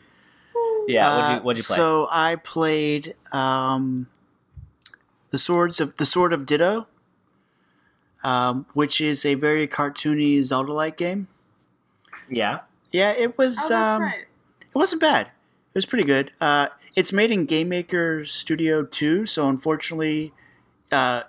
yeah 0.88 1.16
what'd 1.16 1.32
Uh, 1.32 1.36
you, 1.38 1.42
what'd 1.44 1.58
you 1.60 1.66
play? 1.68 1.76
So 1.76 2.08
I 2.12 2.36
played 2.36 3.16
um, 3.34 4.08
the 5.32 5.40
swords 5.40 5.80
of 5.80 5.98
the 5.98 6.06
Sword 6.06 6.34
of 6.34 6.46
Ditto, 6.46 6.86
um, 8.24 8.66
which 8.74 9.02
is 9.02 9.26
a 9.26 9.36
very 9.36 9.68
cartoony 9.68 10.42
Zelda-like 10.44 10.98
game. 10.98 11.28
yeah 12.30 12.60
Yeah, 12.92 13.12
it 13.12 13.38
was. 13.38 13.58
Oh, 13.66 13.70
that's 13.70 13.92
um, 13.94 14.02
right. 14.04 14.26
It 14.62 14.76
wasn't 14.76 15.02
bad. 15.02 15.28
It 15.28 15.76
was 15.76 15.86
pretty 15.86 16.04
good. 16.04 16.32
Uh, 16.42 16.68
it's 16.96 17.12
made 17.14 17.32
in 17.32 17.46
Game 17.46 17.70
Maker 17.70 18.26
Studio 18.26 18.84
2, 18.84 19.26
so 19.26 19.48
unfortunately, 19.48 20.34
uh, 20.92 21.24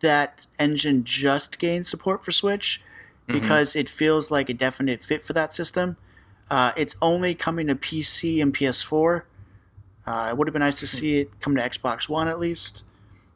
that 0.00 0.46
engine 0.58 1.04
just 1.04 1.58
gained 1.58 1.86
support 1.86 2.24
for 2.24 2.32
Switch 2.32 2.82
Mhm. 3.28 3.40
because 3.40 3.76
it 3.76 3.88
feels 3.88 4.30
like 4.30 4.48
a 4.48 4.54
definite 4.54 5.04
fit 5.04 5.24
for 5.24 5.32
that 5.34 5.52
system. 5.52 5.96
Uh, 6.50 6.72
it's 6.76 6.96
only 7.00 7.34
coming 7.34 7.68
to 7.68 7.76
PC 7.76 8.40
and 8.40 8.52
PS4. 8.52 9.24
Uh, 10.06 10.28
it 10.30 10.36
would 10.36 10.48
have 10.48 10.52
been 10.52 10.60
nice 10.60 10.80
to 10.80 10.86
see 10.86 11.18
it 11.18 11.40
come 11.40 11.54
to 11.54 11.62
Xbox 11.62 12.08
One 12.08 12.26
at 12.26 12.40
least. 12.40 12.82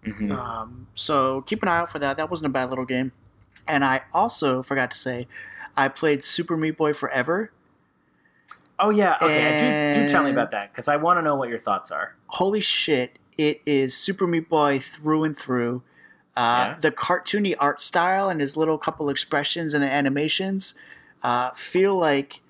Mhm. 0.04 0.30
Um, 0.30 0.86
so 0.94 1.42
keep 1.42 1.62
an 1.62 1.68
eye 1.68 1.78
out 1.78 1.90
for 1.90 1.98
that. 1.98 2.16
That 2.16 2.30
wasn't 2.30 2.46
a 2.46 2.50
bad 2.52 2.68
little 2.70 2.84
game. 2.84 3.12
And 3.66 3.84
I 3.84 4.02
also 4.12 4.62
forgot 4.62 4.90
to 4.90 4.98
say, 4.98 5.26
I 5.76 5.88
played 5.88 6.22
Super 6.22 6.56
Meat 6.56 6.76
Boy 6.76 6.92
Forever. 6.92 7.50
oh 8.80 8.90
yeah 8.90 9.16
okay 9.22 9.94
do, 9.94 10.02
do 10.02 10.08
tell 10.08 10.24
me 10.24 10.32
about 10.32 10.50
that 10.50 10.72
because 10.72 10.88
i 10.88 10.96
want 10.96 11.16
to 11.16 11.22
know 11.22 11.36
what 11.36 11.48
your 11.48 11.58
thoughts 11.60 11.92
are 11.92 12.16
holy 12.26 12.60
shit, 12.60 13.20
it 13.38 13.60
is 13.64 13.96
Super 13.96 14.26
Meat 14.26 14.48
Boy 14.48 14.80
through 14.80 15.22
and 15.22 15.36
through. 15.36 15.82
Uh, 16.36 16.74
Yeah? 16.74 16.76
The 16.80 16.90
cartoony 16.90 17.54
art 17.60 17.80
style 17.80 18.28
and 18.28 18.40
his 18.40 18.56
little 18.56 18.76
couple 18.76 19.08
expressions 19.08 19.74
and 19.74 19.82
the 19.84 19.88
animations 19.90 20.74
uh, 21.22 21.50
feel 21.52 21.94
like 21.96 22.42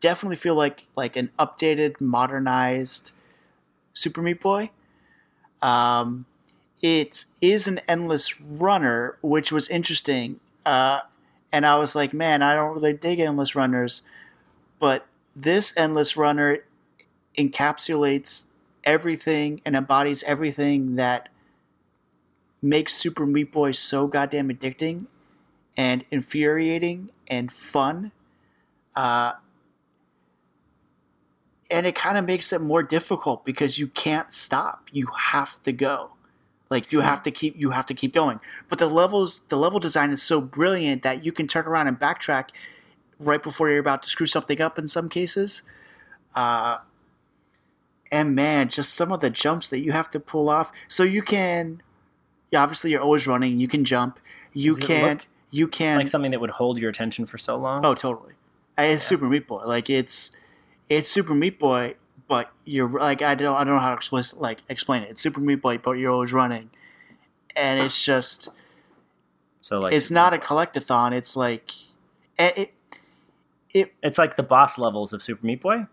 definitely 0.00 0.36
feel 0.36 0.54
like 0.54 0.84
like 0.94 1.16
an 1.16 1.30
updated, 1.38 1.98
modernized 2.02 3.12
Super 3.94 4.20
Meat 4.20 4.40
Boy. 4.42 4.68
Um, 5.62 6.26
it 6.82 7.24
is 7.40 7.66
an 7.66 7.80
endless 7.88 8.40
runner, 8.40 9.18
which 9.22 9.52
was 9.52 9.68
interesting. 9.68 10.40
Uh, 10.64 11.00
and 11.52 11.64
I 11.66 11.78
was 11.78 11.94
like, 11.94 12.12
man, 12.12 12.42
I 12.42 12.54
don't 12.54 12.74
really 12.74 12.92
dig 12.92 13.20
endless 13.20 13.54
runners, 13.54 14.02
but 14.78 15.06
this 15.34 15.74
endless 15.76 16.16
runner 16.16 16.60
encapsulates 17.38 18.46
everything 18.84 19.60
and 19.64 19.76
embodies 19.76 20.22
everything 20.24 20.96
that 20.96 21.28
makes 22.62 22.94
Super 22.94 23.26
Meat 23.26 23.52
Boy 23.52 23.72
so 23.72 24.06
goddamn 24.06 24.48
addicting 24.48 25.06
and 25.76 26.04
infuriating 26.10 27.10
and 27.28 27.52
fun. 27.52 28.12
Uh, 28.94 29.34
and 31.70 31.86
it 31.86 31.94
kind 31.94 32.16
of 32.16 32.24
makes 32.24 32.52
it 32.52 32.60
more 32.60 32.82
difficult 32.82 33.44
because 33.44 33.78
you 33.78 33.88
can't 33.88 34.32
stop. 34.32 34.88
You 34.92 35.08
have 35.16 35.62
to 35.64 35.72
go. 35.72 36.10
Like 36.68 36.92
you 36.92 37.00
have 37.00 37.22
to 37.22 37.30
keep 37.30 37.56
you 37.56 37.70
have 37.70 37.86
to 37.86 37.94
keep 37.94 38.12
going. 38.12 38.40
But 38.68 38.78
the 38.78 38.88
levels 38.88 39.40
the 39.48 39.56
level 39.56 39.78
design 39.78 40.10
is 40.10 40.22
so 40.22 40.40
brilliant 40.40 41.02
that 41.02 41.24
you 41.24 41.32
can 41.32 41.46
turn 41.46 41.66
around 41.66 41.86
and 41.86 41.98
backtrack 41.98 42.50
right 43.20 43.42
before 43.42 43.70
you're 43.70 43.78
about 43.78 44.02
to 44.02 44.08
screw 44.08 44.26
something 44.26 44.60
up 44.60 44.78
in 44.78 44.88
some 44.88 45.08
cases. 45.08 45.62
Uh, 46.34 46.78
and 48.12 48.34
man, 48.34 48.68
just 48.68 48.94
some 48.94 49.12
of 49.12 49.20
the 49.20 49.30
jumps 49.30 49.68
that 49.70 49.80
you 49.80 49.92
have 49.92 50.10
to 50.10 50.20
pull 50.20 50.48
off. 50.48 50.70
So 50.88 51.02
you 51.02 51.22
can, 51.22 51.82
yeah, 52.50 52.62
obviously 52.62 52.90
you're 52.90 53.00
always 53.00 53.26
running. 53.26 53.58
You 53.58 53.68
can 53.68 53.84
jump. 53.84 54.20
You 54.52 54.74
Does 54.76 54.86
can. 54.86 55.20
You 55.50 55.68
can. 55.68 55.98
like 55.98 56.08
something 56.08 56.30
that 56.30 56.40
would 56.40 56.50
hold 56.50 56.78
your 56.78 56.90
attention 56.90 57.26
for 57.26 57.38
so 57.38 57.56
long. 57.56 57.84
Oh, 57.84 57.94
totally. 57.94 58.34
It's 58.78 59.02
Super 59.02 59.26
Meat 59.26 59.46
Boy. 59.46 59.64
Like 59.64 59.88
it's 59.88 60.36
it's 60.88 61.08
Super 61.08 61.34
Meat 61.34 61.58
Boy, 61.58 61.94
but 62.28 62.50
you're 62.64 62.88
like 62.88 63.22
I 63.22 63.34
don't 63.34 63.54
I 63.54 63.64
don't 63.64 63.74
know 63.74 63.80
how 63.80 63.90
to 63.90 63.94
explain 63.94 64.24
like 64.36 64.58
explain 64.68 65.02
it. 65.02 65.10
It's 65.10 65.20
Super 65.20 65.40
Meat 65.40 65.62
Boy, 65.62 65.78
but 65.78 65.92
you're 65.92 66.12
always 66.12 66.32
running, 66.32 66.70
and 67.54 67.80
it's 67.80 68.04
just 68.04 68.48
so 69.60 69.80
like 69.80 69.92
it's 69.92 70.10
not 70.10 70.34
a 70.34 70.38
collectathon. 70.38 71.12
It's 71.12 71.36
like 71.36 71.72
it 72.38 72.72
it 73.70 73.92
It's 74.02 74.18
like 74.18 74.36
the 74.36 74.42
boss 74.42 74.78
levels 74.78 75.12
of 75.12 75.22
Super 75.22 75.44
Meat 75.46 75.60
Boy. 75.60 75.74
it 75.76 75.88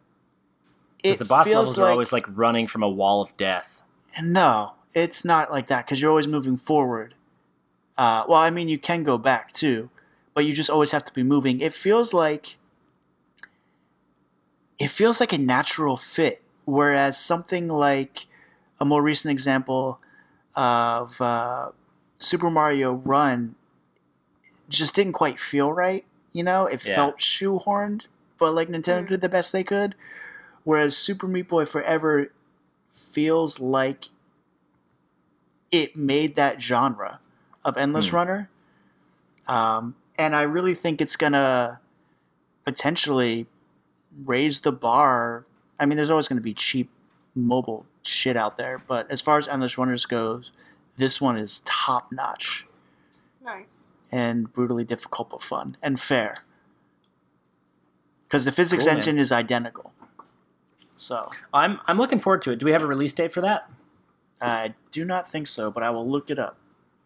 Because 1.04 1.20
the 1.20 1.26
boss 1.26 1.48
levels 1.48 1.78
like, 1.78 1.88
are 1.88 1.92
always 1.92 2.14
like 2.14 2.26
running 2.30 2.68
from 2.68 2.84
a 2.84 2.90
wall 2.90 3.22
of 3.22 3.36
death. 3.38 3.84
no, 4.22 4.74
it's 4.94 5.26
not 5.26 5.52
like 5.52 5.68
that 5.68 5.86
because 5.86 6.02
you're 6.02 6.12
always 6.12 6.28
moving 6.28 6.58
forward. 6.58 7.16
Uh, 7.98 8.24
well, 8.28 8.40
I 8.40 8.50
mean, 8.50 8.70
you 8.70 8.80
can 8.80 9.04
go 9.04 9.18
back 9.20 9.52
too, 9.52 9.90
but 10.34 10.46
you 10.46 10.54
just 10.54 10.70
always 10.70 10.92
have 10.92 11.06
to 11.06 11.14
be 11.14 11.22
moving. 11.22 11.60
It 11.62 11.74
feels 11.74 12.14
like 12.14 12.58
it 14.80 14.90
feels 14.90 15.20
like 15.20 15.34
a 15.34 15.38
natural 15.38 15.98
fit, 15.98 16.41
whereas 16.66 17.18
something 17.18 17.68
like 17.68 18.26
a 18.80 18.86
more 18.86 19.02
recent 19.02 19.32
example 19.32 20.00
of 20.56 21.22
uh, 21.22 21.72
Super 22.18 22.50
Mario 22.50 22.94
Run 22.94 23.56
just 24.70 24.95
didn't 24.95 25.14
quite 25.14 25.40
feel 25.40 25.72
right. 25.72 26.06
You 26.32 26.44
know, 26.44 26.66
it 26.66 26.84
Yeah. 26.84 26.95
felt 26.95 27.20
shoehorned, 27.20 28.08
but 28.40 28.54
like 28.54 28.68
Nintendo 28.68 29.06
Mm. 29.06 29.10
did 29.10 29.22
the 29.22 29.30
best 29.30 29.52
they 29.52 29.64
could. 29.64 29.95
Whereas 30.64 30.98
Super 30.98 31.28
Meat 31.28 31.48
Boy 31.50 31.66
Forever 31.66 32.32
feels 32.91 33.60
like 33.60 34.10
it 35.72 35.95
made 35.95 36.36
that 36.36 36.62
genre 36.62 37.20
of 37.66 37.78
endless 37.78 38.10
Hmm. 38.10 38.16
runner. 38.16 38.50
Um, 39.48 39.95
and 40.18 40.36
I 40.36 40.44
really 40.44 40.74
think 40.74 41.02
it's 41.02 41.16
gonna 41.16 41.80
potentially 42.66 43.48
raise 44.26 44.61
the 44.61 44.72
bar. 44.72 45.45
I 45.80 45.85
mean, 45.85 45.98
there's 45.98 46.10
always 46.10 46.27
going 46.27 46.38
to 46.38 46.44
be 46.44 46.53
cheap 46.53 46.90
mobile 47.35 47.85
shit 48.03 48.35
out 48.38 48.57
there, 48.57 48.80
but 48.88 49.10
as 49.10 49.22
far 49.22 49.38
as 49.38 49.48
endless 49.48 49.77
runners 49.77 50.06
goes, 50.06 50.52
this 50.98 51.19
one 51.19 51.38
is 51.38 51.61
top 51.65 52.11
notch 52.11 52.68
Nice. 53.44 53.88
and 54.11 54.52
brutally 54.53 54.84
difficult 54.84 55.30
but 55.31 55.41
fun 55.41 55.77
and 55.81 55.99
fair. 55.99 56.35
Because 58.27 58.45
the 58.45 58.52
physics 58.52 58.84
Cool, 58.84 58.91
man. 58.94 58.98
engine 58.99 59.18
is 59.19 59.31
identical. 59.31 59.91
So 60.95 61.30
I'm 61.53 61.80
I'm 61.88 61.98
looking 61.98 62.19
forward 62.19 62.41
to 62.44 62.52
it. 62.52 62.60
Do 62.60 62.65
we 62.65 62.72
have 62.72 62.84
a 62.84 62.88
release 62.88 63.14
date 63.14 63.31
for 63.31 63.41
that? 63.41 63.69
I 64.41 64.73
do 64.91 65.06
not 65.06 65.30
think 65.30 65.48
so, 65.48 65.72
but 65.72 65.84
I 65.84 65.90
will 65.90 66.07
look 66.07 66.30
it 66.30 66.38
up. 66.40 66.57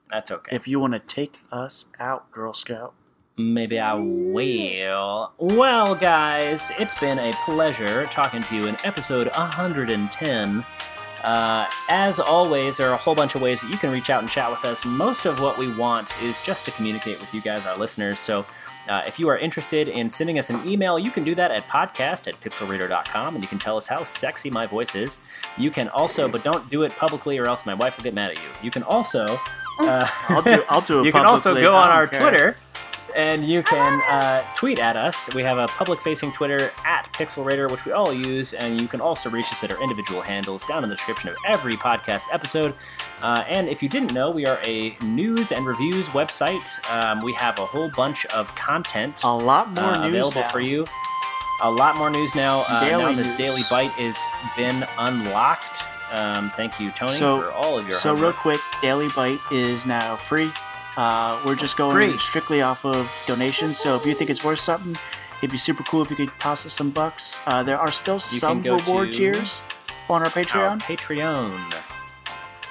That's 0.10 0.32
okay. 0.32 0.56
If 0.56 0.68
you 0.68 0.80
want 0.80 0.94
to 0.94 1.00
take 1.00 1.38
us 1.52 1.86
out, 2.00 2.32
Girl 2.32 2.54
Scout. 2.54 2.94
Maybe 3.40 3.80
I 3.80 3.94
will. 3.94 5.32
Well, 5.38 5.94
guys, 5.94 6.72
it's 6.80 6.96
been 6.96 7.20
a 7.20 7.34
pleasure 7.46 8.08
talking 8.08 8.42
to 8.42 8.56
you 8.56 8.66
in 8.66 8.76
episode 8.84 9.28
110. 9.28 10.66
Uh, 11.24 11.68
as 11.88 12.20
always, 12.20 12.78
there 12.78 12.90
are 12.90 12.96
a 12.96 12.98
whole 12.98 13.14
bunch 13.14 13.36
of 13.36 13.42
ways 13.42 13.62
that 13.62 13.70
you 13.70 13.78
can 13.78 13.92
reach 13.92 14.10
out 14.10 14.22
and 14.22 14.30
chat 14.30 14.50
with 14.50 14.66
us. 14.66 14.86
Most 14.86 15.28
of 15.28 15.40
what 15.40 15.60
we 15.60 15.72
want 15.72 16.20
is 16.20 16.42
just 16.42 16.66
to 16.66 16.72
communicate 16.72 17.20
with 17.20 17.32
you 17.32 17.40
guys, 17.40 17.64
our 17.68 17.78
listeners. 17.78 18.20
So 18.20 18.44
uh, 18.90 19.04
if 19.06 19.20
you 19.20 19.28
are 19.28 19.38
interested 19.38 19.88
in 19.88 20.10
sending 20.10 20.40
us 20.40 20.50
an 20.50 20.68
email, 20.68 20.98
you 20.98 21.12
can 21.12 21.24
do 21.24 21.36
that 21.36 21.52
at 21.52 21.68
podcast 21.68 22.28
at 22.28 22.42
pixelraider.com 22.42 23.36
and 23.36 23.44
you 23.44 23.48
can 23.48 23.60
tell 23.60 23.78
us 23.78 23.86
how 23.86 24.04
sexy 24.04 24.50
my 24.50 24.66
voice 24.66 24.96
is. 24.96 25.20
You 25.60 25.70
can 25.70 25.90
also, 25.90 26.28
but 26.28 26.44
don't 26.44 26.72
do 26.72 26.82
it 26.82 26.92
publicly 26.94 27.38
or 27.38 27.46
else 27.46 27.68
my 27.68 27.76
wife 27.76 27.98
will 27.98 28.04
get 28.04 28.16
mad 28.16 28.32
at 28.32 28.38
you. 28.38 28.50
You 28.64 28.72
can 28.72 28.82
also. 28.82 29.40
Uh, 29.80 30.08
I'll 30.30 30.42
do. 30.42 30.64
I'll 30.70 30.82
do 30.82 31.02
it. 31.02 31.06
you 31.06 31.12
can 31.12 31.28
also 31.28 31.54
go 31.54 31.76
on 31.76 31.92
our 31.92 32.08
care. 32.08 32.20
Twitter 32.20 32.56
and 33.16 33.46
you 33.46 33.64
can 33.64 34.02
uh, 34.10 34.44
tweet 34.56 34.80
at 34.80 34.96
us. 34.96 35.34
We 35.34 35.44
have 35.44 35.58
a 35.58 35.68
public 35.68 36.00
facing 36.02 36.32
Twitter 36.32 36.72
at 36.86 37.12
Pixel 37.14 37.44
Raider, 37.46 37.68
which 37.68 37.86
we 37.86 37.92
all 37.92 38.14
use, 38.14 38.54
and 38.54 38.80
you 38.80 38.88
can 38.88 39.02
also 39.02 39.30
reach 39.30 39.52
us 39.52 39.64
at 39.64 39.72
our 39.72 39.82
individual 39.82 40.22
handles 40.22 40.64
down 40.66 40.84
in 40.84 40.90
the 40.90 40.96
description 40.96 41.30
of 41.30 41.38
every 41.46 41.76
podcast 41.78 42.24
episode. 42.32 42.74
Uh, 43.22 43.44
and 43.48 43.68
if 43.70 43.82
you 43.82 43.90
didn't 43.90 44.14
know, 44.14 44.30
we 44.32 44.46
are 44.46 44.60
a 44.64 44.96
news 45.02 45.52
and 45.52 45.66
reviews 45.66 46.08
website. 46.10 46.64
Um, 46.92 47.24
we 47.24 47.34
have 47.34 47.58
a 47.60 47.66
whole 47.66 47.90
bunch 47.96 48.26
of 48.28 48.54
content 48.56 49.22
A 49.24 49.36
lot 49.36 49.72
more 49.74 49.84
uh, 49.86 50.08
news 50.08 50.10
available 50.28 50.42
now. 50.42 50.50
for 50.52 50.60
you. 50.60 50.86
A 51.64 51.72
lot 51.72 51.98
more 51.98 52.10
news 52.12 52.36
now. 52.36 52.66
Uh, 52.68 52.82
Daily 52.82 53.04
now 53.16 53.22
the 53.22 53.24
news. 53.30 53.38
Daily 53.38 53.62
Bite 53.70 53.92
has 53.92 54.18
been 54.56 54.88
unlocked. 55.00 55.84
Um, 56.12 56.52
thank 56.56 56.80
you, 56.80 56.92
Tony, 56.92 57.14
So- 57.14 57.42
for 57.42 57.52
all 57.52 57.78
of 57.78 57.88
your 57.88 57.98
So 57.98 58.10
hard 58.10 58.22
real 58.22 58.34
quick, 58.34 58.62
Daily 58.82 59.10
Bite 59.16 59.40
is 59.52 59.86
now 59.86 60.16
free. 60.16 60.52
Uh, 60.98 61.40
we're 61.46 61.56
just 61.56 61.78
going 61.78 61.92
Free. 61.92 62.18
strictly 62.18 62.62
off 62.62 62.84
of 62.84 63.10
donations. 63.28 63.78
So 63.78 63.96
if 63.96 64.06
you 64.06 64.14
think 64.16 64.30
it's 64.30 64.44
worth 64.44 64.60
something, 64.60 64.98
it'd 65.40 65.52
be 65.52 65.58
super 65.58 65.84
cool 65.84 66.02
if 66.02 66.10
you 66.10 66.16
could 66.16 66.32
toss 66.40 66.66
us 66.66 66.74
some 66.74 66.90
bucks. 66.90 67.40
Uh, 67.46 67.62
there 67.64 67.80
are 67.80 67.92
still 67.92 68.20
can 68.20 68.40
some 68.40 68.62
reward 68.64 69.14
tiers 69.14 69.62
on 70.10 70.22
our 70.22 70.26
Our 70.26 70.32
Patreon. 70.32 70.82
Patreon. 70.82 71.74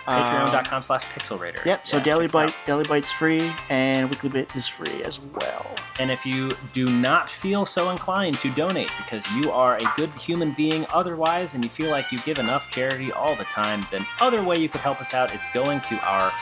Um, 0.08 0.22
Patreon.com 0.22 0.82
slash 0.82 1.04
Pixel 1.06 1.38
Raider. 1.38 1.60
Yep. 1.64 1.86
So 1.86 1.96
Yeah, 1.96 2.02
Daily 2.04 2.26
check 2.26 2.34
out. 2.36 2.46
Bite, 2.46 2.54
Daily 2.66 2.84
Bite's 2.84 3.10
free, 3.10 3.52
and 3.68 4.08
Weekly 4.08 4.28
Bit 4.28 4.54
is 4.54 4.68
free 4.68 5.02
as 5.02 5.18
well. 5.18 5.66
And 5.98 6.10
if 6.10 6.24
you 6.24 6.52
do 6.72 6.88
not 6.88 7.28
feel 7.28 7.64
so 7.64 7.90
inclined 7.90 8.38
to 8.40 8.50
donate 8.50 8.90
because 8.98 9.26
you 9.32 9.50
are 9.50 9.76
a 9.78 9.92
good 9.96 10.10
human 10.12 10.52
being 10.52 10.86
otherwise 10.90 11.54
and 11.54 11.64
you 11.64 11.70
feel 11.70 11.90
like 11.90 12.12
you 12.12 12.20
give 12.20 12.38
enough 12.38 12.70
charity 12.70 13.10
all 13.10 13.34
the 13.34 13.44
time, 13.44 13.84
then 13.90 14.06
other 14.20 14.42
way 14.44 14.58
you 14.58 14.68
could 14.68 14.80
help 14.82 15.00
us 15.00 15.12
out 15.14 15.34
is 15.34 15.44
going 15.52 15.80
to 15.82 15.96
our 16.06 16.32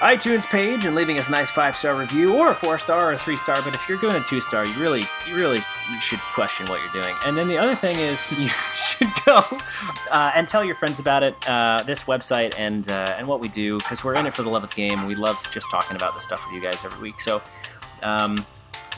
iTunes 0.00 0.44
page 0.44 0.84
and 0.84 0.94
leaving 0.94 1.18
us 1.18 1.28
a 1.28 1.30
nice 1.30 1.50
five 1.50 1.74
star 1.74 1.96
review 1.98 2.34
or 2.34 2.50
a 2.50 2.54
four 2.54 2.78
star 2.78 3.10
or 3.10 3.12
a 3.12 3.18
three 3.18 3.36
star. 3.36 3.62
But 3.62 3.74
if 3.74 3.88
you're 3.88 3.98
going 3.98 4.16
a 4.16 4.24
two 4.24 4.40
star, 4.40 4.66
you 4.66 4.74
really, 4.74 5.06
you 5.26 5.34
really 5.34 5.60
should 6.00 6.18
question 6.34 6.68
what 6.68 6.82
you're 6.82 7.02
doing. 7.02 7.14
And 7.24 7.36
then 7.36 7.48
the 7.48 7.56
other 7.56 7.74
thing 7.74 7.98
is 7.98 8.30
you 8.38 8.48
should 8.74 9.08
go 9.24 9.36
uh, 10.10 10.32
and 10.34 10.46
tell 10.46 10.62
your 10.62 10.74
friends 10.74 11.00
about 11.00 11.22
it, 11.22 11.34
uh, 11.48 11.82
this 11.86 12.04
website, 12.04 12.54
and 12.58 12.88
uh, 12.88 13.14
and 13.16 13.26
what 13.26 13.40
we 13.40 13.48
do 13.48 13.78
because 13.78 14.04
we're 14.04 14.14
in 14.14 14.26
it 14.26 14.34
for 14.34 14.42
the 14.42 14.50
love 14.50 14.64
of 14.64 14.70
the 14.70 14.76
game. 14.76 15.06
We 15.06 15.14
love 15.14 15.42
just 15.50 15.70
talking 15.70 15.96
about 15.96 16.14
this 16.14 16.24
stuff 16.24 16.44
with 16.46 16.54
you 16.54 16.60
guys 16.60 16.84
every 16.84 17.00
week. 17.00 17.20
So. 17.20 17.42
Um, 18.02 18.46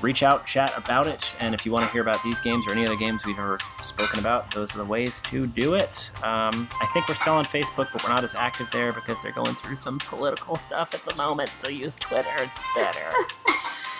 reach 0.02 0.22
out, 0.22 0.46
chat 0.46 0.72
about 0.76 1.06
it, 1.06 1.34
and 1.40 1.54
if 1.54 1.66
you 1.66 1.72
want 1.72 1.84
to 1.86 1.90
hear 1.92 2.02
about 2.02 2.22
these 2.22 2.40
games 2.40 2.66
or 2.66 2.70
any 2.72 2.86
other 2.86 2.96
games 2.96 3.24
we've 3.24 3.38
ever 3.38 3.58
spoken 3.82 4.18
about, 4.18 4.52
those 4.54 4.74
are 4.74 4.78
the 4.78 4.84
ways 4.84 5.20
to 5.22 5.46
do 5.46 5.74
it. 5.74 6.10
Um, 6.22 6.68
I 6.80 6.86
think 6.92 7.08
we're 7.08 7.14
still 7.14 7.34
on 7.34 7.44
Facebook, 7.44 7.88
but 7.92 8.02
we're 8.02 8.10
not 8.10 8.24
as 8.24 8.34
active 8.34 8.68
there 8.72 8.92
because 8.92 9.22
they're 9.22 9.32
going 9.32 9.54
through 9.56 9.76
some 9.76 9.98
political 9.98 10.56
stuff 10.56 10.94
at 10.94 11.04
the 11.04 11.14
moment. 11.14 11.50
So 11.54 11.68
use 11.68 11.94
Twitter; 11.94 12.28
it's 12.36 12.62
better. 12.74 13.10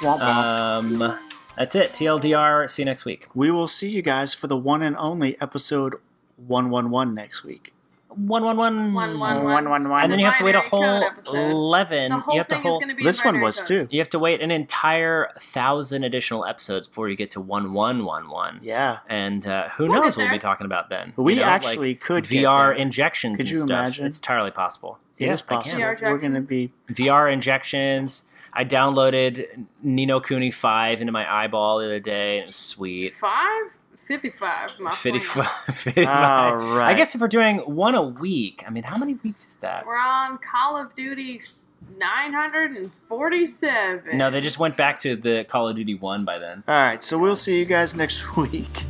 Womp 0.01 0.21
womp. 0.21 1.01
um, 1.03 1.19
that's 1.57 1.75
it. 1.75 1.93
TLDR. 1.93 2.71
See 2.71 2.83
you 2.83 2.87
next 2.87 3.05
week. 3.05 3.27
we 3.35 3.51
will 3.51 3.67
see 3.67 3.89
you 3.89 4.01
guys 4.01 4.33
for 4.33 4.47
the 4.47 4.57
one 4.57 4.81
and 4.81 4.97
only 4.97 5.41
episode 5.41 5.97
111 6.37 7.13
next 7.15 7.43
week. 7.43 7.75
One 8.19 8.43
one 8.45 8.57
one 8.57 8.93
One, 8.95 9.19
one, 9.21 9.45
One, 9.45 9.69
one, 9.71 9.89
one. 9.89 10.03
And 10.03 10.11
then 10.13 10.19
you 10.19 10.25
have 10.27 10.37
to 10.39 10.45
wait 10.45 10.55
a 10.57 10.61
whole 10.61 11.05
eleven. 11.33 12.11
The 12.11 12.19
whole 12.19 12.35
you 12.35 12.41
have 12.41 12.49
to 12.49 12.55
thing 12.57 12.63
hold. 12.63 12.83
to 12.83 12.95
be 12.95 13.03
This 13.05 13.25
one 13.25 13.41
was 13.41 13.59
code. 13.59 13.67
too. 13.67 13.89
You 13.91 14.01
have 14.01 14.11
to 14.11 14.19
wait 14.19 14.41
an 14.41 14.51
entire 14.51 15.29
thousand 15.39 16.03
additional 16.05 16.45
episodes 16.45 16.89
before 16.89 17.09
you 17.09 17.17
get 17.17 17.31
to 17.33 17.41
one 17.41 17.73
one 17.73 18.05
one 18.05 18.29
one. 18.29 18.61
Yeah. 18.63 18.99
And 19.09 19.47
uh, 19.47 19.69
who 19.71 19.85
We'll 19.85 19.93
knows 20.03 20.17
get 20.17 20.23
what 20.23 20.25
we'll 20.25 20.27
be 20.27 20.31
there. 20.33 20.39
talking 20.41 20.65
about 20.67 20.91
then? 20.91 21.13
We 21.17 21.35
You 21.35 21.41
know, 21.41 21.47
actually 21.47 21.91
like 21.95 22.01
could 22.01 22.29
get 22.29 22.45
VR 22.45 22.69
there. 22.71 22.73
injections 22.73 23.37
Could 23.37 23.47
and 23.47 23.51
you 23.51 23.55
stuff. 23.63 23.71
imagine? 23.71 24.07
It's 24.07 24.19
entirely 24.19 24.51
possible. 24.51 24.99
It 25.17 25.27
Yeah, 25.27 25.35
is 25.35 25.43
I 25.43 25.47
can. 25.47 25.57
possible. 25.59 25.81
VR 25.83 25.89
We're 26.03 26.19
going 26.19 26.35
to 26.35 26.41
Jacksons. 26.41 26.49
be. 26.49 26.73
VR 26.95 27.33
injections. 27.33 28.25
I 28.53 28.65
downloaded 28.65 29.67
Ni 29.83 30.07
no 30.07 30.21
Kuni 30.21 30.51
5 30.51 31.01
into 31.03 31.13
my 31.13 31.31
eyeball 31.33 31.79
the 31.79 31.85
other 31.85 32.01
day, 32.01 32.39
and 32.39 32.45
it 32.45 32.47
was 32.49 32.57
sweet. 32.57 33.15
Five? 33.15 33.78
55. 34.09 34.81
My 34.81 34.91
55. 34.91 35.47
55. 35.75 36.09
All 36.09 36.57
right. 36.57 36.89
I 36.89 36.95
guess 36.95 37.15
if 37.15 37.21
we're 37.21 37.29
doing 37.29 37.59
one 37.59 37.95
a 37.95 38.03
week, 38.03 38.65
I 38.67 38.71
mean, 38.71 38.83
how 38.85 38.97
many 38.97 39.15
weeks 39.23 39.47
is 39.47 39.57
that? 39.57 39.85
We're 39.87 39.97
on 39.99 40.39
Call 40.39 40.77
of 40.77 40.95
Duty 40.95 41.41
947. 41.99 44.17
No, 44.17 44.31
they 44.31 44.41
just 44.41 44.59
went 44.59 44.77
back 44.77 44.99
to 45.01 45.15
the 45.15 45.45
Call 45.45 45.69
of 45.69 45.77
Duty 45.77 45.95
1 45.95 46.25
by 46.25 46.39
then. 46.39 46.65
All 46.67 46.75
right, 46.75 47.03
so 47.03 47.19
we'll 47.19 47.37
see 47.37 47.59
you 47.59 47.65
guys 47.67 47.95
next 47.95 48.37
week. 48.37 48.85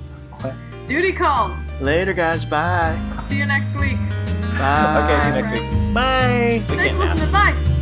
Duty 0.87 1.13
calls. 1.13 1.75
Later, 1.81 2.13
guys. 2.15 2.45
Bye. 2.45 2.97
See 3.25 3.39
you 3.39 3.47
next 3.47 3.75
week. 3.79 3.97
Bye. 4.57 5.03
Okay, 5.05 5.19
see 5.21 5.29
you 5.29 5.35
next 5.35 5.51
week. 5.53 5.69
Bye. 5.95 6.63
We 6.71 6.77
Thanks 6.77 6.95
for 6.95 7.01
listening. 7.05 7.33
Bye. 7.33 7.78